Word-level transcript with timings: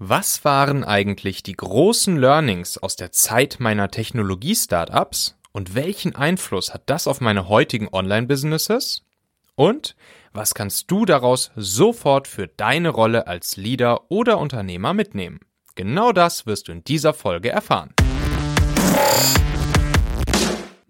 Was 0.00 0.44
waren 0.44 0.84
eigentlich 0.84 1.42
die 1.42 1.54
großen 1.54 2.16
Learnings 2.16 2.78
aus 2.78 2.94
der 2.94 3.10
Zeit 3.10 3.56
meiner 3.58 3.90
Technologie-Startups 3.90 5.36
und 5.50 5.74
welchen 5.74 6.14
Einfluss 6.14 6.72
hat 6.72 6.82
das 6.86 7.08
auf 7.08 7.20
meine 7.20 7.48
heutigen 7.48 7.88
Online-Businesses? 7.88 9.02
Und 9.56 9.96
was 10.32 10.54
kannst 10.54 10.88
du 10.92 11.04
daraus 11.04 11.50
sofort 11.56 12.28
für 12.28 12.46
deine 12.46 12.90
Rolle 12.90 13.26
als 13.26 13.56
Leader 13.56 14.08
oder 14.08 14.38
Unternehmer 14.38 14.94
mitnehmen? 14.94 15.40
Genau 15.74 16.12
das 16.12 16.46
wirst 16.46 16.68
du 16.68 16.72
in 16.72 16.84
dieser 16.84 17.12
Folge 17.12 17.48
erfahren. 17.48 17.92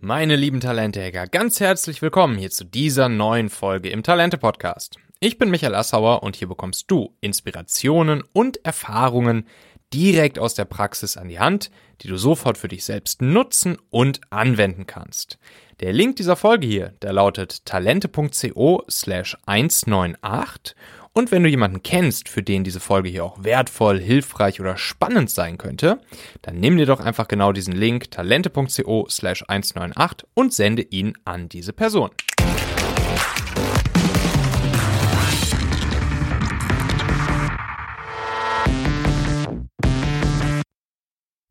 Meine 0.01 0.37
lieben 0.37 0.61
Talente-Hacker, 0.61 1.29
ganz 1.29 1.61
herzlich 1.61 2.03
willkommen 2.03 2.37
hier 2.37 2.51
zu 2.51 2.67
dieser 2.67 3.09
neuen 3.09 3.49
Folge 3.49 3.89
im 3.89 4.03
Talente-Podcast. 4.03 4.99
Ich 5.21 5.37
bin 5.37 5.51
Michael 5.51 5.75
Assauer 5.75 6.23
und 6.23 6.37
hier 6.37 6.47
bekommst 6.47 6.93
du 6.93 7.17
Inspirationen 7.21 8.23
und 8.33 8.65
Erfahrungen 8.65 9.49
direkt 9.93 10.39
aus 10.39 10.55
der 10.55 10.65
Praxis 10.65 11.17
an 11.17 11.27
die 11.27 11.41
Hand, 11.41 11.73
die 12.03 12.09
du 12.09 12.17
sofort 12.17 12.57
für 12.57 12.69
dich 12.69 12.85
selbst 12.85 13.21
nutzen 13.21 13.79
und 13.91 14.21
anwenden 14.31 14.87
kannst. 14.87 15.39
Der 15.81 15.93
Link 15.93 16.15
dieser 16.17 16.37
Folge 16.37 16.69
hier, 16.69 16.95
der 17.03 17.13
lautet 17.13 17.65
talente.co 17.65 18.85
slash 18.89 19.37
198 19.47 20.77
und 21.15 21.33
wenn 21.33 21.43
du 21.43 21.49
jemanden 21.49 21.83
kennst, 21.83 22.29
für 22.29 22.45
den 22.45 22.63
diese 22.63 22.79
Folge 22.79 23.09
hier 23.09 23.25
auch 23.25 23.43
wertvoll, 23.43 23.99
hilfreich 23.99 24.61
oder 24.61 24.77
spannend 24.77 25.31
sein 25.31 25.59
könnte, 25.59 25.99
dann 26.43 26.61
nimm 26.61 26.77
dir 26.77 26.87
doch 26.87 27.01
einfach 27.01 27.27
genau 27.27 27.51
diesen 27.51 27.75
Link 27.75 28.13
talente.co 28.13 29.09
slash 29.11 29.45
198 29.49 30.29
und 30.35 30.55
sende 30.55 30.83
ihn 30.83 31.15
an 31.25 31.49
diese 31.49 31.73
Person. 31.73 32.11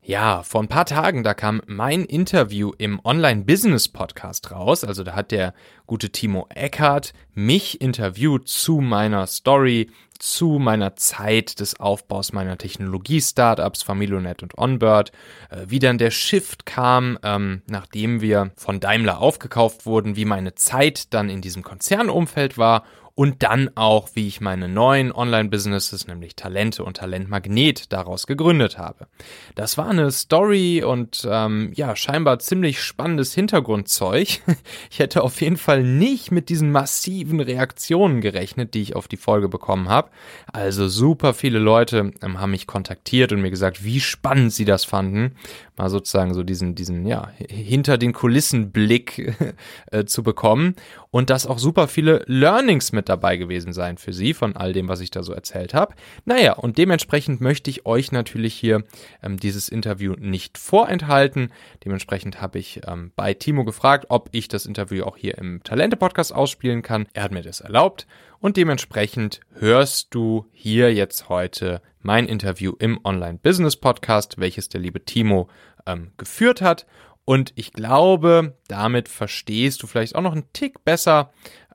Ja, 0.08 0.42
vor 0.42 0.62
ein 0.62 0.68
paar 0.68 0.86
Tagen, 0.86 1.22
da 1.22 1.34
kam 1.34 1.60
mein 1.66 2.06
Interview 2.06 2.72
im 2.78 2.98
Online-Business-Podcast 3.04 4.50
raus. 4.52 4.82
Also 4.82 5.04
da 5.04 5.14
hat 5.14 5.32
der 5.32 5.52
gute 5.86 6.08
Timo 6.08 6.46
Eckhardt 6.48 7.12
mich 7.34 7.82
interviewt 7.82 8.48
zu 8.48 8.80
meiner 8.80 9.26
Story, 9.26 9.90
zu 10.18 10.58
meiner 10.58 10.96
Zeit 10.96 11.60
des 11.60 11.78
Aufbaus 11.78 12.32
meiner 12.32 12.56
Technologie-Startups, 12.56 13.82
Familionet 13.82 14.42
und 14.42 14.56
Onbird, 14.56 15.12
äh, 15.50 15.66
wie 15.66 15.78
dann 15.78 15.98
der 15.98 16.10
Shift 16.10 16.64
kam, 16.64 17.18
ähm, 17.22 17.60
nachdem 17.66 18.22
wir 18.22 18.52
von 18.56 18.80
Daimler 18.80 19.20
aufgekauft 19.20 19.84
wurden, 19.84 20.16
wie 20.16 20.24
meine 20.24 20.54
Zeit 20.54 21.12
dann 21.12 21.28
in 21.28 21.42
diesem 21.42 21.62
Konzernumfeld 21.62 22.56
war 22.56 22.84
und 23.18 23.42
dann 23.42 23.68
auch, 23.74 24.10
wie 24.14 24.28
ich 24.28 24.40
meine 24.40 24.68
neuen 24.68 25.10
Online-Businesses, 25.10 26.06
nämlich 26.06 26.36
Talente 26.36 26.84
und 26.84 26.98
Talentmagnet, 26.98 27.92
daraus 27.92 28.28
gegründet 28.28 28.78
habe. 28.78 29.08
Das 29.56 29.76
war 29.76 29.88
eine 29.88 30.12
Story 30.12 30.84
und 30.84 31.26
ähm, 31.28 31.72
ja, 31.74 31.96
scheinbar 31.96 32.38
ziemlich 32.38 32.80
spannendes 32.80 33.34
Hintergrundzeug. 33.34 34.28
Ich 34.90 35.00
hätte 35.00 35.22
auf 35.22 35.40
jeden 35.40 35.56
Fall 35.56 35.82
nicht 35.82 36.30
mit 36.30 36.48
diesen 36.48 36.70
massiven 36.70 37.40
Reaktionen 37.40 38.20
gerechnet, 38.20 38.74
die 38.74 38.82
ich 38.82 38.96
auf 38.96 39.08
die 39.08 39.16
Folge 39.16 39.48
bekommen 39.48 39.88
habe. 39.88 40.10
Also 40.52 40.88
super 40.88 41.34
viele 41.34 41.58
Leute 41.58 42.12
ähm, 42.22 42.40
haben 42.40 42.52
mich 42.52 42.66
kontaktiert 42.66 43.32
und 43.32 43.40
mir 43.40 43.50
gesagt, 43.50 43.84
wie 43.84 44.00
spannend 44.00 44.52
sie 44.52 44.64
das 44.64 44.84
fanden 44.84 45.34
mal 45.78 45.90
sozusagen 45.90 46.34
so 46.34 46.42
diesen, 46.42 46.74
diesen, 46.74 47.06
ja, 47.06 47.30
hinter 47.48 47.98
den 47.98 48.12
Kulissen 48.12 48.70
Blick 48.70 49.36
äh, 49.90 50.04
zu 50.04 50.22
bekommen 50.22 50.74
und 51.10 51.30
dass 51.30 51.46
auch 51.46 51.58
super 51.58 51.88
viele 51.88 52.24
Learnings 52.26 52.92
mit 52.92 53.08
dabei 53.08 53.36
gewesen 53.36 53.72
sein 53.72 53.98
für 53.98 54.12
Sie 54.12 54.34
von 54.34 54.56
all 54.56 54.72
dem, 54.72 54.88
was 54.88 55.00
ich 55.00 55.10
da 55.10 55.22
so 55.22 55.32
erzählt 55.32 55.74
habe. 55.74 55.94
Naja, 56.24 56.54
und 56.54 56.78
dementsprechend 56.78 57.40
möchte 57.40 57.70
ich 57.70 57.86
euch 57.86 58.12
natürlich 58.12 58.54
hier 58.54 58.84
ähm, 59.22 59.38
dieses 59.38 59.68
Interview 59.68 60.14
nicht 60.18 60.58
vorenthalten. 60.58 61.50
Dementsprechend 61.84 62.40
habe 62.40 62.58
ich 62.58 62.80
ähm, 62.86 63.12
bei 63.16 63.34
Timo 63.34 63.64
gefragt, 63.64 64.06
ob 64.08 64.28
ich 64.32 64.48
das 64.48 64.66
Interview 64.66 65.04
auch 65.04 65.16
hier 65.16 65.38
im 65.38 65.62
Talente-Podcast 65.62 66.34
ausspielen 66.34 66.82
kann. 66.82 67.06
Er 67.14 67.24
hat 67.24 67.32
mir 67.32 67.42
das 67.42 67.60
erlaubt 67.60 68.06
und 68.40 68.56
dementsprechend 68.56 69.40
hörst 69.54 70.14
du 70.14 70.46
hier 70.52 70.92
jetzt 70.94 71.28
heute 71.28 71.80
mein 72.08 72.24
Interview 72.24 72.72
im 72.78 72.98
Online-Business-Podcast, 73.04 74.38
welches 74.38 74.70
der 74.70 74.80
liebe 74.80 75.04
Timo 75.04 75.50
ähm, 75.84 76.12
geführt 76.16 76.62
hat. 76.62 76.86
Und 77.26 77.52
ich 77.54 77.74
glaube, 77.74 78.56
damit 78.66 79.10
verstehst 79.10 79.82
du 79.82 79.86
vielleicht 79.86 80.14
auch 80.14 80.22
noch 80.22 80.32
einen 80.32 80.50
Tick 80.54 80.82
besser, 80.86 81.32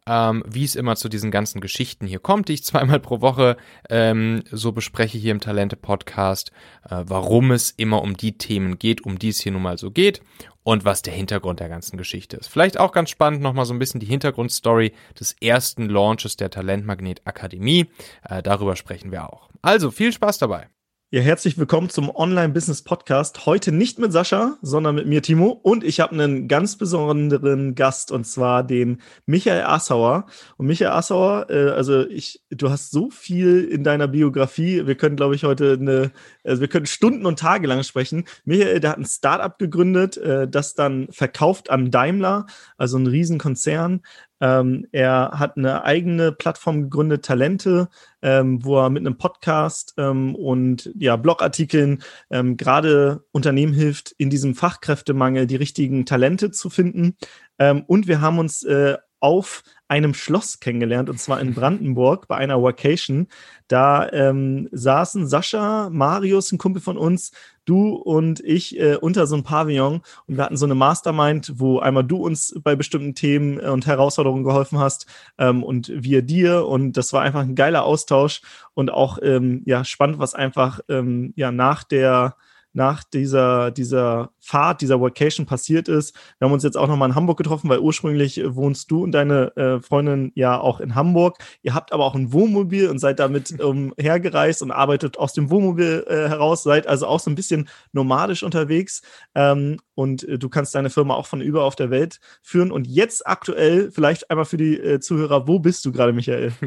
ähm, 0.07 0.43
wie 0.47 0.63
es 0.63 0.75
immer 0.75 0.95
zu 0.95 1.09
diesen 1.09 1.31
ganzen 1.31 1.61
Geschichten 1.61 2.07
hier 2.07 2.19
kommt, 2.19 2.49
die 2.49 2.53
ich 2.53 2.63
zweimal 2.63 2.99
pro 2.99 3.21
Woche 3.21 3.57
ähm, 3.89 4.43
so 4.51 4.71
bespreche 4.71 5.17
hier 5.17 5.31
im 5.31 5.39
Talente-Podcast, 5.39 6.51
äh, 6.89 7.03
warum 7.05 7.51
es 7.51 7.71
immer 7.71 8.01
um 8.01 8.15
die 8.17 8.37
Themen 8.37 8.79
geht, 8.79 9.05
um 9.05 9.19
die 9.19 9.29
es 9.29 9.39
hier 9.39 9.51
nun 9.51 9.61
mal 9.61 9.77
so 9.77 9.91
geht 9.91 10.21
und 10.63 10.85
was 10.85 11.01
der 11.01 11.13
Hintergrund 11.13 11.59
der 11.59 11.69
ganzen 11.69 11.97
Geschichte 11.97 12.37
ist. 12.37 12.47
Vielleicht 12.47 12.79
auch 12.79 12.91
ganz 12.91 13.09
spannend 13.09 13.41
nochmal 13.41 13.65
so 13.65 13.73
ein 13.73 13.79
bisschen 13.79 13.99
die 13.99 14.05
Hintergrundstory 14.05 14.93
des 15.19 15.35
ersten 15.41 15.89
Launches 15.89 16.37
der 16.37 16.49
Talentmagnet 16.49 17.21
Akademie. 17.25 17.87
Äh, 18.27 18.41
darüber 18.41 18.75
sprechen 18.75 19.11
wir 19.11 19.31
auch. 19.31 19.49
Also 19.61 19.91
viel 19.91 20.11
Spaß 20.11 20.37
dabei. 20.37 20.67
Ja, 21.13 21.21
herzlich 21.21 21.59
willkommen 21.59 21.91
zum 21.91 22.09
Online-Business-Podcast. 22.09 23.45
Heute 23.45 23.71
nicht 23.71 23.99
mit 23.99 24.11
Sascha, 24.11 24.57
sondern 24.63 24.95
mit 24.95 25.05
mir, 25.05 25.21
Timo. 25.21 25.49
Und 25.49 25.83
ich 25.83 25.99
habe 25.99 26.13
einen 26.13 26.47
ganz 26.47 26.75
besonderen 26.75 27.75
Gast, 27.75 28.11
und 28.11 28.25
zwar 28.25 28.63
den 28.63 28.99
Michael 29.27 29.61
Assauer. 29.61 30.25
Und 30.57 30.65
Michael 30.65 30.89
Assauer, 30.89 31.51
äh, 31.51 31.69
also 31.69 32.07
ich, 32.07 32.41
du 32.49 32.71
hast 32.71 32.89
so 32.89 33.11
viel 33.11 33.63
in 33.63 33.83
deiner 33.83 34.07
Biografie. 34.07 34.87
Wir 34.87 34.95
können, 34.95 35.15
glaube 35.15 35.35
ich, 35.35 35.43
heute 35.43 35.77
eine, 35.79 36.11
also 36.43 36.61
wir 36.61 36.67
können 36.67 36.87
Stunden 36.87 37.27
und 37.27 37.37
Tage 37.37 37.67
lang 37.67 37.83
sprechen. 37.83 38.23
Michael, 38.43 38.79
der 38.79 38.89
hat 38.89 38.97
ein 38.97 39.05
Startup 39.05 39.55
gegründet, 39.59 40.17
äh, 40.17 40.47
das 40.47 40.73
dann 40.73 41.09
verkauft 41.11 41.69
an 41.69 41.91
Daimler, 41.91 42.47
also 42.75 42.97
ein 42.97 43.05
Riesenkonzern. 43.05 44.01
Ähm, 44.43 44.87
er 44.91 45.39
hat 45.39 45.55
eine 45.55 45.85
eigene 45.85 46.33
Plattform 46.33 46.81
gegründet, 46.81 47.23
Talente, 47.23 47.87
ähm, 48.21 48.59
wo 48.65 48.77
er 48.77 48.89
mit 48.89 48.99
einem 48.99 49.17
Podcast 49.17 49.93
ähm, 49.97 50.35
und 50.35 50.91
ja, 50.97 51.15
Blogartikeln 51.15 52.03
ähm, 52.29 52.57
gerade 52.57 53.23
Unternehmen 53.31 53.71
hilft, 53.71 54.11
in 54.17 54.29
diesem 54.29 54.53
Fachkräftemangel 54.53 55.47
die 55.47 55.55
richtigen 55.55 56.05
Talente 56.05 56.51
zu 56.51 56.69
finden. 56.69 57.15
Ähm, 57.57 57.85
und 57.87 58.07
wir 58.09 58.19
haben 58.19 58.37
uns 58.37 58.63
äh, 58.63 58.97
auf 59.21 59.63
einem 59.87 60.13
Schloss 60.13 60.59
kennengelernt, 60.59 61.09
und 61.09 61.21
zwar 61.21 61.39
in 61.39 61.53
Brandenburg 61.55 62.27
bei 62.27 62.35
einer 62.35 62.61
Vacation. 62.61 63.27
Da 63.69 64.11
ähm, 64.11 64.67
saßen 64.73 65.25
Sascha, 65.25 65.89
Marius, 65.89 66.51
ein 66.51 66.57
Kumpel 66.57 66.81
von 66.81 66.97
uns, 66.97 67.31
du 67.65 67.95
und 67.95 68.39
ich 68.41 68.79
äh, 68.79 68.95
unter 68.95 69.27
so 69.27 69.35
einem 69.35 69.43
Pavillon. 69.43 70.01
Und 70.27 70.37
wir 70.37 70.43
hatten 70.43 70.57
so 70.57 70.65
eine 70.65 70.75
Mastermind, 70.75 71.53
wo 71.55 71.79
einmal 71.79 72.03
du 72.03 72.17
uns 72.17 72.53
bei 72.63 72.75
bestimmten 72.75 73.15
Themen 73.15 73.59
äh, 73.59 73.67
und 73.69 73.85
Herausforderungen 73.85 74.43
geholfen 74.43 74.79
hast 74.79 75.05
ähm, 75.37 75.63
und 75.63 75.91
wir 75.93 76.21
dir. 76.21 76.65
Und 76.65 76.93
das 76.97 77.13
war 77.13 77.21
einfach 77.21 77.41
ein 77.41 77.55
geiler 77.55 77.83
Austausch 77.83 78.41
und 78.73 78.91
auch 78.91 79.17
ähm, 79.21 79.61
ja 79.65 79.83
spannend, 79.83 80.19
was 80.19 80.33
einfach 80.33 80.79
ähm, 80.89 81.33
ja 81.35 81.51
nach 81.51 81.83
der 81.83 82.35
nach 82.73 83.03
dieser, 83.03 83.71
dieser 83.71 84.31
Fahrt, 84.39 84.81
dieser 84.81 84.99
Vacation 84.99 85.45
passiert 85.45 85.87
ist. 85.87 86.15
Wir 86.37 86.45
haben 86.45 86.53
uns 86.53 86.63
jetzt 86.63 86.75
auch 86.75 86.87
nochmal 86.87 87.09
in 87.09 87.15
Hamburg 87.15 87.37
getroffen, 87.37 87.69
weil 87.69 87.79
ursprünglich 87.79 88.41
wohnst 88.43 88.89
du 88.91 89.03
und 89.03 89.11
deine 89.11 89.55
äh, 89.55 89.79
Freundin 89.79 90.31
ja 90.35 90.59
auch 90.59 90.79
in 90.79 90.95
Hamburg. 90.95 91.37
Ihr 91.61 91.73
habt 91.73 91.93
aber 91.93 92.03
auch 92.03 92.15
ein 92.15 92.33
Wohnmobil 92.33 92.89
und 92.89 92.99
seid 92.99 93.19
damit 93.19 93.59
umhergereist 93.63 94.61
und 94.61 94.71
arbeitet 94.71 95.17
aus 95.17 95.33
dem 95.33 95.49
Wohnmobil 95.49 96.05
äh, 96.07 96.29
heraus, 96.29 96.63
seid 96.63 96.87
also 96.87 97.07
auch 97.07 97.19
so 97.19 97.29
ein 97.29 97.35
bisschen 97.35 97.69
nomadisch 97.91 98.43
unterwegs. 98.43 99.03
Ähm, 99.35 99.79
und 99.95 100.27
äh, 100.27 100.39
du 100.39 100.49
kannst 100.49 100.73
deine 100.73 100.89
Firma 100.89 101.13
auch 101.13 101.27
von 101.27 101.41
über 101.41 101.63
auf 101.63 101.75
der 101.75 101.91
Welt 101.91 102.19
führen. 102.41 102.71
Und 102.71 102.87
jetzt 102.87 103.27
aktuell, 103.27 103.91
vielleicht 103.91 104.29
einmal 104.31 104.45
für 104.45 104.57
die 104.57 104.79
äh, 104.79 104.99
Zuhörer, 104.99 105.47
wo 105.47 105.59
bist 105.59 105.85
du 105.85 105.91
gerade, 105.91 106.13
Michael? 106.13 106.53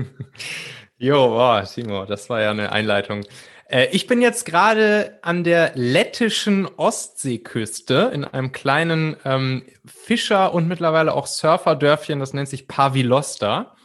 Jo, 0.98 1.30
wow, 1.32 1.62
Timo, 1.70 2.06
das 2.06 2.30
war 2.30 2.40
ja 2.40 2.50
eine 2.52 2.72
Einleitung. 2.72 3.22
Äh, 3.69 3.88
ich 3.93 4.06
bin 4.06 4.21
jetzt 4.21 4.47
gerade 4.47 5.18
an 5.22 5.45
der 5.45 5.72
lettischen 5.74 6.66
Ostseeküste 6.66 8.10
in 8.13 8.24
einem 8.24 8.53
kleinen 8.53 9.16
ähm, 9.24 9.65
Fischer- 9.84 10.54
und 10.54 10.68
mittlerweile 10.68 11.15
auch 11.15 11.27
Surferdörfchen, 11.27 12.21
das 12.21 12.33
nennt 12.33 12.48
sich 12.48 12.68
Pavilosta. 12.68 13.77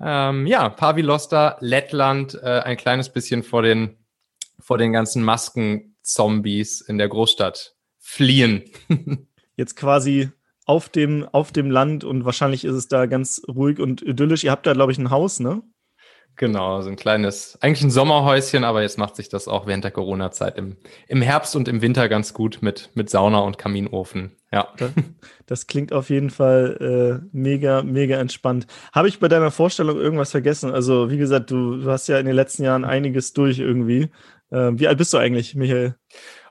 Ähm, 0.00 0.46
ja, 0.46 0.68
Pavilosta, 0.68 1.56
Lettland, 1.60 2.34
äh, 2.34 2.60
ein 2.60 2.76
kleines 2.76 3.08
bisschen 3.08 3.42
vor 3.42 3.62
den, 3.62 3.96
vor 4.58 4.78
den 4.78 4.92
ganzen 4.92 5.24
Masken-Zombies 5.24 6.80
in 6.82 6.98
der 6.98 7.08
Großstadt 7.08 7.74
fliehen. 7.98 8.64
jetzt 9.56 9.76
quasi 9.76 10.30
auf 10.66 10.88
dem, 10.88 11.26
auf 11.32 11.50
dem 11.50 11.70
Land 11.70 12.04
und 12.04 12.24
wahrscheinlich 12.24 12.64
ist 12.64 12.74
es 12.74 12.88
da 12.88 13.06
ganz 13.06 13.42
ruhig 13.48 13.80
und 13.80 14.02
idyllisch. 14.02 14.44
Ihr 14.44 14.50
habt 14.50 14.66
da, 14.66 14.72
glaube 14.72 14.92
ich, 14.92 14.98
ein 14.98 15.10
Haus, 15.10 15.40
ne? 15.40 15.62
Genau, 16.38 16.80
so 16.82 16.88
ein 16.88 16.94
kleines, 16.94 17.58
eigentlich 17.60 17.82
ein 17.82 17.90
Sommerhäuschen, 17.90 18.62
aber 18.62 18.82
jetzt 18.82 18.96
macht 18.96 19.16
sich 19.16 19.28
das 19.28 19.48
auch 19.48 19.66
während 19.66 19.82
der 19.82 19.90
Corona-Zeit 19.90 20.56
im, 20.56 20.76
im 21.08 21.20
Herbst 21.20 21.56
und 21.56 21.66
im 21.66 21.82
Winter 21.82 22.08
ganz 22.08 22.32
gut 22.32 22.58
mit, 22.60 22.90
mit 22.94 23.10
Sauna 23.10 23.40
und 23.40 23.58
Kaminofen. 23.58 24.36
Ja. 24.52 24.68
Das, 25.46 25.66
klingt 25.66 25.92
auf 25.92 26.10
jeden 26.10 26.30
Fall 26.30 27.22
äh, 27.22 27.26
mega, 27.32 27.82
mega 27.82 28.18
entspannt. 28.18 28.66
Habe 28.92 29.08
ich 29.08 29.18
bei 29.18 29.28
deiner 29.28 29.50
Vorstellung 29.50 29.98
irgendwas 29.98 30.30
vergessen? 30.30 30.70
Also, 30.70 31.10
wie 31.10 31.18
gesagt, 31.18 31.50
du, 31.50 31.78
du 31.78 31.90
hast 31.90 32.06
ja 32.06 32.18
in 32.18 32.26
den 32.26 32.36
letzten 32.36 32.64
Jahren 32.64 32.84
einiges 32.84 33.32
durch 33.32 33.58
irgendwie. 33.58 34.10
Äh, 34.50 34.72
wie 34.74 34.86
alt 34.86 34.98
bist 34.98 35.12
du 35.12 35.18
eigentlich, 35.18 35.54
Michael? 35.54 35.96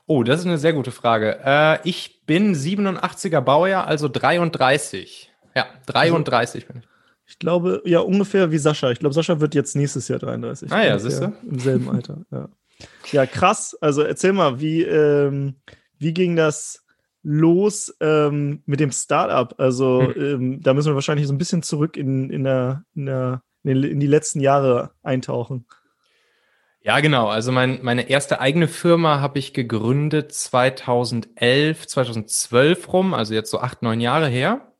Oh, 0.05 0.23
das 0.23 0.41
ist 0.41 0.47
eine 0.47 0.57
sehr 0.57 0.73
gute 0.73 0.91
Frage. 0.91 1.39
Äh, 1.45 1.79
ich 1.83 2.25
bin 2.25 2.55
87er 2.55 3.39
Baujahr, 3.39 3.87
also 3.87 4.09
33. 4.09 5.31
Ja, 5.55 5.67
33 5.85 6.63
also, 6.63 6.73
bin 6.73 6.81
ich. 6.81 6.96
Ich 7.27 7.39
glaube, 7.39 7.81
ja, 7.85 7.99
ungefähr 7.99 8.51
wie 8.51 8.57
Sascha. 8.57 8.89
Ich 8.89 8.99
glaube, 8.99 9.13
Sascha 9.13 9.39
wird 9.41 9.53
jetzt 9.53 9.75
nächstes 9.75 10.07
Jahr 10.07 10.19
33. 10.19 10.71
Ah 10.71 10.83
ja, 10.83 10.97
siehst 10.97 11.21
du? 11.21 11.33
Im 11.49 11.59
selben 11.59 11.89
Alter, 11.89 12.25
ja. 12.31 12.49
Ja, 13.11 13.25
krass. 13.25 13.77
Also 13.81 14.01
erzähl 14.01 14.33
mal, 14.33 14.61
wie, 14.61 14.83
ähm, 14.83 15.55
wie 15.97 16.13
ging 16.13 16.35
das 16.35 16.85
los 17.23 17.93
ähm, 17.99 18.61
mit 18.65 18.79
dem 18.79 18.91
Startup? 18.91 19.53
Also 19.59 20.01
hm. 20.01 20.21
ähm, 20.21 20.61
da 20.61 20.73
müssen 20.73 20.91
wir 20.91 20.95
wahrscheinlich 20.95 21.27
so 21.27 21.33
ein 21.33 21.37
bisschen 21.37 21.63
zurück 21.63 21.97
in, 21.97 22.29
in, 22.29 22.43
der, 22.43 22.83
in, 22.95 23.07
der, 23.07 23.41
in 23.63 23.99
die 23.99 24.07
letzten 24.07 24.39
Jahre 24.39 24.91
eintauchen. 25.03 25.65
Ja, 26.81 27.01
genau. 27.01 27.27
Also 27.27 27.51
mein, 27.51 27.79
meine 27.81 28.09
erste 28.09 28.39
eigene 28.39 28.69
Firma 28.69 29.19
habe 29.19 29.39
ich 29.39 29.53
gegründet 29.53 30.31
2011, 30.31 31.87
2012 31.87 32.93
rum, 32.93 33.13
also 33.13 33.33
jetzt 33.33 33.51
so 33.51 33.59
acht, 33.59 33.81
neun 33.81 33.99
Jahre 33.99 34.29
her. 34.29 34.71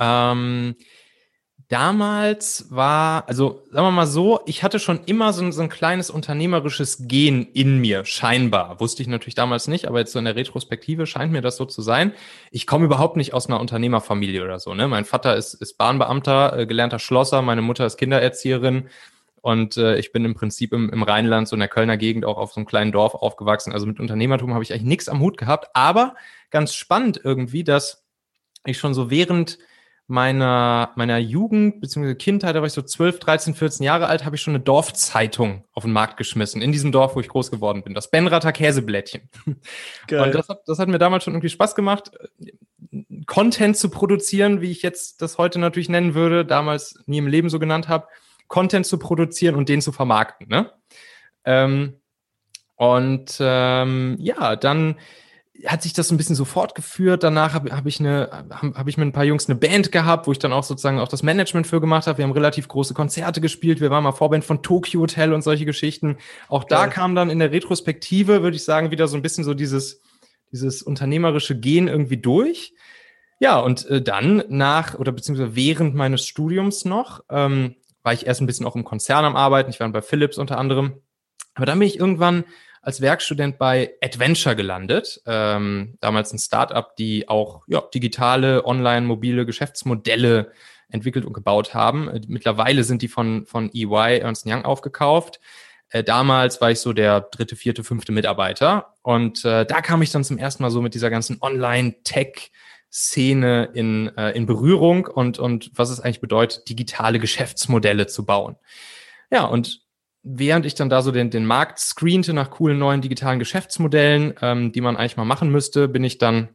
Ähm, 0.00 0.74
damals 1.70 2.66
war, 2.70 3.28
also 3.28 3.62
sagen 3.70 3.86
wir 3.86 3.92
mal 3.92 4.06
so, 4.06 4.40
ich 4.44 4.64
hatte 4.64 4.80
schon 4.80 5.00
immer 5.06 5.32
so 5.32 5.44
ein, 5.44 5.52
so 5.52 5.62
ein 5.62 5.68
kleines 5.68 6.10
unternehmerisches 6.10 7.06
Gen 7.06 7.46
in 7.52 7.78
mir, 7.78 8.04
scheinbar. 8.04 8.80
Wusste 8.80 9.02
ich 9.02 9.08
natürlich 9.08 9.36
damals 9.36 9.68
nicht, 9.68 9.86
aber 9.86 10.00
jetzt 10.00 10.10
so 10.10 10.18
in 10.18 10.24
der 10.24 10.34
Retrospektive 10.34 11.06
scheint 11.06 11.30
mir 11.30 11.42
das 11.42 11.56
so 11.56 11.64
zu 11.64 11.80
sein. 11.80 12.12
Ich 12.50 12.66
komme 12.66 12.86
überhaupt 12.86 13.16
nicht 13.16 13.34
aus 13.34 13.46
einer 13.46 13.60
Unternehmerfamilie 13.60 14.42
oder 14.42 14.58
so. 14.58 14.74
Ne? 14.74 14.88
Mein 14.88 15.04
Vater 15.04 15.36
ist, 15.36 15.54
ist 15.54 15.78
Bahnbeamter, 15.78 16.58
äh, 16.58 16.66
gelernter 16.66 16.98
Schlosser, 16.98 17.40
meine 17.40 17.62
Mutter 17.62 17.86
ist 17.86 17.98
Kindererzieherin. 17.98 18.88
Und 19.40 19.76
äh, 19.76 19.96
ich 19.96 20.10
bin 20.10 20.24
im 20.24 20.34
Prinzip 20.34 20.72
im, 20.72 20.90
im 20.90 21.04
Rheinland, 21.04 21.46
so 21.46 21.54
in 21.54 21.60
der 21.60 21.68
Kölner 21.68 21.96
Gegend, 21.96 22.24
auch 22.24 22.36
auf 22.36 22.52
so 22.52 22.56
einem 22.56 22.66
kleinen 22.66 22.90
Dorf 22.90 23.14
aufgewachsen. 23.14 23.72
Also 23.72 23.86
mit 23.86 24.00
Unternehmertum 24.00 24.54
habe 24.54 24.64
ich 24.64 24.72
eigentlich 24.72 24.82
nichts 24.82 25.08
am 25.08 25.20
Hut 25.20 25.38
gehabt. 25.38 25.68
Aber 25.72 26.16
ganz 26.50 26.74
spannend 26.74 27.20
irgendwie, 27.22 27.62
dass 27.62 28.04
ich 28.66 28.76
schon 28.76 28.92
so 28.92 29.08
während 29.08 29.58
meiner, 30.10 30.90
meiner 30.96 31.18
Jugend 31.18 31.80
bzw. 31.80 32.14
Kindheit, 32.16 32.54
da 32.54 32.60
war 32.60 32.66
ich 32.66 32.72
so 32.72 32.82
12, 32.82 33.20
13, 33.20 33.54
14 33.54 33.84
Jahre 33.84 34.08
alt, 34.08 34.24
habe 34.24 34.36
ich 34.36 34.42
schon 34.42 34.54
eine 34.54 34.62
Dorfzeitung 34.62 35.64
auf 35.72 35.84
den 35.84 35.92
Markt 35.92 36.16
geschmissen, 36.16 36.60
in 36.60 36.72
diesem 36.72 36.92
Dorf, 36.92 37.14
wo 37.14 37.20
ich 37.20 37.28
groß 37.28 37.50
geworden 37.50 37.82
bin. 37.82 37.94
Das 37.94 38.10
Benrather 38.10 38.52
Käseblättchen. 38.52 39.30
Geil. 40.08 40.22
Und 40.22 40.34
das 40.34 40.48
hat, 40.48 40.62
das 40.66 40.78
hat 40.78 40.88
mir 40.88 40.98
damals 40.98 41.24
schon 41.24 41.34
irgendwie 41.34 41.48
Spaß 41.48 41.74
gemacht, 41.74 42.10
Content 43.26 43.76
zu 43.76 43.88
produzieren, 43.88 44.60
wie 44.60 44.70
ich 44.70 44.82
jetzt 44.82 45.22
das 45.22 45.38
heute 45.38 45.58
natürlich 45.58 45.88
nennen 45.88 46.14
würde, 46.14 46.44
damals 46.44 46.98
nie 47.06 47.18
im 47.18 47.28
Leben 47.28 47.48
so 47.48 47.58
genannt 47.58 47.88
habe, 47.88 48.08
Content 48.48 48.86
zu 48.86 48.98
produzieren 48.98 49.54
und 49.54 49.68
den 49.68 49.80
zu 49.80 49.92
vermarkten. 49.92 50.48
Ne? 50.48 50.72
Ähm, 51.44 52.00
und 52.74 53.36
ähm, 53.38 54.16
ja, 54.18 54.56
dann 54.56 54.96
hat 55.66 55.82
sich 55.82 55.92
das 55.92 56.10
ein 56.10 56.16
bisschen 56.16 56.36
so 56.36 56.44
fortgeführt. 56.44 57.22
Danach 57.22 57.54
habe 57.54 57.74
hab 57.74 57.86
ich 57.86 58.00
eine, 58.00 58.30
habe 58.50 58.74
hab 58.74 58.88
ich 58.88 58.96
mit 58.96 59.08
ein 59.08 59.12
paar 59.12 59.24
Jungs 59.24 59.48
eine 59.48 59.58
Band 59.58 59.92
gehabt, 59.92 60.26
wo 60.26 60.32
ich 60.32 60.38
dann 60.38 60.52
auch 60.52 60.64
sozusagen 60.64 60.98
auch 60.98 61.08
das 61.08 61.22
Management 61.22 61.66
für 61.66 61.80
gemacht 61.80 62.06
habe. 62.06 62.18
Wir 62.18 62.24
haben 62.24 62.32
relativ 62.32 62.68
große 62.68 62.94
Konzerte 62.94 63.40
gespielt. 63.40 63.80
Wir 63.80 63.90
waren 63.90 64.04
mal 64.04 64.12
Vorband 64.12 64.44
von 64.44 64.62
Tokyo 64.62 65.00
Hotel 65.00 65.32
und 65.32 65.42
solche 65.42 65.64
Geschichten. 65.64 66.16
Auch 66.48 66.64
da 66.64 66.84
ja. 66.84 66.86
kam 66.88 67.14
dann 67.14 67.30
in 67.30 67.38
der 67.38 67.52
Retrospektive, 67.52 68.42
würde 68.42 68.56
ich 68.56 68.64
sagen, 68.64 68.90
wieder 68.90 69.08
so 69.08 69.16
ein 69.16 69.22
bisschen 69.22 69.44
so 69.44 69.54
dieses, 69.54 70.00
dieses 70.52 70.82
unternehmerische 70.82 71.58
Gehen 71.58 71.88
irgendwie 71.88 72.18
durch. 72.18 72.74
Ja, 73.38 73.58
und 73.58 73.86
äh, 73.86 74.02
dann 74.02 74.44
nach 74.48 74.98
oder 74.98 75.12
beziehungsweise 75.12 75.56
während 75.56 75.94
meines 75.94 76.26
Studiums 76.26 76.84
noch, 76.84 77.24
ähm, 77.30 77.76
war 78.02 78.12
ich 78.12 78.26
erst 78.26 78.40
ein 78.40 78.46
bisschen 78.46 78.66
auch 78.66 78.76
im 78.76 78.84
Konzern 78.84 79.24
am 79.24 79.36
Arbeiten. 79.36 79.70
Ich 79.70 79.80
war 79.80 79.88
bei 79.90 80.02
Philips 80.02 80.38
unter 80.38 80.58
anderem. 80.58 80.94
Aber 81.54 81.66
dann 81.66 81.78
bin 81.78 81.88
ich 81.88 81.98
irgendwann 81.98 82.44
als 82.82 83.00
Werkstudent 83.00 83.58
bei 83.58 83.92
Adventure 84.02 84.56
gelandet. 84.56 85.20
Ähm, 85.26 85.96
damals 86.00 86.32
ein 86.32 86.38
Startup, 86.38 86.94
die 86.96 87.28
auch 87.28 87.62
ja, 87.66 87.82
digitale, 87.94 88.64
online, 88.64 89.06
mobile 89.06 89.46
Geschäftsmodelle 89.46 90.52
entwickelt 90.88 91.24
und 91.24 91.32
gebaut 91.32 91.74
haben. 91.74 92.08
Äh, 92.08 92.20
mittlerweile 92.26 92.84
sind 92.84 93.02
die 93.02 93.08
von, 93.08 93.46
von 93.46 93.70
EY 93.72 94.20
Ernst 94.20 94.46
Young 94.46 94.64
aufgekauft. 94.64 95.40
Äh, 95.90 96.04
damals 96.04 96.60
war 96.60 96.70
ich 96.70 96.80
so 96.80 96.92
der 96.92 97.20
dritte, 97.20 97.56
vierte, 97.56 97.84
fünfte 97.84 98.12
Mitarbeiter. 98.12 98.94
Und 99.02 99.44
äh, 99.44 99.66
da 99.66 99.80
kam 99.82 100.02
ich 100.02 100.10
dann 100.10 100.24
zum 100.24 100.38
ersten 100.38 100.62
Mal 100.62 100.70
so 100.70 100.80
mit 100.80 100.94
dieser 100.94 101.10
ganzen 101.10 101.38
Online-Tech- 101.40 102.50
Szene 102.92 103.70
in, 103.72 104.08
äh, 104.16 104.32
in 104.32 104.46
Berührung 104.46 105.06
und, 105.06 105.38
und 105.38 105.70
was 105.74 105.90
es 105.90 106.00
eigentlich 106.00 106.20
bedeutet, 106.20 106.68
digitale 106.68 107.20
Geschäftsmodelle 107.20 108.08
zu 108.08 108.26
bauen. 108.26 108.56
Ja, 109.30 109.44
und 109.44 109.82
während 110.22 110.66
ich 110.66 110.74
dann 110.74 110.90
da 110.90 111.02
so 111.02 111.12
den, 111.12 111.30
den 111.30 111.46
Markt 111.46 111.78
screente 111.78 112.32
nach 112.32 112.50
coolen 112.50 112.78
neuen 112.78 113.00
digitalen 113.00 113.38
Geschäftsmodellen, 113.38 114.34
ähm, 114.42 114.72
die 114.72 114.80
man 114.80 114.96
eigentlich 114.96 115.16
mal 115.16 115.24
machen 115.24 115.50
müsste, 115.50 115.88
bin 115.88 116.04
ich 116.04 116.18
dann 116.18 116.48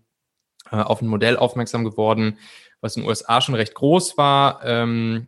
äh, 0.72 0.78
auf 0.78 1.02
ein 1.02 1.08
Modell 1.08 1.38
aufmerksam 1.38 1.84
geworden, 1.84 2.38
was 2.82 2.96
in 2.96 3.04
den 3.04 3.10
USA 3.10 3.42
schon 3.42 3.56
recht 3.56 3.74
groß 3.74 4.18
war, 4.18 4.64
ähm, 4.64 5.28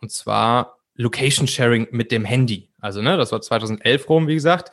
und 0.00 0.10
zwar 0.10 0.78
Location 0.94 1.48
Sharing 1.48 1.88
mit 1.90 2.12
dem 2.12 2.24
Handy. 2.24 2.70
Also, 2.80 3.02
ne, 3.02 3.16
das 3.16 3.32
war 3.32 3.40
2011 3.40 4.08
rum, 4.08 4.28
wie 4.28 4.34
gesagt 4.34 4.72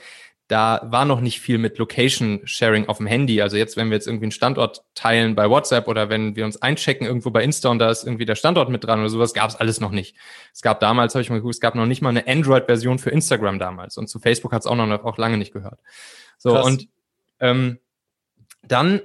da 0.50 0.81
war 0.84 1.06
noch 1.06 1.22
nicht 1.22 1.40
viel 1.40 1.60
mit 1.60 1.78
Location 1.78 2.42
Sharing 2.44 2.88
auf 2.88 2.98
dem 2.98 3.06
Handy. 3.06 3.40
Also 3.40 3.56
jetzt, 3.56 3.78
wenn 3.78 3.90
wir 3.90 3.96
jetzt 3.96 4.07
irgendwie 4.07 4.25
einen 4.25 4.31
Standort 4.31 4.84
teilen 4.96 5.36
bei 5.36 5.48
WhatsApp 5.48 5.88
oder 5.88 6.10
wenn 6.10 6.36
wir 6.36 6.44
uns 6.44 6.60
einchecken 6.60 7.06
irgendwo 7.06 7.30
bei 7.30 7.44
Insta 7.44 7.69
und 7.69 7.78
da 7.78 7.92
ist 7.92 8.04
irgendwie 8.04 8.25
der 8.25 8.34
Standort 8.34 8.68
mit 8.69 8.84
dran 8.84 9.00
oder 9.00 9.10
sowas, 9.10 9.36
gab 9.36 9.51
es 9.51 9.56
alles 9.56 9.80
noch 9.80 9.92
nicht. 9.92 10.16
Es 10.51 10.63
gab 10.63 10.80
damals, 10.80 11.13
habe 11.13 11.22
ich 11.22 11.30
mal 11.30 11.36
geguckt, 11.36 11.54
es 11.54 11.62
gab 11.62 11.75
noch 11.75 11.86
nicht 11.86 12.01
mal 12.01 12.10
eine 12.10 12.28
Android-Version 12.28 12.98
für 12.98 13.12
Instagram 13.12 13.60
damals 13.60 13.96
und 13.98 14.07
zu 14.07 14.18
Facebook 14.18 14.51
hat 14.51 14.62
es 14.62 14.66
auch 14.66 14.75
noch 14.75 14.90
auch 15.06 15.19
lange 15.19 15.38
nicht 15.38 15.54
gehört. 15.54 15.80
So 16.40 16.54
Krass. 16.54 16.66
und 16.66 16.90
ähm, 17.40 17.78
dann 18.68 19.01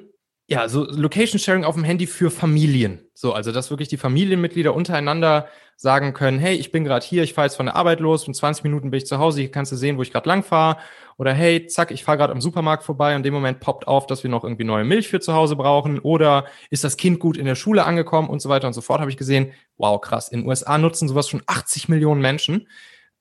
ja, 0.46 0.68
so 0.68 0.84
Location 0.84 1.38
Sharing 1.38 1.64
auf 1.64 1.74
dem 1.74 1.84
Handy 1.84 2.06
für 2.06 2.30
Familien. 2.30 3.00
So, 3.14 3.32
also 3.32 3.50
dass 3.50 3.70
wirklich 3.70 3.88
die 3.88 3.96
Familienmitglieder 3.96 4.74
untereinander 4.74 5.48
sagen 5.76 6.12
können, 6.12 6.38
hey, 6.38 6.54
ich 6.54 6.70
bin 6.70 6.84
gerade 6.84 7.04
hier, 7.04 7.22
ich 7.22 7.32
fahre 7.32 7.46
jetzt 7.46 7.56
von 7.56 7.66
der 7.66 7.76
Arbeit 7.76 8.00
los, 8.00 8.28
in 8.28 8.34
20 8.34 8.62
Minuten 8.62 8.90
bin 8.90 8.98
ich 8.98 9.06
zu 9.06 9.18
Hause, 9.18 9.40
hier 9.40 9.50
kannst 9.50 9.72
du 9.72 9.76
sehen, 9.76 9.96
wo 9.96 10.02
ich 10.02 10.12
gerade 10.12 10.28
lang 10.28 10.42
fahre. 10.42 10.78
Oder 11.16 11.32
hey, 11.32 11.66
zack, 11.66 11.90
ich 11.90 12.04
fahre 12.04 12.18
gerade 12.18 12.32
am 12.32 12.40
Supermarkt 12.40 12.82
vorbei 12.82 13.12
und 13.12 13.18
in 13.18 13.22
dem 13.22 13.34
Moment 13.34 13.60
poppt 13.60 13.86
auf, 13.86 14.06
dass 14.06 14.22
wir 14.22 14.30
noch 14.30 14.44
irgendwie 14.44 14.64
neue 14.64 14.84
Milch 14.84 15.08
für 15.08 15.20
zu 15.20 15.32
Hause 15.32 15.56
brauchen. 15.56 15.98
Oder 16.00 16.44
ist 16.70 16.84
das 16.84 16.96
Kind 16.96 17.20
gut 17.20 17.36
in 17.36 17.46
der 17.46 17.54
Schule 17.54 17.84
angekommen 17.84 18.28
und 18.28 18.40
so 18.40 18.48
weiter 18.48 18.66
und 18.66 18.72
so 18.74 18.82
fort, 18.82 19.00
habe 19.00 19.10
ich 19.10 19.16
gesehen, 19.16 19.52
wow, 19.78 20.00
krass, 20.00 20.28
in 20.28 20.40
den 20.40 20.48
USA 20.48 20.76
nutzen 20.76 21.08
sowas 21.08 21.28
schon 21.28 21.42
80 21.46 21.88
Millionen 21.88 22.20
Menschen. 22.20 22.68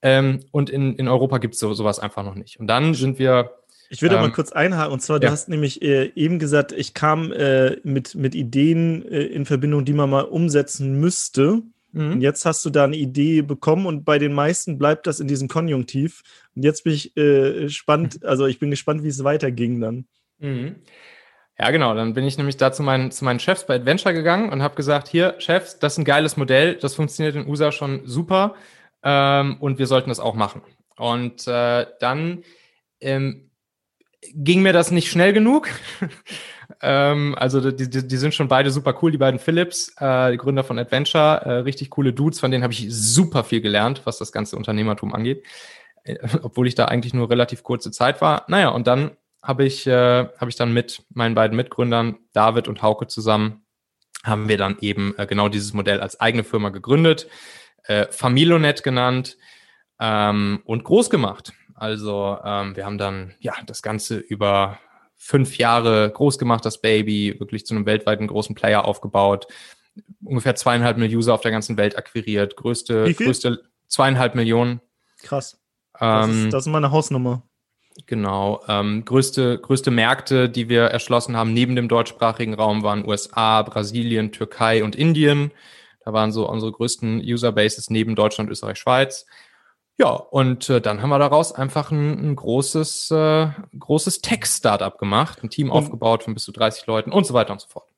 Ähm, 0.02 0.42
und 0.52 0.70
in, 0.70 0.96
in 0.96 1.08
Europa 1.08 1.38
gibt 1.38 1.54
es 1.54 1.60
so, 1.60 1.74
sowas 1.74 2.00
einfach 2.00 2.24
noch 2.24 2.36
nicht. 2.36 2.60
Und 2.60 2.68
dann 2.68 2.94
sind 2.94 3.18
wir 3.20 3.63
ich 3.94 4.02
würde 4.02 4.16
ähm, 4.16 4.22
mal 4.22 4.32
kurz 4.32 4.52
einhaken. 4.52 4.92
Und 4.92 5.02
zwar, 5.02 5.18
ja. 5.18 5.28
du 5.28 5.32
hast 5.32 5.50
nämlich 5.50 5.84
äh, 5.84 6.12
eben 6.16 6.40
gesagt, 6.40 6.72
ich 6.72 6.96
kam 6.96 7.32
äh, 7.32 7.78
mit, 7.84 8.16
mit 8.16 8.34
Ideen 8.34 9.08
äh, 9.08 9.22
in 9.22 9.46
Verbindung, 9.46 9.86
die 9.86 9.94
man 9.94 10.10
mal 10.10 10.22
umsetzen 10.22 11.00
müsste. 11.00 11.62
Mhm. 11.92 12.14
Und 12.14 12.22
jetzt 12.22 12.44
hast 12.46 12.66
du 12.66 12.72
da 12.72 12.86
eine 12.86 12.96
Idee 12.96 13.44
bekommen 13.44 13.86
und 13.86 14.04
bei 14.04 14.18
den 14.18 14.34
meisten 14.34 14.80
bleibt 14.80 15.06
das 15.06 15.20
in 15.20 15.28
diesem 15.28 15.48
Konjunktiv. 15.48 16.24
Und 16.56 16.64
jetzt 16.64 16.84
bin 16.84 16.94
ich 16.94 17.16
äh, 17.16 17.70
spannend, 17.70 18.26
also 18.26 18.48
ich 18.48 18.58
bin 18.58 18.72
gespannt, 18.72 19.04
wie 19.04 19.10
es 19.10 19.24
weiterging 19.24 19.80
dann. 19.80 20.06
Mhm. 20.40 20.78
Ja, 21.60 21.70
genau. 21.70 21.94
Dann 21.94 22.16
bin 22.16 22.26
ich 22.26 22.40
nämlich 22.40 22.58
da 22.58 22.72
zu 22.72 22.82
meinen, 22.82 23.12
zu 23.12 23.24
meinen 23.24 23.40
Chefs 23.40 23.68
bei 23.68 23.76
Adventure 23.76 24.16
gegangen 24.16 24.52
und 24.52 24.64
habe 24.64 24.74
gesagt, 24.74 25.08
hier, 25.08 25.36
Chefs, 25.38 25.78
das 25.78 25.94
ist 25.94 26.00
ein 26.00 26.06
geiles 26.06 26.36
Modell, 26.36 26.78
das 26.78 26.96
funktioniert 26.96 27.36
in 27.36 27.48
USA 27.48 27.72
schon 27.72 28.02
super 28.08 28.56
ähm, 29.04 29.58
und 29.60 29.78
wir 29.78 29.86
sollten 29.86 30.10
das 30.10 30.20
auch 30.20 30.34
machen. 30.34 30.64
Und 30.98 31.48
äh, 31.48 31.86
dann 32.00 32.44
ähm, 33.00 33.52
ging 34.34 34.62
mir 34.62 34.74
das 34.74 34.92
nicht 34.92 35.10
schnell 35.10 35.34
genug. 35.34 35.70
ähm, 36.82 37.36
also 37.38 37.72
die, 37.72 37.90
die, 37.90 38.08
die, 38.08 38.18
sind 38.18 38.34
schon 38.34 38.48
beide 38.48 38.72
super 38.72 38.98
cool, 39.02 39.12
die 39.12 39.18
beiden 39.18 39.40
Philips, 39.40 39.94
äh, 40.00 40.32
die 40.32 40.38
Gründer 40.38 40.64
von 40.64 40.80
Adventure, 40.80 41.42
äh, 41.46 41.52
richtig 41.60 41.90
coole 41.90 42.14
Dudes, 42.14 42.40
von 42.40 42.52
denen 42.52 42.64
habe 42.64 42.74
ich 42.74 42.88
super 42.90 43.44
viel 43.44 43.62
gelernt, 43.62 44.02
was 44.06 44.18
das 44.18 44.32
ganze 44.32 44.56
Unternehmertum 44.56 45.14
angeht, 45.14 45.44
äh, 46.04 46.18
obwohl 46.42 46.68
ich 46.68 46.76
da 46.76 46.86
eigentlich 46.86 47.14
nur 47.14 47.30
relativ 47.30 47.64
kurze 47.64 47.92
Zeit 47.92 48.22
war. 48.22 48.46
Naja, 48.48 48.70
und 48.70 48.88
dann 48.88 49.12
habe 49.42 49.66
ich, 49.66 49.86
äh, 49.88 50.28
hab 50.38 50.48
ich 50.48 50.56
dann 50.56 50.74
mit 50.74 51.04
meinen 51.14 51.36
beiden 51.36 51.58
Mitgründern, 51.58 52.18
David 52.32 52.68
und 52.68 52.82
Hauke 52.82 53.08
zusammen, 53.08 53.66
haben 54.24 54.48
wir 54.48 54.58
dann 54.58 54.78
eben 54.80 55.14
äh, 55.18 55.26
genau 55.26 55.50
dieses 55.50 55.74
Modell 55.74 56.00
als 56.00 56.20
eigene 56.20 56.46
Firma 56.46 56.70
gegründet, 56.70 57.28
äh, 57.84 58.08
Familonet 58.10 58.84
genannt 58.84 59.38
ähm, 60.00 60.62
und 60.66 60.86
groß 60.86 61.10
gemacht. 61.10 61.54
Also 61.76 62.38
ähm, 62.44 62.76
wir 62.76 62.86
haben 62.86 62.98
dann 62.98 63.34
ja 63.40 63.54
das 63.66 63.82
Ganze 63.82 64.18
über 64.18 64.80
fünf 65.16 65.58
Jahre 65.58 66.12
groß 66.12 66.38
gemacht, 66.38 66.66
das 66.66 66.82
Baby, 66.82 67.40
wirklich 67.40 67.66
zu 67.66 67.74
einem 67.74 67.86
weltweiten 67.86 68.28
großen 68.28 68.56
Player 68.56 68.86
aufgebaut, 68.86 69.48
ungefähr 70.24 70.56
zweieinhalb 70.56 70.98
Millionen 70.98 71.18
User 71.18 71.34
auf 71.34 71.42
der 71.42 71.52
ganzen 71.52 71.78
Welt 71.78 71.98
akquiriert, 71.98 72.56
größte, 72.56 73.14
größte 73.14 73.64
zweieinhalb 73.88 74.36
Millionen. 74.36 74.82
Krass. 75.22 75.60
Das, 76.00 76.28
ähm, 76.28 76.46
ist, 76.46 76.54
das 76.54 76.66
ist 76.66 76.72
meine 76.72 76.92
Hausnummer. 76.92 77.44
Genau. 78.08 78.64
Ähm, 78.68 79.06
größte, 79.06 79.60
größte 79.60 79.92
Märkte, 79.92 80.50
die 80.50 80.68
wir 80.68 80.84
erschlossen 80.86 81.38
haben, 81.38 81.54
neben 81.54 81.76
dem 81.76 81.88
deutschsprachigen 81.88 82.56
Raum, 82.56 82.84
waren 82.84 83.08
USA, 83.08 83.62
Brasilien, 83.62 84.32
Türkei 84.32 84.84
und 84.84 84.96
Indien. 84.96 85.52
Da 86.04 86.12
waren 86.12 86.32
so 86.32 86.50
unsere 86.50 86.72
größten 86.72 87.20
Userbases 87.20 87.90
neben 87.90 88.16
Deutschland, 88.16 88.50
Österreich, 88.50 88.78
Schweiz. 88.78 89.26
Ja, 90.00 90.10
und 90.10 90.70
äh, 90.70 90.82
dann 90.82 91.02
haben 91.02 91.10
wir 91.10 91.20
daraus 91.20 91.54
einfach 91.54 91.92
ein, 91.92 92.32
ein 92.32 92.36
großes, 92.36 93.12
äh, 93.12 93.50
großes 93.78 94.22
Tech-Startup 94.22 94.98
gemacht, 94.98 95.44
ein 95.44 95.50
Team 95.50 95.70
und 95.70 95.78
aufgebaut 95.78 96.24
von 96.24 96.34
bis 96.34 96.44
zu 96.44 96.52
30 96.52 96.88
Leuten 96.88 97.12
und 97.12 97.28
so 97.28 97.34
weiter 97.34 97.54
und 97.54 97.62
so 97.62 97.68
fort. 97.68 97.94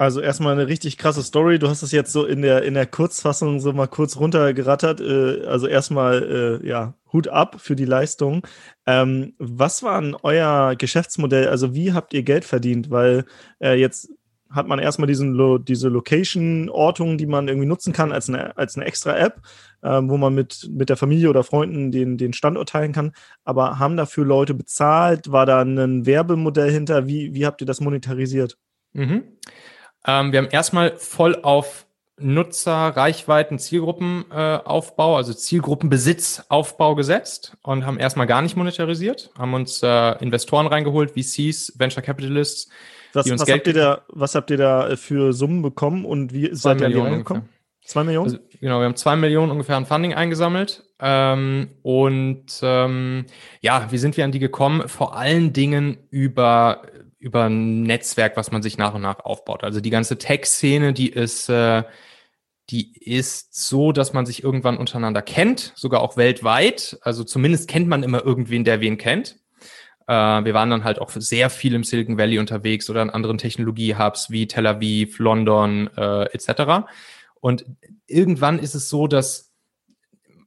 Also 0.00 0.22
erstmal 0.22 0.54
eine 0.54 0.66
richtig 0.66 0.96
krasse 0.96 1.22
Story. 1.22 1.58
Du 1.58 1.68
hast 1.68 1.82
es 1.82 1.92
jetzt 1.92 2.10
so 2.10 2.24
in 2.24 2.40
der, 2.40 2.62
in 2.62 2.72
der 2.72 2.86
Kurzfassung 2.86 3.60
so 3.60 3.74
mal 3.74 3.86
kurz 3.86 4.16
runtergerattert. 4.16 5.00
Äh, 5.00 5.44
also 5.44 5.66
erstmal, 5.66 6.60
äh, 6.62 6.66
ja, 6.66 6.94
Hut 7.12 7.28
ab 7.28 7.56
für 7.60 7.76
die 7.76 7.84
Leistung. 7.84 8.46
Ähm, 8.86 9.34
was 9.38 9.82
war 9.82 10.00
denn 10.00 10.16
euer 10.22 10.74
Geschäftsmodell? 10.74 11.48
Also 11.48 11.74
wie 11.74 11.92
habt 11.92 12.14
ihr 12.14 12.22
Geld 12.22 12.46
verdient? 12.46 12.90
Weil 12.90 13.26
äh, 13.62 13.74
jetzt 13.74 14.08
hat 14.50 14.66
man 14.66 14.78
erstmal 14.78 15.06
diesen 15.06 15.64
diese 15.64 15.88
Location-Ortung, 15.88 17.18
die 17.18 17.26
man 17.26 17.48
irgendwie 17.48 17.68
nutzen 17.68 17.92
kann 17.92 18.12
als 18.12 18.28
eine, 18.28 18.56
als 18.56 18.76
eine 18.76 18.84
extra 18.84 19.16
App, 19.16 19.42
äh, 19.82 20.00
wo 20.02 20.16
man 20.16 20.34
mit, 20.34 20.68
mit 20.70 20.88
der 20.88 20.96
Familie 20.96 21.30
oder 21.30 21.44
Freunden 21.44 21.92
den, 21.92 22.18
den 22.18 22.32
Standort 22.32 22.70
teilen 22.70 22.92
kann. 22.92 23.12
Aber 23.44 23.78
haben 23.78 23.96
dafür 23.96 24.24
Leute 24.24 24.54
bezahlt? 24.54 25.30
War 25.30 25.46
da 25.46 25.62
ein 25.62 26.06
Werbemodell 26.06 26.70
hinter? 26.70 27.06
Wie, 27.06 27.34
wie 27.34 27.46
habt 27.46 27.60
ihr 27.60 27.66
das 27.66 27.80
monetarisiert? 27.80 28.58
Mhm. 28.92 29.22
Ähm, 30.06 30.32
wir 30.32 30.38
haben 30.38 30.48
erstmal 30.50 30.96
voll 30.96 31.38
auf 31.42 31.86
Nutzer, 32.20 32.72
Reichweiten, 32.72 33.58
Zielgruppenaufbau, 33.58 35.14
äh, 35.14 35.16
also 35.16 35.32
Zielgruppenbesitzaufbau 35.32 36.94
gesetzt 36.94 37.56
und 37.62 37.86
haben 37.86 37.98
erstmal 37.98 38.26
gar 38.26 38.42
nicht 38.42 38.56
monetarisiert, 38.56 39.30
haben 39.38 39.54
uns 39.54 39.82
äh, 39.82 40.12
Investoren 40.22 40.66
reingeholt, 40.66 41.12
VCs, 41.12 41.78
Venture 41.78 42.02
Capitalists, 42.02 42.70
was, 43.12 43.30
was 43.30 43.48
habt 43.48 43.66
ihr 43.66 43.72
da, 43.72 44.02
was 44.08 44.34
habt 44.34 44.50
ihr 44.50 44.56
da 44.56 44.88
äh, 44.88 44.96
für 44.96 45.32
Summen 45.32 45.62
bekommen 45.62 46.04
und 46.04 46.32
wie 46.32 46.54
seid 46.54 46.80
ihr 46.80 46.86
an 46.86 46.92
die 46.92 46.98
rangekommen? 46.98 47.48
Zwei 47.84 48.04
Millionen? 48.04 48.26
Also, 48.26 48.38
genau, 48.60 48.78
wir 48.78 48.84
haben 48.84 48.96
zwei 48.96 49.16
Millionen 49.16 49.50
ungefähr 49.50 49.76
an 49.76 49.86
Funding 49.86 50.14
eingesammelt. 50.14 50.84
Ähm, 51.00 51.70
und 51.82 52.46
ähm, 52.62 53.26
ja, 53.60 53.88
wie 53.90 53.98
sind 53.98 54.16
wir 54.16 54.24
an 54.24 54.32
die 54.32 54.38
gekommen? 54.38 54.88
Vor 54.88 55.16
allen 55.16 55.52
Dingen 55.52 55.98
über, 56.10 56.82
über 57.18 57.44
ein 57.44 57.82
Netzwerk, 57.82 58.36
was 58.36 58.52
man 58.52 58.62
sich 58.62 58.78
nach 58.78 58.94
und 58.94 59.02
nach 59.02 59.20
aufbaut. 59.20 59.64
Also 59.64 59.80
die 59.80 59.90
ganze 59.90 60.18
Tech-Szene, 60.18 60.92
die 60.92 61.08
ist, 61.08 61.48
äh, 61.48 61.82
die 62.68 62.92
ist 62.96 63.66
so, 63.66 63.90
dass 63.90 64.12
man 64.12 64.24
sich 64.24 64.44
irgendwann 64.44 64.76
untereinander 64.76 65.22
kennt, 65.22 65.72
sogar 65.74 66.00
auch 66.02 66.16
weltweit. 66.16 66.98
Also 67.02 67.24
zumindest 67.24 67.68
kennt 67.68 67.88
man 67.88 68.02
immer 68.02 68.24
irgendwen, 68.24 68.62
der 68.62 68.80
wen 68.80 68.98
kennt. 68.98 69.36
Äh, 70.10 70.44
wir 70.44 70.54
waren 70.54 70.70
dann 70.70 70.82
halt 70.82 71.00
auch 71.00 71.10
sehr 71.10 71.50
viel 71.50 71.72
im 71.72 71.84
Silicon 71.84 72.18
Valley 72.18 72.40
unterwegs 72.40 72.90
oder 72.90 73.00
in 73.00 73.10
anderen 73.10 73.38
Technologie-Hubs 73.38 74.30
wie 74.30 74.48
Tel 74.48 74.66
Aviv, 74.66 75.20
London 75.20 75.88
äh, 75.96 76.24
etc. 76.32 76.88
Und 77.40 77.64
irgendwann 78.08 78.58
ist 78.58 78.74
es 78.74 78.88
so, 78.88 79.06
dass 79.06 79.52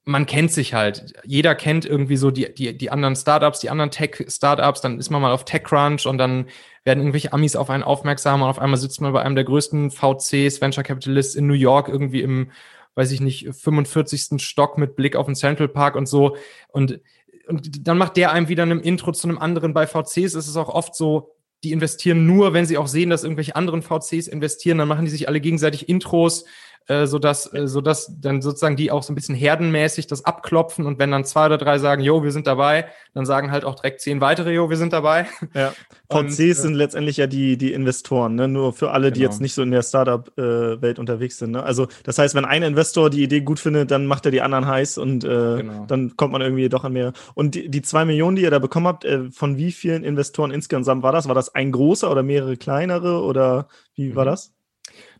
man 0.04 0.26
kennt 0.26 0.52
sich 0.52 0.74
halt. 0.74 1.14
Jeder 1.24 1.56
kennt 1.56 1.86
irgendwie 1.86 2.18
so 2.18 2.30
die, 2.30 2.54
die, 2.54 2.78
die 2.78 2.92
anderen 2.92 3.16
Startups, 3.16 3.62
die 3.62 3.70
anderen 3.70 3.90
Tech-Startups. 3.90 4.82
Dann 4.82 5.00
ist 5.00 5.10
man 5.10 5.22
mal 5.22 5.32
auf 5.32 5.46
TechCrunch 5.46 6.08
und 6.08 6.18
dann 6.18 6.48
werden 6.84 7.00
irgendwelche 7.00 7.32
Amis 7.32 7.56
auf 7.56 7.70
einen 7.70 7.84
aufmerksam 7.84 8.42
und 8.42 8.50
auf 8.50 8.60
einmal 8.60 8.78
sitzt 8.78 9.00
man 9.00 9.14
bei 9.14 9.22
einem 9.22 9.36
der 9.36 9.46
größten 9.46 9.92
VCs, 9.92 10.60
Venture 10.60 10.84
Capitalists 10.84 11.36
in 11.36 11.48
New 11.48 11.54
York 11.54 11.88
irgendwie 11.88 12.22
im, 12.22 12.52
weiß 12.96 13.14
ich 13.14 13.22
nicht, 13.22 13.48
45. 13.50 14.42
Stock 14.44 14.78
mit 14.78 14.98
Blick 14.98 15.16
auf 15.16 15.28
den 15.28 15.36
Central 15.36 15.70
Park 15.70 15.96
und 15.96 16.08
so. 16.08 16.36
Und 16.68 17.00
und 17.48 17.88
dann 17.88 17.98
macht 17.98 18.18
der 18.18 18.32
einem 18.32 18.48
wieder 18.48 18.64
ein 18.64 18.80
Intro 18.80 19.12
zu 19.12 19.28
einem 19.28 19.38
anderen. 19.38 19.74
Bei 19.74 19.88
VCs 19.88 20.36
ist 20.36 20.48
es 20.48 20.56
auch 20.56 20.70
oft 20.70 20.96
so, 20.96 21.36
die 21.64 21.72
investieren 21.72 22.26
nur, 22.26 22.54
wenn 22.54 22.66
sie 22.66 22.78
auch 22.78 22.88
sehen, 22.88 23.10
dass 23.10 23.24
irgendwelche 23.24 23.56
anderen 23.56 23.82
VCs 23.82 24.28
investieren, 24.28 24.78
dann 24.78 24.88
machen 24.88 25.06
die 25.06 25.12
sich 25.12 25.28
alle 25.28 25.40
gegenseitig 25.40 25.88
Intros 25.88 26.46
äh, 26.88 27.08
sodass, 27.08 27.54
äh, 27.54 27.68
sodass 27.68 28.12
dann 28.20 28.42
sozusagen 28.42 28.76
die 28.76 28.92
auch 28.92 29.04
so 29.04 29.14
ein 29.14 29.16
bisschen 29.16 29.36
herdenmäßig 29.36 30.08
das 30.08 30.26
abklopfen 30.26 30.86
und 30.86 31.00
wenn 31.00 31.12
dann 31.12 31.24
zwei 31.24 31.46
oder 31.46 31.58
drei 31.58 31.78
sagen, 31.78 32.04
jo, 32.04 32.24
wir 32.24 32.32
sind 32.32 32.46
dabei, 32.46 32.88
dann 33.14 33.26
sagen 33.26 33.52
halt 33.52 33.64
auch 33.64 33.76
direkt 33.76 34.02
zehn 34.02 34.20
weitere, 34.20 34.54
jo, 34.54 34.70
wir 34.70 34.76
sind 34.76 34.92
dabei. 34.92 35.26
Ja. 35.54 35.74
VCs 36.12 36.40
äh, 36.40 36.54
sind 36.54 36.74
letztendlich 36.74 37.18
ja 37.18 37.28
die, 37.28 37.58
die 37.58 37.72
Investoren, 37.72 38.36
ne? 38.36 38.48
nur 38.50 38.74
für 38.74 38.92
alle, 38.92 39.12
die 39.12 39.22
genau. 39.22 39.32
jetzt 39.32 39.42
nicht 39.42 39.54
so 39.54 39.62
in 39.62 39.72
der 39.72 39.82
Startup-Welt 39.82 41.00
unterwegs 41.00 41.38
sind. 41.38 41.52
Ne? 41.52 41.64
Also 41.64 41.88
das 42.04 42.18
heißt, 42.18 42.36
wenn 42.36 42.46
ein 42.46 42.64
Investor 42.64 43.10
die 43.10 43.24
Idee 43.24 43.42
gut 43.42 43.60
findet, 43.60 43.90
dann 43.90 44.06
macht 44.06 44.26
er 44.26 44.32
die 44.32 44.42
anderen 44.42 44.68
heiß 44.68 44.98
und 44.98 45.22
genau. 45.22 45.86
dann 45.88 46.18
kommt 46.18 46.34
man 46.34 46.42
irgendwie 46.42 46.70
doch 46.70 46.84
an 46.84 46.94
mehr. 46.94 47.14
Und 47.34 47.56
die, 47.56 47.70
die 47.70 47.82
zwei 47.82 48.06
Millionen, 48.06 48.36
die 48.36 48.44
ihr 48.44 48.52
da 48.52 48.60
bekommen 48.60 48.88
habt, 48.88 49.08
von 49.32 49.58
wie 49.58 49.72
vielen 49.72 50.04
Investoren 50.04 50.52
insgesamt 50.52 51.04
war 51.04 51.12
das? 51.12 51.28
War 51.28 51.36
das 51.36 51.56
ein 51.56 51.72
großer 51.72 52.12
oder 52.12 52.24
mehrere 52.24 52.58
kleinere 52.58 53.22
oder 53.22 53.68
wie 53.96 54.10
mhm. 54.10 54.16
war 54.16 54.26
das? 54.26 54.54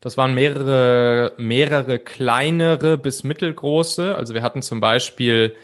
Das 0.04 0.18
waren 0.18 0.34
mehrere, 0.34 1.32
mehrere 1.38 1.98
kleinere 1.98 2.98
bis 2.98 3.24
mittelgroße. 3.24 4.14
Also 4.18 4.34
wir 4.34 4.42
hatten 4.42 4.62
zum 4.62 4.82
Beispiel, 4.82 5.56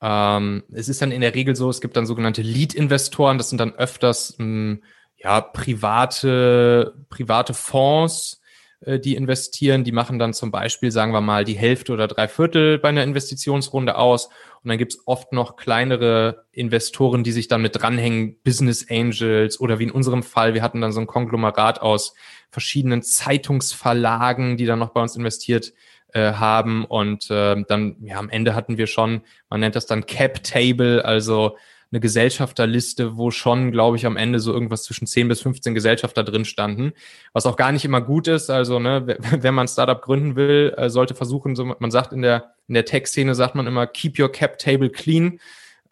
ähm, 0.00 0.62
es 0.72 0.88
ist 0.88 1.02
dann 1.02 1.12
in 1.12 1.20
der 1.20 1.34
Regel 1.34 1.54
so, 1.54 1.68
es 1.68 1.82
gibt 1.82 1.94
dann 1.98 2.06
sogenannte 2.06 2.40
Lead-Investoren, 2.40 3.36
das 3.36 3.50
sind 3.50 3.60
dann 3.60 3.74
öfters 3.74 4.36
mh, 4.38 4.44
hm, 4.44 4.82
ja, 5.18 5.42
private, 5.42 6.94
private 7.10 7.52
Fonds, 7.52 8.40
die 8.86 9.14
investieren, 9.14 9.84
die 9.84 9.92
machen 9.92 10.18
dann 10.18 10.32
zum 10.32 10.50
Beispiel, 10.50 10.90
sagen 10.90 11.12
wir 11.12 11.20
mal, 11.20 11.44
die 11.44 11.54
Hälfte 11.54 11.92
oder 11.92 12.08
drei 12.08 12.26
Viertel 12.28 12.78
bei 12.78 12.88
einer 12.88 13.04
Investitionsrunde 13.04 13.96
aus. 13.96 14.26
Und 14.62 14.68
dann 14.68 14.78
gibt's 14.78 14.98
oft 15.06 15.32
noch 15.32 15.56
kleinere 15.56 16.44
Investoren, 16.52 17.24
die 17.24 17.32
sich 17.32 17.48
dann 17.48 17.62
mit 17.62 17.80
dranhängen, 17.80 18.36
Business 18.42 18.86
Angels 18.90 19.60
oder 19.60 19.78
wie 19.78 19.84
in 19.84 19.90
unserem 19.90 20.22
Fall, 20.22 20.54
wir 20.54 20.62
hatten 20.62 20.80
dann 20.80 20.92
so 20.92 21.00
ein 21.00 21.06
Konglomerat 21.06 21.80
aus 21.80 22.14
verschiedenen 22.50 23.02
Zeitungsverlagen, 23.02 24.56
die 24.56 24.66
dann 24.66 24.78
noch 24.78 24.90
bei 24.90 25.00
uns 25.00 25.16
investiert 25.16 25.72
äh, 26.12 26.32
haben. 26.32 26.84
Und 26.84 27.30
äh, 27.30 27.62
dann, 27.66 27.96
ja, 28.02 28.18
am 28.18 28.28
Ende 28.30 28.54
hatten 28.54 28.78
wir 28.78 28.86
schon, 28.86 29.22
man 29.48 29.60
nennt 29.60 29.76
das 29.76 29.86
dann 29.86 30.06
Cap 30.06 30.42
Table, 30.42 31.04
also 31.04 31.56
eine 31.92 32.00
Gesellschafterliste, 32.00 33.18
wo 33.18 33.30
schon, 33.30 33.70
glaube 33.70 33.98
ich, 33.98 34.06
am 34.06 34.16
Ende 34.16 34.38
so 34.38 34.52
irgendwas 34.52 34.82
zwischen 34.82 35.06
10 35.06 35.28
bis 35.28 35.42
15 35.42 35.74
Gesellschafter 35.74 36.24
drin 36.24 36.46
standen, 36.46 36.92
was 37.34 37.44
auch 37.44 37.56
gar 37.56 37.70
nicht 37.70 37.84
immer 37.84 38.00
gut 38.00 38.28
ist. 38.28 38.48
Also, 38.50 38.78
ne, 38.78 39.18
wenn 39.30 39.54
man 39.54 39.66
ein 39.66 39.68
Startup 39.68 40.00
gründen 40.00 40.34
will, 40.34 40.74
äh, 40.76 40.88
sollte 40.88 41.14
versuchen, 41.14 41.54
so, 41.54 41.64
man 41.78 41.90
sagt 41.90 42.12
in 42.12 42.22
der, 42.22 42.54
in 42.66 42.74
der 42.74 42.86
Tech-Szene, 42.86 43.34
sagt 43.34 43.54
man 43.54 43.66
immer, 43.66 43.86
keep 43.86 44.18
your 44.18 44.32
cap 44.32 44.58
table 44.58 44.88
clean, 44.88 45.38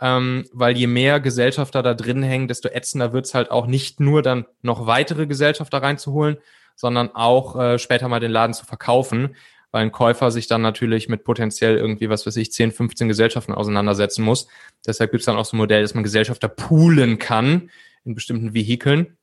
ähm, 0.00 0.46
weil 0.52 0.76
je 0.76 0.86
mehr 0.86 1.20
Gesellschafter 1.20 1.82
da 1.82 1.92
drin 1.92 2.22
hängen, 2.22 2.48
desto 2.48 2.70
ätzender 2.70 3.12
wird's 3.12 3.34
halt 3.34 3.50
auch 3.50 3.66
nicht 3.66 4.00
nur 4.00 4.22
dann 4.22 4.46
noch 4.62 4.86
weitere 4.86 5.26
Gesellschafter 5.26 5.82
reinzuholen, 5.82 6.38
sondern 6.76 7.14
auch 7.14 7.60
äh, 7.60 7.78
später 7.78 8.08
mal 8.08 8.20
den 8.20 8.30
Laden 8.30 8.54
zu 8.54 8.64
verkaufen 8.64 9.36
weil 9.72 9.82
ein 9.82 9.92
Käufer 9.92 10.30
sich 10.30 10.46
dann 10.46 10.62
natürlich 10.62 11.08
mit 11.08 11.24
potenziell 11.24 11.76
irgendwie, 11.76 12.08
was 12.08 12.26
weiß 12.26 12.36
ich, 12.36 12.52
10, 12.52 12.72
15 12.72 13.08
Gesellschaften 13.08 13.52
auseinandersetzen 13.52 14.22
muss. 14.22 14.48
Deshalb 14.86 15.10
gibt 15.10 15.20
es 15.20 15.26
dann 15.26 15.36
auch 15.36 15.44
so 15.44 15.56
ein 15.56 15.58
Modell, 15.58 15.82
dass 15.82 15.94
man 15.94 16.04
Gesellschafter 16.04 16.48
poolen 16.48 17.18
kann 17.18 17.70
in 18.04 18.14
bestimmten 18.14 18.54
Vehikeln. 18.54 19.16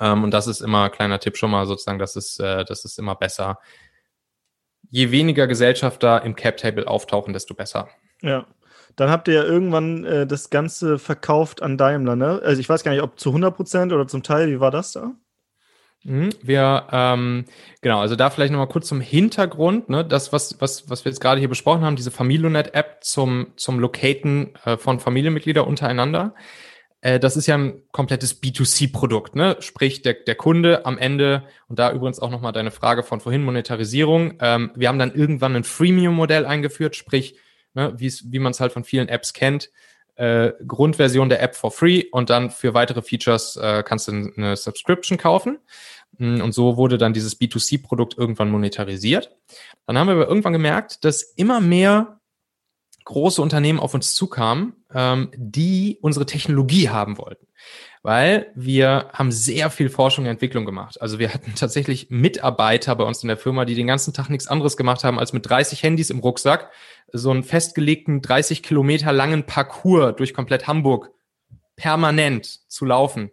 Ähm, 0.00 0.24
und 0.24 0.30
das 0.32 0.46
ist 0.46 0.60
immer 0.60 0.84
ein 0.84 0.92
kleiner 0.92 1.20
Tipp 1.20 1.36
schon 1.36 1.50
mal 1.50 1.66
sozusagen, 1.66 1.98
das 1.98 2.16
ist, 2.16 2.40
äh, 2.40 2.64
das 2.64 2.84
ist 2.84 2.98
immer 2.98 3.14
besser. 3.14 3.58
Je 4.90 5.10
weniger 5.10 5.46
Gesellschafter 5.46 6.22
im 6.22 6.34
Cap-Table 6.34 6.86
auftauchen, 6.86 7.32
desto 7.32 7.54
besser. 7.54 7.88
Ja. 8.22 8.46
Dann 8.96 9.10
habt 9.10 9.28
ihr 9.28 9.34
ja 9.34 9.44
irgendwann 9.44 10.04
äh, 10.04 10.26
das 10.26 10.50
Ganze 10.50 10.98
verkauft 10.98 11.62
an 11.62 11.78
Daimler, 11.78 12.16
ne? 12.16 12.40
Also 12.42 12.60
ich 12.60 12.68
weiß 12.68 12.82
gar 12.82 12.90
nicht, 12.90 13.02
ob 13.02 13.20
zu 13.20 13.28
100 13.30 13.54
Prozent 13.54 13.92
oder 13.92 14.08
zum 14.08 14.24
Teil, 14.24 14.48
wie 14.50 14.60
war 14.60 14.72
das 14.72 14.92
da? 14.92 15.12
Mhm. 16.04 16.30
Wir, 16.42 16.86
ähm, 16.92 17.44
genau, 17.80 18.00
also 18.00 18.16
da 18.16 18.30
vielleicht 18.30 18.52
nochmal 18.52 18.68
kurz 18.68 18.86
zum 18.86 19.00
Hintergrund, 19.00 19.88
ne, 19.88 20.04
das, 20.04 20.32
was, 20.32 20.60
was, 20.60 20.88
was 20.88 21.04
wir 21.04 21.10
jetzt 21.10 21.20
gerade 21.20 21.40
hier 21.40 21.48
besprochen 21.48 21.82
haben, 21.82 21.96
diese 21.96 22.10
Familionet-App 22.10 22.98
zum, 23.02 23.48
zum 23.56 23.78
Locaten 23.80 24.54
äh, 24.64 24.76
von 24.76 25.00
Familienmitgliedern 25.00 25.66
untereinander. 25.66 26.34
Äh, 27.00 27.18
das 27.18 27.36
ist 27.36 27.46
ja 27.46 27.56
ein 27.56 27.82
komplettes 27.90 28.42
B2C-Produkt, 28.42 29.34
ne? 29.34 29.56
Sprich, 29.60 30.02
der, 30.02 30.14
der 30.14 30.34
Kunde 30.36 30.86
am 30.86 30.98
Ende, 30.98 31.44
und 31.68 31.78
da 31.78 31.92
übrigens 31.92 32.20
auch 32.20 32.30
nochmal 32.30 32.52
deine 32.52 32.70
Frage 32.70 33.02
von 33.02 33.20
vorhin, 33.20 33.44
Monetarisierung, 33.44 34.38
ähm, 34.40 34.70
wir 34.76 34.88
haben 34.88 34.98
dann 34.98 35.14
irgendwann 35.14 35.56
ein 35.56 35.64
Freemium-Modell 35.64 36.46
eingeführt, 36.46 36.96
sprich, 36.96 37.36
ne, 37.74 37.92
wie 37.96 38.38
man 38.38 38.52
es 38.52 38.60
halt 38.60 38.72
von 38.72 38.84
vielen 38.84 39.08
Apps 39.08 39.32
kennt, 39.32 39.70
äh, 40.18 40.52
Grundversion 40.66 41.28
der 41.28 41.42
App 41.42 41.54
for 41.54 41.70
free 41.70 42.04
und 42.10 42.28
dann 42.28 42.50
für 42.50 42.74
weitere 42.74 43.02
Features 43.02 43.56
äh, 43.56 43.82
kannst 43.84 44.08
du 44.08 44.32
eine 44.36 44.56
Subscription 44.56 45.16
kaufen. 45.16 45.58
Mm, 46.18 46.40
und 46.40 46.52
so 46.52 46.76
wurde 46.76 46.98
dann 46.98 47.12
dieses 47.12 47.40
B2C-Produkt 47.40 48.18
irgendwann 48.18 48.50
monetarisiert. 48.50 49.30
Dann 49.86 49.96
haben 49.96 50.08
wir 50.08 50.14
aber 50.14 50.28
irgendwann 50.28 50.52
gemerkt, 50.52 51.04
dass 51.04 51.22
immer 51.22 51.60
mehr 51.60 52.20
große 53.04 53.40
Unternehmen 53.40 53.78
auf 53.78 53.94
uns 53.94 54.14
zukamen, 54.14 54.74
ähm, 54.92 55.30
die 55.36 55.98
unsere 56.02 56.26
Technologie 56.26 56.88
haben 56.88 57.16
wollten. 57.16 57.46
Weil 58.08 58.50
wir 58.54 59.10
haben 59.12 59.30
sehr 59.30 59.68
viel 59.68 59.90
Forschung 59.90 60.24
und 60.24 60.30
Entwicklung 60.30 60.64
gemacht. 60.64 60.98
Also 60.98 61.18
wir 61.18 61.34
hatten 61.34 61.54
tatsächlich 61.54 62.06
Mitarbeiter 62.08 62.96
bei 62.96 63.04
uns 63.04 63.22
in 63.22 63.28
der 63.28 63.36
Firma, 63.36 63.66
die 63.66 63.74
den 63.74 63.86
ganzen 63.86 64.14
Tag 64.14 64.30
nichts 64.30 64.48
anderes 64.48 64.78
gemacht 64.78 65.04
haben, 65.04 65.18
als 65.18 65.34
mit 65.34 65.46
30 65.46 65.82
Handys 65.82 66.08
im 66.08 66.20
Rucksack 66.20 66.70
so 67.12 67.30
einen 67.30 67.42
festgelegten 67.42 68.22
30 68.22 68.62
Kilometer 68.62 69.12
langen 69.12 69.44
Parcours 69.44 70.16
durch 70.16 70.32
komplett 70.32 70.66
Hamburg 70.66 71.10
permanent 71.76 72.46
zu 72.66 72.86
laufen. 72.86 73.30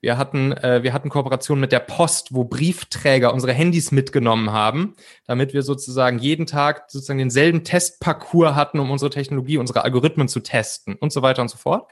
Wir 0.00 0.18
hatten, 0.18 0.50
äh, 0.54 0.82
wir 0.82 0.92
hatten 0.92 1.08
Kooperation 1.08 1.60
mit 1.60 1.70
der 1.70 1.78
Post, 1.78 2.34
wo 2.34 2.42
Briefträger 2.42 3.32
unsere 3.32 3.52
Handys 3.52 3.92
mitgenommen 3.92 4.50
haben, 4.50 4.96
damit 5.26 5.54
wir 5.54 5.62
sozusagen 5.62 6.18
jeden 6.18 6.46
Tag 6.46 6.90
sozusagen 6.90 7.20
denselben 7.20 7.62
Testparcours 7.62 8.56
hatten, 8.56 8.80
um 8.80 8.90
unsere 8.90 9.10
Technologie, 9.10 9.58
unsere 9.58 9.84
Algorithmen 9.84 10.26
zu 10.26 10.40
testen 10.40 10.96
und 10.96 11.12
so 11.12 11.22
weiter 11.22 11.42
und 11.42 11.48
so 11.48 11.58
fort. 11.58 11.84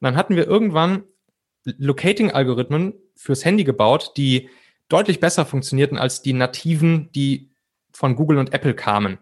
Und 0.00 0.06
dann 0.06 0.16
hatten 0.16 0.36
wir 0.36 0.46
irgendwann 0.46 1.04
Locating-Algorithmen 1.64 2.94
fürs 3.14 3.44
Handy 3.44 3.64
gebaut, 3.64 4.12
die 4.16 4.48
deutlich 4.88 5.20
besser 5.20 5.46
funktionierten 5.46 5.98
als 5.98 6.22
die 6.22 6.32
nativen, 6.32 7.10
die 7.12 7.50
von 7.92 8.16
Google 8.16 8.38
und 8.38 8.52
Apple 8.52 8.74
kamen. 8.74 9.18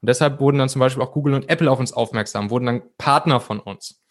Und 0.00 0.08
deshalb 0.08 0.40
wurden 0.40 0.58
dann 0.58 0.68
zum 0.68 0.80
Beispiel 0.80 1.02
auch 1.02 1.12
Google 1.12 1.34
und 1.34 1.48
Apple 1.48 1.70
auf 1.70 1.80
uns 1.80 1.92
aufmerksam, 1.92 2.50
wurden 2.50 2.66
dann 2.66 2.82
Partner 2.98 3.40
von 3.40 3.58
uns. 3.58 4.02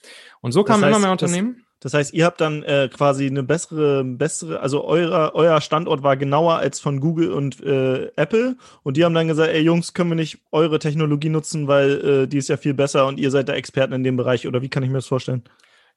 Und 0.41 0.51
so 0.51 0.63
kamen 0.63 0.81
das 0.81 0.87
heißt, 0.87 0.97
immer 0.97 1.05
mehr 1.05 1.11
Unternehmen. 1.11 1.65
Das, 1.79 1.91
das 1.91 1.99
heißt, 1.99 2.13
ihr 2.13 2.25
habt 2.25 2.41
dann 2.41 2.63
äh, 2.63 2.89
quasi 2.91 3.27
eine 3.27 3.43
bessere, 3.43 4.03
bessere, 4.03 4.59
also 4.61 4.85
euer, 4.85 5.31
euer 5.35 5.61
Standort 5.61 6.01
war 6.01 6.17
genauer 6.17 6.55
als 6.55 6.79
von 6.79 6.99
Google 6.99 7.31
und 7.31 7.61
äh, 7.61 8.07
Apple. 8.15 8.55
Und 8.83 8.97
die 8.97 9.05
haben 9.05 9.13
dann 9.13 9.27
gesagt, 9.27 9.51
ey 9.51 9.61
Jungs, 9.61 9.93
können 9.93 10.09
wir 10.09 10.15
nicht 10.15 10.39
eure 10.51 10.79
Technologie 10.79 11.29
nutzen, 11.29 11.67
weil 11.67 12.23
äh, 12.23 12.27
die 12.27 12.37
ist 12.37 12.49
ja 12.49 12.57
viel 12.57 12.73
besser 12.73 13.05
und 13.05 13.19
ihr 13.19 13.29
seid 13.29 13.49
da 13.49 13.53
Experten 13.53 13.93
in 13.93 14.03
dem 14.03 14.17
Bereich. 14.17 14.47
Oder 14.47 14.61
wie 14.61 14.69
kann 14.69 14.81
ich 14.81 14.89
mir 14.89 14.97
das 14.97 15.07
vorstellen? 15.07 15.43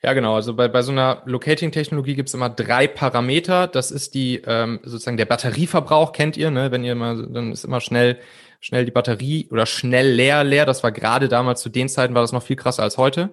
Ja, 0.03 0.13
genau. 0.13 0.35
Also 0.35 0.55
bei, 0.55 0.69
bei 0.69 0.83
so 0.83 0.93
einer 0.93 1.23
Locating-Technologie 1.25 2.15
gibt 2.15 2.29
es 2.29 2.35
immer 2.35 2.51
drei 2.51 2.87
Parameter. 2.87 3.67
Das 3.67 3.91
ist 3.91 4.15
die 4.15 4.43
ähm, 4.47 4.81
sozusagen 4.83 5.17
der 5.17 5.25
Batterieverbrauch, 5.25 6.13
kennt 6.13 6.37
ihr, 6.37 6.51
ne? 6.51 6.71
Wenn 6.71 6.85
ihr 6.85 6.95
mal, 6.95 7.27
dann 7.29 7.53
ist 7.53 7.65
immer 7.65 7.81
schnell, 7.81 8.19
schnell 8.61 8.85
die 8.85 8.91
Batterie 8.91 9.49
oder 9.51 9.65
schnell 9.65 10.13
leer, 10.13 10.45
leer. 10.45 10.67
Das 10.67 10.83
war 10.83 10.93
gerade 10.93 11.29
damals 11.29 11.63
zu 11.63 11.71
den 11.71 11.89
Zeiten 11.89 12.15
war 12.15 12.23
das 12.23 12.33
noch 12.33 12.43
viel 12.43 12.57
krasser 12.57 12.83
als 12.83 12.99
heute. 12.99 13.31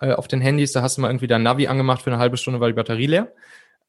Äh, 0.00 0.12
auf 0.12 0.28
den 0.28 0.40
Handys, 0.40 0.72
da 0.72 0.82
hast 0.82 0.98
du 0.98 1.00
mal 1.00 1.08
irgendwie 1.08 1.26
dein 1.26 1.42
Navi 1.42 1.66
angemacht 1.66 2.02
für 2.02 2.10
eine 2.10 2.18
halbe 2.18 2.36
Stunde, 2.36 2.60
war 2.60 2.68
die 2.68 2.74
Batterie 2.74 3.06
leer. 3.06 3.32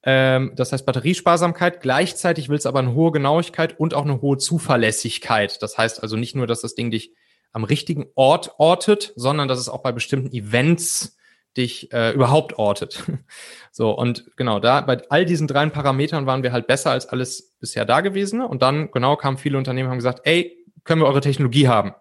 Ähm, 0.03 0.53
das 0.55 0.71
heißt 0.71 0.85
Batteriesparsamkeit. 0.85 1.81
Gleichzeitig 1.81 2.47
willst 2.47 2.65
du 2.65 2.69
aber 2.69 2.79
eine 2.79 2.93
hohe 2.93 3.11
Genauigkeit 3.11 3.79
und 3.79 3.93
auch 3.93 4.05
eine 4.05 4.21
hohe 4.21 4.37
Zuverlässigkeit. 4.37 5.61
Das 5.61 5.77
heißt 5.77 6.01
also 6.01 6.15
nicht 6.15 6.35
nur, 6.35 6.47
dass 6.47 6.61
das 6.61 6.75
Ding 6.75 6.89
dich 6.89 7.13
am 7.51 7.63
richtigen 7.63 8.07
Ort 8.15 8.55
ortet, 8.57 9.13
sondern 9.15 9.47
dass 9.47 9.59
es 9.59 9.69
auch 9.69 9.83
bei 9.83 9.91
bestimmten 9.91 10.31
Events 10.35 11.17
dich 11.57 11.91
äh, 11.93 12.11
überhaupt 12.11 12.57
ortet. 12.57 13.03
so, 13.71 13.91
und 13.91 14.31
genau, 14.35 14.59
da 14.59 14.81
bei 14.81 15.01
all 15.09 15.25
diesen 15.25 15.47
drei 15.47 15.65
Parametern 15.67 16.25
waren 16.25 16.43
wir 16.43 16.51
halt 16.51 16.67
besser 16.67 16.91
als 16.91 17.07
alles 17.07 17.55
bisher 17.59 17.85
Dagewesene. 17.85 18.47
Und 18.47 18.61
dann, 18.61 18.91
genau, 18.91 19.15
kamen 19.15 19.37
viele 19.37 19.57
Unternehmen 19.57 19.89
haben 19.89 19.97
gesagt, 19.97 20.21
ey, 20.23 20.57
können 20.83 21.01
wir 21.01 21.07
eure 21.07 21.21
Technologie 21.21 21.67
haben? 21.67 21.93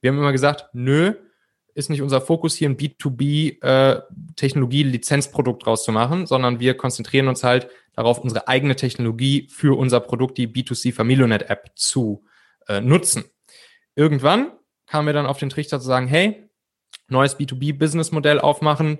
Wir 0.00 0.10
haben 0.10 0.18
immer 0.18 0.32
gesagt, 0.32 0.66
nö, 0.72 1.14
ist 1.74 1.90
nicht 1.90 2.02
unser 2.02 2.20
Fokus, 2.20 2.54
hier 2.54 2.68
ein 2.68 2.76
B2B-Technologie-Lizenzprodukt 2.76 5.62
äh, 5.62 5.64
draus 5.64 5.84
zu 5.84 5.92
machen, 5.92 6.26
sondern 6.26 6.58
wir 6.60 6.76
konzentrieren 6.76 7.28
uns 7.28 7.42
halt 7.44 7.68
darauf, 7.94 8.18
unsere 8.18 8.48
eigene 8.48 8.74
Technologie 8.76 9.48
für 9.50 9.78
unser 9.78 10.00
Produkt, 10.00 10.36
die 10.38 10.48
B2C 10.48 10.92
Familionet 10.92 11.48
App, 11.48 11.70
zu 11.76 12.24
äh, 12.66 12.80
nutzen. 12.80 13.22
Irgendwann 13.94 14.50
kamen 14.86 15.06
wir 15.06 15.12
dann 15.12 15.26
auf 15.26 15.38
den 15.38 15.50
Trichter 15.50 15.78
zu 15.80 15.86
sagen, 15.86 16.08
hey, 16.08 16.49
neues 17.08 17.38
B2B-Business-Modell 17.38 18.40
aufmachen, 18.40 18.98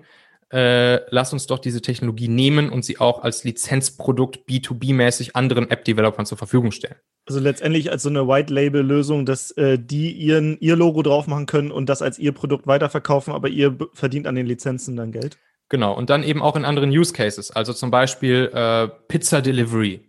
äh, 0.52 1.00
lass 1.10 1.32
uns 1.32 1.46
doch 1.46 1.60
diese 1.60 1.80
Technologie 1.80 2.26
nehmen 2.26 2.70
und 2.70 2.84
sie 2.84 2.98
auch 2.98 3.22
als 3.22 3.44
Lizenzprodukt 3.44 4.48
B2B-mäßig 4.48 5.36
anderen 5.36 5.70
App-Developern 5.70 6.26
zur 6.26 6.38
Verfügung 6.38 6.72
stellen. 6.72 6.96
Also 7.26 7.38
letztendlich 7.38 7.92
als 7.92 8.02
so 8.02 8.08
eine 8.08 8.26
White-Label-Lösung, 8.26 9.26
dass 9.26 9.52
äh, 9.52 9.78
die 9.78 10.10
ihren, 10.10 10.58
ihr 10.58 10.74
Logo 10.74 11.02
drauf 11.02 11.28
machen 11.28 11.46
können 11.46 11.70
und 11.70 11.88
das 11.88 12.02
als 12.02 12.18
ihr 12.18 12.32
Produkt 12.32 12.66
weiterverkaufen, 12.66 13.32
aber 13.32 13.48
ihr 13.48 13.78
verdient 13.92 14.26
an 14.26 14.34
den 14.34 14.46
Lizenzen 14.46 14.96
dann 14.96 15.12
Geld. 15.12 15.38
Genau, 15.68 15.96
und 15.96 16.10
dann 16.10 16.24
eben 16.24 16.42
auch 16.42 16.56
in 16.56 16.64
anderen 16.64 16.90
Use 16.90 17.12
Cases, 17.12 17.52
also 17.52 17.72
zum 17.72 17.92
Beispiel 17.92 18.50
äh, 18.52 18.88
Pizza 19.06 19.40
Delivery. 19.40 20.08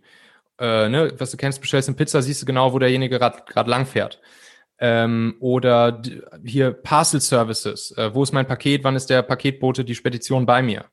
Äh, 0.58 0.88
ne, 0.88 1.12
was 1.18 1.30
du 1.30 1.36
kennst, 1.36 1.60
bestellst 1.60 1.88
eine 1.88 1.96
Pizza, 1.96 2.20
siehst 2.20 2.42
du 2.42 2.46
genau, 2.46 2.72
wo 2.72 2.80
derjenige 2.80 3.20
gerade 3.20 3.70
lang 3.70 3.86
fährt 3.86 4.20
ähm, 4.82 5.36
oder 5.38 6.02
hier 6.44 6.72
Parcel 6.72 7.20
Services. 7.20 7.92
Äh, 7.96 8.12
wo 8.12 8.24
ist 8.24 8.32
mein 8.32 8.48
Paket? 8.48 8.82
Wann 8.82 8.96
ist 8.96 9.06
der 9.06 9.22
Paketbote 9.22 9.84
die 9.84 9.94
Spedition 9.94 10.44
bei 10.44 10.60
mir? 10.60 10.86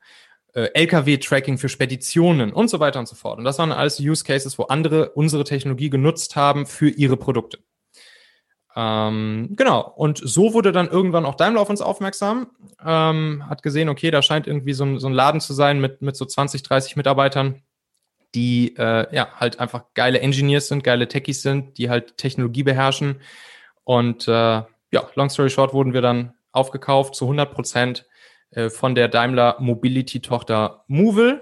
Äh, 0.53 0.69
LKW-Tracking 0.75 1.57
für 1.57 1.69
Speditionen 1.69 2.53
und 2.53 2.69
so 2.69 2.79
weiter 2.79 2.99
und 2.99 3.07
so 3.07 3.15
fort. 3.15 3.39
Und 3.39 3.45
das 3.45 3.57
waren 3.57 3.71
alles 3.71 3.99
Use 3.99 4.23
Cases, 4.23 4.59
wo 4.59 4.65
andere 4.65 5.09
unsere 5.09 5.43
Technologie 5.43 5.89
genutzt 5.89 6.35
haben 6.35 6.67
für 6.67 6.87
ihre 6.87 7.17
Produkte. 7.17 7.57
Ähm, 8.75 9.55
genau. 9.57 9.91
Und 9.95 10.21
so 10.23 10.53
wurde 10.53 10.71
dann 10.71 10.87
irgendwann 10.87 11.25
auch 11.25 11.33
Daimler 11.33 11.59
auf 11.59 11.71
uns 11.71 11.81
aufmerksam, 11.81 12.51
ähm, 12.85 13.43
hat 13.49 13.63
gesehen, 13.63 13.89
okay, 13.89 14.11
da 14.11 14.21
scheint 14.21 14.45
irgendwie 14.45 14.73
so 14.73 14.85
ein, 14.85 14.99
so 14.99 15.07
ein 15.07 15.13
Laden 15.13 15.41
zu 15.41 15.53
sein 15.53 15.81
mit, 15.81 16.03
mit 16.03 16.15
so 16.15 16.25
20, 16.25 16.61
30 16.61 16.95
Mitarbeitern, 16.95 17.63
die 18.35 18.75
äh, 18.77 19.07
ja 19.15 19.29
halt 19.35 19.59
einfach 19.59 19.85
geile 19.95 20.19
Engineers 20.19 20.67
sind, 20.67 20.83
geile 20.83 21.07
Techies 21.07 21.41
sind, 21.41 21.79
die 21.79 21.89
halt 21.89 22.17
Technologie 22.17 22.61
beherrschen 22.61 23.19
und 23.89 24.27
äh, 24.27 24.31
ja, 24.31 25.09
long 25.15 25.31
story 25.31 25.49
short 25.49 25.73
wurden 25.73 25.93
wir 25.93 26.03
dann 26.03 26.35
aufgekauft 26.51 27.15
zu 27.15 27.25
100 27.25 27.51
Prozent 27.51 28.05
äh, 28.51 28.69
von 28.69 28.93
der 28.93 29.07
Daimler 29.07 29.55
Mobility 29.59 30.19
Tochter 30.21 30.83
Movil. 30.85 31.41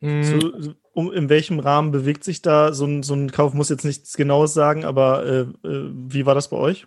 Mhm. 0.00 0.22
So, 0.22 0.72
um, 0.94 1.12
in 1.12 1.28
welchem 1.28 1.58
Rahmen 1.58 1.90
bewegt 1.90 2.24
sich 2.24 2.40
da 2.40 2.72
so 2.72 2.86
ein, 2.86 3.02
so 3.02 3.12
ein 3.12 3.30
Kauf? 3.30 3.52
Muss 3.52 3.68
jetzt 3.68 3.84
nichts 3.84 4.16
Genaues 4.16 4.54
sagen, 4.54 4.86
aber 4.86 5.26
äh, 5.26 5.40
äh, 5.68 5.90
wie 5.92 6.24
war 6.24 6.34
das 6.34 6.48
bei 6.48 6.56
euch? 6.56 6.86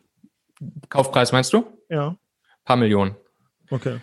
Kaufpreis 0.89 1.31
meinst 1.31 1.53
du? 1.53 1.67
Ja. 1.87 2.07
Ein 2.07 2.17
paar 2.65 2.77
Millionen. 2.77 3.15
Okay. 3.69 3.99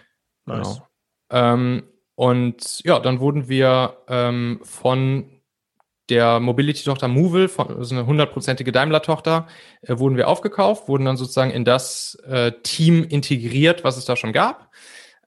Nice. 0.47 0.83
Genau. 1.29 1.53
Ähm, 1.53 1.83
und 2.15 2.79
ja, 2.85 3.01
dann 3.01 3.19
wurden 3.19 3.49
wir 3.49 3.97
ähm, 4.07 4.61
von 4.63 5.32
der 6.13 6.41
Mobility-Tochter 6.41 7.09
Movil, 7.09 7.51
also 7.57 7.95
eine 7.95 8.05
hundertprozentige 8.05 8.71
Daimler-Tochter, 8.71 9.47
äh, 9.81 9.99
wurden 9.99 10.19
wir 10.19 10.29
aufgekauft, 10.29 10.87
wurden 10.87 11.07
dann 11.07 11.17
sozusagen 11.17 11.51
in 11.51 11.65
das 11.65 12.19
äh, 12.29 12.53
Team 12.63 13.03
integriert, 13.03 13.83
was 13.83 13.97
es 13.97 14.05
da 14.05 14.15
schon 14.15 14.35
gab. 14.35 14.69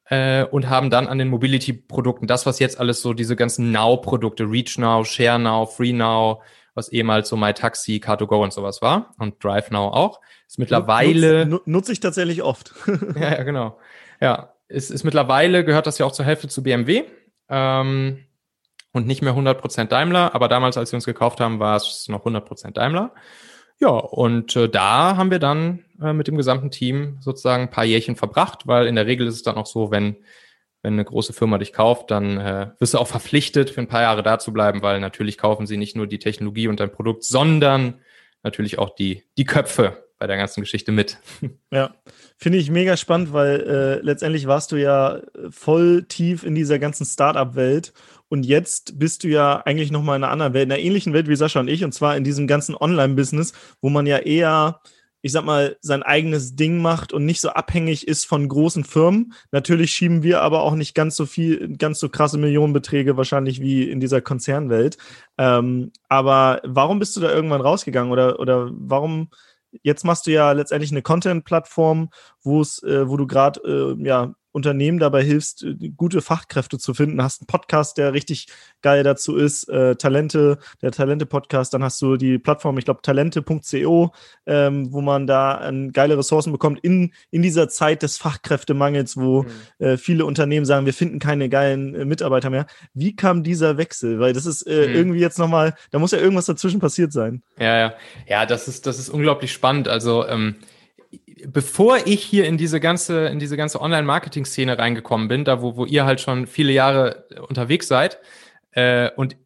Äh, 0.08 0.46
und 0.46 0.70
haben 0.70 0.92
dann 0.92 1.08
an 1.08 1.18
den 1.18 1.30
Mobility-Produkten, 1.30 2.28
das, 2.28 2.46
was 2.46 2.60
jetzt 2.60 2.80
alles 2.80 3.02
so 3.02 3.14
diese 3.14 3.36
ganzen 3.36 3.72
Now-Produkte, 3.72 4.44
Reach 4.44 4.78
Now, 4.78 5.04
Share 5.04 5.40
Now, 5.40 5.66
Free 5.66 5.94
Now, 5.94 6.44
was 6.76 6.90
ehemals 6.90 7.30
so 7.30 7.38
MyTaxi, 7.38 7.96
Car2Go 8.06 8.44
und 8.44 8.54
sowas 8.54 8.84
war 8.84 9.16
und 9.18 9.44
Drive 9.44 9.72
Now 9.72 9.88
auch, 9.88 10.22
ist 10.48 10.60
mittlerweile. 10.60 11.48
Nutze, 11.48 11.70
nutze 11.70 11.92
ich 11.92 12.00
tatsächlich 12.00 12.44
oft. 12.44 12.76
ja, 13.16 13.32
ja, 13.32 13.44
genau. 13.44 13.80
Ja, 14.22 14.54
ist, 14.68 14.92
ist 14.92 15.04
mittlerweile 15.04 15.66
gehört 15.66 15.88
das 15.88 15.98
ja 15.98 16.06
auch 16.06 16.12
zur 16.12 16.26
Hälfte 16.26 16.50
zu 16.50 16.62
BMW. 16.62 17.06
Ähm, 17.50 18.26
und 18.96 19.08
nicht 19.08 19.22
mehr 19.22 19.36
100% 19.36 19.90
Daimler, 19.90 20.34
aber 20.34 20.48
damals, 20.48 20.78
als 20.78 20.90
sie 20.90 20.96
uns 20.96 21.06
gekauft 21.06 21.42
haben, 21.42 21.60
war 21.60 21.76
es 21.76 22.08
noch 22.08 22.26
100% 22.26 22.72
Daimler. 22.72 23.14
Ja, 23.78 23.90
und 23.90 24.56
äh, 24.56 24.70
da 24.70 25.18
haben 25.18 25.32
wir 25.32 25.40
dann 25.40 25.84
äh, 26.02 26.14
mit 26.14 26.30
dem 26.30 26.38
gesamten 26.38 26.72
Team 26.72 27.18
sozusagen 27.20 27.64
ein 27.64 27.70
paar 27.70 27.84
Jährchen 27.84 28.16
verbracht, 28.16 28.68
weil 28.68 28.88
in 28.88 28.96
der 28.96 29.06
Regel 29.06 29.28
ist 29.28 29.36
es 29.36 29.44
dann 29.44 29.58
auch 29.58 29.66
so, 29.66 29.92
wenn, 29.92 30.16
wenn 30.82 30.94
eine 30.94 31.04
große 31.04 31.34
Firma 31.34 31.58
dich 31.58 31.74
kauft, 31.74 32.10
dann 32.10 32.38
äh, 32.38 32.72
wirst 32.80 32.94
du 32.94 32.98
auch 32.98 33.08
verpflichtet, 33.08 33.70
für 33.70 33.82
ein 33.82 33.90
paar 33.90 34.02
Jahre 34.02 34.24
da 34.24 34.40
zu 34.40 34.54
bleiben, 34.54 34.82
weil 34.82 35.02
natürlich 35.02 35.38
kaufen 35.38 35.68
sie 35.68 35.76
nicht 35.76 35.98
nur 35.98 36.08
die 36.08 36.20
Technologie 36.20 36.70
und 36.70 36.80
dein 36.80 36.94
Produkt, 36.94 37.26
sondern 37.26 37.96
natürlich 38.44 38.80
auch 38.80 38.96
die, 38.96 39.24
die 39.38 39.44
Köpfe 39.44 40.06
bei 40.20 40.28
der 40.28 40.38
ganzen 40.38 40.62
Geschichte 40.62 40.94
mit. 40.94 41.18
Ja, 41.70 41.94
finde 42.38 42.60
ich 42.60 42.72
mega 42.72 42.96
spannend, 42.96 43.34
weil 43.34 43.60
äh, 43.60 44.00
letztendlich 44.02 44.48
warst 44.48 44.72
du 44.72 44.78
ja 44.78 45.20
voll 45.50 46.06
tief 46.08 46.46
in 46.46 46.56
dieser 46.56 46.80
ganzen 46.80 47.06
Startup-Welt 47.06 47.92
und 48.36 48.46
jetzt 48.46 49.00
bist 49.00 49.24
du 49.24 49.30
ja 49.30 49.62
eigentlich 49.64 49.92
noch 49.92 50.04
mal 50.04 50.18
in 50.18 50.24
einer 50.26 50.32
anderen 50.34 50.54
Welt, 50.54 50.66
in 50.66 50.74
einer 50.74 50.82
ähnlichen 50.82 51.14
Welt 51.14 51.30
wie 51.30 51.38
Sascha 51.38 51.62
und 51.62 51.70
ich, 51.70 51.86
und 51.86 51.94
zwar 51.94 52.18
in 52.18 52.26
diesem 52.26 52.48
ganzen 52.48 52.76
Online-Business, 52.76 53.54
wo 53.80 53.88
man 53.88 54.06
ja 54.06 54.18
eher, 54.18 54.82
ich 55.22 55.32
sag 55.32 55.46
mal, 55.46 55.78
sein 55.80 56.04
eigenes 56.04 56.58
Ding 56.58 56.82
macht 56.82 57.14
und 57.14 57.24
nicht 57.24 57.40
so 57.40 57.52
abhängig 57.52 58.10
ist 58.10 58.26
von 58.26 58.50
großen 58.50 58.84
Firmen. 58.84 59.32
Natürlich 59.52 59.92
schieben 59.92 60.22
wir 60.22 60.42
aber 60.42 60.64
auch 60.64 60.76
nicht 60.76 60.96
ganz 60.96 61.16
so 61.16 61.26
viel, 61.26 61.78
ganz 61.78 61.98
so 61.98 62.10
krasse 62.10 62.38
Millionenbeträge 62.38 63.16
wahrscheinlich 63.16 63.62
wie 63.62 63.90
in 63.90 64.02
dieser 64.02 64.20
Konzernwelt. 64.20 64.98
Ähm, 65.38 65.94
aber 66.10 66.60
warum 66.66 67.00
bist 67.00 67.16
du 67.16 67.22
da 67.22 67.32
irgendwann 67.32 67.62
rausgegangen 67.62 68.12
oder, 68.12 68.42
oder 68.42 68.70
warum 68.74 69.30
jetzt 69.82 70.04
machst 70.04 70.28
du 70.28 70.32
ja 70.32 70.52
letztendlich 70.52 70.92
eine 70.92 71.04
Content-Plattform, 71.04 72.10
wo 72.44 72.60
es, 72.60 72.84
äh, 72.84 73.08
wo 73.08 73.16
du 73.16 73.28
gerade 73.28 73.62
äh, 73.98 74.04
ja 74.06 74.36
Unternehmen 74.56 75.00
dabei 75.00 75.22
hilfst, 75.22 75.64
äh, 75.64 75.90
gute 75.90 76.22
Fachkräfte 76.22 76.78
zu 76.78 76.94
finden. 76.94 77.22
Hast 77.22 77.42
einen 77.42 77.48
Podcast, 77.48 77.98
der 77.98 78.14
richtig 78.14 78.48
geil 78.82 79.04
dazu 79.04 79.36
ist, 79.36 79.68
äh, 79.68 79.98
Talente, 79.98 80.60
der 80.82 80.92
Talente-Podcast. 80.92 81.74
Dann 81.74 81.84
hast 81.84 82.02
du 82.02 82.16
die 82.16 82.40
Plattform, 82.40 82.78
ich 82.78 82.86
glaube, 82.86 83.02
talente.co, 83.02 84.14
ähm, 84.46 84.94
wo 84.94 85.02
man 85.02 85.28
da 85.28 85.56
an 85.56 85.92
geile 85.92 86.18
Ressourcen 86.18 86.54
bekommt 86.54 86.80
in, 86.80 87.12
in 87.32 87.42
dieser 87.42 87.68
Zeit 87.68 88.02
des 88.02 88.18
Fachkräftemangels, 88.18 89.18
wo 89.18 89.44
mhm. 89.44 89.50
äh, 89.86 89.98
viele 89.98 90.26
Unternehmen 90.26 90.66
sagen, 90.66 90.86
wir 90.86 90.94
finden 90.94 91.20
keine 91.20 91.50
geilen 91.50 91.94
äh, 91.94 92.06
Mitarbeiter 92.06 92.50
mehr. 92.50 92.66
Wie 92.94 93.14
kam 93.14 93.44
dieser 93.44 93.78
Wechsel? 93.78 94.22
Weil 94.22 94.32
das 94.32 94.46
ist 94.46 94.62
äh, 94.62 94.88
mhm. 94.88 94.96
irgendwie 94.96 95.20
jetzt 95.20 95.38
nochmal, 95.38 95.76
da 95.92 96.00
muss 96.00 96.12
ja 96.12 96.20
irgendwas 96.20 96.46
dazwischen 96.46 96.80
passiert 96.80 97.12
sein. 97.12 97.44
Ja, 97.60 97.78
ja. 97.78 97.94
Ja, 98.28 98.46
das 98.46 98.70
ist, 98.70 98.88
das 98.88 99.00
ist 99.00 99.10
unglaublich 99.10 99.52
spannend. 99.52 99.90
Also, 99.90 100.26
ähm, 100.26 100.56
bevor 101.48 101.98
ich 102.06 102.24
hier 102.24 102.46
in 102.46 102.58
diese 102.58 102.80
ganze, 102.80 103.28
in 103.28 103.40
diese 103.40 103.58
ganze 103.58 103.82
Online-Marketing-Szene 103.82 104.78
reingekommen 104.78 105.28
bin, 105.28 105.46
da 105.46 105.62
wo, 105.62 105.76
wo 105.76 105.86
ihr 105.86 106.06
halt 106.06 106.22
schon 106.22 106.48
viele 106.48 106.72
Jahre 106.72 107.26
unterwegs 107.48 107.88
seid, 107.88 108.20
äh, 108.72 109.10
und 109.16 109.38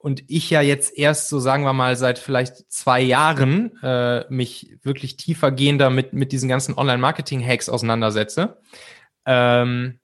und 0.00 0.22
ich 0.28 0.48
ja 0.48 0.62
jetzt 0.62 0.96
erst 0.96 1.28
so, 1.28 1.40
sagen 1.40 1.64
wir 1.64 1.72
mal, 1.72 1.96
seit 1.96 2.20
vielleicht 2.20 2.70
zwei 2.70 3.00
Jahren 3.00 3.76
äh, 3.82 4.24
mich 4.28 4.76
wirklich 4.82 5.16
tiefergehender 5.16 5.90
mit, 5.90 6.12
mit 6.12 6.30
diesen 6.30 6.48
ganzen 6.48 6.78
Online-Marketing-Hacks 6.78 7.68
auseinandersetze. 7.68 8.58
Ähm, 9.26 9.98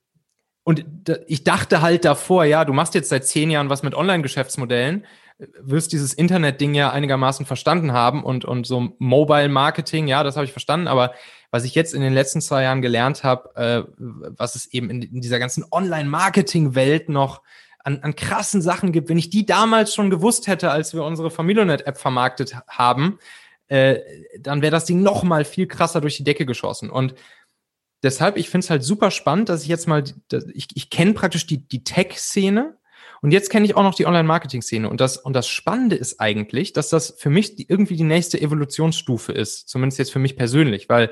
und 0.63 0.85
ich 1.27 1.45
dachte 1.45 1.81
halt 1.81 2.03
davor, 2.03 2.43
ja, 2.43 2.65
du 2.65 2.73
machst 2.73 2.93
jetzt 2.93 3.09
seit 3.09 3.25
zehn 3.25 3.49
Jahren 3.49 3.69
was 3.69 3.83
mit 3.83 3.95
Online-Geschäftsmodellen, 3.95 5.05
wirst 5.37 5.91
dieses 5.91 6.13
Internet-Ding 6.13 6.73
ja 6.73 6.91
einigermaßen 6.91 7.45
verstanden 7.45 7.91
haben 7.91 8.23
und, 8.23 8.45
und 8.45 8.65
so 8.65 8.93
Mobile-Marketing, 8.99 10.07
ja, 10.07 10.23
das 10.23 10.35
habe 10.35 10.45
ich 10.45 10.53
verstanden, 10.53 10.87
aber 10.87 11.13
was 11.51 11.65
ich 11.65 11.75
jetzt 11.75 11.93
in 11.93 12.01
den 12.01 12.13
letzten 12.13 12.41
zwei 12.41 12.63
Jahren 12.63 12.81
gelernt 12.81 13.23
habe, 13.23 13.55
äh, 13.55 13.83
was 13.97 14.55
es 14.55 14.67
eben 14.67 14.89
in, 14.89 15.01
in 15.01 15.21
dieser 15.21 15.39
ganzen 15.39 15.65
Online-Marketing-Welt 15.69 17.09
noch 17.09 17.41
an, 17.83 17.99
an 18.01 18.15
krassen 18.15 18.61
Sachen 18.61 18.91
gibt, 18.91 19.09
wenn 19.09 19.17
ich 19.17 19.29
die 19.29 19.45
damals 19.45 19.93
schon 19.93 20.09
gewusst 20.09 20.47
hätte, 20.47 20.71
als 20.71 20.93
wir 20.93 21.03
unsere 21.03 21.29
Familionet-App 21.29 21.97
vermarktet 21.97 22.55
haben, 22.67 23.19
äh, 23.67 23.99
dann 24.39 24.61
wäre 24.61 24.71
das 24.71 24.85
Ding 24.85 25.01
noch 25.01 25.23
mal 25.23 25.45
viel 25.45 25.67
krasser 25.67 26.01
durch 26.01 26.17
die 26.17 26.23
Decke 26.23 26.45
geschossen. 26.45 26.89
Und 26.89 27.13
deshalb, 28.03 28.37
ich 28.37 28.49
finde 28.49 28.65
es 28.65 28.69
halt 28.69 28.83
super 28.83 29.11
spannend, 29.11 29.49
dass 29.49 29.63
ich 29.63 29.67
jetzt 29.67 29.87
mal, 29.87 30.03
ich, 30.53 30.67
ich 30.73 30.89
kenne 30.89 31.13
praktisch 31.13 31.45
die, 31.45 31.67
die 31.67 31.83
Tech-Szene, 31.83 32.77
und 33.25 33.31
jetzt 33.31 33.49
kenne 33.49 33.65
ich 33.65 33.75
auch 33.75 33.81
noch 33.81 33.95
die 33.95 34.05
Online-Marketing-Szene. 34.05 34.87
Und 34.87 35.01
das, 35.01 35.17
und 35.17 35.33
das 35.33 35.47
Spannende 35.47 35.95
ist 35.95 36.19
eigentlich, 36.21 36.73
dass 36.73 36.89
das 36.89 37.15
für 37.17 37.31
mich 37.31 37.55
die, 37.55 37.67
irgendwie 37.67 37.95
die 37.95 38.03
nächste 38.03 38.39
Evolutionsstufe 38.39 39.31
ist. 39.31 39.67
Zumindest 39.67 39.97
jetzt 39.97 40.11
für 40.11 40.19
mich 40.19 40.37
persönlich, 40.37 40.89
weil 40.89 41.09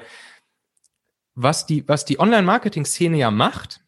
was 1.33 1.65
die, 1.65 1.87
was 1.87 2.05
die 2.05 2.19
Online-Marketing-Szene 2.19 3.17
ja 3.17 3.31
macht, 3.31 3.81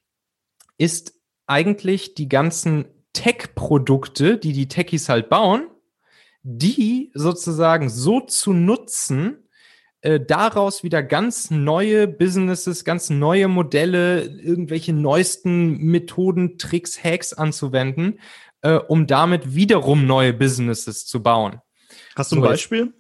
ist 0.79 1.13
eigentlich 1.45 2.15
die 2.15 2.27
ganzen 2.27 2.85
Tech-Produkte, 3.13 4.39
die 4.39 4.53
die 4.53 4.69
Techies 4.69 5.07
halt 5.07 5.29
bauen, 5.29 5.67
die 6.41 7.11
sozusagen 7.13 7.91
so 7.91 8.21
zu 8.21 8.53
nutzen, 8.53 9.44
äh, 10.05 10.23
daraus 10.23 10.83
wieder 10.83 11.01
ganz 11.01 11.49
neue 11.49 12.07
Businesses, 12.07 12.85
ganz 12.85 13.09
neue 13.09 13.47
Modelle, 13.47 14.23
irgendwelche 14.23 14.93
neuesten 14.93 15.77
Methoden, 15.77 16.57
Tricks, 16.57 17.03
Hacks 17.03 17.33
anzuwenden, 17.33 18.19
äh, 18.61 18.75
um 18.75 19.07
damit 19.07 19.55
wiederum 19.55 20.05
neue 20.05 20.31
Businesses 20.31 21.05
zu 21.05 21.23
bauen. 21.23 21.59
Hast 22.15 22.31
du 22.31 22.35
ein 22.35 22.41
so 22.41 22.47
Beispiel? 22.47 22.93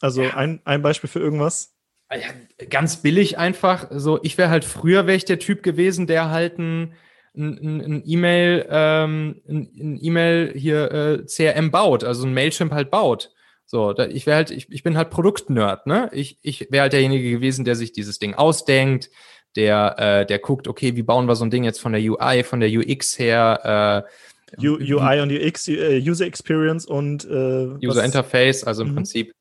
Also 0.00 0.22
ja. 0.22 0.34
ein, 0.34 0.60
ein 0.64 0.80
Beispiel 0.80 1.10
für 1.10 1.18
irgendwas? 1.18 1.74
Ah 2.08 2.16
ja, 2.16 2.26
ganz 2.70 2.98
billig 2.98 3.36
einfach. 3.36 3.88
So, 3.90 4.20
ich 4.22 4.38
wäre 4.38 4.50
halt 4.50 4.64
früher 4.64 5.06
wäre 5.06 5.16
ich 5.16 5.24
der 5.24 5.40
Typ 5.40 5.62
gewesen, 5.62 6.06
der 6.06 6.30
halt 6.30 6.58
ein 6.58 6.94
ein, 7.36 8.02
E-Mail, 8.06 8.64
ähm, 8.70 9.40
ein, 9.48 9.70
ein 9.76 9.98
E-Mail 10.00 10.52
hier 10.54 10.92
äh, 10.92 11.26
CRM 11.26 11.72
baut, 11.72 12.04
also 12.04 12.26
ein 12.26 12.32
Mailchimp 12.32 12.72
halt 12.72 12.92
baut. 12.92 13.32
So, 13.66 13.92
da, 13.92 14.06
ich 14.06 14.26
wäre 14.26 14.36
halt, 14.36 14.50
ich, 14.50 14.70
ich 14.70 14.82
bin 14.82 14.96
halt 14.96 15.10
Produktnerd, 15.10 15.86
ne? 15.86 16.10
Ich, 16.12 16.38
ich 16.42 16.68
wäre 16.70 16.82
halt 16.82 16.92
derjenige 16.92 17.30
gewesen, 17.30 17.64
der 17.64 17.76
sich 17.76 17.92
dieses 17.92 18.18
Ding 18.18 18.34
ausdenkt, 18.34 19.10
der, 19.56 19.94
äh, 19.98 20.26
der 20.26 20.38
guckt, 20.38 20.68
okay, 20.68 20.96
wie 20.96 21.02
bauen 21.02 21.26
wir 21.26 21.36
so 21.36 21.44
ein 21.44 21.50
Ding 21.50 21.64
jetzt 21.64 21.80
von 21.80 21.92
der 21.92 22.02
UI, 22.02 22.42
von 22.44 22.60
der 22.60 22.68
UX 22.70 23.18
her, 23.18 24.04
äh, 24.04 24.64
UI 24.66 25.20
und 25.20 25.32
UX, 25.32 25.68
äh, 25.68 25.98
User 25.98 26.26
Experience 26.26 26.86
und 26.86 27.24
äh, 27.24 27.86
User 27.86 28.04
Interface, 28.04 28.64
also 28.64 28.82
im 28.82 28.90
mhm. 28.90 28.94
Prinzip 28.96 29.32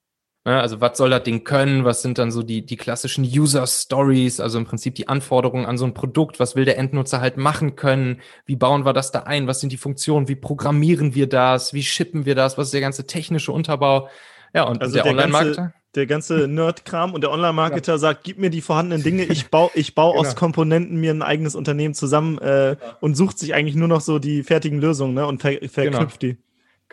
also 0.51 0.81
was 0.81 0.97
soll 0.97 1.09
das 1.09 1.23
Ding 1.23 1.45
können? 1.45 1.85
Was 1.85 2.01
sind 2.01 2.17
dann 2.17 2.29
so 2.29 2.43
die, 2.43 2.65
die 2.65 2.75
klassischen 2.75 3.23
User 3.23 3.65
Stories? 3.65 4.41
Also 4.41 4.57
im 4.57 4.65
Prinzip 4.65 4.95
die 4.95 5.07
Anforderungen 5.07 5.65
an 5.65 5.77
so 5.77 5.85
ein 5.85 5.93
Produkt. 5.93 6.39
Was 6.39 6.55
will 6.55 6.65
der 6.65 6.77
Endnutzer 6.77 7.21
halt 7.21 7.37
machen 7.37 7.77
können? 7.77 8.19
Wie 8.45 8.57
bauen 8.57 8.85
wir 8.85 8.91
das 8.91 9.11
da 9.11 9.19
ein? 9.19 9.47
Was 9.47 9.61
sind 9.61 9.71
die 9.71 9.77
Funktionen? 9.77 10.27
Wie 10.27 10.35
programmieren 10.35 11.15
wir 11.15 11.29
das? 11.29 11.73
Wie 11.73 11.83
shippen 11.83 12.25
wir 12.25 12.35
das? 12.35 12.57
Was 12.57 12.67
ist 12.67 12.73
der 12.73 12.81
ganze 12.81 13.07
technische 13.07 13.53
Unterbau? 13.53 14.09
Ja, 14.53 14.63
und 14.63 14.81
also 14.81 14.93
der, 14.93 15.03
der 15.03 15.11
Online-Marketer? 15.13 15.73
Der 15.95 16.07
ganze 16.07 16.47
Nerd-Kram 16.47 17.13
und 17.13 17.21
der 17.21 17.31
Online-Marketer 17.31 17.93
ja. 17.93 17.97
sagt, 17.99 18.23
gib 18.23 18.39
mir 18.39 18.49
die 18.49 18.61
vorhandenen 18.61 19.03
Dinge, 19.03 19.25
ich 19.25 19.49
baue 19.49 19.69
ich 19.75 19.93
bau 19.93 20.11
genau. 20.11 20.21
aus 20.21 20.35
Komponenten 20.35 20.99
mir 20.99 21.11
ein 21.11 21.21
eigenes 21.21 21.55
Unternehmen 21.55 21.93
zusammen 21.93 22.39
äh, 22.39 22.69
ja. 22.71 22.77
und 22.99 23.15
sucht 23.15 23.37
sich 23.37 23.53
eigentlich 23.53 23.75
nur 23.75 23.87
noch 23.87 24.01
so 24.01 24.17
die 24.17 24.41
fertigen 24.41 24.79
Lösungen 24.79 25.13
ne, 25.13 25.27
und 25.27 25.41
ver 25.41 25.59
verknüpft 25.69 26.19
genau. 26.19 26.33
die. 26.33 26.37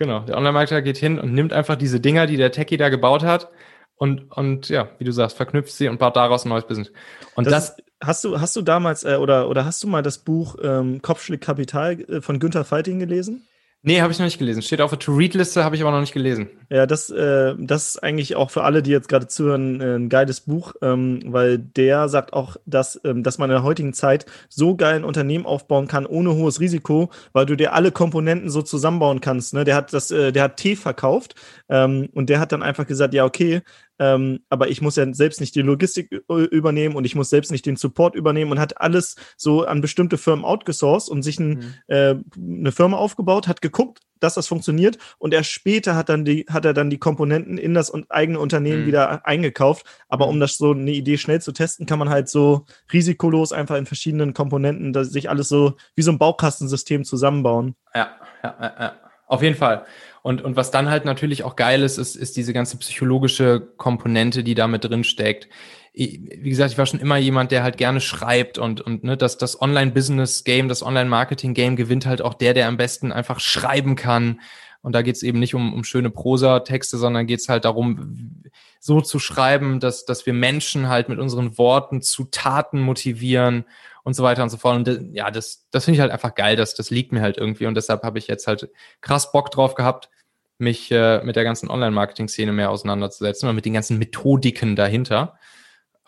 Genau, 0.01 0.21
der 0.21 0.39
Online-Marketer 0.39 0.81
geht 0.81 0.97
hin 0.97 1.19
und 1.19 1.35
nimmt 1.35 1.53
einfach 1.53 1.77
diese 1.77 2.01
Dinger, 2.01 2.27
die 2.27 2.39
der 2.39 2.53
Techie 2.53 2.79
da 2.79 2.89
gebaut 2.89 3.23
hat 3.23 3.51
und, 3.97 4.33
und 4.33 4.71
ja, 4.71 4.89
wie 4.97 5.05
du 5.05 5.13
sagst, 5.13 5.37
verknüpft 5.37 5.71
sie 5.73 5.89
und 5.89 5.99
baut 5.99 6.17
daraus 6.17 6.47
ein 6.47 6.49
neues 6.49 6.67
Business. 6.67 6.91
Und 7.35 7.47
das, 7.47 7.77
das 7.77 7.85
hast 8.03 8.25
du, 8.25 8.41
hast 8.41 8.57
du 8.57 8.63
damals 8.63 9.05
äh, 9.05 9.17
oder, 9.17 9.51
oder 9.51 9.67
hast 9.67 9.83
du 9.83 9.89
mal 9.89 10.03
das 10.03 10.17
Buch 10.17 10.57
ähm, 10.63 11.03
Kopfschlick 11.03 11.43
Kapital 11.43 12.01
äh, 12.01 12.23
von 12.23 12.39
Günther 12.39 12.65
Feiting 12.65 12.99
gelesen? 12.99 13.47
Nee, 13.83 14.03
habe 14.03 14.13
ich 14.13 14.19
noch 14.19 14.27
nicht 14.27 14.39
gelesen. 14.39 14.61
Steht 14.61 14.83
auf 14.83 14.91
der 14.91 14.99
To-Read-Liste, 14.99 15.65
habe 15.65 15.75
ich 15.75 15.81
aber 15.81 15.91
noch 15.91 16.01
nicht 16.01 16.13
gelesen. 16.13 16.51
Ja, 16.69 16.85
das, 16.85 17.09
äh, 17.09 17.55
das 17.59 17.89
ist 17.89 18.03
eigentlich 18.03 18.37
auch 18.37 18.51
für 18.51 18.63
alle, 18.63 18.83
die 18.83 18.91
jetzt 18.91 19.09
gerade 19.09 19.27
zuhören, 19.27 19.81
äh, 19.81 19.95
ein 19.97 20.11
geiles 20.11 20.43
Buch, 20.43 20.75
ähm, 20.83 21.23
weil 21.25 21.57
der 21.57 22.11
sagt 22.11 22.35
auch, 22.35 22.59
dass, 22.67 23.01
ähm, 23.05 23.23
dass 23.23 23.39
man 23.39 23.49
in 23.49 23.55
der 23.55 23.63
heutigen 23.63 23.95
Zeit 23.95 24.27
so 24.51 24.77
geil 24.77 24.97
ein 24.97 25.05
Unternehmen 25.05 25.47
aufbauen 25.47 25.89
kann, 25.89 26.05
ohne 26.05 26.35
hohes 26.35 26.61
Risiko, 26.61 27.09
weil 27.33 27.47
du 27.47 27.57
dir 27.57 27.73
alle 27.73 27.91
Komponenten 27.91 28.51
so 28.51 28.61
zusammenbauen 28.61 29.23
kannst. 29.23 29.55
Ne? 29.55 29.65
Der 29.65 29.77
hat 29.77 29.95
das, 29.95 30.11
äh, 30.11 30.31
der 30.31 30.43
hat 30.43 30.59
Tee 30.59 30.77
verkauft 30.77 31.35
ähm, 31.71 32.11
und 32.13 32.29
der 32.29 32.39
hat 32.39 32.53
dann 32.53 32.63
einfach 32.63 32.87
gesagt, 32.87 33.15
ja, 33.15 33.25
okay, 33.25 33.63
ähm, 34.01 34.41
aber 34.49 34.69
ich 34.69 34.81
muss 34.81 34.97
ja 34.97 35.13
selbst 35.13 35.41
nicht 35.41 35.55
die 35.55 35.61
Logistik 35.61 36.11
übernehmen 36.29 36.97
und 36.97 37.05
ich 37.05 37.15
muss 37.15 37.29
selbst 37.29 37.53
nicht 37.53 37.67
den 37.67 37.77
Support 37.77 38.15
übernehmen 38.15 38.51
und 38.51 38.59
hat 38.59 38.81
alles 38.81 39.15
so 39.37 39.67
an 39.67 39.83
bestimmte 39.83 40.17
Firmen 40.17 40.45
outgesourced 40.45 41.11
und 41.11 41.23
sich 41.23 41.39
ein, 41.39 41.49
mhm. 41.49 41.75
äh, 41.89 42.15
eine 42.37 42.73
Firma 42.73 42.97
aufgebaut, 42.97 43.47
hat 43.47 43.61
geguckt, 43.61 44.01
dass 44.19 44.35
das 44.35 44.47
funktioniert 44.47 44.97
und 45.19 45.35
erst 45.35 45.51
später 45.51 45.97
hat 45.97 46.09
dann 46.09 46.25
die 46.25 46.47
hat 46.49 46.65
er 46.65 46.73
dann 46.73 46.91
die 46.91 46.99
Komponenten 46.99 47.59
in 47.59 47.75
das 47.75 47.93
eigene 48.09 48.41
Unternehmen 48.41 48.83
mhm. 48.83 48.87
wieder 48.87 49.27
eingekauft. 49.27 49.85
Aber 50.09 50.27
mhm. 50.27 50.33
um 50.33 50.41
das 50.41 50.57
so 50.57 50.73
eine 50.73 50.93
Idee 50.93 51.19
schnell 51.19 51.43
zu 51.43 51.53
testen, 51.53 51.85
kann 51.85 51.99
man 51.99 52.09
halt 52.09 52.29
so 52.29 52.65
risikolos 52.93 53.53
einfach 53.53 53.77
in 53.77 53.87
verschiedenen 53.87 54.35
Komponenten 54.35 54.95
dass 54.95 55.11
sich 55.11 55.29
alles 55.29 55.49
so 55.49 55.75
wie 55.95 56.03
so 56.03 56.11
ein 56.11 56.19
Baukastensystem 56.19 57.05
zusammenbauen. 57.05 57.77
Ja, 57.95 58.11
ja, 58.43 58.57
ja, 58.61 58.75
ja. 58.81 59.10
Auf 59.31 59.43
jeden 59.43 59.57
Fall. 59.57 59.85
Und, 60.23 60.43
und 60.43 60.57
was 60.57 60.71
dann 60.71 60.91
halt 60.91 61.05
natürlich 61.05 61.45
auch 61.45 61.57
geil 61.57 61.83
ist, 61.83 61.99
ist, 61.99 62.17
ist 62.17 62.37
diese 62.37 62.53
ganze 62.53 62.77
psychologische 62.77 63.61
Komponente, 63.77 64.43
die 64.43 64.55
da 64.55 64.67
mit 64.67 64.85
drin 64.85 65.05
steckt. 65.05 65.49
Wie 65.95 66.51
gesagt, 66.51 66.73
ich 66.73 66.79
war 66.79 66.87
schon 66.87 67.01
immer 67.01 67.17
jemand, 67.17 67.53
der 67.53 67.63
halt 67.63 67.77
gerne 67.77 68.01
schreibt 68.01 68.59
und, 68.59 68.81
und 68.81 69.05
ne, 69.05 69.17
dass 69.17 69.39
das 69.39 69.61
Online-Business-Game, 69.61 70.69
das 70.69 70.83
Online-Marketing-Game 70.83 71.77
gewinnt 71.77 72.07
halt 72.07 72.23
auch 72.23 72.35
der, 72.35 72.55
der 72.55 72.69
am 72.69 72.77
besten 72.77 73.13
einfach 73.13 73.41
schreiben 73.41 73.97
kann. 73.97 74.41
Und 74.83 74.95
da 74.95 75.03
geht's 75.03 75.23
eben 75.23 75.39
nicht 75.39 75.55
um, 75.55 75.73
um 75.73 75.85
schöne 75.85 76.11
Prosa-Texte, 76.11 76.97
sondern 76.97 77.27
geht's 77.27 77.49
halt 77.49 77.65
darum, 77.65 78.43
so 78.79 79.01
zu 79.01 79.19
schreiben, 79.19 79.79
dass, 79.79 80.07
dass 80.07 80.27
wir 80.27 80.33
Menschen 80.33 80.89
halt 80.89 81.09
mit 81.09 81.19
unseren 81.19 81.57
Worten 81.57 82.03
zu 82.03 82.25
Taten 82.25 82.81
motivieren 82.81 83.65
und 84.05 84.15
so 84.15 84.23
weiter 84.23 84.43
und 84.43 84.51
so 84.51 84.57
fort. 84.57 84.89
Und 84.89 85.15
ja, 85.15 85.31
das, 85.31 85.67
das 85.71 85.85
finde 85.85 85.97
ich 85.97 86.01
halt 86.01 86.13
einfach 86.13 86.35
geil, 86.35 86.57
das, 86.57 86.75
das 86.75 86.91
liegt 86.91 87.13
mir 87.13 87.23
halt 87.23 87.37
irgendwie 87.37 87.67
und 87.67 87.75
deshalb 87.75 88.03
habe 88.03 88.19
ich 88.19 88.27
jetzt 88.27 88.47
halt 88.47 88.71
krass 89.01 89.33
Bock 89.33 89.51
drauf 89.51 89.75
gehabt, 89.75 90.11
mich 90.59 90.91
äh, 90.93 91.23
mit 91.25 91.37
der 91.37 91.45
ganzen 91.45 91.71
Online-Marketing-Szene 91.71 92.53
mehr 92.53 92.71
auseinanderzusetzen 92.71 93.49
und 93.49 93.55
mit 93.55 93.65
den 93.65 93.73
ganzen 93.73 93.99
Methodiken 93.99 94.77
dahinter. 94.77 95.39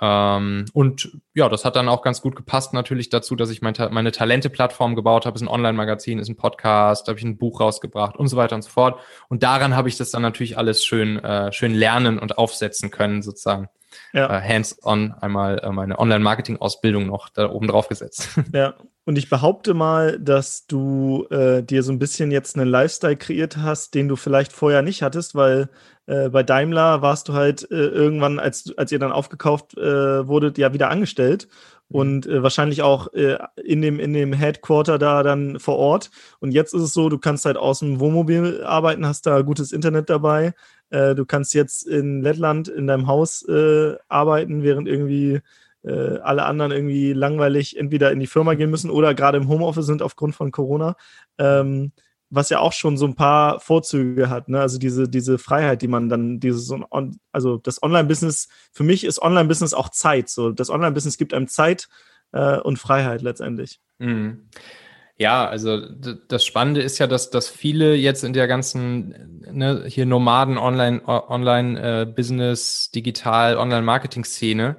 Ähm, 0.00 0.64
und 0.72 1.16
ja, 1.32 1.48
das 1.48 1.64
hat 1.64 1.76
dann 1.76 1.88
auch 1.88 2.02
ganz 2.02 2.20
gut 2.20 2.34
gepasst 2.34 2.74
natürlich 2.74 3.08
dazu, 3.08 3.36
dass 3.36 3.50
ich 3.50 3.62
mein, 3.62 3.74
meine 3.90 4.10
Talente-Plattform 4.10 4.96
gebaut 4.96 5.26
habe. 5.26 5.36
Ist 5.36 5.42
ein 5.42 5.48
Online-Magazin, 5.48 6.18
ist 6.18 6.28
ein 6.28 6.36
Podcast, 6.36 7.06
habe 7.06 7.18
ich 7.18 7.24
ein 7.24 7.38
Buch 7.38 7.60
rausgebracht 7.60 8.16
und 8.16 8.26
so 8.26 8.36
weiter 8.36 8.56
und 8.56 8.62
so 8.62 8.70
fort. 8.70 8.98
Und 9.28 9.44
daran 9.44 9.76
habe 9.76 9.88
ich 9.88 9.96
das 9.96 10.10
dann 10.10 10.22
natürlich 10.22 10.58
alles 10.58 10.84
schön, 10.84 11.18
äh, 11.20 11.52
schön 11.52 11.72
lernen 11.72 12.18
und 12.18 12.36
aufsetzen 12.36 12.90
können, 12.90 13.22
sozusagen 13.22 13.68
ja. 14.12 14.38
äh, 14.38 14.40
hands-on 14.40 15.14
einmal 15.20 15.58
äh, 15.58 15.70
meine 15.70 15.98
Online-Marketing-Ausbildung 15.98 17.06
noch 17.06 17.28
da 17.28 17.50
oben 17.50 17.68
drauf 17.68 17.88
gesetzt. 17.88 18.28
Ja, 18.52 18.74
und 19.04 19.18
ich 19.18 19.28
behaupte 19.28 19.74
mal, 19.74 20.18
dass 20.20 20.66
du 20.66 21.26
äh, 21.30 21.62
dir 21.62 21.82
so 21.82 21.90
ein 21.90 21.98
bisschen 21.98 22.30
jetzt 22.30 22.56
einen 22.56 22.68
Lifestyle 22.68 23.16
kreiert 23.16 23.56
hast, 23.56 23.94
den 23.94 24.08
du 24.08 24.16
vielleicht 24.16 24.52
vorher 24.52 24.82
nicht 24.82 25.02
hattest, 25.02 25.34
weil 25.34 25.68
äh, 26.06 26.28
bei 26.28 26.42
Daimler 26.42 27.02
warst 27.02 27.28
du 27.28 27.32
halt 27.32 27.68
äh, 27.70 27.74
irgendwann, 27.74 28.38
als, 28.38 28.72
als 28.76 28.92
ihr 28.92 28.98
dann 28.98 29.12
aufgekauft 29.12 29.76
äh, 29.76 30.26
wurdet, 30.26 30.58
ja 30.58 30.72
wieder 30.72 30.90
angestellt 30.90 31.48
mhm. 31.88 31.96
und 31.96 32.26
äh, 32.26 32.42
wahrscheinlich 32.42 32.82
auch 32.82 33.12
äh, 33.12 33.38
in, 33.64 33.82
dem, 33.82 33.98
in 33.98 34.12
dem 34.12 34.32
Headquarter 34.32 34.98
da 34.98 35.22
dann 35.22 35.58
vor 35.58 35.78
Ort. 35.78 36.10
Und 36.40 36.52
jetzt 36.52 36.74
ist 36.74 36.82
es 36.82 36.92
so, 36.92 37.08
du 37.08 37.18
kannst 37.18 37.44
halt 37.44 37.56
aus 37.56 37.80
dem 37.80 37.98
Wohnmobil 37.98 38.62
arbeiten, 38.64 39.06
hast 39.06 39.26
da 39.26 39.42
gutes 39.42 39.72
Internet 39.72 40.10
dabei, 40.10 40.54
äh, 40.92 41.14
du 41.14 41.24
kannst 41.24 41.54
jetzt 41.54 41.86
in 41.86 42.20
Lettland 42.20 42.68
in 42.68 42.86
deinem 42.86 43.06
Haus 43.06 43.42
äh, 43.48 43.96
arbeiten, 44.08 44.62
während 44.62 44.86
irgendwie 44.86 45.40
äh, 45.82 46.18
alle 46.18 46.44
anderen 46.44 46.70
irgendwie 46.70 47.12
langweilig 47.12 47.76
entweder 47.76 48.12
in 48.12 48.20
die 48.20 48.26
Firma 48.26 48.54
gehen 48.54 48.70
müssen 48.70 48.90
oder 48.90 49.14
gerade 49.14 49.38
im 49.38 49.48
Homeoffice 49.48 49.86
sind 49.86 50.02
aufgrund 50.02 50.34
von 50.34 50.52
Corona. 50.52 50.96
Ähm, 51.38 51.92
was 52.34 52.48
ja 52.48 52.60
auch 52.60 52.72
schon 52.72 52.96
so 52.96 53.06
ein 53.06 53.14
paar 53.14 53.60
Vorzüge 53.60 54.30
hat, 54.30 54.48
ne? 54.48 54.60
Also 54.60 54.78
diese, 54.78 55.06
diese 55.06 55.36
Freiheit, 55.36 55.82
die 55.82 55.88
man 55.88 56.08
dann, 56.08 56.40
dieses, 56.40 56.72
also 57.30 57.58
das 57.58 57.82
Online-Business, 57.82 58.48
für 58.72 58.84
mich 58.84 59.04
ist 59.04 59.20
Online-Business 59.20 59.74
auch 59.74 59.90
Zeit. 59.90 60.30
So, 60.30 60.50
das 60.50 60.70
Online-Business 60.70 61.18
gibt 61.18 61.34
einem 61.34 61.48
Zeit 61.48 61.88
äh, 62.32 62.58
und 62.58 62.78
Freiheit 62.78 63.20
letztendlich. 63.20 63.80
Mhm. 63.98 64.48
Ja, 65.22 65.46
also 65.46 65.80
das 66.26 66.44
Spannende 66.44 66.82
ist 66.82 66.98
ja, 66.98 67.06
dass, 67.06 67.30
dass 67.30 67.48
viele 67.48 67.94
jetzt 67.94 68.24
in 68.24 68.32
der 68.32 68.48
ganzen 68.48 69.44
ne, 69.52 69.84
hier 69.86 70.04
Nomaden 70.04 70.58
Online 70.58 71.00
Online 71.06 72.00
äh, 72.00 72.06
Business, 72.06 72.90
Digital 72.90 73.56
Online 73.56 73.82
Marketing 73.82 74.24
Szene, 74.24 74.78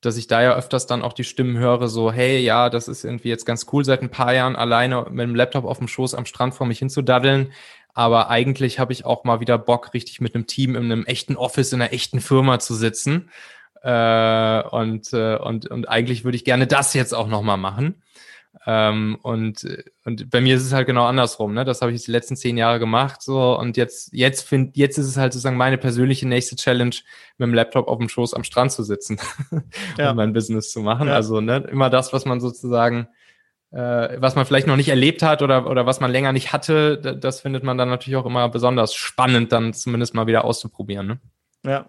dass 0.00 0.16
ich 0.16 0.26
da 0.26 0.42
ja 0.42 0.56
öfters 0.56 0.88
dann 0.88 1.02
auch 1.02 1.12
die 1.12 1.22
Stimmen 1.22 1.56
höre, 1.56 1.86
so 1.86 2.10
hey, 2.10 2.40
ja, 2.40 2.68
das 2.68 2.88
ist 2.88 3.04
irgendwie 3.04 3.28
jetzt 3.28 3.44
ganz 3.46 3.66
cool 3.72 3.84
seit 3.84 4.02
ein 4.02 4.10
paar 4.10 4.34
Jahren 4.34 4.56
alleine 4.56 5.06
mit 5.08 5.22
dem 5.22 5.36
Laptop 5.36 5.64
auf 5.64 5.78
dem 5.78 5.86
Schoß 5.86 6.14
am 6.14 6.26
Strand 6.26 6.54
vor 6.54 6.66
mich 6.66 6.80
hinzudaddeln, 6.80 7.52
aber 7.94 8.28
eigentlich 8.28 8.80
habe 8.80 8.92
ich 8.92 9.04
auch 9.04 9.22
mal 9.22 9.38
wieder 9.38 9.56
Bock, 9.56 9.94
richtig 9.94 10.20
mit 10.20 10.34
einem 10.34 10.48
Team 10.48 10.74
in 10.74 10.86
einem 10.86 11.04
echten 11.04 11.36
Office 11.36 11.72
in 11.72 11.80
einer 11.80 11.92
echten 11.92 12.20
Firma 12.20 12.58
zu 12.58 12.74
sitzen. 12.74 13.30
Äh, 13.82 14.62
und, 14.62 15.12
äh, 15.12 15.36
und, 15.36 15.70
und 15.70 15.88
eigentlich 15.88 16.24
würde 16.24 16.34
ich 16.34 16.44
gerne 16.44 16.66
das 16.66 16.92
jetzt 16.92 17.14
auch 17.14 17.28
nochmal 17.28 17.56
machen. 17.56 18.02
Ähm, 18.68 19.16
und, 19.22 19.64
und 20.04 20.28
bei 20.28 20.40
mir 20.40 20.56
ist 20.56 20.64
es 20.64 20.72
halt 20.72 20.88
genau 20.88 21.06
andersrum. 21.06 21.54
Ne? 21.54 21.64
Das 21.64 21.82
habe 21.82 21.92
ich 21.92 21.98
jetzt 21.98 22.08
die 22.08 22.12
letzten 22.12 22.36
zehn 22.36 22.58
Jahre 22.58 22.80
gemacht. 22.80 23.22
So, 23.22 23.56
und 23.56 23.76
jetzt, 23.76 24.12
jetzt, 24.12 24.42
find, 24.42 24.76
jetzt 24.76 24.98
ist 24.98 25.06
es 25.06 25.16
halt 25.16 25.32
sozusagen 25.32 25.56
meine 25.56 25.78
persönliche 25.78 26.26
nächste 26.26 26.56
Challenge, 26.56 26.96
mit 27.38 27.46
dem 27.46 27.54
Laptop 27.54 27.86
auf 27.86 27.98
dem 27.98 28.08
Schoß 28.08 28.34
am 28.34 28.42
Strand 28.42 28.72
zu 28.72 28.82
sitzen 28.82 29.18
ja. 29.98 30.10
und 30.10 30.16
mein 30.16 30.32
Business 30.32 30.72
zu 30.72 30.80
machen. 30.80 31.06
Ja. 31.06 31.14
Also 31.14 31.40
ne, 31.40 31.58
immer 31.70 31.90
das, 31.90 32.12
was 32.12 32.24
man 32.24 32.40
sozusagen, 32.40 33.06
äh, 33.70 34.20
was 34.20 34.34
man 34.34 34.46
vielleicht 34.46 34.66
noch 34.66 34.76
nicht 34.76 34.88
erlebt 34.88 35.22
hat 35.22 35.42
oder, 35.42 35.70
oder 35.70 35.86
was 35.86 36.00
man 36.00 36.10
länger 36.10 36.32
nicht 36.32 36.52
hatte, 36.52 36.98
das 36.98 37.42
findet 37.42 37.62
man 37.62 37.78
dann 37.78 37.88
natürlich 37.88 38.16
auch 38.16 38.26
immer 38.26 38.48
besonders 38.48 38.94
spannend, 38.94 39.52
dann 39.52 39.74
zumindest 39.74 40.14
mal 40.14 40.26
wieder 40.26 40.44
auszuprobieren. 40.44 41.06
Ne? 41.06 41.20
Ja, 41.64 41.86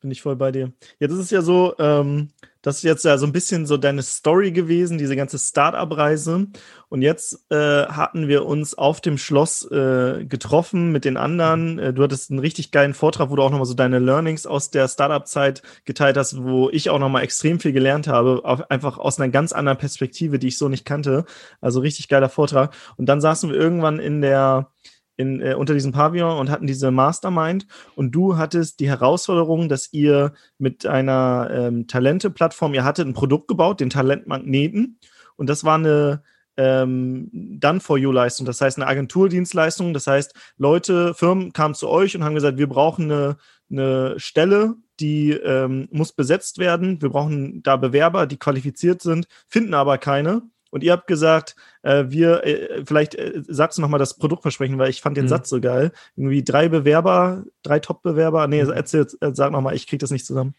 bin 0.00 0.12
ich 0.12 0.22
voll 0.22 0.36
bei 0.36 0.52
dir. 0.52 0.72
Jetzt 1.00 1.12
ist 1.12 1.18
es 1.18 1.30
ja 1.30 1.42
so, 1.42 1.74
ähm, 1.80 2.30
das 2.62 2.78
ist 2.78 2.82
jetzt 2.82 3.04
ja 3.04 3.16
so 3.18 3.26
ein 3.26 3.32
bisschen 3.32 3.66
so 3.66 3.76
deine 3.76 4.02
Story 4.02 4.50
gewesen, 4.50 4.98
diese 4.98 5.14
ganze 5.14 5.38
Startup-Reise. 5.38 6.48
Und 6.88 7.02
jetzt 7.02 7.46
äh, 7.50 7.86
hatten 7.86 8.26
wir 8.26 8.46
uns 8.46 8.76
auf 8.76 9.00
dem 9.00 9.16
Schloss 9.18 9.70
äh, 9.70 10.24
getroffen 10.24 10.90
mit 10.90 11.04
den 11.04 11.16
anderen. 11.16 11.78
Äh, 11.78 11.92
du 11.92 12.02
hattest 12.02 12.30
einen 12.30 12.40
richtig 12.40 12.72
geilen 12.72 12.94
Vortrag, 12.94 13.30
wo 13.30 13.36
du 13.36 13.42
auch 13.42 13.50
nochmal 13.50 13.66
so 13.66 13.74
deine 13.74 13.98
Learnings 14.00 14.46
aus 14.46 14.70
der 14.70 14.88
Startup-Zeit 14.88 15.62
geteilt 15.84 16.16
hast, 16.16 16.42
wo 16.42 16.68
ich 16.70 16.90
auch 16.90 16.98
nochmal 16.98 17.22
extrem 17.22 17.60
viel 17.60 17.72
gelernt 17.72 18.08
habe, 18.08 18.40
auf, 18.44 18.70
einfach 18.70 18.98
aus 18.98 19.20
einer 19.20 19.30
ganz 19.30 19.52
anderen 19.52 19.78
Perspektive, 19.78 20.38
die 20.38 20.48
ich 20.48 20.58
so 20.58 20.68
nicht 20.68 20.84
kannte. 20.84 21.26
Also 21.60 21.80
richtig 21.80 22.08
geiler 22.08 22.28
Vortrag. 22.28 22.74
Und 22.96 23.06
dann 23.06 23.20
saßen 23.20 23.50
wir 23.50 23.56
irgendwann 23.56 24.00
in 24.00 24.20
der 24.20 24.72
in, 25.18 25.42
äh, 25.42 25.54
unter 25.54 25.74
diesem 25.74 25.92
Pavillon 25.92 26.38
und 26.38 26.48
hatten 26.48 26.66
diese 26.66 26.90
Mastermind. 26.90 27.66
Und 27.94 28.12
du 28.12 28.38
hattest 28.38 28.80
die 28.80 28.88
Herausforderung, 28.88 29.68
dass 29.68 29.92
ihr 29.92 30.32
mit 30.58 30.86
einer 30.86 31.50
ähm, 31.52 31.86
Talente-Plattform, 31.86 32.72
ihr 32.72 32.84
hattet 32.84 33.06
ein 33.06 33.14
Produkt 33.14 33.48
gebaut, 33.48 33.80
den 33.80 33.90
Talentmagneten. 33.90 34.98
Und 35.36 35.48
das 35.50 35.64
war 35.64 35.74
eine 35.74 36.22
ähm, 36.56 37.30
Done-for-You-Leistung, 37.32 38.46
das 38.46 38.60
heißt 38.60 38.78
eine 38.78 38.86
Agenturdienstleistung. 38.86 39.92
Das 39.92 40.06
heißt, 40.06 40.34
Leute, 40.56 41.14
Firmen 41.14 41.52
kamen 41.52 41.74
zu 41.74 41.88
euch 41.88 42.16
und 42.16 42.24
haben 42.24 42.34
gesagt, 42.34 42.58
wir 42.58 42.68
brauchen 42.68 43.10
eine, 43.10 43.36
eine 43.70 44.18
Stelle, 44.18 44.76
die 45.00 45.32
ähm, 45.32 45.88
muss 45.90 46.12
besetzt 46.12 46.58
werden. 46.58 47.02
Wir 47.02 47.10
brauchen 47.10 47.62
da 47.62 47.76
Bewerber, 47.76 48.26
die 48.26 48.38
qualifiziert 48.38 49.02
sind, 49.02 49.26
finden 49.48 49.74
aber 49.74 49.98
keine. 49.98 50.42
Und 50.70 50.82
ihr 50.82 50.92
habt 50.92 51.06
gesagt, 51.06 51.56
äh, 51.82 52.04
wir, 52.08 52.44
äh, 52.44 52.84
vielleicht 52.84 53.14
äh, 53.14 53.42
sagst 53.46 53.78
du 53.78 53.82
nochmal 53.82 53.98
das 53.98 54.18
Produktversprechen, 54.18 54.78
weil 54.78 54.90
ich 54.90 55.00
fand 55.00 55.16
den 55.16 55.24
mhm. 55.24 55.28
Satz 55.28 55.48
so 55.48 55.60
geil. 55.60 55.92
Irgendwie 56.16 56.44
drei 56.44 56.68
Bewerber, 56.68 57.44
drei 57.62 57.78
Top-Bewerber. 57.78 58.46
Nee, 58.48 58.64
mhm. 58.64 58.70
erzähl, 58.70 59.06
äh, 59.20 59.30
sag 59.32 59.52
nochmal, 59.52 59.74
ich 59.74 59.86
krieg 59.86 60.00
das 60.00 60.10
nicht 60.10 60.26
zusammen. 60.26 60.54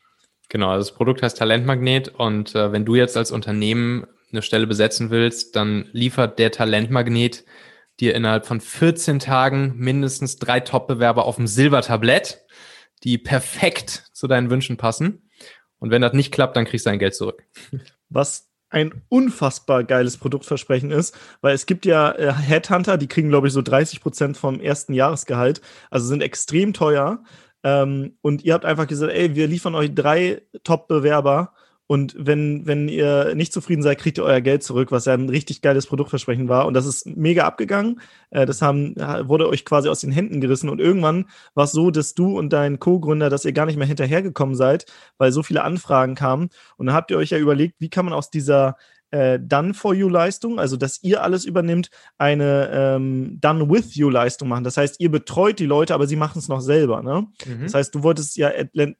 Genau, 0.49 0.69
also 0.69 0.89
das 0.89 0.97
Produkt 0.97 1.21
heißt 1.21 1.37
Talentmagnet 1.37 2.09
und 2.09 2.55
äh, 2.55 2.71
wenn 2.71 2.85
du 2.85 2.95
jetzt 2.95 3.15
als 3.15 3.31
Unternehmen 3.31 4.07
eine 4.31 4.41
Stelle 4.41 4.67
besetzen 4.67 5.11
willst, 5.11 5.55
dann 5.55 5.89
liefert 5.91 6.39
der 6.39 6.51
Talentmagnet 6.51 7.45
dir 7.99 8.15
innerhalb 8.15 8.45
von 8.45 8.61
14 8.61 9.19
Tagen 9.19 9.73
mindestens 9.77 10.37
drei 10.37 10.59
Top-Bewerber 10.59 11.25
auf 11.25 11.35
dem 11.35 11.47
Silbertablett, 11.47 12.45
die 13.03 13.17
perfekt 13.17 14.09
zu 14.13 14.27
deinen 14.27 14.49
Wünschen 14.49 14.77
passen. 14.77 15.29
Und 15.79 15.91
wenn 15.91 16.01
das 16.01 16.13
nicht 16.13 16.31
klappt, 16.31 16.55
dann 16.57 16.65
kriegst 16.65 16.85
du 16.85 16.89
dein 16.89 16.99
Geld 16.99 17.15
zurück. 17.15 17.43
Was 18.09 18.48
ein 18.69 19.01
unfassbar 19.09 19.83
geiles 19.83 20.17
Produktversprechen 20.17 20.91
ist, 20.91 21.17
weil 21.41 21.55
es 21.55 21.65
gibt 21.65 21.85
ja 21.85 22.11
äh, 22.11 22.33
Headhunter, 22.33 22.97
die 22.97 23.07
kriegen, 23.07 23.29
glaube 23.29 23.47
ich, 23.47 23.53
so 23.53 23.61
30 23.61 24.01
Prozent 24.01 24.37
vom 24.37 24.59
ersten 24.59 24.93
Jahresgehalt, 24.93 25.61
also 25.89 26.07
sind 26.07 26.21
extrem 26.21 26.73
teuer. 26.73 27.23
Ähm, 27.63 28.17
und 28.21 28.43
ihr 28.43 28.53
habt 28.53 28.65
einfach 28.65 28.87
gesagt, 28.87 29.11
ey, 29.11 29.35
wir 29.35 29.47
liefern 29.47 29.75
euch 29.75 29.93
drei 29.93 30.41
Top-Bewerber 30.63 31.53
und 31.91 32.13
wenn, 32.19 32.67
wenn 32.67 32.87
ihr 32.87 33.33
nicht 33.33 33.51
zufrieden 33.51 33.81
seid, 33.81 33.97
kriegt 33.97 34.19
ihr 34.19 34.23
euer 34.23 34.41
Geld 34.41 34.61
zurück, 34.61 34.91
was 34.91 35.05
ja 35.05 35.15
ein 35.15 35.27
richtig 35.27 35.63
geiles 35.63 35.87
Produktversprechen 35.87 36.47
war. 36.47 36.67
Und 36.67 36.75
das 36.75 36.85
ist 36.85 37.07
mega 37.07 37.45
abgegangen. 37.45 37.99
Äh, 38.29 38.45
das 38.45 38.61
haben, 38.61 38.95
wurde 38.95 39.49
euch 39.49 39.65
quasi 39.65 39.89
aus 39.89 40.01
den 40.01 40.11
Händen 40.11 40.39
gerissen. 40.39 40.69
Und 40.69 40.79
irgendwann 40.79 41.25
war 41.55 41.63
es 41.63 41.71
so, 41.71 41.89
dass 41.89 42.13
du 42.13 42.37
und 42.37 42.53
dein 42.53 42.79
Co-Gründer, 42.79 43.31
dass 43.31 43.43
ihr 43.43 43.53
gar 43.53 43.65
nicht 43.65 43.77
mehr 43.77 43.87
hinterhergekommen 43.87 44.53
seid, 44.53 44.85
weil 45.17 45.31
so 45.31 45.41
viele 45.41 45.63
Anfragen 45.63 46.13
kamen. 46.13 46.51
Und 46.77 46.85
dann 46.85 46.95
habt 46.95 47.09
ihr 47.09 47.17
euch 47.17 47.31
ja 47.31 47.39
überlegt, 47.39 47.77
wie 47.79 47.89
kann 47.89 48.05
man 48.05 48.13
aus 48.13 48.29
dieser 48.29 48.77
äh, 49.11 49.39
Done-for-You-Leistung, 49.39 50.59
also 50.59 50.77
dass 50.77 51.01
ihr 51.03 51.23
alles 51.23 51.45
übernimmt, 51.45 51.89
eine 52.17 52.69
ähm, 52.71 53.37
Done-with-You-Leistung 53.41 54.47
machen. 54.47 54.63
Das 54.63 54.77
heißt, 54.77 54.99
ihr 54.99 55.11
betreut 55.11 55.59
die 55.59 55.65
Leute, 55.65 55.93
aber 55.93 56.07
sie 56.07 56.15
machen 56.15 56.39
es 56.39 56.47
noch 56.47 56.61
selber. 56.61 57.01
Ne? 57.01 57.27
Mhm. 57.45 57.63
Das 57.63 57.73
heißt, 57.73 57.95
du 57.95 58.03
wolltest 58.03 58.37
ja 58.37 58.51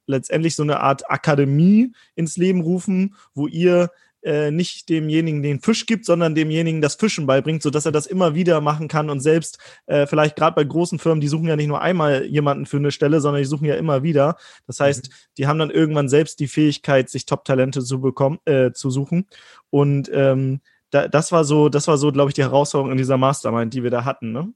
letztendlich 0.06 0.56
so 0.56 0.63
eine 0.63 0.80
Art 0.80 1.10
Akademie 1.10 1.93
ins 2.15 2.38
Leben 2.38 2.62
rufen, 2.62 3.15
wo 3.34 3.48
ihr 3.48 3.89
äh, 4.23 4.51
nicht 4.51 4.89
demjenigen 4.89 5.41
den 5.41 5.60
Fisch 5.60 5.86
gibt, 5.86 6.05
sondern 6.05 6.36
demjenigen 6.36 6.82
das 6.82 6.95
Fischen 6.95 7.25
beibringt, 7.25 7.62
sodass 7.62 7.86
er 7.86 7.91
das 7.91 8.05
immer 8.05 8.36
wieder 8.36 8.62
machen 8.62 8.88
kann 8.88 9.10
und 9.10 9.19
selbst 9.19 9.60
äh, 9.86 10.08
vielleicht 10.08 10.36
gerade 10.36 10.55
bei 10.55 10.63
großen 10.63 10.99
Firmen, 10.99 11.21
die 11.21 11.27
suchen 11.27 11.47
ja 11.47 11.55
nicht 11.55 11.67
nur 11.67 11.82
einmal 11.82 12.25
jemanden 12.25 12.65
für 12.65 12.77
eine 12.77 12.91
Stelle, 12.91 13.21
sondern 13.21 13.41
die 13.41 13.47
suchen 13.47 13.65
ja 13.65 13.75
immer 13.75 14.03
wieder. 14.03 14.36
Das 14.67 14.79
heißt, 14.79 15.10
mhm. 15.10 15.13
die 15.38 15.47
haben 15.47 15.60
dann 15.60 15.69
irgendwann 15.69 16.10
selbst 16.10 16.39
die 16.39 16.47
Fähigkeit, 16.47 17.10
sich 17.10 17.25
Top-Talente 17.25 17.84
zu 17.84 18.01
bekommen, 18.01 18.39
äh, 18.45 18.71
zu 18.71 18.89
suchen. 18.89 19.27
Und 19.69 20.10
ähm, 20.13 20.62
da, 20.91 21.08
das 21.08 21.32
war 21.32 21.43
so, 21.43 21.69
das 21.69 21.88
war 21.88 21.97
so, 21.97 22.12
glaube 22.12 22.32
ich, 22.32 22.36
die 22.36 22.43
Herausforderung 22.43 22.91
in 22.91 22.97
dieser 22.97 23.17
Mastermind, 23.17 23.73
die 23.73 23.84
wir 23.84 23.91
da 23.91 24.05
hatten. 24.05 24.32
Ne? 24.32 24.51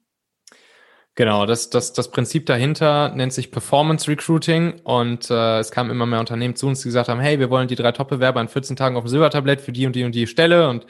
Genau, 1.15 1.45
das, 1.45 1.69
das, 1.69 1.93
das 1.93 2.09
Prinzip 2.09 2.47
dahinter 2.47 3.09
nennt 3.09 3.33
sich 3.33 3.51
Performance 3.51 4.09
Recruiting 4.09 4.79
und 4.83 5.29
äh, 5.29 5.59
es 5.59 5.69
kamen 5.69 5.91
immer 5.91 6.07
mehr 6.07 6.19
Unternehmen 6.19 6.55
zu 6.55 6.65
uns, 6.67 6.81
die 6.81 6.87
gesagt 6.87 7.07
haben, 7.07 7.19
hey, 7.19 7.39
wir 7.39 7.51
wollen 7.51 7.67
die 7.67 7.75
drei 7.75 7.91
Top-Bewerber 7.91 8.41
in 8.41 8.47
14 8.47 8.75
Tagen 8.75 8.95
auf 8.95 9.03
dem 9.03 9.09
Silbertablett 9.09 9.61
für 9.61 9.71
die 9.71 9.85
und 9.85 9.95
die 9.95 10.05
und 10.05 10.15
die 10.15 10.25
Stelle 10.25 10.69
und 10.69 10.87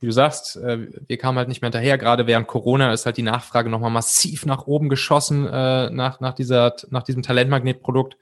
wie 0.00 0.06
du 0.06 0.12
sagst, 0.12 0.56
äh, 0.58 0.86
wir 1.08 1.18
kamen 1.18 1.38
halt 1.38 1.48
nicht 1.48 1.60
mehr 1.60 1.70
hinterher. 1.70 1.98
Gerade 1.98 2.28
während 2.28 2.46
Corona 2.46 2.92
ist 2.92 3.04
halt 3.04 3.16
die 3.16 3.22
Nachfrage 3.22 3.68
nochmal 3.68 3.90
massiv 3.90 4.46
nach 4.46 4.66
oben 4.68 4.88
geschossen 4.88 5.46
äh, 5.46 5.90
nach, 5.90 6.20
nach, 6.20 6.34
dieser, 6.34 6.76
nach 6.90 7.02
diesem 7.02 7.22
Talentmagnetprodukt 7.22 8.16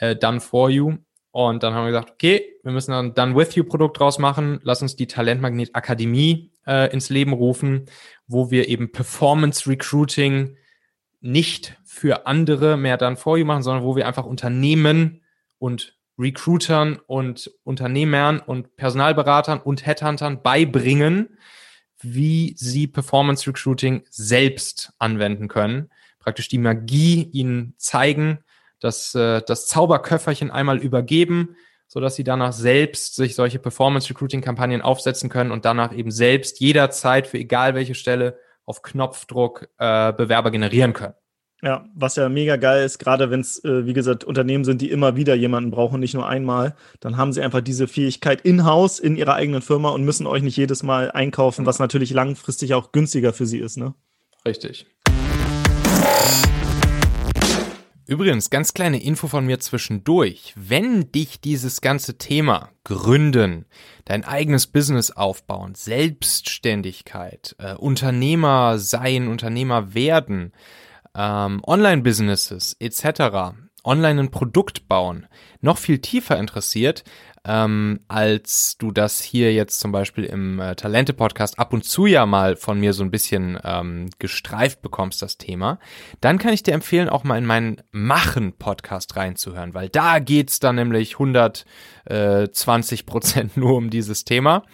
äh, 0.00 0.16
Done 0.16 0.40
for 0.40 0.68
You. 0.68 0.96
Und 1.36 1.62
dann 1.62 1.74
haben 1.74 1.84
wir 1.84 1.90
gesagt, 1.90 2.12
okay, 2.12 2.56
wir 2.62 2.72
müssen 2.72 2.92
dann 2.92 3.12
Done 3.12 3.36
with 3.36 3.56
You 3.56 3.64
Produkt 3.64 4.00
draus 4.00 4.18
machen. 4.18 4.58
Lass 4.62 4.80
uns 4.80 4.96
die 4.96 5.06
Talentmagnet 5.06 5.74
Akademie 5.74 6.50
äh, 6.66 6.90
ins 6.90 7.10
Leben 7.10 7.34
rufen, 7.34 7.84
wo 8.26 8.50
wir 8.50 8.70
eben 8.70 8.90
Performance 8.90 9.68
Recruiting 9.68 10.56
nicht 11.20 11.76
für 11.84 12.26
andere 12.26 12.78
mehr 12.78 12.96
dann 12.96 13.18
for 13.18 13.36
you 13.36 13.44
machen, 13.44 13.62
sondern 13.62 13.84
wo 13.84 13.96
wir 13.96 14.06
einfach 14.06 14.24
Unternehmen 14.24 15.20
und 15.58 15.98
Recruitern 16.18 17.00
und 17.06 17.50
Unternehmern 17.64 18.40
und 18.40 18.74
Personalberatern 18.76 19.60
und 19.60 19.84
Headhuntern 19.84 20.42
beibringen, 20.42 21.36
wie 22.00 22.54
sie 22.56 22.86
Performance 22.86 23.46
Recruiting 23.46 24.04
selbst 24.08 24.94
anwenden 24.98 25.48
können. 25.48 25.90
Praktisch 26.18 26.48
die 26.48 26.56
Magie 26.56 27.28
ihnen 27.30 27.74
zeigen, 27.76 28.38
dass 28.86 29.14
äh, 29.14 29.42
das 29.46 29.66
Zauberköfferchen 29.66 30.50
einmal 30.50 30.78
übergeben, 30.78 31.56
so 31.88 32.00
dass 32.00 32.14
sie 32.14 32.24
danach 32.24 32.52
selbst 32.52 33.16
sich 33.16 33.34
solche 33.34 33.58
Performance 33.58 34.08
Recruiting 34.08 34.40
Kampagnen 34.40 34.80
aufsetzen 34.80 35.28
können 35.28 35.50
und 35.50 35.64
danach 35.64 35.94
eben 35.94 36.10
selbst 36.10 36.60
jederzeit 36.60 37.26
für 37.26 37.38
egal 37.38 37.74
welche 37.74 37.94
Stelle 37.94 38.38
auf 38.64 38.82
Knopfdruck 38.82 39.68
äh, 39.78 40.12
Bewerber 40.12 40.50
generieren 40.50 40.92
können. 40.92 41.14
Ja, 41.62 41.86
was 41.94 42.16
ja 42.16 42.28
mega 42.28 42.56
geil 42.56 42.84
ist, 42.84 42.98
gerade 42.98 43.30
wenn 43.30 43.40
es, 43.40 43.64
äh, 43.64 43.86
wie 43.86 43.94
gesagt, 43.94 44.24
Unternehmen 44.24 44.64
sind, 44.64 44.82
die 44.82 44.90
immer 44.90 45.16
wieder 45.16 45.34
jemanden 45.34 45.70
brauchen, 45.70 46.00
nicht 46.00 46.14
nur 46.14 46.28
einmal, 46.28 46.76
dann 47.00 47.16
haben 47.16 47.32
sie 47.32 47.40
einfach 47.40 47.62
diese 47.62 47.88
Fähigkeit 47.88 48.42
in-house 48.42 48.98
in 48.98 49.16
ihrer 49.16 49.34
eigenen 49.34 49.62
Firma 49.62 49.88
und 49.90 50.04
müssen 50.04 50.26
euch 50.26 50.42
nicht 50.42 50.56
jedes 50.56 50.82
Mal 50.82 51.10
einkaufen, 51.10 51.64
was 51.64 51.78
natürlich 51.78 52.10
langfristig 52.10 52.74
auch 52.74 52.92
günstiger 52.92 53.32
für 53.32 53.46
sie 53.46 53.58
ist, 53.58 53.78
ne? 53.78 53.94
Richtig. 54.44 54.86
Übrigens, 58.06 58.50
ganz 58.50 58.72
kleine 58.72 59.02
Info 59.02 59.26
von 59.26 59.46
mir 59.46 59.58
zwischendurch. 59.58 60.54
Wenn 60.54 61.10
dich 61.10 61.40
dieses 61.40 61.80
ganze 61.80 62.18
Thema 62.18 62.70
Gründen, 62.84 63.66
dein 64.04 64.24
eigenes 64.24 64.68
Business 64.68 65.10
aufbauen, 65.10 65.74
Selbstständigkeit, 65.74 67.56
äh, 67.58 67.74
Unternehmer 67.74 68.78
sein, 68.78 69.26
Unternehmer 69.26 69.92
werden, 69.94 70.52
ähm, 71.16 71.60
Online-Businesses 71.66 72.76
etc. 72.78 73.56
online 73.86 74.20
ein 74.20 74.30
Produkt 74.30 74.88
bauen 74.88 75.26
noch 75.66 75.76
viel 75.78 75.98
tiefer 75.98 76.38
interessiert, 76.38 77.04
ähm, 77.44 78.00
als 78.08 78.76
du 78.78 78.90
das 78.90 79.20
hier 79.20 79.52
jetzt 79.52 79.78
zum 79.78 79.92
Beispiel 79.92 80.24
im 80.24 80.58
äh, 80.58 80.74
Talente-Podcast 80.74 81.58
ab 81.58 81.72
und 81.72 81.84
zu 81.84 82.06
ja 82.06 82.26
mal 82.26 82.56
von 82.56 82.80
mir 82.80 82.92
so 82.92 83.04
ein 83.04 83.10
bisschen 83.10 83.58
ähm, 83.62 84.08
gestreift 84.18 84.82
bekommst, 84.82 85.22
das 85.22 85.38
Thema, 85.38 85.78
dann 86.20 86.38
kann 86.38 86.52
ich 86.52 86.64
dir 86.64 86.74
empfehlen, 86.74 87.08
auch 87.08 87.24
mal 87.24 87.38
in 87.38 87.46
meinen 87.46 87.82
Machen-Podcast 87.92 89.16
reinzuhören, 89.16 89.74
weil 89.74 89.88
da 89.88 90.18
geht's 90.18 90.58
dann 90.58 90.76
nämlich 90.76 91.14
120 91.14 93.06
Prozent 93.06 93.56
nur 93.56 93.76
um 93.76 93.90
dieses 93.90 94.24
Thema. 94.24 94.64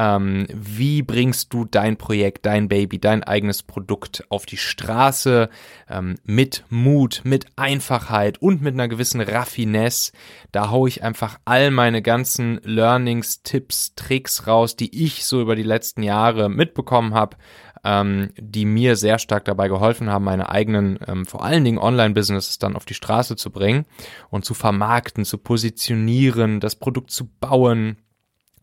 Ähm, 0.00 0.46
wie 0.50 1.02
bringst 1.02 1.52
du 1.52 1.66
dein 1.66 1.98
Projekt, 1.98 2.46
dein 2.46 2.68
Baby, 2.68 2.98
dein 2.98 3.22
eigenes 3.22 3.62
Produkt 3.62 4.24
auf 4.30 4.46
die 4.46 4.56
Straße 4.56 5.50
ähm, 5.90 6.14
mit 6.24 6.64
Mut, 6.70 7.20
mit 7.24 7.44
Einfachheit 7.56 8.40
und 8.40 8.62
mit 8.62 8.72
einer 8.72 8.88
gewissen 8.88 9.20
Raffinesse? 9.20 10.12
Da 10.52 10.70
hau 10.70 10.86
ich 10.86 11.04
einfach 11.04 11.38
all 11.44 11.70
meine 11.70 12.00
ganzen 12.00 12.62
Learnings, 12.64 13.42
Tipps, 13.42 13.94
Tricks 13.94 14.46
raus, 14.46 14.74
die 14.74 15.04
ich 15.04 15.26
so 15.26 15.42
über 15.42 15.54
die 15.54 15.62
letzten 15.62 16.02
Jahre 16.02 16.48
mitbekommen 16.48 17.12
habe, 17.12 17.36
ähm, 17.84 18.30
die 18.38 18.64
mir 18.64 18.96
sehr 18.96 19.18
stark 19.18 19.44
dabei 19.44 19.68
geholfen 19.68 20.08
haben, 20.08 20.24
meine 20.24 20.48
eigenen, 20.48 20.98
ähm, 21.06 21.26
vor 21.26 21.44
allen 21.44 21.62
Dingen 21.62 21.76
Online-Businesses 21.76 22.58
dann 22.58 22.74
auf 22.74 22.86
die 22.86 22.94
Straße 22.94 23.36
zu 23.36 23.50
bringen 23.50 23.84
und 24.30 24.46
zu 24.46 24.54
vermarkten, 24.54 25.26
zu 25.26 25.36
positionieren, 25.36 26.58
das 26.58 26.74
Produkt 26.74 27.10
zu 27.10 27.26
bauen 27.26 27.98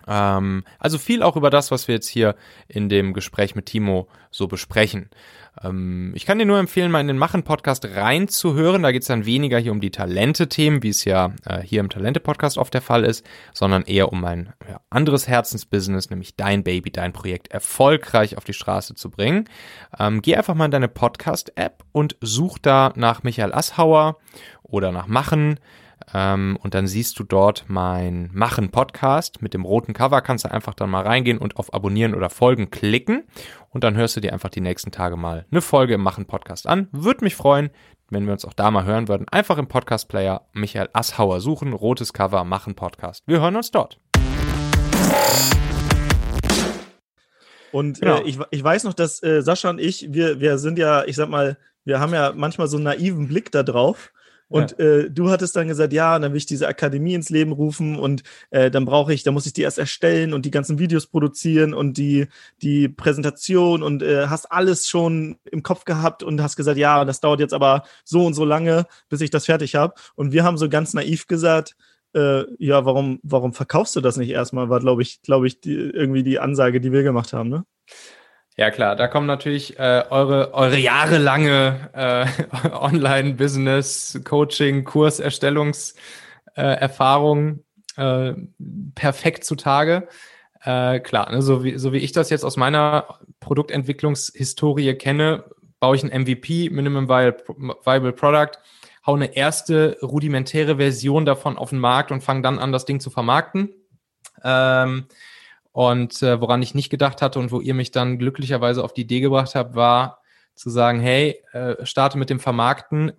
ähm, 0.08 0.64
also 0.80 0.98
viel 0.98 1.22
auch 1.24 1.36
über 1.36 1.50
das, 1.50 1.72
was 1.72 1.88
wir 1.88 1.96
jetzt 1.96 2.08
hier 2.08 2.36
in 2.68 2.90
dem 2.90 3.14
Gespräch 3.14 3.56
mit 3.56 3.66
Timo 3.66 4.08
so 4.32 4.48
besprechen. 4.48 5.10
Ähm, 5.64 6.12
ich 6.16 6.26
kann 6.26 6.40
dir 6.40 6.46
nur 6.46 6.60
empfehlen, 6.60 6.92
mal 6.92 7.02
in 7.02 7.08
den 7.08 7.18
Machen-Podcast 7.18 7.86
reinzuhören. 7.86 8.84
Da 8.84 8.92
geht 8.92 9.02
es 9.02 9.08
dann 9.08 9.26
weniger 9.26 9.58
hier 9.58 9.72
um 9.72 9.82
die 9.82 9.92
Talente-Themen, 9.92 10.84
wie 10.84 10.90
es 10.90 11.04
ja 11.06 11.34
äh, 11.46 11.62
hier 11.62 11.80
im 11.80 11.90
Talente-Podcast 11.90 12.58
oft 12.58 12.74
der 12.74 12.82
Fall 12.82 13.04
ist, 13.04 13.26
sondern 13.54 13.84
eher 13.84 14.12
um 14.12 14.24
ein 14.26 14.54
ja, 14.68 14.82
anderes 14.90 15.28
Herzensbusiness, 15.28 16.10
nämlich 16.10 16.36
dein 16.36 16.64
Baby, 16.64 16.92
dein 16.92 17.14
Projekt 17.14 17.50
erfolgreich 17.50 18.38
auf 18.38 18.44
die 18.44 18.54
Straße 18.54 18.96
zu 18.96 19.10
bringen. 19.10 19.46
Ähm, 20.00 20.22
geh 20.22 20.36
einfach 20.36 20.56
mal 20.56 20.66
in 20.66 20.72
deine 20.72 20.88
Podcast-App 20.88 21.84
und 21.92 22.16
such 22.22 22.60
da 22.60 22.94
nach 22.96 23.24
Michael 23.24 23.54
Asshauer 23.54 24.18
oder 24.64 24.92
nach 24.92 25.08
Machen. 25.08 25.60
Ähm, 26.14 26.58
und 26.62 26.74
dann 26.74 26.88
siehst 26.88 27.20
du 27.20 27.24
dort 27.24 27.66
mein 27.68 28.30
Machen-Podcast 28.34 29.42
mit 29.42 29.54
dem 29.54 29.66
roten 29.66 29.94
Cover. 29.94 30.22
Kannst 30.22 30.46
du 30.46 30.52
einfach 30.52 30.74
dann 30.74 30.90
mal 30.90 31.04
reingehen 31.04 31.38
und 31.38 31.58
auf 31.58 31.74
Abonnieren 31.74 32.16
oder 32.16 32.30
Folgen 32.30 32.70
klicken. 32.70 33.24
Und 33.70 33.84
dann 33.84 33.96
hörst 33.96 34.16
du 34.16 34.22
dir 34.22 34.34
einfach 34.34 34.50
die 34.50 34.62
nächsten 34.62 34.92
Tage 34.92 35.18
mal 35.18 35.46
eine 35.52 35.62
Folge 35.62 35.96
im 35.96 36.02
Machen-Podcast 36.02 36.68
an. 36.68 36.88
Würde 36.92 37.24
mich 37.24 37.36
freuen, 37.36 37.70
wenn 38.10 38.26
wir 38.26 38.34
uns 38.34 38.46
auch 38.46 38.54
da 38.54 38.72
mal 38.72 38.86
hören 38.86 39.08
würden. 39.08 39.28
Einfach 39.30 39.58
im 39.58 39.68
Podcast-Player 39.68 40.48
Michael 40.54 40.90
Asshauer 40.94 41.42
suchen, 41.42 41.74
rotes 41.74 42.14
Cover, 42.14 42.44
Machen-Podcast. 42.46 43.24
Wir 43.28 43.42
hören 43.42 43.56
uns 43.56 43.72
dort. 43.72 44.00
Und 47.72 48.00
genau. 48.00 48.20
äh, 48.20 48.24
ich, 48.24 48.40
ich 48.52 48.64
weiß 48.64 48.86
noch, 48.86 48.94
dass 48.94 49.22
äh, 49.24 49.42
Sascha 49.42 49.70
und 49.70 49.80
ich, 49.80 50.08
wir, 50.12 50.40
wir 50.40 50.58
sind 50.58 50.80
ja, 50.80 51.04
ich 51.04 51.16
sag 51.16 51.30
mal, 51.30 51.58
wir 51.84 52.00
haben 52.00 52.14
ja 52.14 52.34
manchmal 52.36 52.68
so 52.68 52.78
einen 52.78 52.86
naiven 52.86 53.28
Blick 53.28 53.52
da 53.52 53.64
drauf. 53.64 54.12
Und 54.50 54.76
ja. 54.78 54.86
äh, 54.86 55.12
du 55.12 55.30
hattest 55.30 55.56
dann 55.56 55.68
gesagt, 55.68 55.94
ja, 55.94 56.18
dann 56.18 56.32
will 56.32 56.38
ich 56.38 56.46
diese 56.46 56.68
Akademie 56.68 57.14
ins 57.14 57.30
Leben 57.30 57.52
rufen 57.52 57.98
und 57.98 58.24
äh, 58.50 58.72
dann 58.72 58.86
brauche 58.86 59.14
ich, 59.14 59.24
dann 59.24 59.34
muss 59.34 59.46
ich 59.46 59.54
die 59.54 59.62
erst 59.62 59.78
erstellen 59.78 60.34
und 60.34 60.46
die 60.46 60.52
ganzen 60.52 60.80
Videos 60.80 61.08
produzieren 61.08 61.74
und 61.74 61.98
die, 61.98 62.28
die 62.62 62.88
Präsentation 62.88 63.84
und 63.84 64.04
äh, 64.04 64.28
hast 64.28 64.52
alles 64.52 64.88
schon 64.88 65.38
im 65.52 65.64
Kopf 65.64 65.84
gehabt 65.84 66.24
und 66.24 66.42
hast 66.42 66.56
gesagt, 66.56 66.78
ja, 66.78 67.04
das 67.04 67.20
dauert 67.20 67.40
jetzt 67.40 67.54
aber 67.54 67.84
so 68.06 68.26
und 68.26 68.34
so 68.34 68.46
lange, 68.46 68.86
bis 69.10 69.22
ich 69.22 69.30
das 69.30 69.46
fertig 69.46 69.76
habe. 69.76 69.96
Und 70.16 70.32
wir 70.32 70.44
haben 70.44 70.58
so 70.58 70.70
ganz 70.70 70.94
naiv 70.94 71.28
gesagt, 71.28 71.76
äh, 72.14 72.44
ja, 72.58 72.86
warum, 72.86 73.20
warum 73.24 73.54
verkaufst 73.54 73.96
du 73.96 74.02
das 74.02 74.18
nicht 74.18 74.30
erstmal? 74.30 74.70
War, 74.70 74.80
glaube 74.80 75.02
ich, 75.02 75.22
glaube 75.22 75.48
ich, 75.48 75.60
die, 75.60 75.76
irgendwie 75.76 76.24
die 76.24 76.40
Ansage, 76.40 76.80
die 76.80 76.92
wir 76.92 77.04
gemacht 77.04 77.34
haben, 77.34 77.50
ne? 77.50 77.66
Ja 78.60 78.72
klar, 78.72 78.96
da 78.96 79.08
kommen 79.08 79.28
natürlich 79.28 79.78
äh, 79.78 80.04
eure, 80.10 80.56
eure 80.56 80.80
jahrelange 80.80 81.92
äh, 81.94 82.26
Online-Business, 82.72 84.20
Coaching, 84.26 84.84
Kurserstellungserfahrung 84.84 87.60
äh, 87.98 88.30
äh, 88.30 88.36
perfekt 88.96 89.44
zutage. 89.44 90.08
Äh, 90.64 91.02
klar, 91.02 91.32
ne, 91.32 91.44
so, 91.44 91.64
wie, 91.64 91.78
so 91.78 91.94
wie 91.94 92.00
ich 92.00 92.14
das 92.14 92.32
jetzt 92.32 92.44
aus 92.44 92.58
meiner 92.58 93.20
Produktentwicklungshistorie 93.42 94.96
kenne, 94.96 95.44
baue 95.80 95.96
ich 95.96 96.04
ein 96.04 96.24
MVP, 96.24 96.72
Minimum 96.72 97.10
Viable 97.10 98.14
Product, 98.14 98.54
hau 99.06 99.14
eine 99.14 99.36
erste 99.36 100.00
rudimentäre 100.02 100.78
Version 100.78 101.28
davon 101.28 101.60
auf 101.60 101.70
den 101.70 101.78
Markt 101.78 102.12
und 102.12 102.24
fange 102.24 102.42
dann 102.42 102.58
an, 102.58 102.72
das 102.72 102.86
Ding 102.86 103.00
zu 103.00 103.12
vermarkten. 103.12 103.70
Ähm, 104.44 105.06
und 105.78 106.24
äh, 106.24 106.42
woran 106.42 106.64
ich 106.64 106.74
nicht 106.74 106.90
gedacht 106.90 107.22
hatte 107.22 107.38
und 107.38 107.52
wo 107.52 107.62
ihr 107.62 107.76
mich 107.76 107.92
dann 107.92 108.18
glücklicherweise 108.18 108.84
auf 108.84 108.96
die 108.96 109.02
Idee 109.02 109.20
gebracht 109.20 109.54
habt, 109.54 109.76
war 109.76 110.24
zu 110.56 110.72
sagen, 110.72 111.00
hey, 111.00 111.40
äh, 111.52 111.86
starte 111.86 112.18
mit 112.18 112.32
dem 112.32 112.40
Vermarkten, 112.40 113.12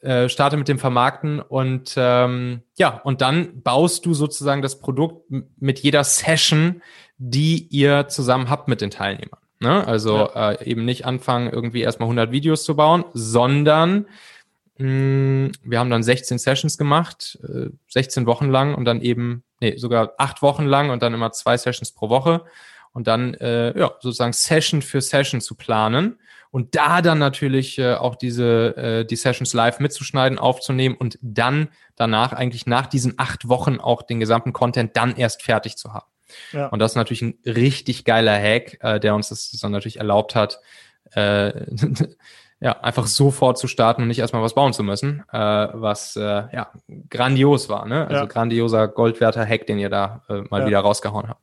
äh, 0.00 0.28
starte 0.28 0.56
mit 0.56 0.66
dem 0.66 0.80
Vermarkten 0.80 1.38
und 1.38 1.94
ähm, 1.96 2.62
ja, 2.76 3.00
und 3.04 3.20
dann 3.20 3.62
baust 3.62 4.04
du 4.06 4.12
sozusagen 4.12 4.60
das 4.60 4.80
Produkt 4.80 5.30
mit 5.56 5.78
jeder 5.78 6.02
Session, 6.02 6.82
die 7.16 7.68
ihr 7.68 8.08
zusammen 8.08 8.50
habt 8.50 8.66
mit 8.66 8.80
den 8.80 8.90
Teilnehmern. 8.90 9.38
Ne? 9.60 9.86
Also 9.86 10.16
ja. 10.16 10.50
äh, 10.50 10.68
eben 10.68 10.84
nicht 10.84 11.06
anfangen, 11.06 11.48
irgendwie 11.48 11.82
erstmal 11.82 12.08
100 12.08 12.32
Videos 12.32 12.64
zu 12.64 12.74
bauen, 12.74 13.04
sondern 13.12 14.06
wir 14.76 15.78
haben 15.78 15.90
dann 15.90 16.02
16 16.02 16.38
Sessions 16.38 16.76
gemacht, 16.76 17.38
äh, 17.44 17.70
16 17.88 18.26
Wochen 18.26 18.48
lang 18.48 18.74
und 18.74 18.84
dann 18.84 19.00
eben 19.00 19.44
nee, 19.60 19.76
sogar 19.76 20.14
acht 20.18 20.42
Wochen 20.42 20.64
lang 20.64 20.90
und 20.90 21.02
dann 21.02 21.14
immer 21.14 21.30
zwei 21.32 21.56
Sessions 21.56 21.92
pro 21.92 22.08
Woche 22.08 22.44
und 22.92 23.06
dann 23.06 23.34
äh, 23.34 23.78
ja, 23.78 23.92
sozusagen 24.00 24.32
Session 24.32 24.82
für 24.82 25.00
Session 25.00 25.40
zu 25.40 25.54
planen 25.54 26.18
und 26.50 26.74
da 26.74 27.02
dann 27.02 27.18
natürlich 27.18 27.78
äh, 27.78 27.94
auch 27.94 28.16
diese 28.16 28.76
äh, 28.76 29.04
die 29.04 29.16
Sessions 29.16 29.54
live 29.54 29.80
mitzuschneiden, 29.80 30.38
aufzunehmen 30.38 30.96
und 30.96 31.18
dann 31.20 31.68
danach 31.96 32.32
eigentlich 32.32 32.66
nach 32.66 32.86
diesen 32.86 33.14
acht 33.16 33.48
Wochen 33.48 33.78
auch 33.78 34.02
den 34.02 34.20
gesamten 34.20 34.52
Content 34.52 34.96
dann 34.96 35.16
erst 35.16 35.42
fertig 35.42 35.76
zu 35.76 35.92
haben. 35.92 36.06
Ja. 36.52 36.68
Und 36.68 36.78
das 36.78 36.92
ist 36.92 36.96
natürlich 36.96 37.22
ein 37.22 37.38
richtig 37.46 38.04
geiler 38.04 38.36
Hack, 38.36 38.78
äh, 38.82 39.00
der 39.00 39.14
uns 39.14 39.28
das 39.28 39.50
dann 39.50 39.72
natürlich 39.72 39.98
erlaubt 39.98 40.34
hat, 40.34 40.60
äh, 41.12 41.52
ja, 42.64 42.80
einfach 42.80 43.06
sofort 43.06 43.58
zu 43.58 43.68
starten 43.68 44.00
und 44.00 44.08
nicht 44.08 44.20
erstmal 44.20 44.42
was 44.42 44.54
bauen 44.54 44.72
zu 44.72 44.82
müssen, 44.82 45.22
äh, 45.30 45.38
was 45.38 46.16
äh, 46.16 46.22
ja 46.22 46.72
grandios 47.10 47.68
war, 47.68 47.84
ne? 47.86 48.06
Also 48.06 48.22
ja. 48.22 48.24
grandioser 48.24 48.88
goldwerter 48.88 49.44
Hack, 49.44 49.66
den 49.66 49.78
ihr 49.78 49.90
da 49.90 50.22
äh, 50.30 50.40
mal 50.48 50.62
ja. 50.62 50.66
wieder 50.68 50.80
rausgehauen 50.80 51.28
habt. 51.28 51.42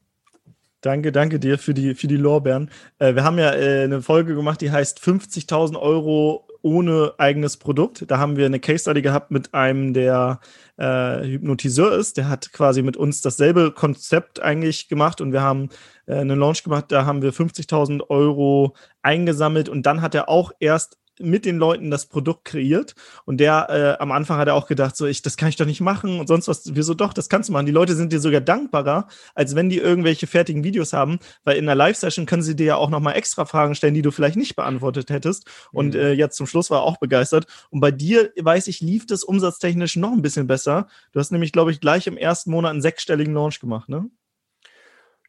Danke, 0.81 1.12
danke 1.12 1.39
dir 1.39 1.60
für 1.60 1.75
die, 1.75 1.93
für 1.93 2.07
die 2.07 2.17
Lorbeeren. 2.17 2.71
Äh, 2.97 3.13
wir 3.13 3.23
haben 3.23 3.38
ja 3.38 3.53
äh, 3.53 3.84
eine 3.84 4.01
Folge 4.01 4.34
gemacht, 4.34 4.62
die 4.62 4.71
heißt 4.71 4.99
50.000 4.99 5.79
Euro 5.79 6.47
ohne 6.63 7.13
eigenes 7.19 7.57
Produkt. 7.57 8.03
Da 8.07 8.17
haben 8.17 8.36
wir 8.36 8.47
eine 8.47 8.60
Case 8.60 8.79
Study 8.79 9.03
gehabt 9.03 9.29
mit 9.29 9.53
einem, 9.53 9.93
der 9.93 10.39
äh, 10.77 11.23
Hypnotiseur 11.23 11.93
ist. 11.93 12.17
Der 12.17 12.29
hat 12.29 12.51
quasi 12.51 12.81
mit 12.81 12.97
uns 12.97 13.21
dasselbe 13.21 13.71
Konzept 13.71 14.41
eigentlich 14.41 14.88
gemacht 14.89 15.21
und 15.21 15.34
wir 15.34 15.41
haben 15.41 15.69
äh, 16.07 16.15
einen 16.15 16.39
Launch 16.39 16.63
gemacht. 16.63 16.86
Da 16.89 17.05
haben 17.05 17.21
wir 17.21 17.31
50.000 17.31 18.10
Euro 18.10 18.75
eingesammelt 19.03 19.69
und 19.69 19.86
dann 19.86 20.01
hat 20.01 20.15
er 20.15 20.29
auch 20.29 20.51
erst 20.60 20.97
mit 21.23 21.45
den 21.45 21.57
Leuten 21.57 21.91
das 21.91 22.05
Produkt 22.05 22.45
kreiert. 22.45 22.95
Und 23.25 23.38
der 23.38 23.69
äh, 23.69 24.01
am 24.01 24.12
Anfang 24.12 24.38
hat 24.38 24.47
er 24.47 24.55
auch 24.55 24.67
gedacht, 24.67 24.95
so, 24.95 25.05
ich, 25.05 25.21
das 25.21 25.38
kann 25.38 25.49
ich 25.49 25.55
doch 25.55 25.65
nicht 25.65 25.81
machen 25.81 26.19
und 26.19 26.27
sonst 26.27 26.47
was. 26.47 26.75
Wieso 26.75 26.93
doch, 26.93 27.13
das 27.13 27.29
kannst 27.29 27.49
du 27.49 27.53
machen. 27.53 27.65
Die 27.65 27.71
Leute 27.71 27.95
sind 27.95 28.13
dir 28.13 28.19
sogar 28.19 28.41
dankbarer, 28.41 29.07
als 29.36 29.55
wenn 29.55 29.69
die 29.69 29.77
irgendwelche 29.77 30.27
fertigen 30.27 30.63
Videos 30.63 30.93
haben, 30.93 31.19
weil 31.43 31.57
in 31.57 31.65
einer 31.65 31.75
Live-Session 31.75 32.25
können 32.25 32.43
sie 32.43 32.55
dir 32.55 32.65
ja 32.65 32.75
auch 32.75 32.89
nochmal 32.89 33.15
extra 33.15 33.45
Fragen 33.45 33.75
stellen, 33.75 33.93
die 33.93 34.01
du 34.01 34.12
vielleicht 34.12 34.38
nicht 34.38 34.55
beantwortet 34.55 35.10
hättest. 35.10 35.49
Und 35.71 35.93
mhm. 35.93 35.99
äh, 35.99 36.12
jetzt 36.13 36.38
zum 36.38 36.47
Schluss 36.47 36.69
war 36.69 36.79
er 36.79 36.84
auch 36.84 36.97
begeistert. 36.97 37.45
Und 37.69 37.79
bei 37.79 37.91
dir, 37.91 38.31
weiß 38.39 38.67
ich, 38.67 38.81
lief 38.81 39.05
das 39.05 39.23
umsatztechnisch 39.23 39.95
noch 39.95 40.12
ein 40.12 40.21
bisschen 40.21 40.47
besser. 40.47 40.88
Du 41.12 41.19
hast 41.19 41.31
nämlich, 41.31 41.51
glaube 41.51 41.71
ich, 41.71 41.79
gleich 41.79 42.07
im 42.07 42.17
ersten 42.17 42.51
Monat 42.51 42.71
einen 42.71 42.81
sechsstelligen 42.81 43.34
Launch 43.34 43.60
gemacht, 43.60 43.89
ne? 43.89 44.10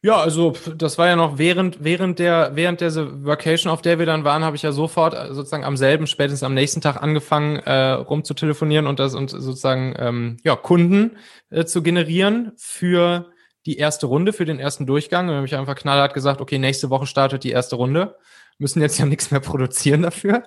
Ja, 0.05 0.17
also 0.17 0.53
das 0.75 0.97
war 0.97 1.07
ja 1.07 1.15
noch 1.15 1.37
während, 1.37 1.81
während 1.81 2.19
der, 2.19 2.51
während 2.55 2.81
der 2.81 2.93
Vacation, 3.25 3.71
auf 3.71 3.81
der 3.81 3.99
wir 3.99 4.05
dann 4.05 4.25
waren, 4.25 4.43
habe 4.43 4.57
ich 4.57 4.61
ja 4.61 4.73
sofort 4.73 5.13
äh, 5.13 5.33
sozusagen 5.33 5.63
am 5.63 5.77
selben, 5.77 6.07
spätestens 6.07 6.43
am 6.43 6.53
nächsten 6.53 6.81
Tag 6.81 7.01
angefangen, 7.01 7.59
äh, 7.59 7.91
rumzutelefonieren 7.91 8.85
und 8.85 8.99
das 8.99 9.15
und 9.15 9.29
sozusagen 9.29 9.95
ähm, 9.97 10.37
ja, 10.43 10.57
Kunden 10.57 11.15
äh, 11.51 11.63
zu 11.63 11.81
generieren 11.81 12.51
für 12.57 13.31
die 13.65 13.77
erste 13.77 14.07
Runde, 14.07 14.33
für 14.33 14.43
den 14.43 14.59
ersten 14.59 14.85
Durchgang. 14.85 15.29
Und 15.29 15.35
habe 15.35 15.45
ich 15.45 15.55
einfach 15.55 15.75
knallhart 15.75 16.13
gesagt, 16.13 16.41
okay, 16.41 16.59
nächste 16.59 16.89
Woche 16.89 17.07
startet 17.07 17.45
die 17.45 17.51
erste 17.51 17.77
Runde. 17.77 18.17
Müssen 18.57 18.81
jetzt 18.81 18.99
ja 18.99 19.05
nichts 19.07 19.31
mehr 19.31 19.39
produzieren 19.39 20.01
dafür. 20.01 20.43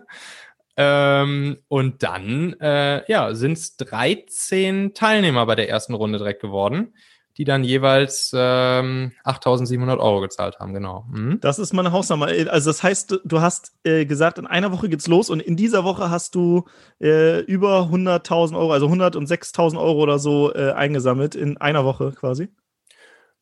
Ähm, 0.76 1.56
und 1.68 2.02
dann 2.02 2.60
äh, 2.60 3.10
ja, 3.10 3.34
sind 3.34 3.56
es 3.56 3.78
13 3.78 4.92
Teilnehmer 4.92 5.46
bei 5.46 5.54
der 5.54 5.70
ersten 5.70 5.94
Runde 5.94 6.18
direkt 6.18 6.42
geworden 6.42 6.92
die 7.36 7.44
dann 7.44 7.64
jeweils 7.64 8.32
ähm, 8.34 9.12
8.700 9.24 9.98
Euro 9.98 10.20
gezahlt 10.20 10.58
haben, 10.58 10.72
genau. 10.72 11.04
Mhm. 11.10 11.38
Das 11.40 11.58
ist 11.58 11.74
meine 11.74 11.92
Hausnummer. 11.92 12.26
Also 12.26 12.70
das 12.70 12.82
heißt, 12.82 13.20
du 13.24 13.40
hast 13.40 13.74
äh, 13.84 14.06
gesagt, 14.06 14.38
in 14.38 14.46
einer 14.46 14.72
Woche 14.72 14.88
geht's 14.88 15.06
los 15.06 15.28
und 15.28 15.40
in 15.40 15.56
dieser 15.56 15.84
Woche 15.84 16.10
hast 16.10 16.34
du 16.34 16.64
äh, 17.00 17.40
über 17.40 17.88
100.000 17.90 18.56
Euro, 18.56 18.72
also 18.72 18.86
106.000 18.86 19.78
Euro 19.78 20.00
oder 20.02 20.18
so 20.18 20.54
äh, 20.54 20.72
eingesammelt 20.72 21.34
in 21.34 21.58
einer 21.58 21.84
Woche 21.84 22.12
quasi. 22.12 22.48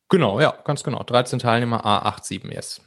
Genau, 0.09 0.39
ja, 0.39 0.53
ganz 0.65 0.83
genau. 0.83 1.01
13 1.01 1.39
Teilnehmer, 1.39 1.85
A87, 1.85 2.53
yes. 2.53 2.81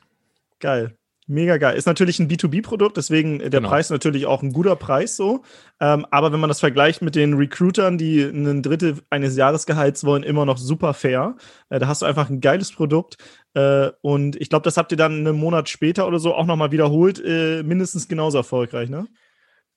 Geil. 0.60 0.96
Mega 1.30 1.58
geil. 1.58 1.76
Ist 1.76 1.86
natürlich 1.86 2.18
ein 2.20 2.28
B2B-Produkt, 2.28 2.96
deswegen 2.96 3.38
der 3.38 3.50
genau. 3.50 3.68
Preis 3.68 3.90
natürlich 3.90 4.24
auch 4.24 4.42
ein 4.42 4.54
guter 4.54 4.76
Preis 4.76 5.14
so. 5.14 5.42
Ähm, 5.78 6.06
aber 6.10 6.32
wenn 6.32 6.40
man 6.40 6.48
das 6.48 6.60
vergleicht 6.60 7.02
mit 7.02 7.14
den 7.14 7.34
Recruitern, 7.34 7.98
die 7.98 8.22
ein 8.22 8.62
Drittel 8.62 9.02
eines 9.10 9.36
Jahresgehalts 9.36 10.04
wollen, 10.04 10.22
immer 10.22 10.46
noch 10.46 10.56
super 10.56 10.94
fair. 10.94 11.36
Äh, 11.68 11.80
da 11.80 11.86
hast 11.86 12.00
du 12.00 12.06
einfach 12.06 12.30
ein 12.30 12.40
geiles 12.40 12.72
Produkt. 12.72 13.18
Äh, 13.52 13.90
und 14.00 14.36
ich 14.36 14.48
glaube, 14.48 14.64
das 14.64 14.78
habt 14.78 14.90
ihr 14.90 14.96
dann 14.96 15.18
einen 15.18 15.36
Monat 15.36 15.68
später 15.68 16.06
oder 16.06 16.18
so 16.18 16.34
auch 16.34 16.46
nochmal 16.46 16.72
wiederholt, 16.72 17.22
äh, 17.22 17.62
mindestens 17.62 18.08
genauso 18.08 18.38
erfolgreich, 18.38 18.88
ne? 18.88 19.06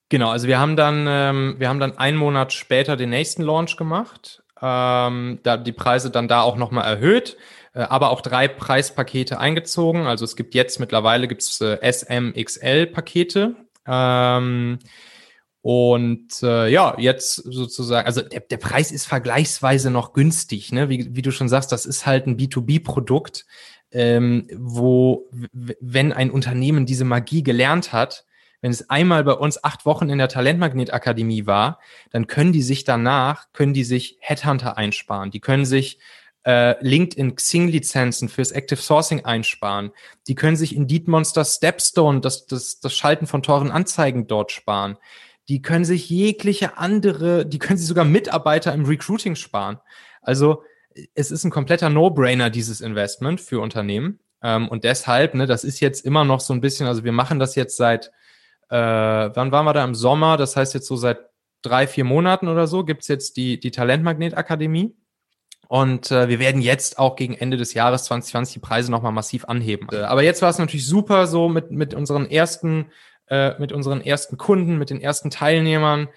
Genau, 0.08 0.30
also 0.30 0.48
wir 0.48 0.58
haben 0.58 0.76
dann, 0.76 1.06
ähm, 1.06 1.56
wir 1.58 1.68
haben 1.68 1.80
dann 1.80 1.98
einen 1.98 2.16
Monat 2.16 2.54
später 2.54 2.96
den 2.96 3.10
nächsten 3.10 3.42
Launch 3.42 3.76
gemacht. 3.76 4.42
Ähm, 4.62 5.40
da 5.42 5.56
die 5.58 5.72
Preise 5.72 6.10
dann 6.10 6.28
da 6.28 6.40
auch 6.40 6.56
nochmal 6.56 6.84
erhöht. 6.84 7.36
Äh, 7.74 7.82
aber 7.82 8.10
auch 8.10 8.20
drei 8.20 8.48
Preispakete 8.48 9.38
eingezogen. 9.38 10.06
Also 10.06 10.24
es 10.24 10.36
gibt 10.36 10.54
jetzt 10.54 10.80
mittlerweile 10.80 11.28
gibt's 11.28 11.60
äh, 11.60 11.78
SMXL-Pakete. 11.80 13.56
Ähm, 13.86 14.78
und 15.62 16.42
äh, 16.42 16.68
ja, 16.68 16.96
jetzt 16.98 17.36
sozusagen, 17.36 18.06
also 18.06 18.20
der, 18.20 18.40
der 18.40 18.56
Preis 18.56 18.90
ist 18.90 19.06
vergleichsweise 19.06 19.90
noch 19.90 20.12
günstig, 20.12 20.72
ne? 20.72 20.88
Wie, 20.88 21.14
wie 21.14 21.22
du 21.22 21.30
schon 21.30 21.48
sagst, 21.48 21.70
das 21.70 21.86
ist 21.86 22.04
halt 22.04 22.26
ein 22.26 22.36
B2B-Produkt, 22.36 23.46
ähm, 23.92 24.48
wo, 24.56 25.28
wenn 25.52 26.12
ein 26.12 26.32
Unternehmen 26.32 26.84
diese 26.84 27.04
Magie 27.04 27.44
gelernt 27.44 27.92
hat, 27.92 28.26
wenn 28.60 28.72
es 28.72 28.90
einmal 28.90 29.22
bei 29.22 29.34
uns 29.34 29.62
acht 29.62 29.86
Wochen 29.86 30.08
in 30.08 30.18
der 30.18 30.28
Talentmagnet-Akademie 30.28 31.46
war, 31.46 31.78
dann 32.10 32.26
können 32.26 32.52
die 32.52 32.62
sich 32.62 32.84
danach, 32.84 33.52
können 33.52 33.74
die 33.74 33.84
sich 33.84 34.16
Headhunter 34.20 34.76
einsparen. 34.76 35.30
Die 35.30 35.40
können 35.40 35.64
sich 35.64 35.98
äh, 36.44 36.74
LinkedIn 36.84 37.36
Xing-Lizenzen 37.36 38.28
fürs 38.28 38.50
Active 38.50 38.80
Sourcing 38.80 39.24
einsparen. 39.24 39.92
Die 40.26 40.34
können 40.34 40.56
sich 40.56 40.74
in 40.74 40.86
Deedmonster 40.86 41.44
Stepstone 41.44 42.20
das, 42.20 42.46
das, 42.46 42.80
das 42.80 42.94
Schalten 42.94 43.26
von 43.26 43.42
teuren 43.42 43.70
Anzeigen 43.70 44.26
dort 44.26 44.52
sparen. 44.52 44.98
Die 45.48 45.62
können 45.62 45.84
sich 45.84 46.08
jegliche 46.08 46.78
andere, 46.78 47.46
die 47.46 47.58
können 47.58 47.78
sich 47.78 47.88
sogar 47.88 48.04
Mitarbeiter 48.04 48.72
im 48.72 48.84
Recruiting 48.84 49.34
sparen. 49.34 49.78
Also 50.20 50.62
es 51.14 51.30
ist 51.30 51.44
ein 51.44 51.50
kompletter 51.50 51.90
No-Brainer, 51.90 52.50
dieses 52.50 52.80
Investment 52.80 53.40
für 53.40 53.60
Unternehmen. 53.60 54.20
Ähm, 54.42 54.68
und 54.68 54.84
deshalb, 54.84 55.34
ne, 55.34 55.46
das 55.46 55.64
ist 55.64 55.80
jetzt 55.80 56.04
immer 56.04 56.24
noch 56.24 56.40
so 56.40 56.52
ein 56.52 56.60
bisschen, 56.60 56.86
also 56.86 57.04
wir 57.04 57.12
machen 57.12 57.38
das 57.38 57.54
jetzt 57.54 57.76
seit, 57.76 58.12
äh, 58.68 58.76
wann 58.76 59.52
waren 59.52 59.64
wir 59.64 59.72
da 59.72 59.84
im 59.84 59.94
Sommer? 59.94 60.36
Das 60.36 60.56
heißt 60.56 60.74
jetzt 60.74 60.86
so 60.86 60.96
seit 60.96 61.18
drei, 61.62 61.86
vier 61.86 62.04
Monaten 62.04 62.48
oder 62.48 62.66
so 62.66 62.84
gibt's 62.84 63.08
jetzt 63.08 63.36
die, 63.36 63.58
die 63.60 63.70
Talentmagnet-Akademie. 63.70 64.94
Und 65.68 66.10
äh, 66.10 66.28
wir 66.28 66.38
werden 66.38 66.60
jetzt 66.60 66.98
auch 66.98 67.16
gegen 67.16 67.34
Ende 67.34 67.56
des 67.56 67.74
Jahres 67.74 68.04
2020 68.04 68.54
die 68.54 68.60
Preise 68.60 68.90
nochmal 68.90 69.12
massiv 69.12 69.46
anheben. 69.46 69.88
Äh, 69.90 70.02
aber 70.02 70.22
jetzt 70.22 70.42
war 70.42 70.50
es 70.50 70.58
natürlich 70.58 70.86
super 70.86 71.26
so 71.26 71.48
mit, 71.48 71.70
mit 71.70 71.94
unseren 71.94 72.30
ersten, 72.30 72.86
äh, 73.28 73.58
mit 73.58 73.72
unseren 73.72 74.00
ersten 74.00 74.36
Kunden, 74.36 74.76
mit 74.76 74.90
den 74.90 75.00
ersten 75.00 75.30
Teilnehmern 75.30 76.08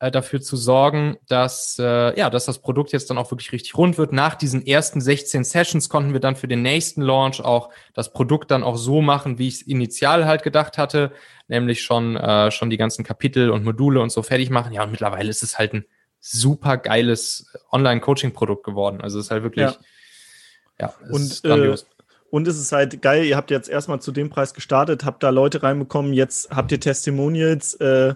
äh, 0.00 0.10
dafür 0.10 0.40
zu 0.40 0.56
sorgen, 0.56 1.18
dass, 1.28 1.78
äh, 1.78 2.18
ja, 2.18 2.30
dass 2.30 2.46
das 2.46 2.60
Produkt 2.60 2.92
jetzt 2.92 3.10
dann 3.10 3.18
auch 3.18 3.30
wirklich 3.30 3.52
richtig 3.52 3.76
rund 3.76 3.98
wird. 3.98 4.12
Nach 4.12 4.34
diesen 4.34 4.66
ersten 4.66 5.00
16 5.00 5.44
Sessions 5.44 5.88
konnten 5.88 6.14
wir 6.14 6.20
dann 6.20 6.36
für 6.36 6.48
den 6.48 6.62
nächsten 6.62 7.02
Launch 7.02 7.42
auch 7.42 7.68
das 7.92 8.12
Produkt 8.12 8.50
dann 8.50 8.62
auch 8.62 8.76
so 8.76 9.02
machen, 9.02 9.38
wie 9.38 9.48
ich 9.48 9.54
es 9.54 9.62
initial 9.62 10.24
halt 10.24 10.42
gedacht 10.42 10.78
hatte, 10.78 11.12
nämlich 11.48 11.82
schon, 11.82 12.16
äh, 12.16 12.50
schon 12.50 12.70
die 12.70 12.78
ganzen 12.78 13.04
Kapitel 13.04 13.50
und 13.50 13.62
Module 13.62 14.00
und 14.00 14.10
so 14.10 14.22
fertig 14.22 14.48
machen. 14.48 14.72
Ja, 14.72 14.84
und 14.84 14.90
mittlerweile 14.90 15.28
ist 15.28 15.42
es 15.42 15.58
halt 15.58 15.74
ein 15.74 15.84
super 16.20 16.76
geiles 16.76 17.46
Online-Coaching-Produkt 17.72 18.64
geworden. 18.64 19.00
Also 19.00 19.18
es 19.18 19.26
ist 19.26 19.30
halt 19.30 19.42
wirklich, 19.42 19.70
ja, 19.70 19.76
ja 20.80 20.94
und, 21.10 21.44
äh, 21.44 21.74
und 22.30 22.46
es 22.46 22.58
ist 22.58 22.72
halt 22.72 23.02
geil, 23.02 23.24
ihr 23.24 23.36
habt 23.36 23.50
jetzt 23.50 23.68
erstmal 23.68 24.00
zu 24.00 24.12
dem 24.12 24.30
Preis 24.30 24.54
gestartet, 24.54 25.04
habt 25.04 25.22
da 25.22 25.30
Leute 25.30 25.62
reinbekommen, 25.62 26.12
jetzt 26.12 26.50
habt 26.50 26.70
ihr 26.70 26.78
Testimonials, 26.78 27.74
äh, 27.74 28.14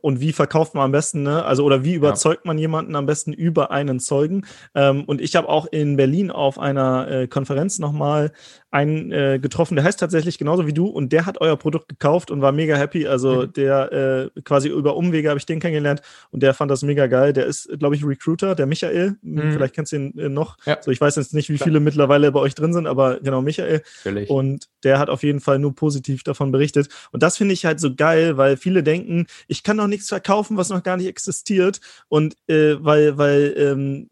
und 0.00 0.20
wie 0.20 0.32
verkauft 0.32 0.74
man 0.74 0.84
am 0.84 0.92
besten, 0.92 1.22
ne? 1.22 1.44
Also 1.44 1.64
oder 1.64 1.82
wie 1.82 1.94
überzeugt 1.94 2.44
ja. 2.44 2.48
man 2.48 2.58
jemanden 2.58 2.94
am 2.94 3.06
besten 3.06 3.32
über 3.32 3.70
einen 3.70 3.98
Zeugen? 3.98 4.46
Ähm, 4.74 5.04
und 5.04 5.20
ich 5.20 5.34
habe 5.34 5.48
auch 5.48 5.66
in 5.66 5.96
Berlin 5.96 6.30
auf 6.30 6.58
einer 6.58 7.08
äh, 7.10 7.26
Konferenz 7.26 7.78
nochmal 7.78 8.32
einen 8.72 9.12
äh, 9.12 9.38
getroffen, 9.38 9.76
der 9.76 9.84
heißt 9.84 10.00
tatsächlich 10.00 10.38
genauso 10.38 10.66
wie 10.66 10.72
du 10.72 10.86
und 10.86 11.12
der 11.12 11.26
hat 11.26 11.40
euer 11.42 11.58
Produkt 11.58 11.90
gekauft 11.90 12.30
und 12.30 12.40
war 12.40 12.52
mega 12.52 12.74
happy. 12.74 13.06
Also 13.06 13.42
mhm. 13.42 13.52
der 13.52 13.92
äh, 14.34 14.40
quasi 14.40 14.70
über 14.70 14.96
Umwege 14.96 15.28
habe 15.28 15.38
ich 15.38 15.44
den 15.44 15.60
kennengelernt 15.60 16.00
und 16.30 16.42
der 16.42 16.54
fand 16.54 16.70
das 16.70 16.82
mega 16.82 17.06
geil. 17.06 17.34
Der 17.34 17.44
ist, 17.44 17.68
glaube 17.78 17.96
ich, 17.96 18.04
Recruiter, 18.04 18.54
der 18.54 18.64
Michael. 18.64 19.16
Mhm. 19.20 19.52
Vielleicht 19.52 19.74
kennst 19.74 19.92
du 19.92 19.96
ihn 19.96 20.18
äh, 20.18 20.30
noch. 20.30 20.56
Ja. 20.64 20.78
So, 20.80 20.90
ich 20.90 21.00
weiß 21.00 21.16
jetzt 21.16 21.34
nicht, 21.34 21.50
wie 21.50 21.58
viele 21.58 21.80
mittlerweile 21.80 22.32
bei 22.32 22.40
euch 22.40 22.54
drin 22.54 22.72
sind, 22.72 22.86
aber 22.86 23.20
genau, 23.20 23.42
Michael. 23.42 23.82
Natürlich. 24.04 24.30
Und 24.30 24.68
der 24.84 24.98
hat 24.98 25.10
auf 25.10 25.22
jeden 25.22 25.40
Fall 25.40 25.58
nur 25.58 25.74
positiv 25.74 26.22
davon 26.22 26.50
berichtet. 26.50 26.88
Und 27.12 27.22
das 27.22 27.36
finde 27.36 27.52
ich 27.52 27.66
halt 27.66 27.78
so 27.78 27.94
geil, 27.94 28.38
weil 28.38 28.56
viele 28.56 28.82
denken, 28.82 29.26
ich 29.48 29.62
kann 29.62 29.76
doch 29.76 29.86
nichts 29.86 30.08
verkaufen, 30.08 30.56
was 30.56 30.70
noch 30.70 30.82
gar 30.82 30.96
nicht 30.96 31.08
existiert. 31.08 31.82
Und 32.08 32.36
äh, 32.48 32.76
weil, 32.80 33.18
weil 33.18 33.54
ähm, 33.58 34.08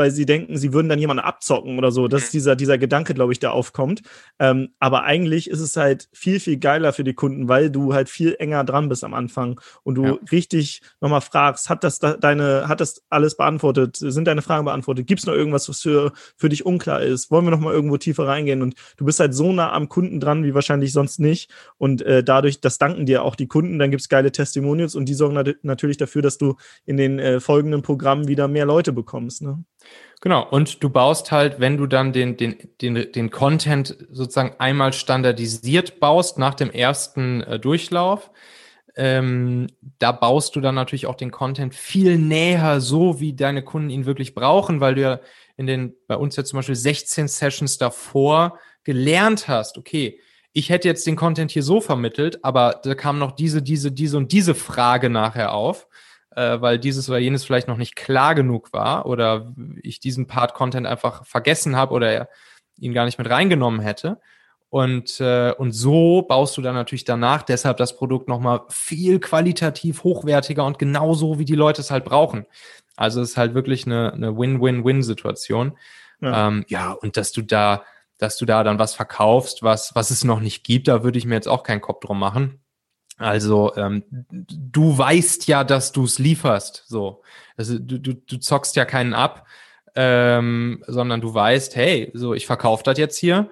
weil 0.00 0.10
sie 0.10 0.24
denken, 0.24 0.56
sie 0.56 0.72
würden 0.72 0.88
dann 0.88 0.98
jemanden 0.98 1.22
abzocken 1.22 1.76
oder 1.76 1.92
so. 1.92 2.08
Das 2.08 2.22
ist 2.22 2.28
mhm. 2.32 2.38
dieser, 2.38 2.56
dieser 2.56 2.78
Gedanke, 2.78 3.12
glaube 3.12 3.34
ich, 3.34 3.38
der 3.38 3.52
aufkommt. 3.52 4.00
Ähm, 4.38 4.70
aber 4.78 5.02
eigentlich 5.02 5.50
ist 5.50 5.60
es 5.60 5.76
halt 5.76 6.08
viel, 6.14 6.40
viel 6.40 6.56
geiler 6.56 6.94
für 6.94 7.04
die 7.04 7.12
Kunden, 7.12 7.48
weil 7.48 7.70
du 7.70 7.92
halt 7.92 8.08
viel 8.08 8.34
enger 8.38 8.64
dran 8.64 8.88
bist 8.88 9.04
am 9.04 9.12
Anfang 9.12 9.60
und 9.82 9.96
du 9.96 10.04
ja. 10.04 10.18
richtig 10.32 10.80
nochmal 11.02 11.20
fragst, 11.20 11.68
hat 11.68 11.84
das 11.84 11.98
da, 11.98 12.14
deine, 12.16 12.66
hat 12.66 12.80
das 12.80 13.02
alles 13.10 13.36
beantwortet? 13.36 13.98
Sind 13.98 14.24
deine 14.24 14.40
Fragen 14.40 14.64
beantwortet? 14.64 15.06
Gibt 15.06 15.20
es 15.20 15.26
noch 15.26 15.34
irgendwas, 15.34 15.68
was 15.68 15.82
für, 15.82 16.12
für 16.38 16.48
dich 16.48 16.64
unklar 16.64 17.02
ist? 17.02 17.30
Wollen 17.30 17.44
wir 17.44 17.50
nochmal 17.50 17.74
irgendwo 17.74 17.98
tiefer 17.98 18.26
reingehen? 18.26 18.62
Und 18.62 18.76
du 18.96 19.04
bist 19.04 19.20
halt 19.20 19.34
so 19.34 19.52
nah 19.52 19.70
am 19.70 19.90
Kunden 19.90 20.18
dran, 20.18 20.44
wie 20.44 20.54
wahrscheinlich 20.54 20.94
sonst 20.94 21.20
nicht. 21.20 21.50
Und 21.76 22.00
äh, 22.00 22.24
dadurch, 22.24 22.62
das 22.62 22.78
danken 22.78 23.04
dir 23.04 23.22
auch 23.22 23.36
die 23.36 23.48
Kunden. 23.48 23.78
Dann 23.78 23.90
gibt 23.90 24.00
es 24.00 24.08
geile 24.08 24.32
Testimonials 24.32 24.94
und 24.94 25.10
die 25.10 25.14
sorgen 25.14 25.34
nat 25.34 25.56
natürlich 25.60 25.98
dafür, 25.98 26.22
dass 26.22 26.38
du 26.38 26.56
in 26.86 26.96
den 26.96 27.18
äh, 27.18 27.38
folgenden 27.38 27.82
Programmen 27.82 28.28
wieder 28.28 28.48
mehr 28.48 28.64
Leute 28.64 28.94
bekommst. 28.94 29.42
Ne? 29.42 29.62
Genau, 30.20 30.46
und 30.46 30.82
du 30.82 30.90
baust 30.90 31.32
halt, 31.32 31.60
wenn 31.60 31.78
du 31.78 31.86
dann 31.86 32.12
den, 32.12 32.36
den, 32.36 32.56
den, 32.82 33.10
den 33.10 33.30
Content 33.30 33.96
sozusagen 34.10 34.54
einmal 34.58 34.92
standardisiert 34.92 35.98
baust 35.98 36.38
nach 36.38 36.54
dem 36.54 36.70
ersten 36.70 37.42
äh, 37.42 37.58
Durchlauf, 37.58 38.30
ähm, 38.96 39.68
da 39.98 40.12
baust 40.12 40.56
du 40.56 40.60
dann 40.60 40.74
natürlich 40.74 41.06
auch 41.06 41.14
den 41.14 41.30
Content 41.30 41.74
viel 41.74 42.18
näher, 42.18 42.82
so 42.82 43.18
wie 43.18 43.32
deine 43.32 43.62
Kunden 43.62 43.88
ihn 43.88 44.04
wirklich 44.04 44.34
brauchen, 44.34 44.80
weil 44.80 44.94
du 44.94 45.00
ja 45.00 45.20
in 45.56 45.66
den, 45.66 45.94
bei 46.06 46.16
uns 46.16 46.36
ja 46.36 46.44
zum 46.44 46.58
Beispiel 46.58 46.74
16 46.74 47.26
Sessions 47.28 47.78
davor 47.78 48.58
gelernt 48.84 49.48
hast, 49.48 49.78
okay, 49.78 50.20
ich 50.52 50.68
hätte 50.68 50.88
jetzt 50.88 51.06
den 51.06 51.16
Content 51.16 51.50
hier 51.50 51.62
so 51.62 51.80
vermittelt, 51.80 52.44
aber 52.44 52.80
da 52.82 52.94
kam 52.94 53.18
noch 53.18 53.32
diese, 53.32 53.62
diese, 53.62 53.92
diese 53.92 54.16
und 54.16 54.32
diese 54.32 54.54
Frage 54.54 55.08
nachher 55.08 55.52
auf 55.52 55.86
äh, 56.40 56.60
weil 56.62 56.78
dieses 56.78 57.08
oder 57.10 57.18
jenes 57.18 57.44
vielleicht 57.44 57.68
noch 57.68 57.76
nicht 57.76 57.96
klar 57.96 58.34
genug 58.34 58.72
war 58.72 59.04
oder 59.04 59.52
ich 59.82 60.00
diesen 60.00 60.26
Part 60.26 60.54
Content 60.54 60.86
einfach 60.86 61.26
vergessen 61.26 61.76
habe 61.76 61.92
oder 61.92 62.28
ihn 62.78 62.94
gar 62.94 63.04
nicht 63.04 63.18
mit 63.18 63.28
reingenommen 63.28 63.80
hätte. 63.80 64.18
Und, 64.70 65.20
äh, 65.20 65.52
und 65.52 65.72
so 65.72 66.22
baust 66.22 66.56
du 66.56 66.62
dann 66.62 66.74
natürlich 66.74 67.04
danach 67.04 67.42
deshalb 67.42 67.76
das 67.76 67.96
Produkt 67.96 68.28
nochmal 68.28 68.62
viel 68.68 69.18
qualitativ 69.18 70.04
hochwertiger 70.04 70.64
und 70.64 70.78
genauso, 70.78 71.38
wie 71.38 71.44
die 71.44 71.56
Leute 71.56 71.82
es 71.82 71.90
halt 71.90 72.04
brauchen. 72.04 72.46
Also 72.96 73.20
es 73.20 73.30
ist 73.30 73.36
halt 73.36 73.54
wirklich 73.54 73.84
eine, 73.84 74.12
eine 74.12 74.38
Win-Win-Win-Situation. 74.38 75.76
Ja. 76.20 76.48
Ähm, 76.48 76.64
ja, 76.68 76.92
und 76.92 77.16
dass 77.16 77.32
du 77.32 77.42
da, 77.42 77.82
dass 78.18 78.38
du 78.38 78.46
da 78.46 78.62
dann 78.62 78.78
was 78.78 78.94
verkaufst, 78.94 79.62
was, 79.62 79.94
was 79.94 80.10
es 80.10 80.22
noch 80.24 80.40
nicht 80.40 80.64
gibt, 80.64 80.88
da 80.88 81.02
würde 81.02 81.18
ich 81.18 81.26
mir 81.26 81.34
jetzt 81.34 81.48
auch 81.48 81.64
keinen 81.64 81.80
Kopf 81.80 82.00
drum 82.00 82.18
machen. 82.18 82.59
Also 83.20 83.74
ähm, 83.76 84.02
du 84.30 84.96
weißt 84.96 85.46
ja, 85.46 85.62
dass 85.62 85.92
du 85.92 86.04
es 86.04 86.18
lieferst. 86.18 86.84
So, 86.86 87.22
also 87.56 87.78
du, 87.78 87.98
du, 87.98 88.14
du 88.14 88.38
zockst 88.38 88.76
ja 88.76 88.86
keinen 88.86 89.12
ab, 89.12 89.46
ähm, 89.94 90.82
sondern 90.86 91.20
du 91.20 91.32
weißt, 91.34 91.76
hey, 91.76 92.10
so 92.14 92.32
ich 92.32 92.46
verkaufe 92.46 92.82
das 92.82 92.96
jetzt 92.96 93.18
hier 93.18 93.50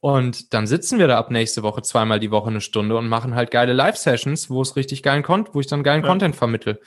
und 0.00 0.54
dann 0.54 0.66
sitzen 0.66 0.98
wir 0.98 1.06
da 1.06 1.18
ab 1.18 1.30
nächste 1.30 1.62
Woche 1.62 1.82
zweimal 1.82 2.18
die 2.18 2.30
Woche 2.30 2.48
eine 2.48 2.62
Stunde 2.62 2.96
und 2.96 3.08
machen 3.08 3.34
halt 3.34 3.50
geile 3.50 3.74
Live-Sessions, 3.74 4.48
wo 4.48 4.62
es 4.62 4.76
richtig 4.76 5.02
geilen 5.02 5.22
Content, 5.22 5.54
wo 5.54 5.60
ich 5.60 5.66
dann 5.66 5.82
geilen 5.82 6.02
ja. 6.02 6.08
Content 6.08 6.34
vermittel. 6.34 6.80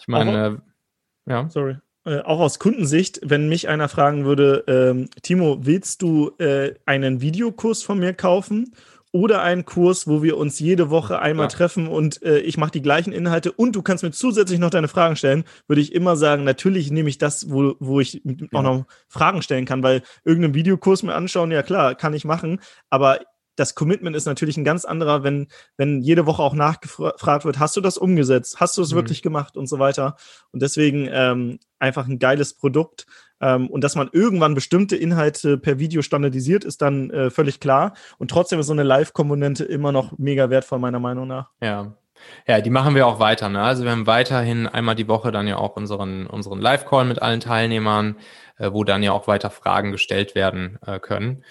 Ich 0.00 0.08
meine, 0.08 0.60
äh, 1.26 1.30
ja. 1.30 1.48
Sorry. 1.48 1.76
Äh, 2.04 2.20
auch 2.20 2.40
aus 2.40 2.58
Kundensicht, 2.58 3.20
wenn 3.22 3.48
mich 3.48 3.68
einer 3.68 3.88
fragen 3.88 4.24
würde, 4.24 4.64
ähm, 4.66 5.08
Timo, 5.22 5.58
willst 5.62 6.02
du 6.02 6.32
äh, 6.38 6.74
einen 6.84 7.20
Videokurs 7.20 7.84
von 7.84 8.00
mir 8.00 8.14
kaufen? 8.14 8.74
Oder 9.16 9.40
einen 9.40 9.64
Kurs, 9.64 10.06
wo 10.06 10.22
wir 10.22 10.36
uns 10.36 10.60
jede 10.60 10.90
Woche 10.90 11.20
einmal 11.20 11.44
ja. 11.44 11.48
treffen 11.48 11.88
und 11.88 12.22
äh, 12.22 12.40
ich 12.40 12.58
mache 12.58 12.72
die 12.72 12.82
gleichen 12.82 13.14
Inhalte 13.14 13.50
und 13.50 13.74
du 13.74 13.80
kannst 13.80 14.04
mir 14.04 14.10
zusätzlich 14.10 14.58
noch 14.58 14.68
deine 14.68 14.88
Fragen 14.88 15.16
stellen, 15.16 15.44
würde 15.68 15.80
ich 15.80 15.94
immer 15.94 16.16
sagen, 16.16 16.44
natürlich 16.44 16.90
nehme 16.90 17.08
ich 17.08 17.16
das, 17.16 17.50
wo, 17.50 17.76
wo 17.80 17.98
ich 17.98 18.20
ja. 18.24 18.46
auch 18.52 18.62
noch 18.62 18.84
Fragen 19.08 19.40
stellen 19.40 19.64
kann, 19.64 19.82
weil 19.82 20.02
irgendeinen 20.26 20.52
Videokurs 20.52 21.02
mir 21.02 21.14
anschauen, 21.14 21.50
ja 21.50 21.62
klar, 21.62 21.94
kann 21.94 22.12
ich 22.12 22.26
machen, 22.26 22.60
aber 22.90 23.20
das 23.56 23.74
Commitment 23.74 24.14
ist 24.14 24.26
natürlich 24.26 24.58
ein 24.58 24.64
ganz 24.64 24.84
anderer, 24.84 25.22
wenn, 25.22 25.46
wenn 25.78 26.02
jede 26.02 26.26
Woche 26.26 26.42
auch 26.42 26.52
nachgefragt 26.52 27.46
wird, 27.46 27.58
hast 27.58 27.74
du 27.74 27.80
das 27.80 27.96
umgesetzt? 27.96 28.60
Hast 28.60 28.76
du 28.76 28.82
es 28.82 28.92
mhm. 28.92 28.96
wirklich 28.96 29.22
gemacht 29.22 29.56
und 29.56 29.66
so 29.66 29.78
weiter? 29.78 30.16
Und 30.52 30.60
deswegen 30.60 31.08
ähm, 31.10 31.58
einfach 31.78 32.06
ein 32.06 32.18
geiles 32.18 32.52
Produkt. 32.52 33.06
Ähm, 33.40 33.68
und 33.68 33.84
dass 33.84 33.94
man 33.96 34.08
irgendwann 34.12 34.54
bestimmte 34.54 34.96
Inhalte 34.96 35.58
per 35.58 35.78
Video 35.78 36.02
standardisiert, 36.02 36.64
ist 36.64 36.82
dann 36.82 37.10
äh, 37.10 37.30
völlig 37.30 37.60
klar. 37.60 37.94
Und 38.18 38.30
trotzdem 38.30 38.60
ist 38.60 38.66
so 38.66 38.72
eine 38.72 38.82
Live-Komponente 38.82 39.64
immer 39.64 39.92
noch 39.92 40.18
mega 40.18 40.50
wertvoll, 40.50 40.78
meiner 40.78 41.00
Meinung 41.00 41.28
nach. 41.28 41.50
Ja. 41.60 41.92
Ja, 42.46 42.62
die 42.62 42.70
machen 42.70 42.94
wir 42.94 43.06
auch 43.06 43.20
weiter. 43.20 43.48
Ne? 43.48 43.60
Also 43.60 43.84
wir 43.84 43.90
haben 43.90 44.06
weiterhin 44.06 44.66
einmal 44.66 44.94
die 44.94 45.06
Woche 45.06 45.32
dann 45.32 45.46
ja 45.46 45.58
auch 45.58 45.76
unseren, 45.76 46.26
unseren 46.26 46.60
Live-Call 46.60 47.04
mit 47.04 47.20
allen 47.20 47.40
Teilnehmern, 47.40 48.16
äh, 48.58 48.72
wo 48.72 48.84
dann 48.84 49.02
ja 49.02 49.12
auch 49.12 49.26
weiter 49.26 49.50
Fragen 49.50 49.92
gestellt 49.92 50.34
werden 50.34 50.78
äh, 50.86 50.98
können. 50.98 51.44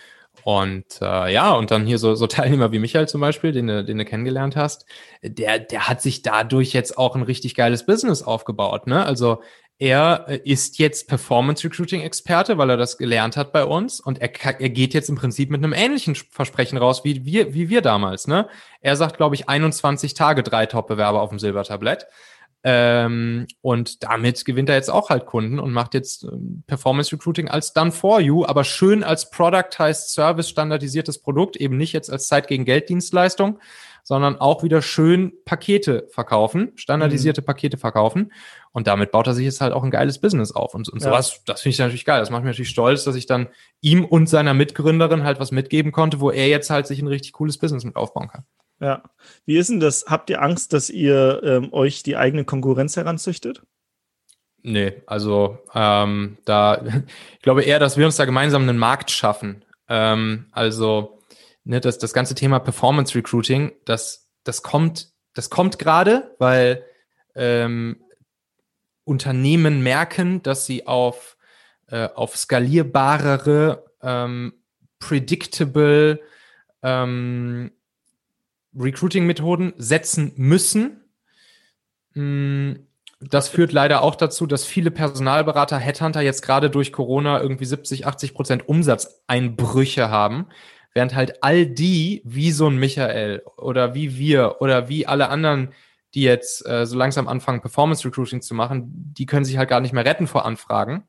Und 0.44 1.02
äh, 1.02 1.34
ja, 1.34 1.54
und 1.54 1.72
dann 1.72 1.86
hier 1.86 1.98
so, 1.98 2.16
so 2.16 2.28
Teilnehmer 2.28 2.72
wie 2.72 2.80
Michael 2.80 3.08
zum 3.08 3.22
Beispiel, 3.22 3.52
den 3.52 3.68
du, 3.68 3.84
den 3.84 3.98
du 3.98 4.06
kennengelernt 4.06 4.56
hast, 4.56 4.86
der, 5.24 5.60
der 5.60 5.88
hat 5.88 6.02
sich 6.02 6.22
dadurch 6.22 6.74
jetzt 6.74 6.98
auch 6.98 7.16
ein 7.16 7.24
richtig 7.24 7.56
geiles 7.56 7.86
Business 7.86 8.22
aufgebaut. 8.22 8.88
Ne? 8.88 9.06
Also 9.06 9.42
er 9.78 10.26
äh, 10.28 10.38
ist 10.44 10.80
jetzt 10.80 11.08
Performance 11.08 11.64
Recruiting 11.64 12.02
Experte, 12.02 12.58
weil 12.58 12.70
er 12.70 12.78
das 12.78 12.98
gelernt 12.98 13.36
hat 13.36 13.52
bei 13.52 13.66
uns 13.66 14.00
und 14.00 14.22
er, 14.22 14.30
er 14.44 14.70
geht 14.70 14.94
jetzt 14.94 15.10
im 15.10 15.16
Prinzip 15.16 15.50
mit 15.50 15.64
einem 15.64 15.74
ähnlichen 15.74 16.16
Versprechen 16.16 16.78
raus 16.78 17.04
wie 17.04 17.26
wir, 17.26 17.54
wie 17.54 17.70
wir 17.70 17.82
damals. 17.82 18.28
Ne? 18.28 18.48
Er 18.82 18.96
sagt, 18.96 19.18
glaube 19.18 19.36
ich, 19.36 19.50
21 19.50 20.14
Tage 20.14 20.44
drei 20.44 20.66
Top-Bewerber 20.66 21.22
auf 21.22 21.30
dem 21.30 21.40
Silbertablett. 21.40 22.08
Ähm, 22.68 23.46
und 23.62 24.04
damit 24.04 24.44
gewinnt 24.44 24.70
er 24.70 24.76
jetzt 24.76 24.90
auch 24.90 25.12
halt 25.12 25.28
Kunden 25.28 25.60
und 25.60 25.72
macht 25.72 25.94
jetzt 25.94 26.24
ähm, 26.24 26.64
Performance 26.66 27.12
Recruiting 27.12 27.48
als 27.48 27.74
Done 27.74 27.92
for 27.92 28.20
You, 28.20 28.44
aber 28.44 28.64
schön 28.64 29.04
als 29.04 29.30
Productized 29.30 30.10
Service 30.10 30.50
standardisiertes 30.50 31.20
Produkt, 31.20 31.58
eben 31.58 31.78
nicht 31.78 31.94
jetzt 31.94 32.10
als 32.10 32.28
Zeit 32.28 32.48
gegen 32.48 32.66
Geld 32.66 32.90
Dienstleistung, 32.90 33.60
sondern 34.06 34.38
auch 34.38 34.62
wieder 34.62 34.84
schön 34.84 35.34
Pakete 35.46 36.08
verkaufen, 36.12 36.72
standardisierte 36.76 37.42
mhm. 37.42 37.46
Pakete 37.46 37.78
verkaufen. 37.78 38.32
Und 38.72 38.86
damit 38.86 39.12
baut 39.12 39.26
er 39.26 39.34
sich 39.34 39.46
jetzt 39.46 39.62
halt 39.62 39.74
auch 39.74 39.84
ein 39.84 39.90
geiles 39.90 40.20
Business 40.20 40.52
auf. 40.52 40.76
Und, 40.76 40.88
und 40.90 41.02
sowas, 41.02 41.34
ja. 41.34 41.42
das 41.48 41.62
finde 41.62 41.74
ich 41.74 41.80
natürlich 41.80 42.06
geil. 42.06 42.20
Das 42.20 42.30
macht 42.30 42.44
mich 42.44 42.52
natürlich 42.52 42.70
stolz, 42.70 43.04
dass 43.04 43.16
ich 43.16 43.26
dann 43.26 43.48
ihm 43.82 44.06
und 44.06 44.28
seiner 44.28 44.54
Mitgründerin 44.54 45.24
halt 45.24 45.40
was 45.40 45.52
mitgeben 45.52 45.92
konnte, 45.92 46.20
wo 46.20 46.30
er 46.30 46.48
jetzt 46.48 46.70
halt 46.70 46.86
sich 46.86 47.02
ein 47.02 47.08
richtig 47.08 47.34
cooles 47.34 47.58
Business 47.58 47.84
mit 47.84 47.96
aufbauen 47.96 48.28
kann. 48.28 48.46
Ja. 48.80 49.02
Wie 49.48 49.58
ist 49.58 49.72
denn 49.72 49.80
das? 49.80 50.06
Habt 50.08 50.30
ihr 50.30 50.40
Angst, 50.40 50.74
dass 50.74 50.92
ihr 50.92 51.42
ähm, 51.44 51.74
euch 51.74 52.04
die 52.04 52.16
eigene 52.16 52.46
Konkurrenz 52.46 52.98
heranzüchtet? 52.98 53.64
Nee, 54.62 55.02
also 55.08 55.58
ähm, 55.74 56.38
da, 56.46 56.84
ich 57.34 57.42
glaube 57.42 57.64
eher, 57.64 57.80
dass 57.80 57.98
wir 57.98 58.06
uns 58.06 58.18
da 58.18 58.26
gemeinsam 58.26 58.62
einen 58.62 58.78
Markt 58.78 59.10
schaffen. 59.10 59.66
Ähm, 59.90 60.46
also 60.52 61.15
ne, 61.66 61.82
das, 61.82 61.98
das 61.98 62.14
ganze 62.14 62.36
Thema 62.36 62.60
Performance 62.60 63.14
Recruiting, 63.16 63.74
das, 63.86 64.30
das 64.44 64.62
kommt, 64.62 65.10
das 65.34 65.50
kommt 65.50 65.78
gerade, 65.78 66.34
weil 66.40 66.86
ähm, 67.36 67.98
Unternehmen 69.04 69.84
merken, 69.84 70.42
dass 70.42 70.66
sie 70.66 70.88
auf, 70.88 71.38
äh, 71.88 72.08
auf 72.16 72.38
skalierbarere, 72.38 73.86
ähm, 74.02 74.54
predictable 75.00 76.22
ähm, 76.82 77.72
Recruiting-Methoden 78.78 79.74
setzen 79.78 80.34
müssen. 80.36 81.04
Mm, 82.14 82.74
das 83.22 83.50
führt 83.50 83.72
leider 83.72 84.02
auch 84.02 84.16
dazu, 84.16 84.46
dass 84.46 84.66
viele 84.66 84.92
Personalberater, 84.92 85.78
Headhunter 85.78 86.22
jetzt 86.22 86.42
gerade 86.42 86.70
durch 86.70 86.92
Corona 86.92 87.42
irgendwie 87.42 87.66
70, 87.66 88.06
80 88.06 88.34
Prozent 88.34 88.68
Umsatzeinbrüche 88.68 90.10
haben, 90.10 90.48
während 90.96 91.14
halt 91.14 91.44
all 91.44 91.68
die, 91.68 92.22
wie 92.24 92.52
so 92.52 92.68
ein 92.68 92.78
Michael 92.78 93.44
oder 93.58 93.94
wie 93.94 94.18
wir 94.18 94.62
oder 94.62 94.90
wie 94.90 95.06
alle 95.06 95.30
anderen, 95.30 95.74
die 96.16 96.22
jetzt 96.22 96.66
äh, 96.66 96.88
so 96.88 96.98
langsam 96.98 97.28
anfangen, 97.28 97.62
Performance 97.62 98.08
Recruiting 98.08 98.42
zu 98.42 98.56
machen, 98.56 98.86
die 98.88 99.26
können 99.26 99.46
sich 99.46 99.58
halt 99.58 99.70
gar 99.70 99.82
nicht 99.82 99.94
mehr 99.94 100.06
retten 100.06 100.26
vor 100.26 100.46
Anfragen, 100.46 101.04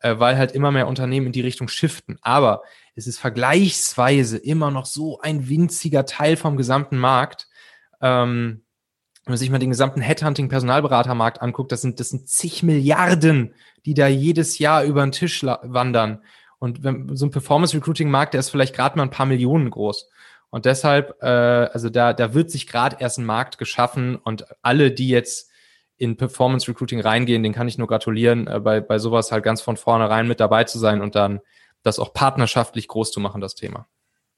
äh, 0.00 0.18
weil 0.18 0.36
halt 0.36 0.50
immer 0.50 0.72
mehr 0.72 0.88
Unternehmen 0.88 1.26
in 1.26 1.32
die 1.32 1.40
Richtung 1.40 1.68
shiften. 1.68 2.18
Aber 2.22 2.62
es 2.96 3.06
ist 3.06 3.20
vergleichsweise 3.20 4.36
immer 4.36 4.72
noch 4.72 4.84
so 4.84 5.20
ein 5.20 5.48
winziger 5.48 6.04
Teil 6.06 6.36
vom 6.36 6.56
gesamten 6.56 6.98
Markt. 6.98 7.46
Ähm, 8.02 8.64
wenn 9.24 9.32
man 9.32 9.38
sich 9.38 9.50
mal 9.50 9.58
den 9.58 9.70
gesamten 9.70 10.00
Headhunting-Personalberatermarkt 10.00 11.40
anguckt, 11.40 11.70
das 11.70 11.82
sind, 11.82 12.00
das 12.00 12.08
sind 12.08 12.28
zig 12.28 12.64
Milliarden, 12.64 13.54
die 13.86 13.94
da 13.94 14.08
jedes 14.08 14.58
Jahr 14.58 14.82
über 14.82 15.02
den 15.02 15.12
Tisch 15.12 15.44
wandern. 15.44 16.24
Und 16.60 16.84
wenn, 16.84 17.16
so 17.16 17.26
ein 17.26 17.32
Performance-Recruiting-Markt, 17.32 18.34
der 18.34 18.38
ist 18.38 18.50
vielleicht 18.50 18.76
gerade 18.76 18.96
mal 18.96 19.02
ein 19.02 19.10
paar 19.10 19.26
Millionen 19.26 19.70
groß. 19.70 20.08
Und 20.50 20.66
deshalb, 20.66 21.20
äh, 21.22 21.26
also 21.26 21.88
da, 21.88 22.12
da 22.12 22.34
wird 22.34 22.50
sich 22.50 22.68
gerade 22.68 22.96
erst 23.00 23.18
ein 23.18 23.24
Markt 23.24 23.58
geschaffen 23.58 24.16
und 24.16 24.44
alle, 24.62 24.92
die 24.92 25.08
jetzt 25.08 25.50
in 25.96 26.16
Performance 26.16 26.68
Recruiting 26.68 27.00
reingehen, 27.00 27.42
den 27.42 27.52
kann 27.52 27.68
ich 27.68 27.78
nur 27.78 27.88
gratulieren, 27.88 28.46
äh, 28.46 28.60
bei, 28.60 28.80
bei 28.80 28.98
sowas 28.98 29.32
halt 29.32 29.42
ganz 29.42 29.62
von 29.62 29.76
vornherein 29.76 30.28
mit 30.28 30.40
dabei 30.40 30.64
zu 30.64 30.78
sein 30.78 31.02
und 31.02 31.14
dann 31.14 31.40
das 31.82 31.98
auch 31.98 32.12
partnerschaftlich 32.12 32.88
groß 32.88 33.10
zu 33.10 33.20
machen, 33.20 33.40
das 33.40 33.54
Thema. 33.54 33.86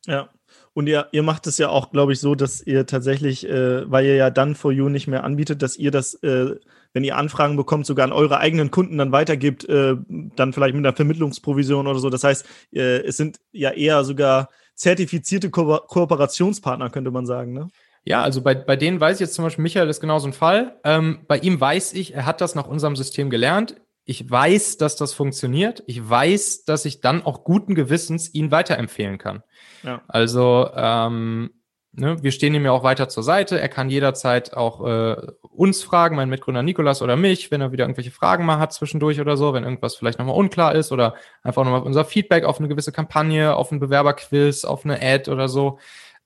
Ja. 0.06 0.30
Und 0.74 0.86
ihr, 0.86 1.08
ihr 1.12 1.22
macht 1.22 1.46
es 1.46 1.58
ja 1.58 1.68
auch, 1.68 1.90
glaube 1.90 2.12
ich, 2.12 2.20
so, 2.20 2.34
dass 2.34 2.60
ihr 2.60 2.86
tatsächlich, 2.86 3.48
äh, 3.48 3.90
weil 3.90 4.04
ihr 4.06 4.16
ja 4.16 4.30
dann 4.30 4.54
for 4.54 4.72
you 4.72 4.88
nicht 4.88 5.06
mehr 5.06 5.24
anbietet, 5.24 5.62
dass 5.62 5.76
ihr 5.76 5.90
das, 5.90 6.14
äh, 6.22 6.56
wenn 6.92 7.04
ihr 7.04 7.16
Anfragen 7.16 7.56
bekommt, 7.56 7.86
sogar 7.86 8.04
an 8.04 8.12
eure 8.12 8.38
eigenen 8.38 8.70
Kunden 8.70 8.98
dann 8.98 9.12
weitergibt, 9.12 9.68
äh, 9.68 9.96
dann 10.36 10.52
vielleicht 10.52 10.74
mit 10.74 10.84
einer 10.84 10.94
Vermittlungsprovision 10.94 11.86
oder 11.86 11.98
so. 11.98 12.10
Das 12.10 12.24
heißt, 12.24 12.46
äh, 12.72 13.02
es 13.02 13.16
sind 13.16 13.40
ja 13.52 13.70
eher 13.70 14.04
sogar 14.04 14.50
zertifizierte 14.74 15.50
Ko 15.50 15.78
Kooperationspartner, 15.86 16.90
könnte 16.90 17.10
man 17.10 17.26
sagen, 17.26 17.52
ne? 17.52 17.68
Ja, 18.04 18.22
also 18.22 18.42
bei, 18.42 18.56
bei 18.56 18.74
denen 18.74 18.98
weiß 18.98 19.18
ich 19.18 19.20
jetzt 19.20 19.34
zum 19.34 19.44
Beispiel, 19.44 19.62
Michael 19.62 19.88
ist 19.88 20.00
genau 20.00 20.18
so 20.18 20.26
ein 20.26 20.32
Fall. 20.32 20.80
Ähm, 20.82 21.20
bei 21.28 21.38
ihm 21.38 21.60
weiß 21.60 21.92
ich, 21.92 22.14
er 22.14 22.26
hat 22.26 22.40
das 22.40 22.56
nach 22.56 22.66
unserem 22.66 22.96
System 22.96 23.30
gelernt 23.30 23.76
ich 24.04 24.28
weiß, 24.28 24.78
dass 24.78 24.96
das 24.96 25.14
funktioniert. 25.14 25.82
Ich 25.86 26.08
weiß, 26.08 26.64
dass 26.64 26.84
ich 26.84 27.00
dann 27.00 27.22
auch 27.22 27.44
guten 27.44 27.74
Gewissens 27.74 28.34
ihn 28.34 28.50
weiterempfehlen 28.50 29.18
kann. 29.18 29.42
Ja. 29.82 30.02
Also 30.08 30.68
ähm, 30.74 31.50
ne, 31.92 32.22
wir 32.22 32.32
stehen 32.32 32.54
ihm 32.54 32.64
ja 32.64 32.72
auch 32.72 32.82
weiter 32.82 33.08
zur 33.08 33.22
Seite. 33.22 33.60
Er 33.60 33.68
kann 33.68 33.90
jederzeit 33.90 34.54
auch 34.54 34.86
äh, 34.86 35.16
uns 35.40 35.82
fragen, 35.82 36.16
mein 36.16 36.28
Mitgründer 36.28 36.62
Nikolas 36.62 37.02
oder 37.02 37.16
mich, 37.16 37.50
wenn 37.50 37.60
er 37.60 37.72
wieder 37.72 37.84
irgendwelche 37.84 38.10
Fragen 38.10 38.44
mal 38.44 38.58
hat 38.58 38.72
zwischendurch 38.72 39.20
oder 39.20 39.36
so, 39.36 39.52
wenn 39.54 39.64
irgendwas 39.64 39.96
vielleicht 39.96 40.18
nochmal 40.18 40.36
unklar 40.36 40.74
ist 40.74 40.92
oder 40.92 41.14
einfach 41.42 41.64
nochmal 41.64 41.82
unser 41.82 42.04
Feedback 42.04 42.44
auf 42.44 42.58
eine 42.58 42.68
gewisse 42.68 42.92
Kampagne, 42.92 43.54
auf 43.54 43.70
einen 43.70 43.80
Bewerberquiz, 43.80 44.64
auf 44.64 44.84
eine 44.84 45.00
Ad 45.00 45.30
oder 45.30 45.48
so. 45.48 45.78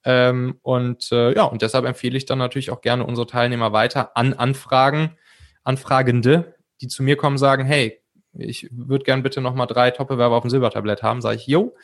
Ähm, 0.05 0.59
und 0.63 1.11
äh, 1.11 1.35
ja, 1.35 1.45
und 1.45 1.63
deshalb 1.63 1.85
empfehle 1.85 2.17
ich 2.17 2.27
dann 2.27 2.39
natürlich 2.39 2.71
auch 2.71 2.81
gerne 2.81 3.05
unsere 3.05 3.27
Teilnehmer 3.27 3.73
weiter 3.73 4.17
an 4.17 4.35
Anfragen, 4.35 5.17
Anfragende, 5.65 6.55
die 6.81 6.87
zu 6.87 7.03
mir 7.03 7.17
kommen, 7.17 7.39
sagen, 7.39 7.65
hey, 7.65 8.01
ich 8.33 8.69
würde 8.71 9.05
gern 9.05 9.23
bitte 9.23 9.41
nochmal 9.41 9.67
drei 9.67 9.91
Top-Bewerber 9.91 10.37
auf 10.37 10.43
dem 10.43 10.51
Silbertablett 10.51 11.03
haben, 11.03 11.21
sage 11.23 11.37
ich, 11.37 11.47
yo, 11.47 11.75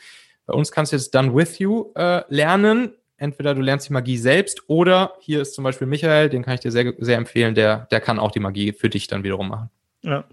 bei 0.45 0.53
uns 0.53 0.71
kannst 0.71 0.91
du 0.91 0.95
jetzt 0.95 1.13
Done 1.15 1.33
With 1.35 1.59
You 1.59 1.91
äh, 1.95 2.23
lernen. 2.29 2.93
Entweder 3.17 3.55
du 3.55 3.61
lernst 3.61 3.89
die 3.89 3.93
Magie 3.93 4.17
selbst 4.17 4.63
oder 4.67 5.13
hier 5.19 5.41
ist 5.41 5.53
zum 5.53 5.63
Beispiel 5.63 5.87
Michael, 5.87 6.29
den 6.29 6.43
kann 6.43 6.55
ich 6.55 6.59
dir 6.59 6.71
sehr, 6.71 6.93
sehr 6.97 7.17
empfehlen, 7.17 7.55
der, 7.55 7.87
der 7.91 8.01
kann 8.01 8.19
auch 8.19 8.31
die 8.31 8.39
Magie 8.39 8.73
für 8.73 8.89
dich 8.89 9.07
dann 9.07 9.23
wiederum 9.23 9.49
machen. 9.49 9.69
Ja. 10.01 10.25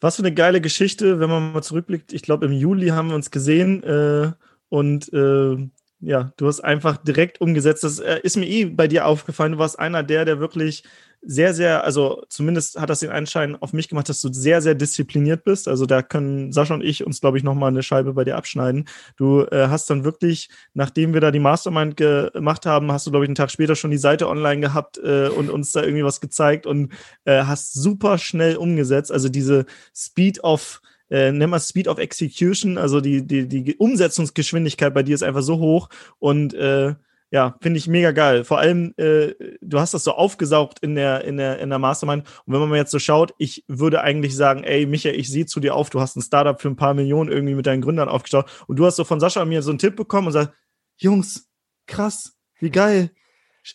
Was 0.00 0.16
für 0.16 0.22
eine 0.22 0.34
geile 0.34 0.60
Geschichte, 0.60 1.20
wenn 1.20 1.30
man 1.30 1.52
mal 1.52 1.62
zurückblickt. 1.62 2.12
Ich 2.12 2.22
glaube, 2.22 2.46
im 2.46 2.52
Juli 2.52 2.88
haben 2.88 3.08
wir 3.08 3.14
uns 3.14 3.30
gesehen 3.30 3.82
äh, 3.82 4.32
und 4.68 5.12
äh, 5.12 5.56
ja, 6.00 6.32
du 6.36 6.46
hast 6.46 6.60
einfach 6.60 6.98
direkt 6.98 7.40
umgesetzt. 7.40 7.82
Das 7.82 7.98
äh, 7.98 8.20
ist 8.22 8.36
mir 8.36 8.46
eh 8.46 8.66
bei 8.66 8.86
dir 8.86 9.06
aufgefallen. 9.06 9.52
Du 9.52 9.58
warst 9.58 9.78
einer 9.78 10.02
der, 10.02 10.24
der 10.24 10.38
wirklich 10.38 10.84
sehr, 11.22 11.54
sehr, 11.54 11.84
also 11.84 12.24
zumindest 12.28 12.78
hat 12.80 12.90
das 12.90 13.00
den 13.00 13.10
Anschein 13.10 13.56
auf 13.56 13.72
mich 13.72 13.88
gemacht, 13.88 14.08
dass 14.08 14.20
du 14.20 14.32
sehr, 14.32 14.62
sehr 14.62 14.74
diszipliniert 14.74 15.44
bist. 15.44 15.68
Also 15.68 15.86
da 15.86 16.02
können 16.02 16.52
Sascha 16.52 16.74
und 16.74 16.84
ich 16.84 17.04
uns, 17.04 17.20
glaube 17.20 17.38
ich, 17.38 17.44
nochmal 17.44 17.70
eine 17.70 17.82
Scheibe 17.82 18.12
bei 18.12 18.24
dir 18.24 18.36
abschneiden. 18.36 18.86
Du 19.16 19.42
äh, 19.42 19.68
hast 19.68 19.90
dann 19.90 20.04
wirklich, 20.04 20.48
nachdem 20.74 21.14
wir 21.14 21.20
da 21.20 21.30
die 21.30 21.38
Mastermind 21.38 21.96
gemacht 21.96 22.66
haben, 22.66 22.92
hast 22.92 23.06
du, 23.06 23.10
glaube 23.10 23.24
ich, 23.24 23.28
einen 23.28 23.34
Tag 23.34 23.50
später 23.50 23.74
schon 23.74 23.90
die 23.90 23.98
Seite 23.98 24.28
online 24.28 24.60
gehabt 24.60 24.98
äh, 24.98 25.28
und 25.28 25.50
uns 25.50 25.72
da 25.72 25.82
irgendwie 25.82 26.04
was 26.04 26.20
gezeigt 26.20 26.66
und 26.66 26.92
äh, 27.24 27.42
hast 27.44 27.74
super 27.74 28.18
schnell 28.18 28.56
umgesetzt. 28.56 29.12
Also 29.12 29.28
diese 29.28 29.66
Speed 29.94 30.44
of 30.44 30.80
äh, 31.10 31.30
nenn 31.32 31.50
mal 31.50 31.60
Speed 31.60 31.88
of 31.88 31.98
Execution, 31.98 32.78
also 32.78 33.00
die, 33.00 33.26
die, 33.26 33.46
die 33.46 33.76
Umsetzungsgeschwindigkeit 33.76 34.92
bei 34.92 35.02
dir 35.02 35.14
ist 35.14 35.22
einfach 35.22 35.42
so 35.42 35.58
hoch 35.58 35.88
und 36.18 36.54
äh, 36.54 36.94
ja, 37.36 37.54
finde 37.60 37.76
ich 37.76 37.86
mega 37.86 38.12
geil. 38.12 38.44
Vor 38.44 38.58
allem, 38.58 38.94
äh, 38.96 39.34
du 39.60 39.78
hast 39.78 39.92
das 39.92 40.04
so 40.04 40.12
aufgesaugt 40.12 40.78
in 40.78 40.94
der, 40.94 41.22
in, 41.24 41.36
der, 41.36 41.58
in 41.58 41.68
der 41.68 41.78
Mastermind. 41.78 42.26
Und 42.46 42.54
wenn 42.54 42.60
man 42.60 42.70
mal 42.70 42.76
jetzt 42.76 42.92
so 42.92 42.98
schaut, 42.98 43.34
ich 43.36 43.62
würde 43.68 44.00
eigentlich 44.00 44.34
sagen, 44.34 44.64
ey, 44.64 44.86
Michael, 44.86 45.20
ich 45.20 45.30
sehe 45.30 45.44
zu 45.44 45.60
dir 45.60 45.74
auf, 45.74 45.90
du 45.90 46.00
hast 46.00 46.16
ein 46.16 46.22
Startup 46.22 46.58
für 46.58 46.68
ein 46.68 46.76
paar 46.76 46.94
Millionen 46.94 47.30
irgendwie 47.30 47.54
mit 47.54 47.66
deinen 47.66 47.82
Gründern 47.82 48.08
aufgestaut. 48.08 48.46
Und 48.68 48.78
du 48.78 48.86
hast 48.86 48.96
so 48.96 49.04
von 49.04 49.20
Sascha 49.20 49.42
und 49.42 49.50
mir 49.50 49.60
so 49.60 49.70
einen 49.70 49.78
Tipp 49.78 49.96
bekommen 49.96 50.28
und 50.28 50.32
sagst, 50.32 50.54
Jungs, 50.96 51.46
krass, 51.86 52.38
wie 52.58 52.70
geil. 52.70 53.10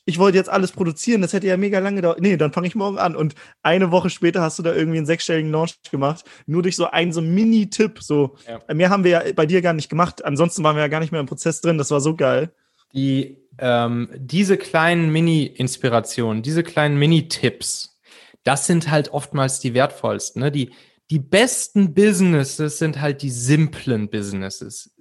Ich 0.05 0.17
wollte 0.17 0.39
jetzt 0.39 0.49
alles 0.49 0.71
produzieren, 0.71 1.21
das 1.21 1.33
hätte 1.33 1.45
ja 1.45 1.55
mega 1.55 1.77
lange 1.77 1.97
gedauert. 1.97 2.19
Nee, 2.19 2.37
dann 2.37 2.53
fange 2.53 2.65
ich 2.65 2.73
morgen 2.73 2.97
an. 2.97 3.15
Und 3.15 3.35
eine 3.61 3.91
Woche 3.91 4.09
später 4.09 4.41
hast 4.41 4.57
du 4.57 4.63
da 4.63 4.73
irgendwie 4.73 4.97
einen 4.97 5.05
sechsstelligen 5.05 5.51
Launch 5.51 5.75
gemacht, 5.91 6.25
nur 6.47 6.63
durch 6.63 6.75
so 6.75 6.89
einen 6.89 7.11
so 7.11 7.21
Mini-Tipp. 7.21 8.01
So, 8.01 8.37
ja. 8.47 8.73
mehr 8.73 8.89
haben 8.89 9.03
wir 9.03 9.11
ja 9.11 9.33
bei 9.35 9.45
dir 9.45 9.61
gar 9.61 9.73
nicht 9.73 9.89
gemacht. 9.89 10.25
Ansonsten 10.25 10.63
waren 10.63 10.75
wir 10.75 10.81
ja 10.81 10.87
gar 10.87 11.01
nicht 11.01 11.11
mehr 11.11 11.21
im 11.21 11.27
Prozess 11.27 11.61
drin. 11.61 11.77
Das 11.77 11.91
war 11.91 12.01
so 12.01 12.15
geil. 12.15 12.51
Die, 12.93 13.37
ähm, 13.57 14.09
diese 14.15 14.57
kleinen 14.57 15.11
Mini-Inspirationen, 15.11 16.43
diese 16.43 16.63
kleinen 16.63 16.97
Mini-Tipps, 16.97 17.99
das 18.43 18.65
sind 18.65 18.89
halt 18.89 19.09
oftmals 19.09 19.59
die 19.59 19.73
wertvollsten. 19.73 20.41
Ne? 20.41 20.51
Die, 20.51 20.73
die 21.09 21.19
besten 21.19 21.93
Businesses 21.93 22.79
sind 22.79 23.01
halt 23.01 23.21
die 23.21 23.29
simplen 23.29 24.09
Businesses. 24.09 24.95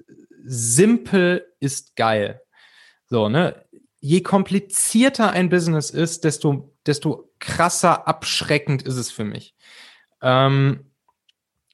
Simpel 0.44 1.46
ist 1.60 1.96
geil. 1.96 2.42
So, 3.06 3.28
ne? 3.28 3.64
Je 4.00 4.22
komplizierter 4.22 5.30
ein 5.30 5.50
Business 5.50 5.90
ist, 5.90 6.24
desto, 6.24 6.74
desto 6.86 7.32
krasser 7.38 8.08
abschreckend 8.08 8.82
ist 8.82 8.96
es 8.96 9.10
für 9.10 9.24
mich. 9.24 9.54
Ähm, 10.22 10.90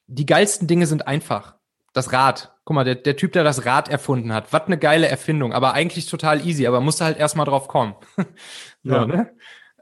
die 0.07 0.25
geilsten 0.25 0.67
Dinge 0.67 0.87
sind 0.87 1.07
einfach. 1.07 1.55
Das 1.93 2.11
Rad. 2.11 2.53
Guck 2.67 2.75
mal, 2.75 2.83
der, 2.83 2.95
der 2.95 3.15
Typ, 3.15 3.31
der 3.31 3.45
das 3.45 3.65
Rad 3.65 3.87
erfunden 3.87 4.33
hat, 4.33 4.51
was 4.51 4.63
eine 4.63 4.77
geile 4.77 5.07
Erfindung, 5.07 5.53
aber 5.53 5.71
eigentlich 5.71 6.07
total 6.07 6.45
easy, 6.45 6.67
aber 6.67 6.81
musste 6.81 7.05
halt 7.05 7.17
erstmal 7.17 7.45
drauf 7.45 7.69
kommen. 7.69 7.95
so, 8.83 8.93
ja. 8.93 9.05
ne? 9.05 9.31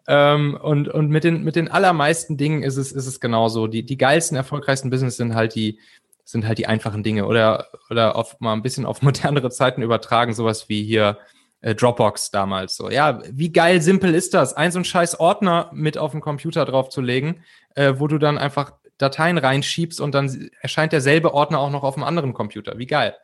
Ähm, 0.08 0.56
und, 0.62 0.88
und 0.88 1.10
mit 1.10 1.24
den, 1.24 1.44
mit 1.44 1.56
den 1.56 1.68
allermeisten 1.68 2.38
Dingen 2.38 2.62
ist 2.62 2.78
es, 2.78 2.92
ist 2.92 3.08
es 3.08 3.20
genauso. 3.20 3.66
Die, 3.66 3.84
die 3.84 3.98
geilsten, 3.98 4.38
erfolgreichsten 4.38 4.92
Business 4.92 5.18
sind 5.18 5.34
halt 5.34 5.56
die, 5.56 5.80
sind 6.26 6.46
halt 6.46 6.60
die 6.60 6.68
einfachen 6.68 7.02
Dinge 7.02 7.26
oder, 7.26 7.70
oder 7.90 8.16
auf 8.16 8.40
mal 8.40 8.54
ein 8.54 8.62
bisschen 8.62 8.86
auf 8.86 9.02
modernere 9.02 9.50
Zeiten 9.50 9.82
übertragen, 9.82 10.36
sowas 10.36 10.70
wie 10.70 10.84
hier 10.84 11.18
äh, 11.62 11.74
Dropbox 11.74 12.30
damals 12.30 12.76
so. 12.76 12.92
Ja, 12.92 13.20
wie 13.32 13.52
geil 13.52 13.82
simpel 13.82 14.14
ist 14.14 14.36
das, 14.36 14.54
ein 14.54 14.72
so 14.72 14.78
ein 14.78 14.86
scheiß 14.86 15.20
Ordner 15.20 15.72
mit 15.74 15.98
auf 15.98 16.12
den 16.12 16.22
Computer 16.22 16.66
draufzulegen, 16.66 17.44
äh, 17.74 17.96
wo 17.98 18.06
du 18.06 18.20
dann 18.20 18.38
einfach 18.38 18.74
Dateien 18.98 19.38
reinschiebst 19.38 20.00
und 20.00 20.16
dann 20.16 20.50
erscheint 20.62 20.94
derselbe 20.94 21.34
Ordner 21.34 21.60
auch 21.60 21.72
noch 21.72 21.84
auf 21.84 21.96
einem 21.96 22.04
anderen 22.04 22.34
Computer. 22.34 22.78
Wie 22.78 22.88
geil. 22.88 23.16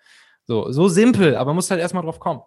So, 0.45 0.71
so 0.71 0.87
simpel, 0.87 1.35
aber 1.35 1.53
musst 1.53 1.71
halt 1.71 1.79
erstmal 1.79 2.03
drauf 2.03 2.19
kommen 2.19 2.41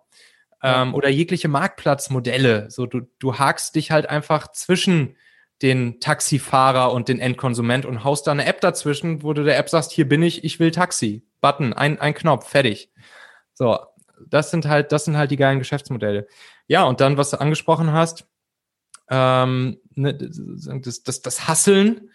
ähm, 0.65 0.95
oder 0.95 1.11
jegliche 1.11 1.49
Marktplatzmodelle. 1.49 2.71
So, 2.71 2.87
du, 2.87 3.03
du 3.19 3.39
hakst 3.39 3.75
dich 3.75 3.91
halt 3.91 4.09
einfach 4.09 4.51
zwischen 4.51 5.17
den 5.63 6.01
Taxifahrer 6.01 6.91
und 6.93 7.09
den 7.09 7.21
Endkonsument 7.21 7.85
und 7.85 8.03
haust 8.03 8.27
da 8.27 8.33
eine 8.33 8.47
App 8.47 8.61
dazwischen, 8.61 9.23
wo 9.23 9.35
du 9.35 9.45
der 9.45 9.59
App 9.59 9.69
sagst, 9.69 9.93
hier 9.93 10.09
bin 10.09 10.23
ich, 10.23 10.43
ich 10.43 10.59
will 10.59 10.71
Taxi. 10.71 11.27
Button, 11.41 11.75
ein, 11.75 12.01
ein 12.01 12.15
Knopf, 12.15 12.49
fertig. 12.49 12.91
So, 13.53 13.79
das 14.27 14.51
sind 14.51 14.67
halt, 14.67 14.91
das 14.91 15.05
sind 15.05 15.19
halt 15.19 15.31
die 15.31 15.37
geilen 15.37 15.59
Geschäftsmodelle. 15.59 16.27
Ja, 16.67 16.85
und 16.85 17.01
dann, 17.01 17.19
was 17.19 17.31
du 17.31 17.41
angesprochen 17.41 17.93
hast, 17.93 18.27
ähm, 19.11 19.79
ne, 19.95 20.15
das, 20.15 21.03
das, 21.03 21.21
das 21.21 21.47
Hasseln, 21.47 22.11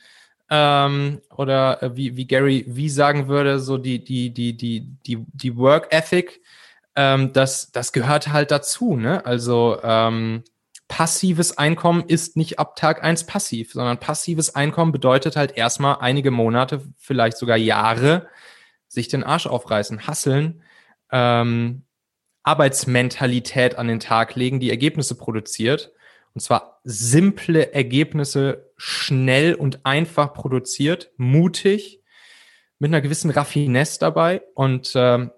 ähm, 0.50 1.22
oder 1.36 1.84
äh, 1.84 1.96
wie, 1.96 2.18
wie 2.18 2.28
Gary 2.28 2.66
wie 2.68 2.90
sagen 2.90 3.28
würde, 3.28 3.60
so 3.60 3.78
die, 3.78 4.04
die, 4.04 4.34
die, 4.34 4.58
die, 4.58 4.82
die, 5.06 5.26
die 5.34 5.58
Work 5.58 5.88
Ethic, 5.92 6.42
ähm, 6.96 7.34
das, 7.34 7.72
das 7.72 7.94
gehört 7.94 8.30
halt 8.30 8.52
dazu. 8.52 8.96
Ne? 8.96 9.26
Also 9.26 9.80
ähm, 9.84 10.44
passives 10.88 11.58
Einkommen 11.58 12.04
ist 12.08 12.36
nicht 12.36 12.60
ab 12.60 12.76
Tag 12.76 13.04
eins 13.04 13.26
passiv, 13.26 13.74
sondern 13.74 14.00
passives 14.00 14.56
Einkommen 14.56 14.92
bedeutet 14.92 15.36
halt 15.36 15.56
erstmal 15.56 15.98
einige 16.00 16.32
Monate, 16.32 16.82
vielleicht 16.98 17.38
sogar 17.38 17.58
Jahre, 17.58 18.28
sich 18.88 19.08
den 19.08 19.24
Arsch 19.24 19.46
aufreißen, 19.46 20.08
hasseln, 20.08 20.64
ähm, 21.12 21.84
Arbeitsmentalität 22.44 23.78
an 23.78 23.88
den 23.88 24.00
Tag 24.00 24.36
legen, 24.36 24.60
die 24.60 24.72
Ergebnisse 24.72 25.16
produziert. 25.16 25.92
Und 26.34 26.42
zwar 26.42 26.80
simple 26.84 27.74
Ergebnisse, 27.74 28.69
schnell 28.80 29.54
und 29.54 29.86
einfach 29.86 30.34
produziert, 30.34 31.12
mutig, 31.18 32.02
mit 32.80 32.90
einer 32.90 33.02
gewissen 33.02 33.30
Raffinesse 33.30 34.00
dabei. 34.00 34.42
Und 34.56 34.94
ähm, 34.96 35.32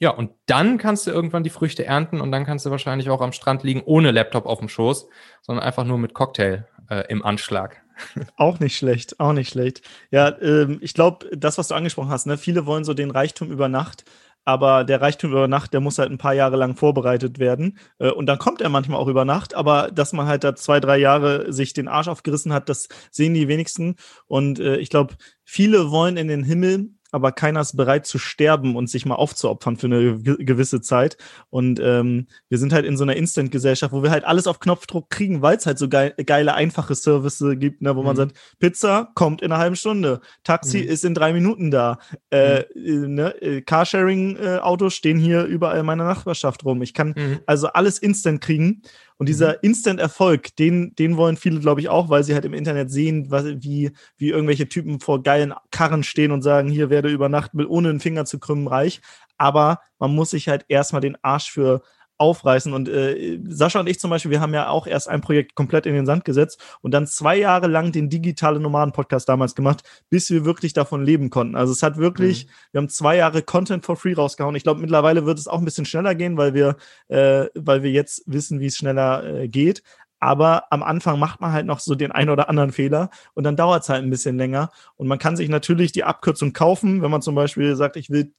ja, 0.00 0.10
und 0.10 0.30
dann 0.46 0.78
kannst 0.78 1.06
du 1.06 1.10
irgendwann 1.10 1.42
die 1.42 1.50
Früchte 1.50 1.84
ernten 1.84 2.20
und 2.20 2.30
dann 2.30 2.46
kannst 2.46 2.64
du 2.64 2.70
wahrscheinlich 2.70 3.10
auch 3.10 3.20
am 3.20 3.32
Strand 3.32 3.64
liegen 3.64 3.82
ohne 3.84 4.12
Laptop 4.12 4.46
auf 4.46 4.60
dem 4.60 4.68
Schoß, 4.68 5.08
sondern 5.42 5.64
einfach 5.64 5.84
nur 5.84 5.98
mit 5.98 6.14
Cocktail 6.14 6.68
äh, 6.88 7.04
im 7.08 7.24
Anschlag. 7.24 7.82
Auch 8.36 8.60
nicht 8.60 8.76
schlecht, 8.76 9.18
auch 9.18 9.32
nicht 9.32 9.50
schlecht. 9.50 9.82
Ja, 10.12 10.40
ähm, 10.40 10.78
ich 10.80 10.94
glaube, 10.94 11.36
das, 11.36 11.58
was 11.58 11.66
du 11.66 11.74
angesprochen 11.74 12.10
hast, 12.10 12.28
ne, 12.28 12.38
viele 12.38 12.64
wollen 12.64 12.84
so 12.84 12.94
den 12.94 13.10
Reichtum 13.10 13.50
über 13.50 13.68
Nacht, 13.68 14.04
aber 14.48 14.82
der 14.84 15.02
Reichtum 15.02 15.32
über 15.32 15.46
Nacht, 15.46 15.74
der 15.74 15.80
muss 15.80 15.98
halt 15.98 16.10
ein 16.10 16.16
paar 16.16 16.32
Jahre 16.32 16.56
lang 16.56 16.74
vorbereitet 16.74 17.38
werden. 17.38 17.76
Äh, 17.98 18.10
und 18.10 18.24
dann 18.24 18.38
kommt 18.38 18.62
er 18.62 18.70
manchmal 18.70 18.98
auch 18.98 19.06
über 19.06 19.26
Nacht, 19.26 19.54
aber 19.54 19.90
dass 19.92 20.14
man 20.14 20.26
halt 20.26 20.42
da 20.42 20.56
zwei, 20.56 20.80
drei 20.80 20.96
Jahre 20.96 21.52
sich 21.52 21.74
den 21.74 21.86
Arsch 21.86 22.08
aufgerissen 22.08 22.54
hat, 22.54 22.70
das 22.70 22.88
sehen 23.10 23.34
die 23.34 23.46
wenigsten. 23.46 23.96
Und 24.26 24.58
äh, 24.58 24.78
ich 24.78 24.88
glaube, 24.88 25.16
viele 25.44 25.90
wollen 25.90 26.16
in 26.16 26.28
den 26.28 26.44
Himmel, 26.44 26.88
aber 27.10 27.32
keiner 27.32 27.60
ist 27.60 27.76
bereit 27.76 28.06
zu 28.06 28.18
sterben 28.18 28.76
und 28.76 28.90
sich 28.90 29.06
mal 29.06 29.14
aufzuopfern 29.14 29.76
für 29.76 29.86
eine 29.86 30.18
gewisse 30.18 30.80
Zeit. 30.80 31.16
Und 31.50 31.80
ähm, 31.82 32.26
wir 32.48 32.58
sind 32.58 32.72
halt 32.72 32.84
in 32.84 32.96
so 32.96 33.04
einer 33.04 33.16
Instant-Gesellschaft, 33.16 33.92
wo 33.92 34.02
wir 34.02 34.10
halt 34.10 34.24
alles 34.24 34.46
auf 34.46 34.60
Knopfdruck 34.60 35.08
kriegen, 35.08 35.40
weil 35.40 35.56
es 35.56 35.66
halt 35.66 35.78
so 35.78 35.88
geil, 35.88 36.14
geile, 36.26 36.54
einfache 36.54 36.94
Services 36.94 37.58
gibt, 37.58 37.80
ne, 37.82 37.96
wo 37.96 38.00
mhm. 38.00 38.06
man 38.06 38.16
sagt, 38.16 38.36
Pizza 38.58 39.10
kommt 39.14 39.40
in 39.42 39.52
einer 39.52 39.60
halben 39.60 39.76
Stunde, 39.76 40.20
Taxi 40.44 40.78
mhm. 40.82 40.88
ist 40.88 41.04
in 41.04 41.14
drei 41.14 41.32
Minuten 41.32 41.70
da, 41.70 41.98
äh, 42.30 42.64
mhm. 42.74 43.14
ne, 43.14 43.42
äh, 43.42 43.62
Carsharing-Autos 43.62 44.94
stehen 44.94 45.18
hier 45.18 45.44
überall 45.44 45.78
in 45.78 45.86
meiner 45.86 46.04
Nachbarschaft 46.04 46.64
rum. 46.64 46.82
Ich 46.82 46.94
kann 46.94 47.14
mhm. 47.16 47.40
also 47.46 47.68
alles 47.68 47.98
instant 47.98 48.40
kriegen. 48.40 48.82
Und 49.18 49.28
dieser 49.28 49.50
mhm. 49.50 49.58
Instant-Erfolg, 49.62 50.56
den, 50.56 50.94
den 50.94 51.16
wollen 51.16 51.36
viele, 51.36 51.60
glaube 51.60 51.80
ich, 51.80 51.88
auch, 51.88 52.08
weil 52.08 52.24
sie 52.24 52.34
halt 52.34 52.44
im 52.44 52.54
Internet 52.54 52.90
sehen, 52.90 53.30
was, 53.30 53.44
wie, 53.44 53.90
wie 54.16 54.30
irgendwelche 54.30 54.68
Typen 54.68 55.00
vor 55.00 55.22
geilen 55.22 55.52
Karren 55.70 56.04
stehen 56.04 56.32
und 56.32 56.42
sagen, 56.42 56.70
hier 56.70 56.88
werde 56.88 57.10
über 57.10 57.28
Nacht 57.28 57.52
mit 57.52 57.68
ohne 57.68 57.90
einen 57.90 58.00
Finger 58.00 58.24
zu 58.24 58.38
krümmen 58.38 58.68
reich. 58.68 59.00
Aber 59.36 59.80
man 59.98 60.14
muss 60.14 60.30
sich 60.30 60.48
halt 60.48 60.64
erstmal 60.68 61.00
den 61.00 61.16
Arsch 61.22 61.50
für 61.50 61.82
aufreißen. 62.18 62.72
Und 62.72 62.88
äh, 62.88 63.38
Sascha 63.48 63.80
und 63.80 63.88
ich 63.88 63.98
zum 64.00 64.10
Beispiel, 64.10 64.30
wir 64.30 64.40
haben 64.40 64.52
ja 64.52 64.68
auch 64.68 64.86
erst 64.86 65.08
ein 65.08 65.20
Projekt 65.20 65.54
komplett 65.54 65.86
in 65.86 65.94
den 65.94 66.06
Sand 66.06 66.24
gesetzt 66.24 66.60
und 66.82 66.92
dann 66.92 67.06
zwei 67.06 67.36
Jahre 67.36 67.68
lang 67.68 67.92
den 67.92 68.10
digitale 68.10 68.60
Nomaden-Podcast 68.60 69.28
damals 69.28 69.54
gemacht, 69.54 69.82
bis 70.10 70.28
wir 70.30 70.44
wirklich 70.44 70.72
davon 70.72 71.04
leben 71.04 71.30
konnten. 71.30 71.56
Also 71.56 71.72
es 71.72 71.82
hat 71.82 71.96
wirklich, 71.96 72.46
mhm. 72.46 72.50
wir 72.72 72.78
haben 72.80 72.88
zwei 72.88 73.16
Jahre 73.16 73.42
Content 73.42 73.84
for 73.84 73.96
free 73.96 74.14
rausgehauen. 74.14 74.56
Ich 74.56 74.64
glaube, 74.64 74.80
mittlerweile 74.80 75.24
wird 75.26 75.38
es 75.38 75.48
auch 75.48 75.58
ein 75.58 75.64
bisschen 75.64 75.86
schneller 75.86 76.14
gehen, 76.14 76.36
weil 76.36 76.54
wir, 76.54 76.76
äh, 77.08 77.46
weil 77.54 77.82
wir 77.82 77.90
jetzt 77.90 78.22
wissen, 78.26 78.60
wie 78.60 78.66
es 78.66 78.76
schneller 78.76 79.24
äh, 79.24 79.48
geht. 79.48 79.82
Aber 80.20 80.72
am 80.72 80.82
Anfang 80.82 81.18
macht 81.18 81.40
man 81.40 81.52
halt 81.52 81.66
noch 81.66 81.80
so 81.80 81.94
den 81.94 82.12
einen 82.12 82.30
oder 82.30 82.48
anderen 82.48 82.72
Fehler 82.72 83.10
und 83.34 83.44
dann 83.44 83.56
dauert 83.56 83.82
es 83.82 83.88
halt 83.88 84.02
ein 84.02 84.10
bisschen 84.10 84.36
länger. 84.36 84.70
Und 84.96 85.06
man 85.06 85.18
kann 85.18 85.36
sich 85.36 85.48
natürlich 85.48 85.92
die 85.92 86.04
Abkürzung 86.04 86.52
kaufen, 86.52 87.02
wenn 87.02 87.10
man 87.10 87.22
zum 87.22 87.34
Beispiel 87.34 87.76
sagt, 87.76 87.96
ich 87.96 88.10
will 88.10 88.32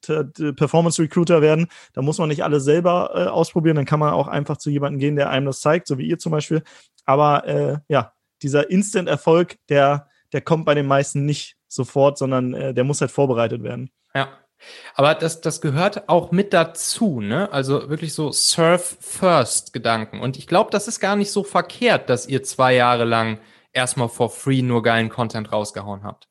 Performance 0.55 1.01
Recruiter 1.01 1.41
werden, 1.41 1.67
da 1.93 2.01
muss 2.01 2.17
man 2.17 2.29
nicht 2.29 2.43
alles 2.43 2.63
selber 2.63 3.11
äh, 3.13 3.27
ausprobieren, 3.27 3.75
dann 3.75 3.85
kann 3.85 3.99
man 3.99 4.13
auch 4.13 4.27
einfach 4.27 4.57
zu 4.57 4.69
jemandem 4.69 4.99
gehen, 4.99 5.15
der 5.15 5.29
einem 5.29 5.45
das 5.45 5.61
zeigt, 5.61 5.87
so 5.87 5.97
wie 5.97 6.07
ihr 6.07 6.17
zum 6.17 6.31
Beispiel. 6.31 6.63
Aber 7.05 7.47
äh, 7.47 7.77
ja, 7.87 8.13
dieser 8.41 8.69
Instant-Erfolg, 8.69 9.57
der, 9.69 10.07
der 10.33 10.41
kommt 10.41 10.65
bei 10.65 10.75
den 10.75 10.87
meisten 10.87 11.25
nicht 11.25 11.57
sofort, 11.67 12.17
sondern 12.17 12.53
äh, 12.53 12.73
der 12.73 12.83
muss 12.83 13.01
halt 13.01 13.11
vorbereitet 13.11 13.63
werden. 13.63 13.89
Ja, 14.13 14.29
aber 14.95 15.15
das, 15.15 15.41
das 15.41 15.61
gehört 15.61 16.09
auch 16.09 16.31
mit 16.31 16.53
dazu, 16.53 17.21
ne? 17.21 17.51
Also 17.51 17.89
wirklich 17.89 18.13
so 18.13 18.31
Surf-First-Gedanken. 18.31 20.19
Und 20.19 20.37
ich 20.37 20.47
glaube, 20.47 20.71
das 20.71 20.87
ist 20.87 20.99
gar 20.99 21.15
nicht 21.15 21.31
so 21.31 21.43
verkehrt, 21.43 22.09
dass 22.09 22.27
ihr 22.27 22.43
zwei 22.43 22.75
Jahre 22.75 23.05
lang 23.05 23.39
erstmal 23.73 24.09
for 24.09 24.29
free 24.29 24.61
nur 24.61 24.83
geilen 24.83 25.09
Content 25.09 25.51
rausgehauen 25.51 26.03
habt. 26.03 26.27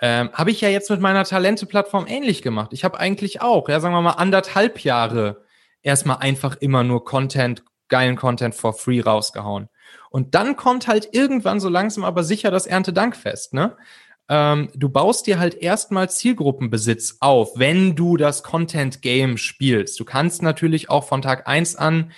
Ähm, 0.00 0.30
habe 0.32 0.50
ich 0.50 0.60
ja 0.60 0.68
jetzt 0.68 0.90
mit 0.90 1.00
meiner 1.00 1.24
Talente-Plattform 1.24 2.06
ähnlich 2.06 2.42
gemacht. 2.42 2.72
Ich 2.72 2.84
habe 2.84 2.98
eigentlich 2.98 3.42
auch, 3.42 3.68
ja, 3.68 3.80
sagen 3.80 3.94
wir 3.94 4.00
mal, 4.00 4.12
anderthalb 4.12 4.80
Jahre 4.80 5.44
erstmal 5.82 6.18
einfach 6.18 6.56
immer 6.56 6.82
nur 6.82 7.04
Content, 7.04 7.62
geilen 7.88 8.16
Content 8.16 8.54
for 8.54 8.72
free 8.72 9.00
rausgehauen. 9.00 9.68
Und 10.10 10.34
dann 10.34 10.56
kommt 10.56 10.88
halt 10.88 11.10
irgendwann 11.12 11.60
so 11.60 11.68
langsam 11.68 12.04
aber 12.04 12.24
sicher 12.24 12.50
das 12.50 12.66
Erntedankfest, 12.66 13.52
ne? 13.54 13.76
Ähm, 14.30 14.70
du 14.76 14.88
baust 14.88 15.26
dir 15.26 15.40
halt 15.40 15.56
erstmal 15.56 16.08
Zielgruppenbesitz 16.08 17.16
auf, 17.18 17.58
wenn 17.58 17.96
du 17.96 18.16
das 18.16 18.44
Content 18.44 19.02
Game 19.02 19.36
spielst. 19.36 19.98
Du 19.98 20.04
kannst 20.04 20.40
natürlich 20.40 20.88
auch 20.88 21.04
von 21.08 21.20
Tag 21.20 21.48
eins 21.48 21.74
an 21.74 22.12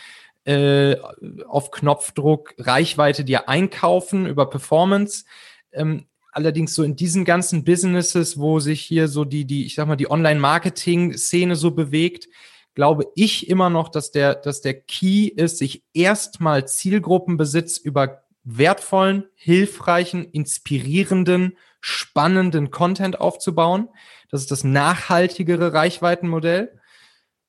äh, 0.45 0.97
auf 1.49 1.71
Knopfdruck 1.71 2.55
Reichweite 2.59 3.25
dir 3.25 3.49
einkaufen 3.49 4.27
über 4.27 4.51
Performance. 4.51 5.25
Ähm, 5.73 6.05
allerdings 6.33 6.75
so 6.75 6.83
in 6.83 6.97
diesen 6.97 7.25
ganzen 7.25 7.65
Businesses, 7.65 8.39
wo 8.39 8.61
sich 8.61 8.83
hier 8.83 9.09
so 9.09 9.25
die, 9.25 9.47
die, 9.47 9.65
ich 9.65 9.75
sag 9.75 9.89
mal, 9.89 9.97
die 9.97 10.11
Online-Marketing-Szene 10.11 11.57
so 11.57 11.71
bewegt, 11.71 12.29
glaube 12.75 13.07
ich 13.15 13.49
immer 13.49 13.71
noch, 13.71 13.89
dass 13.89 14.11
der, 14.11 14.35
dass 14.35 14.61
der 14.61 14.75
Key 14.75 15.29
ist, 15.29 15.57
sich 15.57 15.83
erstmal 15.95 16.69
Zielgruppenbesitz 16.69 17.79
über 17.79 18.25
wertvollen, 18.45 19.25
hilfreichen, 19.35 20.27
inspirierenden 20.27 21.57
spannenden 21.83 22.71
Content 22.71 23.21
aufzubauen. 23.21 23.89
Das 24.31 24.41
ist 24.41 24.51
das 24.51 24.65
nachhaltigere 24.65 25.75
Reichweitenmodell. 25.75 26.79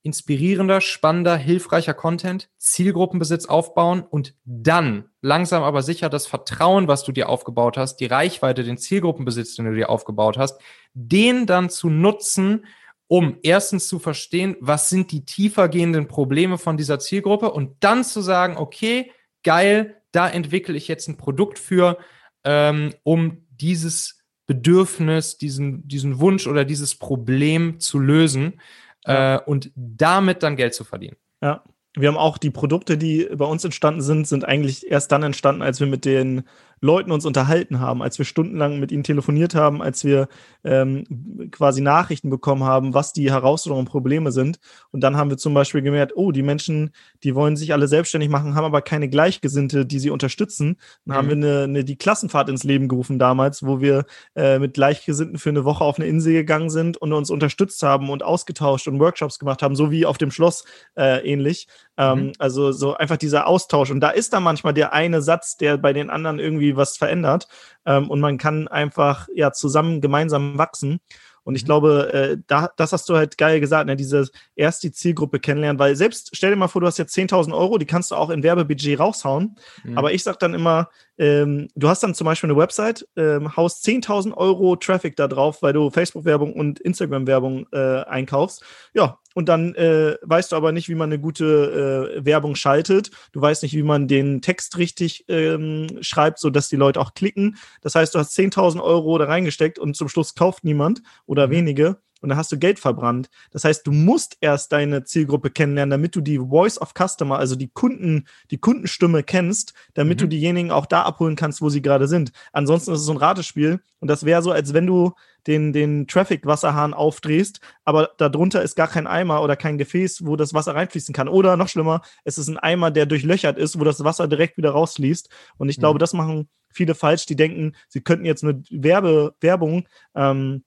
inspirierender, 0.06 0.82
spannender, 0.82 1.34
hilfreicher 1.34 1.94
Content, 1.94 2.50
Zielgruppenbesitz 2.58 3.46
aufbauen 3.46 4.02
und 4.02 4.34
dann 4.44 5.06
langsam 5.22 5.62
aber 5.62 5.82
sicher 5.82 6.10
das 6.10 6.26
Vertrauen, 6.26 6.88
was 6.88 7.04
du 7.04 7.12
dir 7.12 7.30
aufgebaut 7.30 7.78
hast, 7.78 7.96
die 7.96 8.04
Reichweite, 8.06 8.64
den 8.64 8.76
Zielgruppenbesitz, 8.76 9.56
den 9.56 9.64
du 9.64 9.74
dir 9.74 9.88
aufgebaut 9.88 10.36
hast, 10.36 10.60
den 10.92 11.46
dann 11.46 11.70
zu 11.70 11.88
nutzen, 11.88 12.66
um 13.06 13.38
erstens 13.42 13.88
zu 13.88 13.98
verstehen, 13.98 14.56
was 14.60 14.90
sind 14.90 15.10
die 15.10 15.24
tiefer 15.24 15.70
gehenden 15.70 16.06
Probleme 16.06 16.58
von 16.58 16.76
dieser 16.76 16.98
Zielgruppe 16.98 17.50
und 17.50 17.76
dann 17.80 18.04
zu 18.04 18.20
sagen, 18.20 18.58
okay, 18.58 19.10
geil, 19.42 20.02
da 20.12 20.28
entwickle 20.28 20.76
ich 20.76 20.86
jetzt 20.86 21.08
ein 21.08 21.16
Produkt 21.16 21.58
für, 21.58 21.96
ähm, 22.44 22.94
um 23.04 23.46
dieses 23.50 24.23
Bedürfnis, 24.46 25.38
diesen, 25.38 25.86
diesen 25.88 26.20
Wunsch 26.20 26.46
oder 26.46 26.64
dieses 26.64 26.94
Problem 26.94 27.80
zu 27.80 27.98
lösen 27.98 28.60
ja. 29.06 29.36
äh, 29.36 29.40
und 29.44 29.70
damit 29.74 30.42
dann 30.42 30.56
Geld 30.56 30.74
zu 30.74 30.84
verdienen. 30.84 31.16
Ja. 31.42 31.62
Wir 31.96 32.08
haben 32.08 32.18
auch 32.18 32.38
die 32.38 32.50
Produkte, 32.50 32.98
die 32.98 33.28
bei 33.36 33.44
uns 33.44 33.64
entstanden 33.64 34.02
sind, 34.02 34.26
sind 34.26 34.44
eigentlich 34.44 34.90
erst 34.90 35.12
dann 35.12 35.22
entstanden, 35.22 35.62
als 35.62 35.78
wir 35.78 35.86
mit 35.86 36.04
den 36.04 36.42
Leuten 36.84 37.12
uns 37.12 37.24
unterhalten 37.24 37.80
haben, 37.80 38.02
als 38.02 38.18
wir 38.18 38.26
stundenlang 38.26 38.78
mit 38.78 38.92
ihnen 38.92 39.04
telefoniert 39.04 39.54
haben, 39.54 39.80
als 39.80 40.04
wir 40.04 40.28
ähm, 40.64 41.04
quasi 41.50 41.80
Nachrichten 41.80 42.28
bekommen 42.28 42.64
haben, 42.64 42.92
was 42.92 43.14
die 43.14 43.30
Herausforderungen 43.30 43.86
und 43.86 43.90
Probleme 43.90 44.32
sind. 44.32 44.58
Und 44.90 45.00
dann 45.00 45.16
haben 45.16 45.30
wir 45.30 45.38
zum 45.38 45.54
Beispiel 45.54 45.80
gemerkt, 45.80 46.12
oh, 46.14 46.30
die 46.30 46.42
Menschen, 46.42 46.90
die 47.22 47.34
wollen 47.34 47.56
sich 47.56 47.72
alle 47.72 47.88
selbstständig 47.88 48.28
machen, 48.28 48.54
haben 48.54 48.66
aber 48.66 48.82
keine 48.82 49.08
Gleichgesinnte, 49.08 49.86
die 49.86 49.98
sie 49.98 50.10
unterstützen. 50.10 50.76
Dann 51.06 51.14
mhm. 51.14 51.18
haben 51.18 51.28
wir 51.28 51.36
eine, 51.36 51.62
eine, 51.64 51.84
die 51.84 51.96
Klassenfahrt 51.96 52.50
ins 52.50 52.64
Leben 52.64 52.88
gerufen 52.88 53.18
damals, 53.18 53.64
wo 53.64 53.80
wir 53.80 54.04
äh, 54.36 54.58
mit 54.58 54.74
Gleichgesinnten 54.74 55.38
für 55.38 55.48
eine 55.48 55.64
Woche 55.64 55.84
auf 55.84 55.98
eine 55.98 56.06
Insel 56.06 56.34
gegangen 56.34 56.68
sind 56.68 56.98
und 56.98 57.14
uns 57.14 57.30
unterstützt 57.30 57.82
haben 57.82 58.10
und 58.10 58.22
ausgetauscht 58.22 58.88
und 58.88 59.00
Workshops 59.00 59.38
gemacht 59.38 59.62
haben, 59.62 59.74
so 59.74 59.90
wie 59.90 60.04
auf 60.04 60.18
dem 60.18 60.30
Schloss 60.30 60.66
äh, 60.98 61.26
ähnlich. 61.26 61.66
Ähm, 61.96 62.26
mhm. 62.26 62.32
Also 62.38 62.72
so 62.72 62.94
einfach 62.94 63.16
dieser 63.16 63.46
Austausch. 63.46 63.90
Und 63.90 64.00
da 64.00 64.10
ist 64.10 64.32
dann 64.32 64.42
manchmal 64.42 64.74
der 64.74 64.92
eine 64.92 65.22
Satz, 65.22 65.56
der 65.56 65.76
bei 65.78 65.92
den 65.92 66.10
anderen 66.10 66.38
irgendwie 66.38 66.76
was 66.76 66.96
verändert. 66.96 67.48
Ähm, 67.86 68.10
und 68.10 68.20
man 68.20 68.38
kann 68.38 68.68
einfach 68.68 69.28
ja 69.34 69.52
zusammen 69.52 70.00
gemeinsam 70.00 70.58
wachsen. 70.58 71.00
Und 71.44 71.56
ich 71.56 71.62
mhm. 71.62 71.66
glaube, 71.66 72.12
äh, 72.12 72.36
da, 72.46 72.70
das 72.76 72.92
hast 72.92 73.08
du 73.08 73.16
halt 73.16 73.38
geil 73.38 73.60
gesagt, 73.60 73.86
ne? 73.86 73.96
diese 73.96 74.28
erst 74.56 74.82
die 74.82 74.92
Zielgruppe 74.92 75.38
kennenlernen, 75.38 75.78
weil 75.78 75.94
selbst 75.94 76.30
stell 76.32 76.50
dir 76.50 76.56
mal 76.56 76.68
vor, 76.68 76.80
du 76.80 76.86
hast 76.86 76.98
jetzt 76.98 77.14
10.000 77.14 77.54
Euro, 77.54 77.78
die 77.78 77.84
kannst 77.84 78.10
du 78.10 78.14
auch 78.16 78.30
in 78.30 78.42
Werbebudget 78.42 78.98
raushauen. 78.98 79.56
Mhm. 79.84 79.98
Aber 79.98 80.12
ich 80.12 80.22
sag 80.22 80.38
dann 80.38 80.54
immer, 80.54 80.88
ähm, 81.18 81.68
du 81.76 81.88
hast 81.88 82.02
dann 82.02 82.14
zum 82.14 82.24
Beispiel 82.24 82.50
eine 82.50 82.58
Website, 82.58 83.06
ähm, 83.16 83.56
haust 83.56 83.86
10.000 83.86 84.34
Euro 84.34 84.74
Traffic 84.76 85.16
da 85.16 85.28
drauf, 85.28 85.62
weil 85.62 85.74
du 85.74 85.90
Facebook-Werbung 85.90 86.54
und 86.54 86.80
Instagram-Werbung 86.80 87.66
äh, 87.72 88.02
einkaufst. 88.04 88.64
Ja, 88.94 89.18
und 89.34 89.48
dann 89.48 89.74
äh, 89.74 90.16
weißt 90.22 90.52
du 90.52 90.56
aber 90.56 90.72
nicht, 90.72 90.88
wie 90.88 90.94
man 90.94 91.10
eine 91.10 91.20
gute 91.20 92.14
äh, 92.16 92.24
Werbung 92.24 92.54
schaltet. 92.54 93.10
Du 93.32 93.40
weißt 93.40 93.62
nicht, 93.62 93.74
wie 93.74 93.82
man 93.82 94.08
den 94.08 94.40
Text 94.40 94.78
richtig 94.78 95.24
ähm, 95.28 95.98
schreibt, 96.00 96.38
sodass 96.38 96.68
die 96.68 96.76
Leute 96.76 97.00
auch 97.00 97.14
klicken. 97.14 97.56
Das 97.82 97.94
heißt, 97.94 98.14
du 98.14 98.18
hast 98.18 98.36
10.000 98.38 98.82
Euro 98.82 99.18
da 99.18 99.26
reingesteckt 99.26 99.78
und 99.78 99.94
zum 99.96 100.08
Schluss 100.08 100.34
kauft 100.34 100.64
niemand 100.64 101.02
oder 101.26 101.48
mhm. 101.48 101.52
wenige 101.52 101.96
und 102.24 102.30
dann 102.30 102.38
hast 102.38 102.50
du 102.50 102.58
Geld 102.58 102.78
verbrannt. 102.78 103.28
Das 103.50 103.64
heißt, 103.64 103.86
du 103.86 103.92
musst 103.92 104.38
erst 104.40 104.72
deine 104.72 105.04
Zielgruppe 105.04 105.50
kennenlernen, 105.50 105.90
damit 105.90 106.16
du 106.16 106.22
die 106.22 106.38
Voice 106.38 106.80
of 106.80 106.94
Customer, 106.94 107.38
also 107.38 107.54
die 107.54 107.68
Kunden, 107.68 108.24
die 108.50 108.56
Kundenstimme 108.56 109.22
kennst, 109.22 109.74
damit 109.92 110.16
mhm. 110.16 110.22
du 110.22 110.28
diejenigen 110.28 110.70
auch 110.70 110.86
da 110.86 111.02
abholen 111.02 111.36
kannst, 111.36 111.60
wo 111.60 111.68
sie 111.68 111.82
gerade 111.82 112.08
sind. 112.08 112.32
Ansonsten 112.52 112.92
ist 112.92 113.00
es 113.00 113.04
so 113.04 113.12
ein 113.12 113.18
Ratespiel 113.18 113.80
und 114.00 114.08
das 114.08 114.24
wäre 114.24 114.40
so, 114.40 114.52
als 114.52 114.72
wenn 114.72 114.86
du 114.86 115.12
den, 115.46 115.74
den 115.74 116.06
Traffic-Wasserhahn 116.06 116.94
aufdrehst, 116.94 117.60
aber 117.84 118.12
darunter 118.16 118.62
ist 118.62 118.74
gar 118.74 118.88
kein 118.88 119.06
Eimer 119.06 119.42
oder 119.42 119.54
kein 119.54 119.76
Gefäß, 119.76 120.24
wo 120.24 120.36
das 120.36 120.54
Wasser 120.54 120.74
reinfließen 120.74 121.14
kann. 121.14 121.28
Oder 121.28 121.58
noch 121.58 121.68
schlimmer, 121.68 122.00
es 122.24 122.38
ist 122.38 122.48
ein 122.48 122.56
Eimer, 122.56 122.90
der 122.90 123.04
durchlöchert 123.04 123.58
ist, 123.58 123.78
wo 123.78 123.84
das 123.84 124.02
Wasser 124.02 124.28
direkt 124.28 124.56
wieder 124.56 124.70
rausfließt. 124.70 125.28
Und 125.58 125.68
ich 125.68 125.76
mhm. 125.76 125.80
glaube, 125.82 125.98
das 125.98 126.14
machen 126.14 126.48
viele 126.70 126.94
falsch, 126.94 127.26
die 127.26 127.36
denken, 127.36 127.74
sie 127.88 128.00
könnten 128.00 128.24
jetzt 128.24 128.42
mit 128.42 128.66
Werbe, 128.70 129.34
Werbung 129.40 129.86
ähm, 130.14 130.64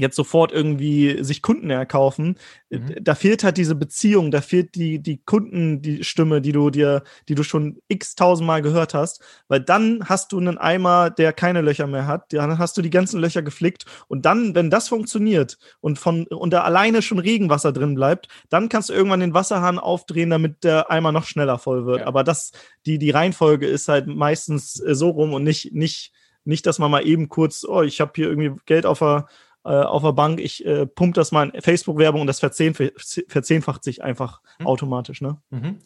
jetzt 0.00 0.16
sofort 0.16 0.52
irgendwie 0.52 1.22
sich 1.22 1.42
Kunden 1.42 1.70
erkaufen. 1.70 2.36
Mhm. 2.70 2.96
Da 3.00 3.14
fehlt 3.14 3.44
halt 3.44 3.56
diese 3.56 3.74
Beziehung, 3.74 4.30
da 4.30 4.40
fehlt 4.40 4.74
die, 4.74 5.00
die 5.00 5.18
Kunden, 5.24 5.82
die 5.82 6.04
Stimme, 6.04 6.40
die 6.40 6.52
du 6.52 6.70
dir, 6.70 7.02
die 7.28 7.34
du 7.34 7.42
schon 7.42 7.78
x 7.88 8.14
tausendmal 8.14 8.62
gehört 8.62 8.94
hast, 8.94 9.22
weil 9.48 9.60
dann 9.60 10.04
hast 10.04 10.32
du 10.32 10.38
einen 10.38 10.58
Eimer, 10.58 11.10
der 11.10 11.32
keine 11.32 11.60
Löcher 11.60 11.86
mehr 11.86 12.06
hat, 12.06 12.32
dann 12.32 12.58
hast 12.58 12.76
du 12.76 12.82
die 12.82 12.90
ganzen 12.90 13.20
Löcher 13.20 13.42
geflickt 13.42 13.84
und 14.08 14.24
dann, 14.24 14.54
wenn 14.54 14.70
das 14.70 14.88
funktioniert 14.88 15.58
und 15.80 15.98
von, 15.98 16.26
und 16.26 16.52
da 16.52 16.62
alleine 16.62 17.02
schon 17.02 17.18
Regenwasser 17.18 17.72
drin 17.72 17.94
bleibt, 17.94 18.28
dann 18.48 18.68
kannst 18.68 18.88
du 18.88 18.92
irgendwann 18.92 19.20
den 19.20 19.34
Wasserhahn 19.34 19.78
aufdrehen, 19.78 20.30
damit 20.30 20.64
der 20.64 20.90
Eimer 20.90 21.12
noch 21.12 21.24
schneller 21.24 21.58
voll 21.58 21.86
wird. 21.86 22.00
Ja. 22.00 22.06
Aber 22.06 22.24
das, 22.24 22.52
die, 22.86 22.98
die 22.98 23.10
Reihenfolge 23.10 23.66
ist 23.66 23.88
halt 23.88 24.06
meistens 24.06 24.80
äh, 24.80 24.94
so 24.94 25.10
rum 25.10 25.32
und 25.32 25.44
nicht, 25.44 25.72
nicht, 25.72 26.12
nicht, 26.44 26.66
dass 26.66 26.78
man 26.78 26.90
mal 26.90 27.06
eben 27.06 27.28
kurz, 27.28 27.64
oh, 27.64 27.82
ich 27.82 28.00
habe 28.00 28.12
hier 28.14 28.28
irgendwie 28.28 28.52
Geld 28.64 28.86
auf 28.86 29.00
der 29.00 29.26
äh, 29.68 29.82
auf 29.82 30.02
der 30.02 30.12
Bank, 30.12 30.40
ich 30.40 30.64
äh, 30.64 30.86
pump 30.86 31.14
das 31.14 31.30
mal 31.30 31.50
in 31.50 31.60
Facebook-Werbung 31.60 32.22
und 32.22 32.26
das 32.26 32.40
verzehnf 32.40 32.82
verzehnfacht 33.28 33.84
sich 33.84 34.02
einfach 34.02 34.40
mhm. 34.58 34.66
automatisch. 34.66 35.20
Ne? 35.20 35.36
Mhm. 35.50 35.78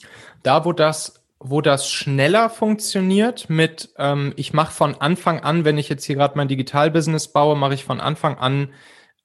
Da, 0.42 0.64
wo 0.64 0.72
das 0.72 1.18
wo 1.44 1.60
das 1.60 1.90
schneller 1.90 2.50
funktioniert 2.50 3.50
mit, 3.50 3.92
ähm, 3.98 4.32
ich 4.36 4.52
mache 4.52 4.72
von 4.72 4.94
Anfang 5.00 5.40
an, 5.40 5.64
wenn 5.64 5.76
ich 5.76 5.88
jetzt 5.88 6.04
hier 6.04 6.14
gerade 6.14 6.36
mein 6.36 6.46
Digital-Business 6.46 7.32
baue, 7.32 7.56
mache 7.56 7.74
ich 7.74 7.84
von 7.84 8.00
Anfang 8.00 8.38
an 8.38 8.68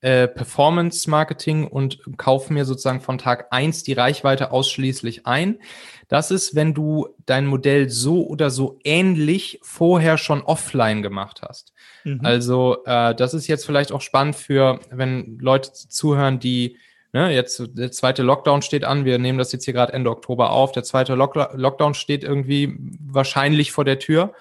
äh, 0.01 0.27
Performance-Marketing 0.27 1.67
und 1.67 1.99
kaufe 2.17 2.53
mir 2.53 2.65
sozusagen 2.65 3.01
von 3.01 3.17
Tag 3.17 3.47
eins 3.51 3.83
die 3.83 3.93
Reichweite 3.93 4.51
ausschließlich 4.51 5.25
ein. 5.25 5.59
Das 6.07 6.31
ist, 6.31 6.55
wenn 6.55 6.73
du 6.73 7.09
dein 7.25 7.47
Modell 7.47 7.89
so 7.89 8.27
oder 8.27 8.49
so 8.49 8.79
ähnlich 8.83 9.59
vorher 9.63 10.17
schon 10.17 10.41
offline 10.41 11.01
gemacht 11.01 11.41
hast. 11.41 11.73
Mhm. 12.03 12.21
Also 12.23 12.83
äh, 12.85 13.15
das 13.15 13.33
ist 13.33 13.47
jetzt 13.47 13.65
vielleicht 13.65 13.91
auch 13.91 14.01
spannend 14.01 14.35
für, 14.35 14.79
wenn 14.91 15.39
Leute 15.39 15.73
zuhören, 15.73 16.39
die 16.39 16.77
ne, 17.11 17.33
jetzt 17.33 17.63
der 17.73 17.91
zweite 17.91 18.23
Lockdown 18.23 18.61
steht 18.61 18.83
an. 18.83 19.03
Wir 19.03 19.17
nehmen 19.17 19.37
das 19.37 19.51
jetzt 19.51 19.65
hier 19.65 19.73
gerade 19.73 19.93
Ende 19.93 20.11
Oktober 20.11 20.51
auf. 20.51 20.71
Der 20.71 20.83
zweite 20.83 21.15
Lock 21.15 21.35
Lockdown 21.53 21.93
steht 21.93 22.23
irgendwie 22.23 22.77
wahrscheinlich 22.99 23.71
vor 23.71 23.85
der 23.85 23.99
Tür. 23.99 24.33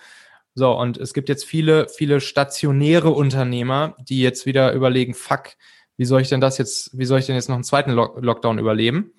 So, 0.59 0.73
und 0.73 0.97
es 0.97 1.13
gibt 1.13 1.29
jetzt 1.29 1.45
viele, 1.45 1.87
viele 1.91 2.19
stationäre 2.19 3.11
Unternehmer, 3.11 3.95
die 4.01 4.23
jetzt 4.23 4.47
wieder 4.47 4.73
überlegen, 4.73 5.13
fuck, 5.13 5.51
wie 5.99 6.07
soll 6.07 6.23
ich 6.23 6.31
denn 6.31 6.41
das 6.41 6.57
jetzt, 6.57 6.99
wie 6.99 7.05
soll 7.05 7.19
ich 7.19 7.27
denn 7.27 7.35
jetzt 7.35 7.51
noch 7.51 7.57
einen 7.57 7.65
zweiten 7.65 7.91
Lock 7.91 8.17
Lockdown 8.23 8.59
überleben? 8.59 9.13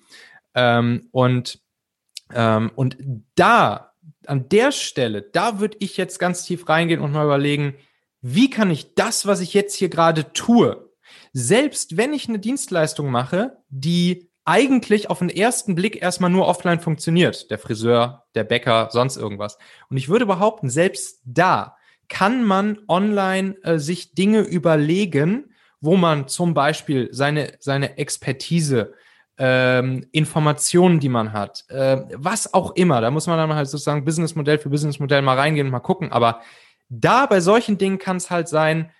Ähm, 0.54 1.08
und, 1.12 1.60
ähm, 2.34 2.72
und 2.74 2.96
da, 3.36 3.92
an 4.26 4.48
der 4.48 4.72
Stelle, 4.72 5.22
da 5.22 5.60
würde 5.60 5.76
ich 5.78 5.96
jetzt 5.96 6.18
ganz 6.18 6.42
tief 6.42 6.68
reingehen 6.68 7.00
und 7.00 7.12
mal 7.12 7.24
überlegen, 7.24 7.76
wie 8.20 8.50
kann 8.50 8.72
ich 8.72 8.96
das, 8.96 9.24
was 9.24 9.38
ich 9.38 9.54
jetzt 9.54 9.76
hier 9.76 9.90
gerade 9.90 10.32
tue, 10.32 10.90
selbst 11.32 11.96
wenn 11.96 12.14
ich 12.14 12.28
eine 12.28 12.40
Dienstleistung 12.40 13.12
mache, 13.12 13.58
die 13.68 14.28
eigentlich 14.48 15.10
auf 15.10 15.18
den 15.18 15.28
ersten 15.28 15.74
Blick 15.74 16.00
erstmal 16.00 16.30
nur 16.30 16.48
offline 16.48 16.80
funktioniert, 16.80 17.50
der 17.50 17.58
Friseur, 17.58 18.24
der 18.34 18.44
Bäcker, 18.44 18.88
sonst 18.90 19.18
irgendwas. 19.18 19.58
Und 19.90 19.98
ich 19.98 20.08
würde 20.08 20.24
behaupten, 20.24 20.70
selbst 20.70 21.20
da 21.26 21.76
kann 22.08 22.42
man 22.44 22.78
online 22.88 23.56
äh, 23.62 23.78
sich 23.78 24.14
Dinge 24.14 24.40
überlegen, 24.40 25.52
wo 25.82 25.96
man 25.96 26.28
zum 26.28 26.54
Beispiel 26.54 27.10
seine, 27.12 27.52
seine 27.60 27.98
Expertise, 27.98 28.94
ähm, 29.36 30.06
Informationen, 30.12 30.98
die 30.98 31.10
man 31.10 31.34
hat, 31.34 31.66
äh, 31.68 31.98
was 32.14 32.54
auch 32.54 32.74
immer, 32.74 33.02
da 33.02 33.10
muss 33.10 33.26
man 33.26 33.36
dann 33.36 33.54
halt 33.54 33.68
sozusagen 33.68 34.04
Businessmodell 34.06 34.58
für 34.58 34.70
Businessmodell 34.70 35.20
mal 35.20 35.36
reingehen 35.36 35.66
und 35.66 35.72
mal 35.72 35.78
gucken, 35.80 36.10
aber 36.10 36.40
da 36.88 37.26
bei 37.26 37.40
solchen 37.40 37.76
Dingen 37.76 37.98
kann 37.98 38.16
es 38.16 38.30
halt 38.30 38.48
sein, 38.48 38.90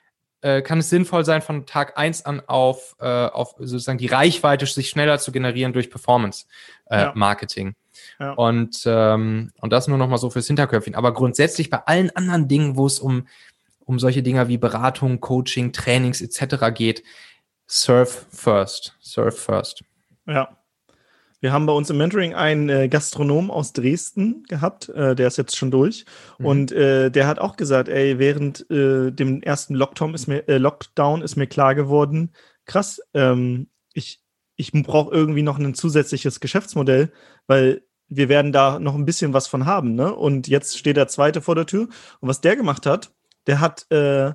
äh, 0.41 0.63
kann 0.63 0.79
es 0.79 0.91
sinnvoll 0.91 1.25
sein, 1.25 1.43
von 1.43 1.67
Tag 1.67 1.99
eins 1.99 2.25
an 2.25 2.41
auf, 2.47 2.97
äh, 3.01 3.27
auf 3.27 3.55
sozusagen 3.59 3.99
die 3.99 4.07
Reichweite 4.07 4.67
sich 4.67 4.89
schneller 4.89 5.19
zu 5.19 5.33
generieren 5.33 5.73
durch 5.73 5.91
Performance-Marketing. 5.91 7.69
Äh, 7.69 7.73
ja. 8.21 8.27
ja. 8.27 8.33
Und, 8.33 8.83
ähm, 8.87 9.53
und 9.61 9.73
das 9.73 9.89
nur 9.89 9.99
noch 9.99 10.09
mal 10.09 10.19
so 10.19 10.31
fürs 10.31 10.47
Hinterköpfchen. 10.47 10.95
Aber 10.95 11.13
grundsätzlich 11.13 11.71
bei 11.71 11.79
allen 11.79 12.15
anderen 12.15 12.49
Dingen, 12.49 12.77
wo 12.77 12.87
es 12.87 13.01
um, 13.01 13.27
um 13.85 13.99
solche 13.99 14.23
Dinge 14.23 14.49
wie 14.49 14.59
Beratung, 14.59 15.21
Coaching, 15.21 15.73
Trainings 15.73 16.21
etc. 16.21 16.73
geht, 16.75 17.03
surf 17.67 18.27
first. 18.31 18.97
Surf 19.01 19.39
first. 19.39 19.83
Ja. 20.27 20.58
Wir 21.41 21.53
haben 21.53 21.67
bei 21.67 21.73
uns 21.73 21.89
im 21.91 21.99
Mentoring 21.99 22.35
einen 22.35 22.69
äh, 22.69 22.89
Gastronom 22.89 23.51
aus 23.51 23.73
Dresden 23.73 24.43
gehabt, 24.49 24.89
äh, 24.89 25.15
der 25.15 25.29
ist 25.29 25.39
jetzt 25.39 25.57
schon 25.57 25.71
durch. 25.71 26.05
Mhm. 26.39 26.47
Und 26.47 26.73
äh, 26.73 27.11
der 27.11 27.27
hat 27.27 27.39
auch 27.39 27.57
gesagt, 27.57 27.89
ey, 27.89 28.19
während 28.19 28.69
äh, 28.71 29.13
dem 29.13 29.43
ersten 29.43 29.75
Lockdown 29.75 30.15
ist 30.15 30.27
mir, 30.27 30.49
äh, 30.49 30.59
Lockdown 30.59 31.23
ist 31.23 31.37
mir 31.37 31.47
klar 31.47 31.75
geworden, 31.75 32.33
krass, 32.67 33.01
ähm, 33.15 33.69
ich, 33.93 34.21
ich 34.57 34.73
brauche 34.73 35.15
irgendwie 35.15 35.43
noch 35.43 35.59
ein 35.59 35.75
zusätzliches 35.75 36.41
Geschäftsmodell, 36.41 37.13
weil 37.47 37.83
wir 38.09 38.29
werden 38.29 38.53
da 38.53 38.79
noch 38.79 38.95
ein 38.95 39.05
bisschen 39.05 39.33
was 39.33 39.47
von 39.47 39.67
haben. 39.67 39.95
Ne? 39.95 40.15
Und 40.15 40.49
jetzt 40.49 40.79
steht 40.79 40.97
der 40.97 41.09
zweite 41.09 41.43
vor 41.43 41.55
der 41.55 41.67
Tür. 41.67 41.89
Und 42.21 42.29
was 42.29 42.41
der 42.41 42.57
gemacht 42.57 42.87
hat, 42.87 43.13
der 43.47 43.61
hat 43.61 43.91
äh, 43.91 44.33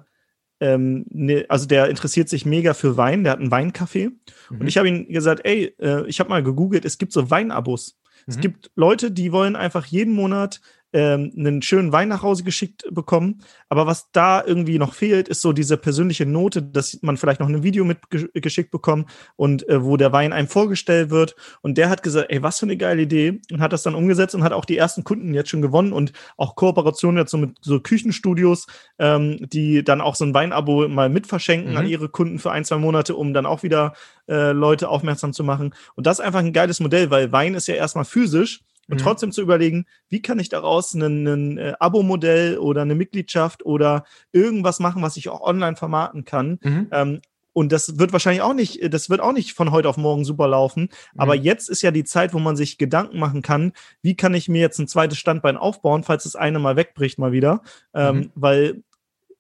ähm, 0.64 1.06
ne, 1.10 1.46
also 1.50 1.66
der 1.68 1.90
interessiert 1.90 2.30
sich 2.30 2.46
mega 2.46 2.74
für 2.74 2.96
Wein, 2.96 3.26
der 3.26 3.34
hat 3.34 3.40
einen 3.40 3.52
Weincafé. 3.52 4.12
Mhm. 4.50 4.62
Und 4.62 4.68
ich 4.68 4.78
habe 4.78 4.88
ihm 4.88 5.08
gesagt, 5.10 5.42
ey, 5.44 5.76
äh, 5.78 6.08
ich 6.08 6.22
habe 6.22 6.30
mal 6.30 6.42
gegoogelt, 6.42 6.86
es 6.86 6.98
gibt 6.98 7.12
so 7.12 7.30
Weinabos. 7.30 7.98
Mhm. 8.26 8.34
Es 8.34 8.40
gibt 8.40 8.72
Leute, 8.76 9.12
die 9.12 9.34
wollen 9.34 9.58
einfach 9.58 9.86
jeden 9.86 10.14
Monat 10.14 10.62
ähm, 10.94 11.34
einen 11.36 11.62
schönen 11.62 11.92
Wein 11.92 12.08
nach 12.08 12.22
Hause 12.22 12.44
geschickt 12.44 12.86
bekommen. 12.92 13.42
Aber 13.68 13.88
was 13.88 14.12
da 14.12 14.44
irgendwie 14.46 14.78
noch 14.78 14.94
fehlt, 14.94 15.28
ist 15.28 15.42
so 15.42 15.52
diese 15.52 15.78
persönliche 15.78 16.26
Note, 16.26 16.62
dass 16.62 17.00
man 17.02 17.18
vielleicht 17.18 17.40
noch 17.40 17.50
ein 17.50 17.64
Video 17.64 17.84
mitgeschickt 17.84 18.72
bekommt 18.72 19.10
und 19.36 19.68
äh, 19.68 19.84
wo 19.84 19.98
der 19.98 20.12
Wein 20.12 20.34
einem 20.34 20.48
vorgestellt 20.48 21.10
wird. 21.10 21.36
Und 21.62 21.78
der 21.78 21.90
hat 21.90 22.04
gesagt, 22.04 22.28
ey, 22.30 22.44
was 22.44 22.60
für 22.60 22.66
eine 22.66 22.78
geile 22.78 23.02
Idee 23.02 23.42
und 23.52 23.60
hat 23.60 23.74
das 23.74 23.84
dann 23.84 23.96
umgesetzt 23.96 24.36
und 24.36 24.44
hat 24.44 24.54
auch 24.54 24.66
die 24.66 24.78
ersten 24.78 25.04
Kunden 25.04 25.34
jetzt 25.34 25.50
schon 25.50 25.62
gewonnen 25.62 25.94
und 25.94 26.14
auch 26.38 26.56
Kooperationen 26.56 27.18
jetzt 27.18 27.32
so 27.32 27.38
mit 27.38 27.58
so 27.62 27.80
Küchenstudios, 27.80 28.68
ähm, 29.00 29.38
die 29.42 29.84
dann 29.84 30.02
auch 30.02 30.16
so 30.16 30.26
ein 30.26 30.34
Weinabo 30.34 30.88
mal 30.88 31.10
mitverschenken 31.10 31.72
mhm. 31.72 31.78
an 31.78 31.88
ihre 31.88 32.10
Kunden 32.10 32.40
für 32.40 32.52
ein, 32.52 32.66
zwei 32.66 32.78
Monate, 32.78 33.16
um 33.16 33.34
dann 33.34 33.46
auch 33.46 33.64
wieder 33.64 33.94
äh, 34.28 34.52
Leute 34.52 34.90
aufmerksam 34.90 35.34
zu 35.34 35.44
machen. 35.44 35.74
Und 35.96 36.06
das 36.06 36.20
ist 36.20 36.26
einfach 36.26 36.40
ein 36.40 36.54
geiles 36.54 36.80
Modell, 36.80 37.10
weil 37.10 37.32
Wein 37.32 37.56
ist 37.56 37.68
ja 37.68 37.76
erstmal 37.76 38.06
physisch 38.06 38.62
und 38.90 39.00
mhm. 39.00 39.04
trotzdem 39.04 39.32
zu 39.32 39.42
überlegen, 39.42 39.86
wie 40.10 40.22
kann 40.22 40.40
ich 40.40 40.50
daraus 40.50 40.94
ein 40.94 41.58
äh, 41.58 41.74
Abo-Modell 41.80 42.58
oder 42.58 42.82
eine 42.82 42.96
Mitgliedschaft 42.96 43.66
oder 43.66 44.06
irgendwas 44.32 44.80
machen, 44.80 45.02
was 45.02 45.18
ich 45.18 45.30
auch 45.30 45.42
online 45.42 45.76
vermarkten 45.76 46.26
kann. 46.26 46.60
Mhm. 46.62 46.88
Ähm, 46.92 47.22
und 47.54 47.72
das 47.72 48.00
wird 48.00 48.12
wahrscheinlich 48.12 48.42
auch 48.42 48.56
nicht, 48.56 48.94
das 48.94 49.10
wird 49.10 49.22
auch 49.22 49.32
nicht 49.32 49.54
von 49.54 49.72
heute 49.72 49.88
auf 49.88 49.98
morgen 49.98 50.26
super 50.26 50.48
laufen. 50.48 50.90
Aber 51.16 51.36
mhm. 51.36 51.44
jetzt 51.44 51.70
ist 51.70 51.84
ja 51.84 51.92
die 51.92 52.04
Zeit, 52.04 52.34
wo 52.34 52.40
man 52.40 52.56
sich 52.56 52.80
Gedanken 52.80 53.20
machen 53.20 53.44
kann, 53.44 53.74
wie 54.02 54.16
kann 54.16 54.34
ich 54.34 54.50
mir 54.50 54.60
jetzt 54.60 54.80
ein 54.80 54.88
zweites 54.88 55.20
Standbein 55.20 55.56
aufbauen, 55.56 56.04
falls 56.04 56.24
das 56.24 56.36
eine 56.36 56.58
mal 56.58 56.76
wegbricht 56.76 57.20
mal 57.20 57.32
wieder. 57.32 57.62
Ähm, 57.94 58.16
mhm. 58.16 58.32
Weil 58.34 58.84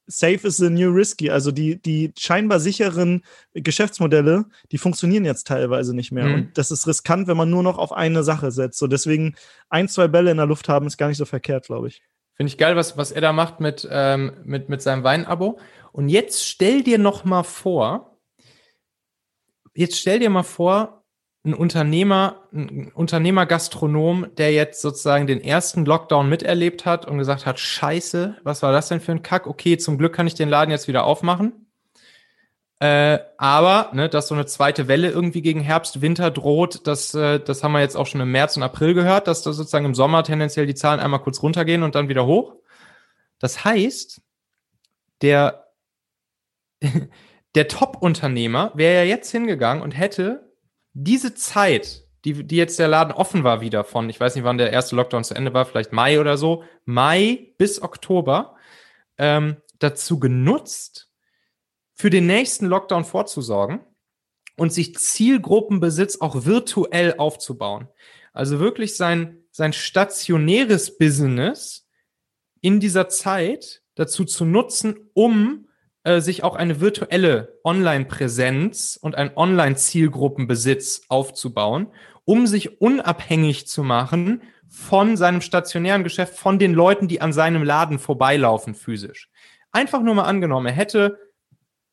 safe 0.07 0.45
is 0.47 0.57
the 0.57 0.69
new 0.69 0.91
risky. 0.91 1.29
Also 1.29 1.51
die, 1.51 1.81
die 1.81 2.13
scheinbar 2.17 2.59
sicheren 2.59 3.23
Geschäftsmodelle, 3.53 4.45
die 4.71 4.77
funktionieren 4.77 5.25
jetzt 5.25 5.47
teilweise 5.47 5.95
nicht 5.95 6.11
mehr. 6.11 6.25
Mhm. 6.25 6.33
Und 6.33 6.57
das 6.57 6.71
ist 6.71 6.87
riskant, 6.87 7.27
wenn 7.27 7.37
man 7.37 7.49
nur 7.49 7.63
noch 7.63 7.77
auf 7.77 7.91
eine 7.91 8.23
Sache 8.23 8.51
setzt. 8.51 8.79
So 8.79 8.87
deswegen 8.87 9.35
ein, 9.69 9.87
zwei 9.87 10.07
Bälle 10.07 10.31
in 10.31 10.37
der 10.37 10.45
Luft 10.45 10.69
haben, 10.69 10.87
ist 10.87 10.97
gar 10.97 11.07
nicht 11.07 11.17
so 11.17 11.25
verkehrt, 11.25 11.65
glaube 11.65 11.87
ich. 11.87 12.01
Finde 12.35 12.49
ich 12.49 12.57
geil, 12.57 12.75
was, 12.75 12.97
was 12.97 13.11
er 13.11 13.21
da 13.21 13.31
macht 13.31 13.59
mit, 13.59 13.87
ähm, 13.89 14.33
mit, 14.43 14.69
mit 14.69 14.81
seinem 14.81 15.03
Weinabo. 15.03 15.59
Und 15.91 16.09
jetzt 16.09 16.47
stell 16.47 16.83
dir 16.83 16.97
noch 16.97 17.23
mal 17.25 17.43
vor, 17.43 18.17
jetzt 19.75 19.99
stell 19.99 20.19
dir 20.19 20.29
mal 20.29 20.43
vor, 20.43 21.02
ein 21.45 21.53
Unternehmer, 21.53 22.47
ein 22.53 22.91
Unternehmer-Gastronom, 22.93 24.27
der 24.37 24.53
jetzt 24.53 24.81
sozusagen 24.81 25.27
den 25.27 25.41
ersten 25.41 25.83
Lockdown 25.85 26.29
miterlebt 26.29 26.85
hat 26.85 27.05
und 27.05 27.17
gesagt 27.17 27.45
hat, 27.45 27.59
scheiße, 27.59 28.37
was 28.43 28.61
war 28.61 28.71
das 28.71 28.87
denn 28.87 29.01
für 29.01 29.11
ein 29.11 29.23
Kack? 29.23 29.45
Okay, 29.47 29.77
zum 29.77 29.97
Glück 29.97 30.13
kann 30.13 30.27
ich 30.27 30.35
den 30.35 30.47
Laden 30.47 30.71
jetzt 30.71 30.87
wieder 30.87 31.03
aufmachen. 31.03 31.63
Äh, 32.79 33.19
aber, 33.37 33.91
ne, 33.93 34.09
dass 34.09 34.27
so 34.29 34.35
eine 34.35 34.45
zweite 34.45 34.87
Welle 34.87 35.09
irgendwie 35.09 35.41
gegen 35.41 35.59
Herbst, 35.59 36.01
Winter 36.01 36.31
droht, 36.31 36.87
das, 36.87 37.13
äh, 37.13 37.39
das 37.39 37.63
haben 37.63 37.73
wir 37.73 37.81
jetzt 37.81 37.95
auch 37.95 38.07
schon 38.07 38.21
im 38.21 38.31
März 38.31 38.57
und 38.57 38.63
April 38.63 38.93
gehört, 38.93 39.27
dass 39.27 39.41
da 39.41 39.53
sozusagen 39.53 39.85
im 39.85 39.95
Sommer 39.95 40.23
tendenziell 40.23 40.65
die 40.65 40.75
Zahlen 40.75 40.99
einmal 40.99 41.21
kurz 41.21 41.41
runtergehen 41.41 41.83
und 41.83 41.95
dann 41.95 42.09
wieder 42.09 42.25
hoch. 42.25 42.55
Das 43.39 43.65
heißt, 43.65 44.21
der, 45.21 45.67
der 47.55 47.67
Top-Unternehmer 47.67 48.71
wäre 48.75 49.05
ja 49.05 49.09
jetzt 49.09 49.31
hingegangen 49.31 49.83
und 49.83 49.91
hätte 49.91 50.52
diese 50.93 51.33
Zeit, 51.33 52.05
die, 52.25 52.45
die 52.45 52.55
jetzt 52.55 52.79
der 52.79 52.87
Laden 52.87 53.13
offen 53.13 53.43
war 53.43 53.61
wieder 53.61 53.83
von, 53.83 54.09
ich 54.09 54.19
weiß 54.19 54.35
nicht, 54.35 54.45
wann 54.45 54.57
der 54.57 54.71
erste 54.71 54.95
Lockdown 54.95 55.23
zu 55.23 55.33
Ende 55.35 55.53
war, 55.53 55.65
vielleicht 55.65 55.91
Mai 55.91 56.19
oder 56.19 56.37
so, 56.37 56.63
Mai 56.85 57.53
bis 57.57 57.81
Oktober, 57.81 58.55
ähm, 59.17 59.57
dazu 59.79 60.19
genutzt, 60.19 61.09
für 61.93 62.09
den 62.09 62.25
nächsten 62.25 62.65
Lockdown 62.65 63.05
vorzusorgen 63.05 63.81
und 64.57 64.73
sich 64.73 64.95
Zielgruppenbesitz 64.95 66.21
auch 66.21 66.45
virtuell 66.45 67.15
aufzubauen. 67.17 67.87
Also 68.33 68.59
wirklich 68.59 68.97
sein, 68.97 69.43
sein 69.51 69.73
stationäres 69.73 70.97
Business 70.97 71.87
in 72.61 72.79
dieser 72.79 73.09
Zeit 73.09 73.83
dazu 73.95 74.25
zu 74.25 74.45
nutzen, 74.45 75.09
um 75.13 75.67
äh, 76.03 76.21
sich 76.21 76.43
auch 76.43 76.55
eine 76.55 76.81
virtuelle 76.81 77.59
Online-Präsenz 77.63 78.97
und 79.01 79.15
ein 79.15 79.35
Online-Zielgruppenbesitz 79.35 81.03
aufzubauen, 81.09 81.87
um 82.25 82.47
sich 82.47 82.81
unabhängig 82.81 83.67
zu 83.67 83.83
machen 83.83 84.41
von 84.69 85.17
seinem 85.17 85.41
stationären 85.41 86.03
Geschäft, 86.03 86.35
von 86.35 86.59
den 86.59 86.73
Leuten, 86.73 87.07
die 87.07 87.21
an 87.21 87.31
seinem 87.31 87.63
Laden 87.63 87.99
vorbeilaufen 87.99 88.75
physisch. 88.75 89.29
Einfach 89.71 90.01
nur 90.01 90.15
mal 90.15 90.23
angenommen, 90.23 90.67
er 90.67 90.73
hätte 90.73 91.19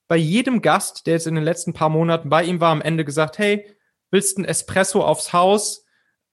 bei 0.09 0.17
jedem 0.17 0.61
Gast, 0.61 1.07
der 1.07 1.15
jetzt 1.15 1.29
in 1.29 1.37
den 1.37 1.45
letzten 1.45 1.73
paar 1.73 1.89
Monaten 1.89 2.31
bei 2.31 2.43
ihm 2.43 2.61
war, 2.61 2.73
am 2.73 2.83
Ende 2.83 3.05
gesagt, 3.05 3.39
hey, 3.39 3.77
willst 4.11 4.37
du 4.37 4.43
ein 4.43 4.45
Espresso 4.45 5.05
aufs 5.05 5.33
Haus? 5.33 5.85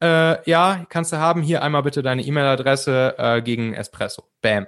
Äh, 0.01 0.49
ja, 0.49 0.85
kannst 0.89 1.13
du 1.13 1.17
haben. 1.17 1.43
Hier 1.43 1.61
einmal 1.61 1.83
bitte 1.83 2.01
deine 2.01 2.23
E-Mail-Adresse 2.23 3.15
äh, 3.17 3.41
gegen 3.41 3.73
Espresso. 3.73 4.23
Bam. 4.41 4.67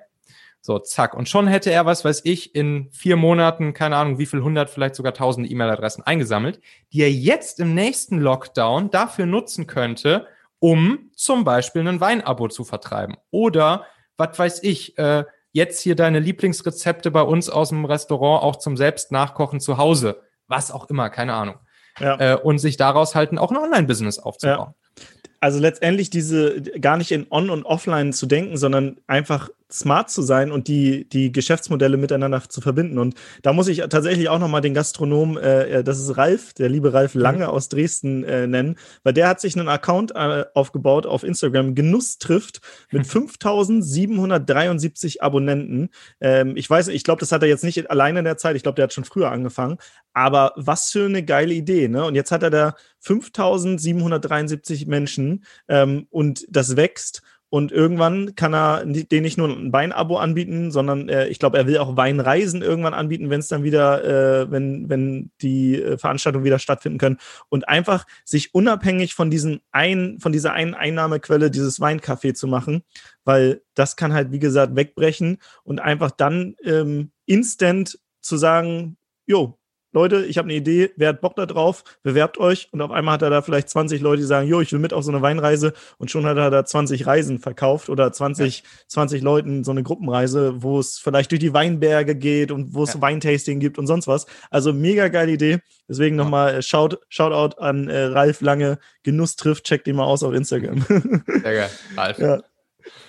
So, 0.62 0.78
zack. 0.80 1.14
Und 1.14 1.30
schon 1.30 1.48
hätte 1.48 1.72
er, 1.72 1.86
was 1.86 2.04
weiß 2.04 2.22
ich, 2.26 2.54
in 2.54 2.90
vier 2.92 3.16
Monaten, 3.16 3.74
keine 3.74 3.96
Ahnung, 3.96 4.20
wie 4.20 4.26
viel 4.26 4.42
hundert, 4.42 4.70
vielleicht 4.70 4.96
sogar 4.96 5.14
tausend 5.14 5.50
E-Mail-Adressen 5.50 6.04
eingesammelt, 6.04 6.60
die 6.92 7.02
er 7.02 7.12
jetzt 7.12 7.60
im 7.60 7.74
nächsten 7.74 8.20
Lockdown 8.20 8.92
dafür 8.92 9.26
nutzen 9.26 9.68
könnte, 9.68 10.28
um 10.60 11.12
zum 11.16 11.46
Beispiel 11.46 11.88
ein 11.88 12.02
Weinabo 12.02 12.50
zu 12.50 12.66
vertreiben. 12.66 13.16
Oder, 13.32 13.86
was 14.18 14.38
weiß 14.38 14.64
ich, 14.64 14.98
äh, 14.98 15.24
jetzt 15.52 15.80
hier 15.82 15.96
deine 15.96 16.20
Lieblingsrezepte 16.20 17.10
bei 17.10 17.22
uns 17.22 17.50
aus 17.50 17.70
dem 17.70 17.86
Restaurant 17.86 18.44
auch 18.44 18.58
zum 18.58 18.76
Selbstnachkochen 18.76 19.62
zu 19.62 19.78
Hause. 19.78 20.22
Was 20.48 20.72
auch 20.72 20.90
immer, 20.90 21.10
keine 21.10 21.34
Ahnung. 21.34 21.56
Ja. 22.00 22.20
Äh, 22.20 22.36
und 22.36 22.60
sich 22.60 22.78
daraus 22.78 23.16
halten, 23.16 23.38
auch 23.38 23.52
ein 23.52 23.58
Online-Business 23.58 24.20
aufzubauen. 24.20 24.74
Ja. 24.98 25.04
Also 25.40 25.60
letztendlich 25.60 26.10
diese 26.10 26.62
gar 26.62 26.98
nicht 26.98 27.12
in 27.12 27.28
On- 27.30 27.50
und 27.50 27.64
Offline 27.64 28.12
zu 28.12 28.26
denken, 28.26 28.58
sondern 28.58 29.00
einfach 29.08 29.50
smart 29.72 30.10
zu 30.10 30.22
sein 30.22 30.52
und 30.52 30.68
die, 30.68 31.08
die 31.08 31.32
Geschäftsmodelle 31.32 31.98
miteinander 31.98 32.42
zu 32.48 32.62
verbinden. 32.62 32.98
Und 32.98 33.16
da 33.44 33.54
muss 33.54 33.68
ich 33.68 33.80
tatsächlich 33.90 34.30
auch 34.30 34.40
nochmal 34.40 34.62
den 34.62 34.74
Gastronom, 34.74 35.38
äh, 35.38 35.80
äh, 35.80 35.84
das 35.84 36.00
ist 36.00 36.18
Ralf, 36.18 36.54
der 36.54 36.70
liebe 36.70 36.94
Ralf 36.94 37.14
mhm. 37.14 37.22
Lange 37.22 37.46
mhm. 37.46 37.52
aus 37.52 37.70
Dresden 37.70 38.24
äh, 38.24 38.48
nennen, 38.48 38.78
weil 39.04 39.14
der 39.14 39.28
hat 39.28 39.42
sich 39.42 39.56
einen 39.56 39.70
Account 39.70 40.12
äh, 40.16 40.46
aufgebaut 40.54 41.06
auf 41.06 41.24
Instagram, 41.24 41.76
Genuss 41.76 42.18
trifft, 42.18 42.62
mit 42.92 43.06
5773 43.08 45.22
Abonnenten. 45.22 45.90
Ähm, 46.20 46.58
ich 46.58 46.68
weiß, 46.70 46.88
ich 46.88 47.04
glaube, 47.04 47.20
das 47.20 47.32
hat 47.32 47.44
er 47.44 47.50
jetzt 47.50 47.64
nicht 47.64 47.92
alleine 47.92 48.20
in 48.20 48.26
der 48.26 48.38
Zeit, 48.38 48.56
ich 48.56 48.64
glaube, 48.64 48.76
der 48.76 48.84
hat 48.84 48.94
schon 48.94 49.06
früher 49.06 49.32
angefangen. 49.32 49.78
Aber 50.14 50.54
was 50.56 50.90
für 50.90 51.06
eine 51.06 51.24
geile 51.24 51.54
Idee, 51.54 51.88
ne? 51.88 52.04
Und 52.04 52.16
jetzt 52.16 52.32
hat 52.32 52.44
er 52.44 52.50
da 52.50 52.76
5773 53.00 54.88
Menschen 54.88 55.46
ähm, 55.68 56.08
und 56.10 56.46
das 56.50 56.76
wächst. 56.76 57.22
Und 57.52 57.72
irgendwann 57.72 58.36
kann 58.36 58.54
er 58.54 58.86
den 58.86 59.24
nicht 59.24 59.38
nur 59.38 59.50
ein 59.50 59.74
Weinabo 59.74 60.18
anbieten, 60.18 60.72
sondern 60.72 61.10
äh, 61.10 61.28
ich 61.28 61.40
glaube, 61.40 61.58
er 61.58 61.66
will 61.66 61.80
auch 61.80 61.98
Weinreisen 61.98 62.62
irgendwann 62.62 62.94
anbieten, 62.94 63.30
wenn 63.30 63.40
es 63.40 63.48
dann 63.48 63.64
wieder, 63.64 64.04
äh, 64.04 64.52
wenn, 64.52 64.88
wenn 64.88 65.32
die 65.42 65.82
äh, 65.82 65.98
Veranstaltungen 65.98 66.46
wieder 66.46 66.60
stattfinden 66.60 67.00
können. 67.00 67.18
Und 67.50 67.68
einfach 67.68 68.06
sich 68.24 68.54
unabhängig 68.54 69.16
von 69.16 69.32
diesem 69.32 69.62
ein, 69.72 70.20
von 70.20 70.32
dieser 70.32 70.54
einen 70.54 70.76
Einnahmequelle, 70.76 71.50
dieses 71.50 71.82
Weincafé 71.82 72.34
zu 72.36 72.48
machen, 72.48 72.84
weil 73.24 73.62
das 73.74 73.96
kann 73.96 74.14
halt, 74.14 74.32
wie 74.32 74.40
gesagt, 74.40 74.76
wegbrechen 74.76 75.40
und 75.64 75.80
einfach 75.80 76.12
dann 76.12 76.56
ähm, 76.64 77.12
instant 77.26 78.00
zu 78.22 78.38
sagen, 78.38 78.98
jo, 79.26 79.59
Leute, 80.00 80.26
ich 80.26 80.38
habe 80.38 80.46
eine 80.46 80.56
Idee, 80.56 80.92
wer 80.96 81.10
hat 81.10 81.20
Bock 81.20 81.36
da 81.36 81.46
drauf, 81.46 81.84
bewerbt 82.04 82.38
euch 82.38 82.70
und 82.72 82.82
auf 82.82 82.92
einmal 82.92 83.16
hat 83.16 83.22
er 83.22 83.30
da 83.30 83.42
vielleicht 83.42 83.68
20 83.68 84.00
Leute, 84.00 84.22
die 84.22 84.28
sagen, 84.28 84.48
jo, 84.48 84.62
ich 84.62 84.72
will 84.72 84.80
mit 84.80 84.94
auf 84.94 85.04
so 85.04 85.12
eine 85.12 85.22
Weinreise 85.22 85.74
und 85.98 86.10
schon 86.10 86.26
hat 86.26 86.38
er 86.38 86.50
da 86.50 86.64
20 86.64 87.06
Reisen 87.06 87.40
verkauft 87.40 87.90
oder 87.90 88.10
20, 88.10 88.60
ja. 88.60 88.64
20 88.88 89.22
Leuten 89.22 89.66
so 89.66 89.72
eine 89.72 89.84
Gruppenreise, 89.84 90.64
wo 90.64 90.80
es 90.80 91.00
vielleicht 91.00 91.32
durch 91.32 91.42
die 91.42 91.54
Weinberge 91.54 92.16
geht 92.16 92.52
und 92.52 92.74
wo 92.74 92.84
es 92.84 92.94
ja. 92.94 93.02
Weintasting 93.02 93.60
gibt 93.60 93.78
und 93.78 93.88
sonst 93.88 94.08
was. 94.08 94.26
Also 94.50 94.72
mega 94.72 95.10
geile 95.10 95.34
Idee. 95.34 95.60
Deswegen 95.90 96.18
ja. 96.18 96.24
nochmal 96.24 96.56
äh, 96.56 96.62
Shout, 96.62 96.98
Shoutout 97.10 97.60
an 97.60 97.90
äh, 97.90 98.04
Ralf 98.04 98.40
Lange, 98.40 98.80
Genuss 99.04 99.36
trifft, 99.36 99.66
checkt 99.66 99.88
ihn 99.88 99.98
mal 99.98 100.06
aus 100.06 100.24
auf 100.24 100.34
Instagram. 100.34 100.82
Sehr 101.28 101.42
geil, 101.42 101.70
Ralf. 101.98 102.20
Ja, 102.20 102.40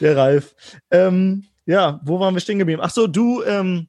der 0.01 0.17
Ralf. 0.17 0.55
Ähm, 0.91 1.45
ja, 1.67 2.01
wo 2.03 2.19
waren 2.19 2.35
wir 2.35 2.41
stehen 2.41 2.59
geblieben? 2.59 2.81
Ach 2.83 2.91
so, 2.91 3.07
du, 3.07 3.45
ähm, 3.45 3.87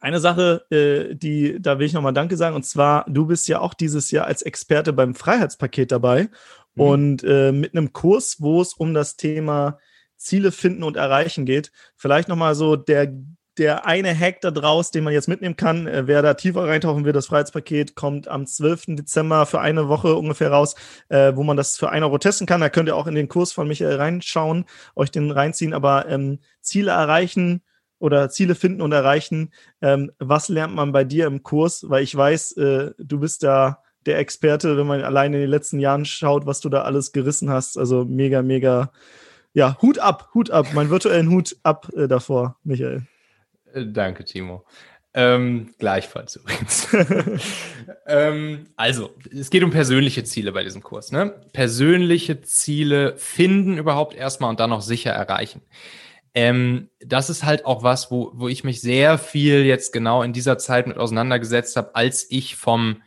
eine 0.00 0.20
Sache, 0.20 0.64
äh, 0.70 1.14
die, 1.14 1.60
da 1.60 1.78
will 1.78 1.86
ich 1.86 1.92
nochmal 1.92 2.12
Danke 2.12 2.36
sagen, 2.36 2.56
und 2.56 2.64
zwar, 2.64 3.04
du 3.08 3.26
bist 3.26 3.48
ja 3.48 3.60
auch 3.60 3.74
dieses 3.74 4.10
Jahr 4.10 4.26
als 4.26 4.42
Experte 4.42 4.92
beim 4.92 5.14
Freiheitspaket 5.14 5.92
dabei 5.92 6.28
mhm. 6.74 6.82
und 6.82 7.24
äh, 7.24 7.52
mit 7.52 7.74
einem 7.74 7.92
Kurs, 7.92 8.36
wo 8.40 8.60
es 8.60 8.74
um 8.74 8.94
das 8.94 9.16
Thema 9.16 9.78
Ziele 10.16 10.52
finden 10.52 10.82
und 10.82 10.96
erreichen 10.96 11.44
geht. 11.44 11.72
Vielleicht 11.96 12.28
nochmal 12.28 12.54
so 12.54 12.76
der, 12.76 13.12
der 13.58 13.86
eine 13.86 14.18
Hack 14.18 14.40
da 14.40 14.50
draus, 14.50 14.90
den 14.90 15.04
man 15.04 15.12
jetzt 15.12 15.28
mitnehmen 15.28 15.56
kann. 15.56 15.86
Äh, 15.86 16.06
wer 16.06 16.22
da 16.22 16.34
tiefer 16.34 16.66
reintauchen 16.66 17.04
will, 17.04 17.12
das 17.12 17.26
Freiheitspaket 17.26 17.94
kommt 17.94 18.28
am 18.28 18.46
12. 18.46 18.96
Dezember 18.96 19.46
für 19.46 19.60
eine 19.60 19.88
Woche 19.88 20.14
ungefähr 20.14 20.50
raus, 20.50 20.74
äh, 21.08 21.32
wo 21.34 21.42
man 21.42 21.56
das 21.56 21.76
für 21.76 21.90
1 21.90 22.04
Euro 22.04 22.18
testen 22.18 22.46
kann. 22.46 22.60
Da 22.60 22.68
könnt 22.68 22.88
ihr 22.88 22.96
auch 22.96 23.06
in 23.06 23.14
den 23.14 23.28
Kurs 23.28 23.52
von 23.52 23.68
Michael 23.68 23.96
reinschauen, 23.96 24.66
euch 24.94 25.10
den 25.10 25.30
reinziehen. 25.30 25.74
Aber 25.74 26.08
ähm, 26.08 26.40
Ziele 26.60 26.90
erreichen, 26.90 27.62
oder 27.98 28.28
Ziele 28.30 28.54
finden 28.54 28.82
und 28.82 28.92
erreichen. 28.92 29.52
Ähm, 29.80 30.12
was 30.18 30.48
lernt 30.48 30.74
man 30.74 30.92
bei 30.92 31.04
dir 31.04 31.26
im 31.26 31.42
Kurs? 31.42 31.88
Weil 31.88 32.02
ich 32.02 32.14
weiß, 32.16 32.52
äh, 32.52 32.90
du 32.98 33.20
bist 33.20 33.42
da 33.42 33.82
der 34.06 34.18
Experte, 34.18 34.76
wenn 34.76 34.86
man 34.86 35.02
allein 35.02 35.34
in 35.34 35.40
den 35.40 35.50
letzten 35.50 35.80
Jahren 35.80 36.04
schaut, 36.04 36.46
was 36.46 36.60
du 36.60 36.68
da 36.68 36.82
alles 36.82 37.12
gerissen 37.12 37.50
hast. 37.50 37.76
Also 37.76 38.04
mega, 38.04 38.42
mega, 38.42 38.92
ja, 39.52 39.76
Hut 39.82 39.98
ab, 39.98 40.30
Hut 40.34 40.50
ab, 40.50 40.72
meinen 40.72 40.90
virtuellen 40.90 41.30
Hut 41.30 41.56
ab 41.62 41.90
äh, 41.96 42.06
davor, 42.06 42.56
Michael. 42.62 43.06
Äh, 43.72 43.86
danke, 43.86 44.24
Timo. 44.24 44.64
Ähm, 45.18 45.74
gleichfalls 45.78 46.36
übrigens. 46.36 46.88
ähm, 48.06 48.66
also, 48.76 49.14
es 49.32 49.48
geht 49.48 49.64
um 49.64 49.70
persönliche 49.70 50.24
Ziele 50.24 50.52
bei 50.52 50.62
diesem 50.62 50.82
Kurs. 50.82 51.10
Ne? 51.10 51.34
Persönliche 51.54 52.42
Ziele 52.42 53.16
finden 53.16 53.78
überhaupt 53.78 54.14
erstmal 54.14 54.50
und 54.50 54.60
dann 54.60 54.72
auch 54.72 54.82
sicher 54.82 55.12
erreichen. 55.12 55.62
Ähm, 56.36 56.90
das 57.00 57.30
ist 57.30 57.44
halt 57.44 57.64
auch 57.64 57.82
was, 57.82 58.10
wo, 58.10 58.30
wo 58.34 58.46
ich 58.46 58.62
mich 58.62 58.82
sehr 58.82 59.16
viel 59.16 59.64
jetzt 59.64 59.90
genau 59.90 60.22
in 60.22 60.34
dieser 60.34 60.58
Zeit 60.58 60.86
mit 60.86 60.98
auseinandergesetzt 60.98 61.76
habe, 61.76 61.94
als 61.94 62.30
ich 62.30 62.56
vom 62.56 63.00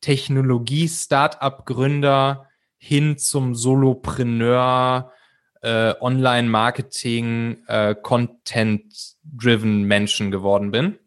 Technologie-Startup-Gründer 0.00 2.46
hin 2.78 3.18
zum 3.18 3.54
Solopreneur, 3.54 5.12
äh, 5.60 5.92
Online-Marketing, 6.00 7.64
äh, 7.66 7.94
Content-driven 7.94 9.82
Menschen 9.82 10.30
geworden 10.30 10.70
bin. 10.70 10.98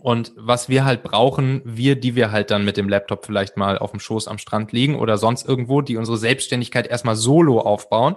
Und 0.00 0.32
was 0.34 0.70
wir 0.70 0.86
halt 0.86 1.02
brauchen, 1.02 1.60
wir, 1.66 1.96
die 1.96 2.16
wir 2.16 2.32
halt 2.32 2.50
dann 2.50 2.64
mit 2.64 2.78
dem 2.78 2.88
Laptop 2.88 3.26
vielleicht 3.26 3.58
mal 3.58 3.76
auf 3.76 3.90
dem 3.90 4.00
Schoß 4.00 4.28
am 4.28 4.38
Strand 4.38 4.72
liegen 4.72 4.94
oder 4.94 5.18
sonst 5.18 5.46
irgendwo, 5.46 5.82
die 5.82 5.98
unsere 5.98 6.16
Selbstständigkeit 6.16 6.86
erstmal 6.86 7.16
solo 7.16 7.60
aufbauen, 7.60 8.16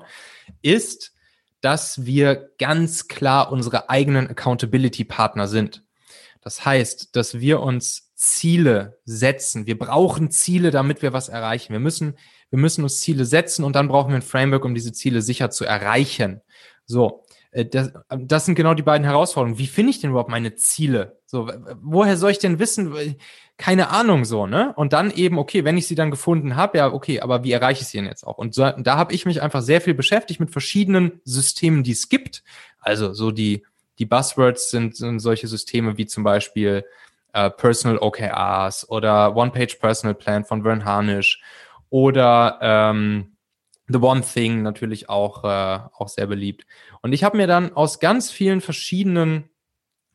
ist, 0.62 1.12
dass 1.66 2.06
wir 2.06 2.52
ganz 2.60 3.08
klar 3.08 3.52
unsere 3.52 3.90
eigenen 3.90 4.28
Accountability-Partner 4.30 5.48
sind. 5.48 5.84
Das 6.42 6.64
heißt, 6.64 7.16
dass 7.16 7.40
wir 7.40 7.60
uns 7.60 8.12
Ziele 8.14 9.00
setzen. 9.04 9.66
Wir 9.66 9.76
brauchen 9.76 10.30
Ziele, 10.30 10.70
damit 10.70 11.02
wir 11.02 11.12
was 11.12 11.28
erreichen. 11.28 11.74
Wir 11.74 11.80
müssen, 11.80 12.20
wir 12.52 12.60
müssen 12.60 12.84
uns 12.84 13.02
Ziele 13.02 13.26
setzen 13.26 13.66
und 13.66 13.76
dann 13.76 13.88
brauchen 13.88 14.10
wir 14.10 14.18
ein 14.18 14.22
Framework, 14.22 14.64
um 14.64 14.76
diese 14.76 14.94
Ziele 14.94 15.24
sicher 15.24 15.50
zu 15.50 15.66
erreichen. 15.66 16.42
So. 16.86 17.25
Äh, 17.56 17.66
das, 17.66 17.92
das 18.10 18.46
sind 18.46 18.56
genau 18.56 18.74
die 18.74 18.84
beiden 18.84 19.06
Herausforderungen. 19.06 19.58
Wie 19.58 19.68
finde 19.68 19.92
ich 19.92 20.02
denn 20.02 20.12
überhaupt 20.12 20.30
meine 20.30 20.56
Ziele? 20.56 21.20
So, 21.26 21.50
woher 21.82 22.18
soll 22.18 22.32
ich 22.32 22.40
denn 22.40 22.60
wissen? 22.60 23.16
Keine 23.58 23.90
Ahnung 23.90 24.26
so, 24.26 24.46
ne? 24.46 24.74
Und 24.76 24.94
dann 24.94 25.12
eben, 25.12 25.40
okay, 25.40 25.64
wenn 25.64 25.78
ich 25.78 25.88
sie 25.88 25.96
dann 25.96 26.12
gefunden 26.12 26.58
habe, 26.58 26.78
ja, 26.78 26.92
okay, 26.92 27.22
aber 27.22 27.44
wie 27.44 27.54
erreiche 27.54 27.82
ich 27.82 27.88
sie 27.88 27.98
denn 27.98 28.08
jetzt 28.08 28.28
auch? 28.28 28.38
Und 28.38 28.54
so, 28.54 28.70
da 28.70 28.98
habe 28.98 29.14
ich 29.14 29.26
mich 29.26 29.42
einfach 29.42 29.62
sehr 29.62 29.82
viel 29.82 29.94
beschäftigt 29.94 30.40
mit 30.40 30.52
verschiedenen 30.52 31.22
Systemen, 31.24 31.84
die 31.84 31.94
es 31.94 32.10
gibt. 32.10 32.44
Also 32.80 33.14
so 33.14 33.32
die, 33.32 33.64
die 33.98 34.06
Buzzwords 34.06 34.70
sind, 34.70 34.98
sind 34.98 35.20
solche 35.20 35.48
Systeme 35.48 35.98
wie 35.98 36.06
zum 36.06 36.24
Beispiel 36.26 36.84
äh, 37.32 37.50
Personal 37.50 37.98
OKRs 38.00 38.90
oder 38.90 39.36
One-Page 39.36 39.76
Personal 39.76 40.16
Plan 40.16 40.44
von 40.44 40.64
Vern 40.64 40.84
Harnish 40.84 41.42
oder 41.90 42.60
ähm, 42.62 43.35
The 43.88 44.00
One 44.00 44.22
Thing 44.22 44.64
natürlich 44.64 45.10
auch, 45.10 45.44
äh, 45.44 45.80
auch 45.94 46.08
sehr 46.08 46.28
beliebt. 46.28 46.66
Und 47.02 47.14
ich 47.14 47.24
habe 47.24 47.38
mir 47.38 47.48
dann 47.48 47.74
aus 47.74 48.00
ganz 48.00 48.32
vielen 48.32 48.62
verschiedenen 48.62 49.50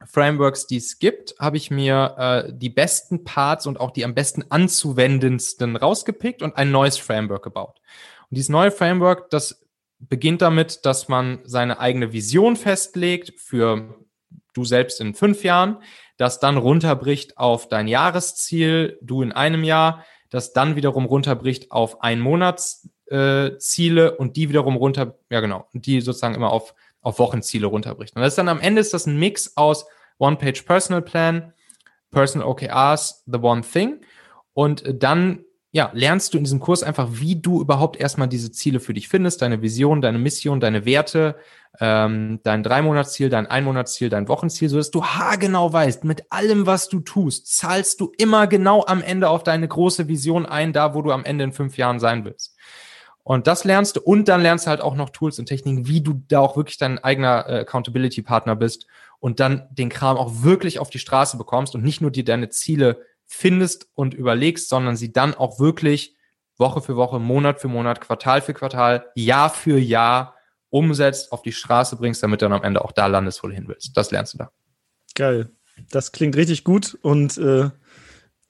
Frameworks, 0.05 0.67
die 0.67 0.79
es 0.79 0.99
gibt, 0.99 1.35
habe 1.39 1.57
ich 1.57 1.71
mir 1.71 2.15
äh, 2.19 2.53
die 2.55 2.71
besten 2.71 3.25
Parts 3.25 3.67
und 3.67 3.79
auch 3.79 3.91
die 3.91 4.05
am 4.05 4.15
besten 4.15 4.45
anzuwendendsten 4.49 5.77
rausgepickt 5.77 6.43
und 6.43 6.57
ein 6.57 6.71
neues 6.71 6.97
Framework 6.97 7.45
gebaut. 7.45 7.81
Und 8.31 8.37
dieses 8.37 8.49
neue 8.49 8.71
Framework, 8.71 9.31
das 9.31 9.67
beginnt 9.99 10.41
damit, 10.41 10.87
dass 10.87 11.09
man 11.09 11.41
seine 11.45 11.79
eigene 11.79 12.13
Vision 12.13 12.57
festlegt 12.57 13.39
für 13.39 13.95
du 14.55 14.65
selbst 14.65 15.01
in 15.01 15.15
fünf 15.15 15.45
Jahren, 15.45 15.83
das 16.17 16.41
dann 16.41 16.57
runterbricht 16.57 17.39
auf 17.39 17.69
dein 17.69 17.87
Jahresziel, 17.87 18.99
du 19.03 19.23
in 19.23 19.33
einem 19.33 19.65
Jahr, 19.65 20.05
das 20.31 20.53
dann 20.53 20.77
wiederum 20.77 21.05
runterbricht 21.05 21.71
auf 21.71 22.03
ein 22.03 22.21
Monatsziele 22.21 22.93
äh, 23.11 23.51
und 24.19 24.37
die 24.37 24.49
wiederum 24.49 24.77
runter, 24.77 25.17
ja 25.31 25.41
genau, 25.41 25.67
die 25.73 26.01
sozusagen 26.01 26.35
immer 26.35 26.53
auf, 26.53 26.75
auf 27.01 27.19
Wochenziele 27.19 27.67
runterbricht. 27.67 28.17
Und 28.17 28.23
das 28.23 28.33
ist 28.33 28.39
dann 28.39 28.49
am 28.49 28.61
Ende 28.61 28.81
ist 28.81 28.95
das 28.95 29.07
ein 29.07 29.19
Mix 29.19 29.57
aus 29.57 29.87
One-Page 30.19 30.63
Personal 30.63 31.03
Plan, 31.03 31.53
Personal 32.11 32.47
OKRs, 32.49 33.25
The 33.27 33.39
One 33.39 33.63
Thing 33.63 34.01
und 34.53 34.85
dann 34.87 35.45
ja, 35.73 35.91
lernst 35.95 36.35
du 36.35 36.39
in 36.39 36.45
diesem 36.45 36.59
Kurs 36.59 36.83
einfach, 36.83 37.09
wie 37.13 37.41
du 37.41 37.61
überhaupt 37.61 37.97
erstmal 37.97 38.27
diese 38.27 38.51
Ziele 38.51 38.81
für 38.81 38.93
dich 38.93 39.09
findest, 39.09 39.41
deine 39.41 39.63
Vision, 39.63 40.01
deine 40.01 40.19
Mission, 40.19 40.59
deine 40.59 40.85
Werte, 40.85 41.37
ähm, 41.79 42.41
dein 42.43 42.65
Dreimonatsziel, 42.65 43.29
dein 43.29 43.47
Einmonatsziel, 43.47 44.09
dein 44.09 44.27
Wochenziel, 44.27 44.69
so 44.69 44.79
dass 44.79 44.91
du 44.91 45.05
haargenau 45.05 45.73
weißt, 45.73 46.03
mit 46.03 46.25
allem, 46.31 46.67
was 46.67 46.89
du 46.89 46.99
tust, 46.99 47.57
zahlst 47.57 48.01
du 48.01 48.11
immer 48.19 48.49
genau 48.49 48.85
am 48.85 49.01
Ende 49.01 49.29
auf 49.29 49.45
deine 49.45 49.69
große 49.69 50.09
Vision 50.09 50.45
ein, 50.45 50.73
da 50.73 50.95
wo 50.95 51.03
du 51.03 51.13
am 51.13 51.25
Ende 51.25 51.45
in 51.45 51.53
fünf 51.53 51.77
Jahren 51.77 52.01
sein 52.01 52.25
willst. 52.25 52.57
Und 53.23 53.47
das 53.47 53.65
lernst 53.65 53.97
du 53.97 54.01
und 54.01 54.29
dann 54.29 54.41
lernst 54.41 54.67
du 54.67 54.71
halt 54.71 54.81
auch 54.81 54.95
noch 54.95 55.11
Tools 55.11 55.39
und 55.39 55.47
Techniken, 55.47 55.87
wie 55.87 56.01
du 56.01 56.23
da 56.29 56.41
auch 56.41 56.57
wirklich 56.57 56.79
dein 56.79 56.99
eigener 56.99 57.49
äh, 57.49 57.61
Accountability-Partner 57.61 58.57
bist 58.57 58.87
und 59.19 59.41
dann 59.41 59.69
den 59.71 59.91
Kram 59.91 60.17
auch 60.17 60.43
wirklich 60.43 60.79
auf 60.79 60.91
die 60.91 60.99
Straße 60.99 61.37
bekommst 61.37 61.75
und 61.75 61.85
nicht 61.85 62.01
nur 62.01 62.11
dir 62.11 62.25
deine 62.25 62.49
Ziele 62.49 63.03
findest 63.27 63.89
und 63.95 64.15
überlegst, 64.15 64.69
sondern 64.69 64.97
sie 64.97 65.13
dann 65.13 65.35
auch 65.35 65.61
wirklich 65.61 66.17
Woche 66.57 66.81
für 66.81 66.97
Woche, 66.97 67.19
Monat 67.19 67.61
für 67.61 67.69
Monat, 67.69 68.01
Quartal 68.01 68.41
für 68.41 68.55
Quartal, 68.55 69.07
Jahr 69.15 69.51
für 69.51 69.79
Jahr 69.79 70.35
umsetzt, 70.71 71.33
auf 71.33 71.43
die 71.43 71.53
Straße 71.53 71.97
bringst, 71.97 72.23
damit 72.23 72.43
du 72.43 72.47
dann 72.47 72.53
am 72.53 72.65
Ende 72.65 72.85
auch 72.85 72.93
da 72.93 73.07
landest, 73.07 73.43
wo 73.43 73.49
du 73.49 73.55
hin 73.55 73.69
willst. 73.69 73.97
Das 73.97 74.11
lernst 74.11 74.35
du 74.35 74.39
da. 74.39 74.51
Geil. 75.15 75.51
Das 75.91 76.13
klingt 76.13 76.37
richtig 76.37 76.65
gut 76.65 76.99
und 77.03 77.39
äh, 77.39 77.71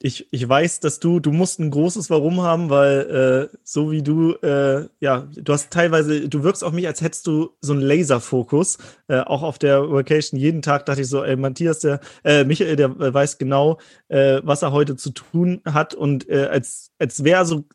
ich, 0.03 0.27
ich 0.31 0.47
weiß, 0.47 0.79
dass 0.79 0.99
du, 0.99 1.19
du 1.19 1.31
musst 1.31 1.59
ein 1.59 1.69
großes 1.69 2.09
Warum 2.09 2.41
haben, 2.41 2.69
weil 2.69 3.49
äh, 3.51 3.57
so 3.63 3.91
wie 3.91 4.01
du, 4.01 4.33
äh, 4.41 4.87
ja, 4.99 5.27
du 5.35 5.53
hast 5.53 5.71
teilweise, 5.71 6.27
du 6.27 6.43
wirkst 6.43 6.63
auf 6.63 6.73
mich, 6.73 6.87
als 6.87 7.01
hättest 7.01 7.27
du 7.27 7.51
so 7.61 7.73
einen 7.73 7.81
Laserfokus, 7.83 8.79
äh, 9.07 9.19
auch 9.19 9.43
auf 9.43 9.59
der 9.59 9.91
Vacation. 9.91 10.39
Jeden 10.39 10.61
Tag 10.63 10.85
dachte 10.87 11.01
ich 11.01 11.07
so, 11.07 11.23
ey, 11.23 11.35
Matthias, 11.35 11.79
der, 11.79 11.99
äh, 12.23 12.43
Michael, 12.43 12.75
der 12.75 13.13
weiß 13.13 13.37
genau, 13.37 13.79
äh, 14.07 14.41
was 14.43 14.63
er 14.63 14.71
heute 14.71 14.95
zu 14.95 15.11
tun 15.11 15.61
hat 15.65 15.93
und 15.93 16.27
äh, 16.29 16.47
als, 16.51 16.91
als 16.97 17.23
wäre 17.23 17.45
so, 17.45 17.65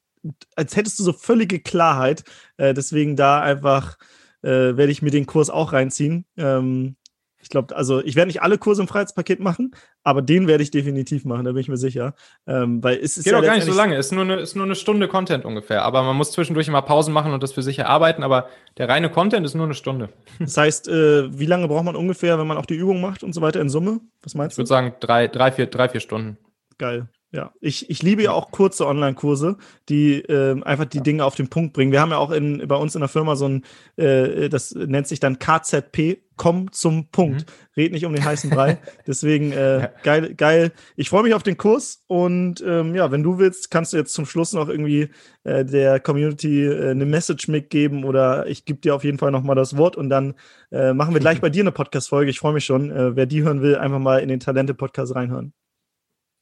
als 0.56 0.74
hättest 0.74 0.98
du 0.98 1.04
so 1.04 1.12
völlige 1.12 1.60
Klarheit. 1.60 2.24
Äh, 2.56 2.74
deswegen 2.74 3.14
da 3.14 3.40
einfach 3.40 3.98
äh, 4.42 4.76
werde 4.76 4.90
ich 4.90 5.02
mir 5.02 5.10
den 5.10 5.26
Kurs 5.26 5.48
auch 5.48 5.72
reinziehen. 5.72 6.24
Ähm, 6.36 6.96
ich 7.40 7.48
glaube, 7.48 7.76
also 7.76 8.02
ich 8.02 8.16
werde 8.16 8.28
nicht 8.28 8.42
alle 8.42 8.58
Kurse 8.58 8.82
im 8.82 8.88
Freiheitspaket 8.88 9.40
machen, 9.40 9.72
aber 10.02 10.22
den 10.22 10.48
werde 10.48 10.62
ich 10.62 10.70
definitiv 10.70 11.24
machen, 11.24 11.44
da 11.44 11.52
bin 11.52 11.60
ich 11.60 11.68
mir 11.68 11.76
sicher. 11.76 12.14
Ähm, 12.46 12.82
weil 12.82 12.98
es 12.98 13.16
ist 13.16 13.24
Geht 13.24 13.32
ja 13.32 13.38
auch 13.38 13.42
gar 13.42 13.54
nicht 13.54 13.64
so 13.66 13.72
lange, 13.72 13.96
ist 13.96 14.12
nur, 14.12 14.24
eine, 14.24 14.40
ist 14.40 14.56
nur 14.56 14.64
eine 14.64 14.74
Stunde 14.74 15.06
Content 15.06 15.44
ungefähr. 15.44 15.82
Aber 15.82 16.02
man 16.02 16.16
muss 16.16 16.32
zwischendurch 16.32 16.68
immer 16.68 16.82
Pausen 16.82 17.12
machen 17.12 17.32
und 17.32 17.42
das 17.42 17.52
für 17.52 17.62
sich 17.62 17.78
erarbeiten, 17.78 18.22
aber 18.22 18.48
der 18.78 18.88
reine 18.88 19.10
Content 19.10 19.44
ist 19.46 19.54
nur 19.54 19.64
eine 19.64 19.74
Stunde. 19.74 20.08
Das 20.38 20.56
heißt, 20.56 20.88
äh, 20.88 21.38
wie 21.38 21.46
lange 21.46 21.68
braucht 21.68 21.84
man 21.84 21.96
ungefähr, 21.96 22.38
wenn 22.38 22.46
man 22.46 22.56
auch 22.56 22.66
die 22.66 22.74
Übung 22.74 23.00
macht 23.00 23.22
und 23.22 23.32
so 23.32 23.40
weiter 23.40 23.60
in 23.60 23.68
Summe? 23.68 24.00
Was 24.22 24.34
meinst 24.34 24.52
ich 24.52 24.56
du? 24.56 24.62
Ich 24.62 24.64
würde 24.64 24.68
sagen, 24.68 24.94
drei, 25.00 25.28
drei, 25.28 25.50
vier, 25.50 25.66
drei, 25.66 25.88
vier 25.88 26.00
Stunden. 26.00 26.38
Geil. 26.78 27.08
Ja, 27.36 27.52
ich, 27.60 27.90
ich 27.90 28.02
liebe 28.02 28.22
ja 28.22 28.32
auch 28.32 28.50
kurze 28.50 28.86
Online-Kurse, 28.86 29.58
die 29.90 30.20
äh, 30.22 30.58
einfach 30.62 30.86
die 30.86 31.02
Dinge 31.02 31.22
auf 31.22 31.34
den 31.34 31.48
Punkt 31.48 31.74
bringen. 31.74 31.92
Wir 31.92 32.00
haben 32.00 32.12
ja 32.12 32.16
auch 32.16 32.30
in, 32.30 32.66
bei 32.66 32.76
uns 32.76 32.94
in 32.94 33.00
der 33.00 33.10
Firma 33.10 33.36
so 33.36 33.46
ein, 33.46 33.62
äh, 33.96 34.48
das 34.48 34.74
nennt 34.74 35.06
sich 35.06 35.20
dann 35.20 35.38
KZP, 35.38 36.22
komm 36.36 36.72
zum 36.72 37.10
Punkt. 37.10 37.42
Mhm. 37.42 37.76
Red 37.76 37.92
nicht 37.92 38.06
um 38.06 38.14
den 38.14 38.24
heißen 38.24 38.48
Brei. 38.48 38.78
Deswegen 39.06 39.52
äh, 39.52 39.90
geil, 40.02 40.32
geil. 40.34 40.72
Ich 40.96 41.10
freue 41.10 41.24
mich 41.24 41.34
auf 41.34 41.42
den 41.42 41.58
Kurs 41.58 42.04
und 42.06 42.64
ähm, 42.66 42.94
ja, 42.94 43.10
wenn 43.10 43.22
du 43.22 43.36
willst, 43.36 43.70
kannst 43.70 43.92
du 43.92 43.98
jetzt 43.98 44.14
zum 44.14 44.24
Schluss 44.24 44.54
noch 44.54 44.70
irgendwie 44.70 45.10
äh, 45.44 45.62
der 45.62 46.00
Community 46.00 46.64
äh, 46.64 46.92
eine 46.92 47.04
Message 47.04 47.48
mitgeben 47.48 48.04
oder 48.04 48.46
ich 48.46 48.64
gebe 48.64 48.80
dir 48.80 48.94
auf 48.94 49.04
jeden 49.04 49.18
Fall 49.18 49.30
nochmal 49.30 49.56
das 49.56 49.76
Wort 49.76 49.94
und 49.96 50.08
dann 50.08 50.36
äh, 50.72 50.94
machen 50.94 51.12
wir 51.12 51.20
gleich 51.20 51.40
bei 51.42 51.50
dir 51.50 51.64
eine 51.64 51.72
Podcast-Folge. 51.72 52.30
Ich 52.30 52.38
freue 52.38 52.54
mich 52.54 52.64
schon. 52.64 52.90
Äh, 52.90 53.14
wer 53.14 53.26
die 53.26 53.42
hören 53.42 53.60
will, 53.60 53.76
einfach 53.76 53.98
mal 53.98 54.20
in 54.20 54.30
den 54.30 54.40
Talente-Podcast 54.40 55.14
reinhören. 55.14 55.52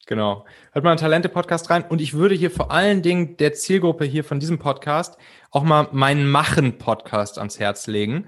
Genau. 0.07 0.45
Hört 0.71 0.85
mal 0.85 0.91
einen 0.91 0.99
Talente-Podcast 0.99 1.69
rein. 1.71 1.83
Und 1.83 1.99
ich 1.99 2.13
würde 2.13 2.35
hier 2.35 2.51
vor 2.51 2.71
allen 2.71 3.01
Dingen 3.01 3.37
der 3.37 3.53
Zielgruppe 3.53 4.05
hier 4.05 4.23
von 4.23 4.39
diesem 4.39 4.59
Podcast 4.59 5.17
auch 5.49 5.63
mal 5.63 5.87
meinen 5.91 6.29
Machen-Podcast 6.29 7.39
ans 7.39 7.59
Herz 7.59 7.87
legen. 7.87 8.27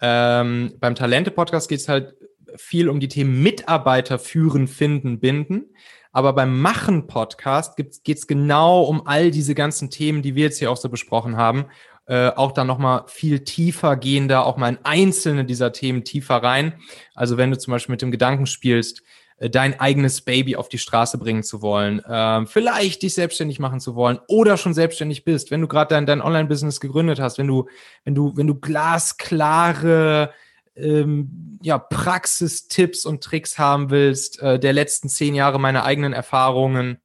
Ähm, 0.00 0.74
beim 0.80 0.94
Talente-Podcast 0.94 1.68
geht 1.68 1.80
es 1.80 1.88
halt 1.88 2.14
viel 2.56 2.88
um 2.88 2.98
die 2.98 3.08
Themen 3.08 3.42
Mitarbeiter 3.42 4.18
führen, 4.18 4.68
finden, 4.68 5.20
binden. 5.20 5.74
Aber 6.12 6.32
beim 6.32 6.60
Machen-Podcast 6.60 7.76
geht 7.76 8.02
es 8.06 8.26
genau 8.26 8.82
um 8.84 9.06
all 9.06 9.30
diese 9.30 9.54
ganzen 9.54 9.90
Themen, 9.90 10.22
die 10.22 10.34
wir 10.34 10.44
jetzt 10.44 10.58
hier 10.58 10.70
auch 10.70 10.78
so 10.78 10.88
besprochen 10.88 11.36
haben. 11.36 11.66
Äh, 12.06 12.30
auch 12.30 12.52
dann 12.52 12.66
nochmal 12.66 13.02
viel 13.06 13.40
tiefer 13.40 13.96
gehender, 13.96 14.46
auch 14.46 14.56
mal 14.56 14.70
in 14.70 14.78
einzelne 14.82 15.44
dieser 15.44 15.72
Themen 15.74 16.04
tiefer 16.04 16.36
rein. 16.36 16.80
Also 17.14 17.36
wenn 17.36 17.50
du 17.50 17.58
zum 17.58 17.72
Beispiel 17.72 17.92
mit 17.92 18.00
dem 18.00 18.10
Gedanken 18.10 18.46
spielst, 18.46 19.02
dein 19.40 19.78
eigenes 19.78 20.20
Baby 20.20 20.56
auf 20.56 20.68
die 20.68 20.78
Straße 20.78 21.16
bringen 21.18 21.42
zu 21.42 21.62
wollen, 21.62 22.02
ähm, 22.08 22.46
vielleicht 22.46 23.02
dich 23.02 23.14
selbstständig 23.14 23.60
machen 23.60 23.78
zu 23.78 23.94
wollen 23.94 24.18
oder 24.26 24.56
schon 24.56 24.74
selbstständig 24.74 25.24
bist, 25.24 25.50
wenn 25.50 25.60
du 25.60 25.68
gerade 25.68 25.94
dein, 25.94 26.06
dein 26.06 26.20
Online-Business 26.20 26.80
gegründet 26.80 27.20
hast, 27.20 27.38
wenn 27.38 27.46
du, 27.46 27.68
wenn 28.04 28.14
du, 28.14 28.36
wenn 28.36 28.48
du 28.48 28.56
glasklare 28.56 30.32
ähm, 30.74 31.58
ja, 31.62 31.78
Praxistipps 31.78 33.04
und 33.04 33.22
Tricks 33.22 33.58
haben 33.58 33.90
willst, 33.90 34.40
äh, 34.40 34.58
der 34.58 34.72
letzten 34.72 35.08
zehn 35.08 35.34
Jahre 35.34 35.60
meine 35.60 35.84
eigenen 35.84 36.12
Erfahrungen, 36.12 36.98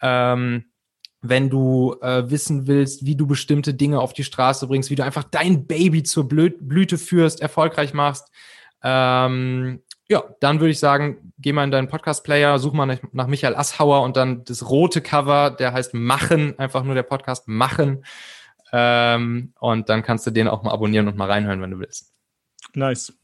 ähm, 0.00 0.64
wenn 1.20 1.50
du 1.50 1.96
äh, 2.00 2.30
wissen 2.30 2.66
willst, 2.66 3.06
wie 3.06 3.14
du 3.14 3.26
bestimmte 3.26 3.74
Dinge 3.74 4.00
auf 4.00 4.12
die 4.12 4.24
Straße 4.24 4.66
bringst, 4.66 4.90
wie 4.90 4.96
du 4.96 5.04
einfach 5.04 5.24
dein 5.24 5.66
Baby 5.66 6.02
zur 6.02 6.28
Blü 6.28 6.50
Blüte 6.50 6.98
führst, 6.98 7.40
erfolgreich 7.40 7.94
machst, 7.94 8.28
ähm, 8.82 9.82
ja, 10.12 10.22
dann 10.40 10.60
würde 10.60 10.72
ich 10.72 10.78
sagen, 10.78 11.32
geh 11.38 11.54
mal 11.54 11.64
in 11.64 11.70
deinen 11.70 11.88
Podcast-Player, 11.88 12.58
such 12.58 12.74
mal 12.74 13.00
nach 13.12 13.26
Michael 13.26 13.54
Asshauer 13.54 14.02
und 14.02 14.18
dann 14.18 14.44
das 14.44 14.68
rote 14.68 15.00
Cover, 15.00 15.50
der 15.50 15.72
heißt 15.72 15.94
Machen, 15.94 16.58
einfach 16.58 16.84
nur 16.84 16.94
der 16.94 17.02
Podcast 17.02 17.48
Machen. 17.48 18.04
Ähm, 18.74 19.54
und 19.58 19.88
dann 19.88 20.02
kannst 20.02 20.26
du 20.26 20.30
den 20.30 20.48
auch 20.48 20.62
mal 20.62 20.70
abonnieren 20.70 21.08
und 21.08 21.16
mal 21.16 21.30
reinhören, 21.30 21.62
wenn 21.62 21.70
du 21.70 21.78
willst. 21.78 22.12
Nice. 22.74 23.14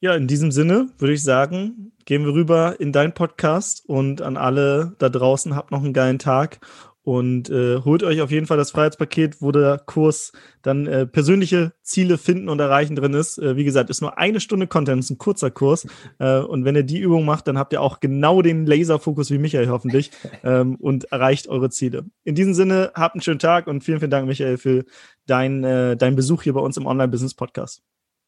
Ja, 0.00 0.14
in 0.14 0.28
diesem 0.28 0.50
Sinne 0.50 0.88
würde 0.96 1.12
ich 1.12 1.22
sagen, 1.22 1.92
gehen 2.06 2.24
wir 2.24 2.32
rüber 2.32 2.80
in 2.80 2.90
deinen 2.90 3.12
Podcast 3.12 3.86
und 3.86 4.22
an 4.22 4.38
alle 4.38 4.96
da 4.98 5.10
draußen, 5.10 5.54
habt 5.54 5.72
noch 5.72 5.84
einen 5.84 5.92
geilen 5.92 6.18
Tag 6.18 6.58
und 7.02 7.48
äh, 7.48 7.78
holt 7.78 8.02
euch 8.02 8.20
auf 8.20 8.30
jeden 8.30 8.46
Fall 8.46 8.58
das 8.58 8.70
Freiheitspaket, 8.70 9.40
wo 9.40 9.52
der 9.52 9.78
Kurs 9.78 10.32
dann 10.62 10.86
äh, 10.86 11.06
persönliche 11.06 11.72
Ziele 11.82 12.18
finden 12.18 12.48
und 12.48 12.60
erreichen 12.60 12.94
drin 12.94 13.14
ist. 13.14 13.38
Äh, 13.38 13.56
wie 13.56 13.64
gesagt, 13.64 13.88
ist 13.88 14.02
nur 14.02 14.18
eine 14.18 14.40
Stunde 14.40 14.66
Content, 14.66 15.00
ist 15.00 15.10
ein 15.10 15.18
kurzer 15.18 15.50
Kurs. 15.50 15.86
Äh, 16.18 16.40
und 16.40 16.64
wenn 16.64 16.76
ihr 16.76 16.82
die 16.82 16.98
Übung 16.98 17.24
macht, 17.24 17.48
dann 17.48 17.58
habt 17.58 17.72
ihr 17.72 17.80
auch 17.80 18.00
genau 18.00 18.42
den 18.42 18.66
Laserfokus 18.66 19.30
wie 19.30 19.38
Michael 19.38 19.68
hoffentlich 19.68 20.10
ähm, 20.44 20.76
und 20.76 21.04
erreicht 21.10 21.48
eure 21.48 21.70
Ziele. 21.70 22.04
In 22.24 22.34
diesem 22.34 22.54
Sinne, 22.54 22.92
habt 22.94 23.14
einen 23.14 23.22
schönen 23.22 23.38
Tag 23.38 23.66
und 23.66 23.82
vielen, 23.82 24.00
vielen 24.00 24.10
Dank, 24.10 24.26
Michael, 24.26 24.58
für 24.58 24.84
dein, 25.26 25.64
äh, 25.64 25.96
deinen 25.96 26.16
Besuch 26.16 26.42
hier 26.42 26.52
bei 26.52 26.60
uns 26.60 26.76
im 26.76 26.86
Online-Business-Podcast. 26.86 27.82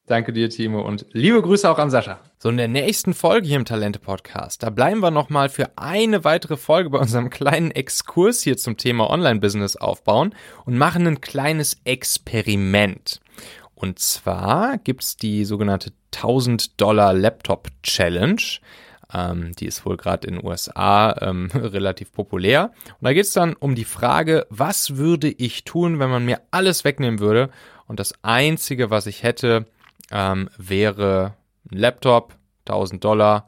Danke 0.07 0.33
dir, 0.33 0.51
Timo, 0.51 0.81
und 0.81 1.07
liebe 1.13 1.41
Grüße 1.41 1.71
auch 1.71 1.79
an 1.79 1.89
Sascha. 1.89 2.19
So, 2.39 2.49
in 2.49 2.57
der 2.57 2.67
nächsten 2.67 3.15
Folge 3.15 3.47
hier 3.47 3.57
im 3.57 3.65
Talente-Podcast, 3.65 4.61
da 4.61 4.71
bleiben 4.71 4.99
wir 4.99 5.13
nochmal 5.13 5.49
für 5.49 5.71
eine 5.77 6.25
weitere 6.25 6.57
Folge 6.57 6.91
bei 6.91 6.99
unserem 6.99 7.31
kleinen 7.31 7.71
Exkurs 7.71 8.43
hier 8.43 8.57
zum 8.57 8.77
Thema 8.77 9.09
Online-Business 9.09 9.77
aufbauen 9.77 10.35
und 10.65 10.77
machen 10.77 11.07
ein 11.07 11.21
kleines 11.21 11.81
Experiment. 11.85 13.21
Und 13.77 14.01
zwar 14.01 14.79
gibt's 14.79 15.17
die 15.17 15.45
sogenannte 15.45 15.93
1000 16.13 16.81
Dollar 16.81 17.13
Laptop 17.13 17.69
Challenge. 17.85 18.43
Ähm, 19.15 19.53
die 19.55 19.67
ist 19.67 19.87
wohl 19.87 19.97
gerade 19.97 20.27
in 20.27 20.35
den 20.35 20.45
USA 20.45 21.17
ähm, 21.21 21.49
relativ 21.55 22.13
populär. 22.13 22.73
Und 22.89 23.05
da 23.05 23.13
geht's 23.13 23.35
dann 23.35 23.55
um 23.55 23.77
die 23.77 23.85
Frage, 23.85 24.49
was 24.51 24.97
würde 24.97 25.29
ich 25.29 25.63
tun, 25.63 26.01
wenn 26.01 26.11
man 26.11 26.25
mir 26.25 26.41
alles 26.51 26.85
wegnehmen 26.85 27.21
würde? 27.21 27.51
Und 27.87 28.01
das 28.01 28.15
Einzige, 28.23 28.91
was 28.91 29.07
ich 29.07 29.23
hätte, 29.23 29.67
ähm, 30.13 30.49
wäre 30.57 31.35
ein 31.71 31.79
Laptop, 31.79 32.37
1000 32.67 33.03
Dollar 33.03 33.47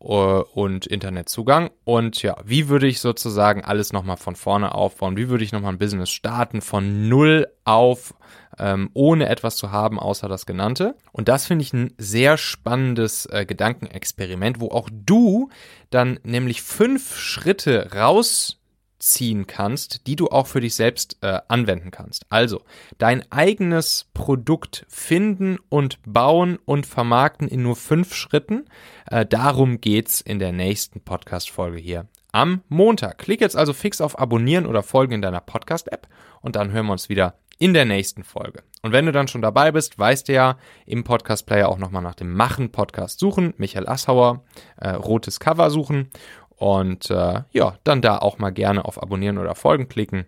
äh, 0.00 0.04
und 0.04 0.86
Internetzugang. 0.86 1.70
Und 1.84 2.22
ja, 2.22 2.36
wie 2.44 2.68
würde 2.68 2.86
ich 2.86 3.00
sozusagen 3.00 3.64
alles 3.64 3.92
nochmal 3.92 4.16
von 4.16 4.36
vorne 4.36 4.74
aufbauen? 4.74 5.16
Wie 5.16 5.28
würde 5.28 5.44
ich 5.44 5.52
nochmal 5.52 5.72
ein 5.72 5.78
Business 5.78 6.10
starten 6.10 6.60
von 6.60 7.08
null 7.08 7.46
auf, 7.64 8.14
ähm, 8.58 8.90
ohne 8.94 9.28
etwas 9.28 9.56
zu 9.56 9.70
haben, 9.70 9.98
außer 9.98 10.28
das 10.28 10.46
genannte? 10.46 10.96
Und 11.12 11.28
das 11.28 11.46
finde 11.46 11.62
ich 11.62 11.72
ein 11.72 11.94
sehr 11.98 12.36
spannendes 12.38 13.26
äh, 13.26 13.44
Gedankenexperiment, 13.46 14.60
wo 14.60 14.68
auch 14.68 14.88
du 14.92 15.50
dann 15.90 16.18
nämlich 16.24 16.62
fünf 16.62 17.16
Schritte 17.16 17.92
raus 17.94 18.58
ziehen 19.06 19.46
kannst, 19.46 20.06
die 20.06 20.16
du 20.16 20.28
auch 20.28 20.46
für 20.46 20.60
dich 20.60 20.74
selbst 20.74 21.18
äh, 21.22 21.40
anwenden 21.48 21.90
kannst. 21.90 22.26
Also 22.28 22.62
dein 22.98 23.24
eigenes 23.30 24.06
Produkt 24.14 24.84
finden 24.88 25.58
und 25.68 25.98
bauen 26.04 26.58
und 26.64 26.86
vermarkten 26.86 27.48
in 27.48 27.62
nur 27.62 27.76
fünf 27.76 28.14
Schritten. 28.14 28.66
Äh, 29.10 29.24
darum 29.24 29.80
geht's 29.80 30.20
in 30.20 30.38
der 30.38 30.52
nächsten 30.52 31.00
Podcast-Folge 31.00 31.78
hier 31.78 32.06
am 32.32 32.62
Montag. 32.68 33.18
Klick 33.18 33.40
jetzt 33.40 33.56
also 33.56 33.72
fix 33.72 34.00
auf 34.00 34.18
Abonnieren 34.18 34.66
oder 34.66 34.82
Folgen 34.82 35.14
in 35.14 35.22
deiner 35.22 35.40
Podcast-App 35.40 36.08
und 36.42 36.56
dann 36.56 36.72
hören 36.72 36.86
wir 36.86 36.92
uns 36.92 37.08
wieder 37.08 37.38
in 37.58 37.72
der 37.72 37.86
nächsten 37.86 38.24
Folge. 38.24 38.62
Und 38.82 38.92
wenn 38.92 39.06
du 39.06 39.12
dann 39.12 39.28
schon 39.28 39.40
dabei 39.40 39.72
bist, 39.72 39.98
weißt 39.98 40.28
du 40.28 40.34
ja, 40.34 40.58
im 40.84 41.04
Podcast-Player 41.04 41.68
auch 41.68 41.78
nochmal 41.78 42.02
nach 42.02 42.14
dem 42.14 42.34
Machen-Podcast 42.34 43.18
suchen, 43.18 43.54
Michael 43.56 43.88
Assauer, 43.88 44.44
äh, 44.76 44.90
rotes 44.90 45.40
Cover 45.40 45.70
suchen 45.70 46.10
und 46.56 47.10
äh, 47.10 47.42
ja, 47.52 47.78
dann 47.84 48.02
da 48.02 48.18
auch 48.18 48.38
mal 48.38 48.50
gerne 48.50 48.84
auf 48.84 49.02
Abonnieren 49.02 49.38
oder 49.38 49.54
Folgen 49.54 49.88
klicken 49.88 50.26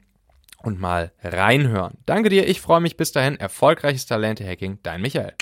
und 0.63 0.81
mal 0.81 1.13
reinhören. 1.23 1.99
Danke 2.07 2.29
dir, 2.29 2.47
ich 2.49 2.61
freue 2.61 2.81
mich 2.81 2.97
bis 2.97 3.13
dahin. 3.13 3.37
Erfolgreiches 3.37 4.07
Talente-Hacking, 4.07 4.81
dein 4.83 5.01
Michael. 5.01 5.35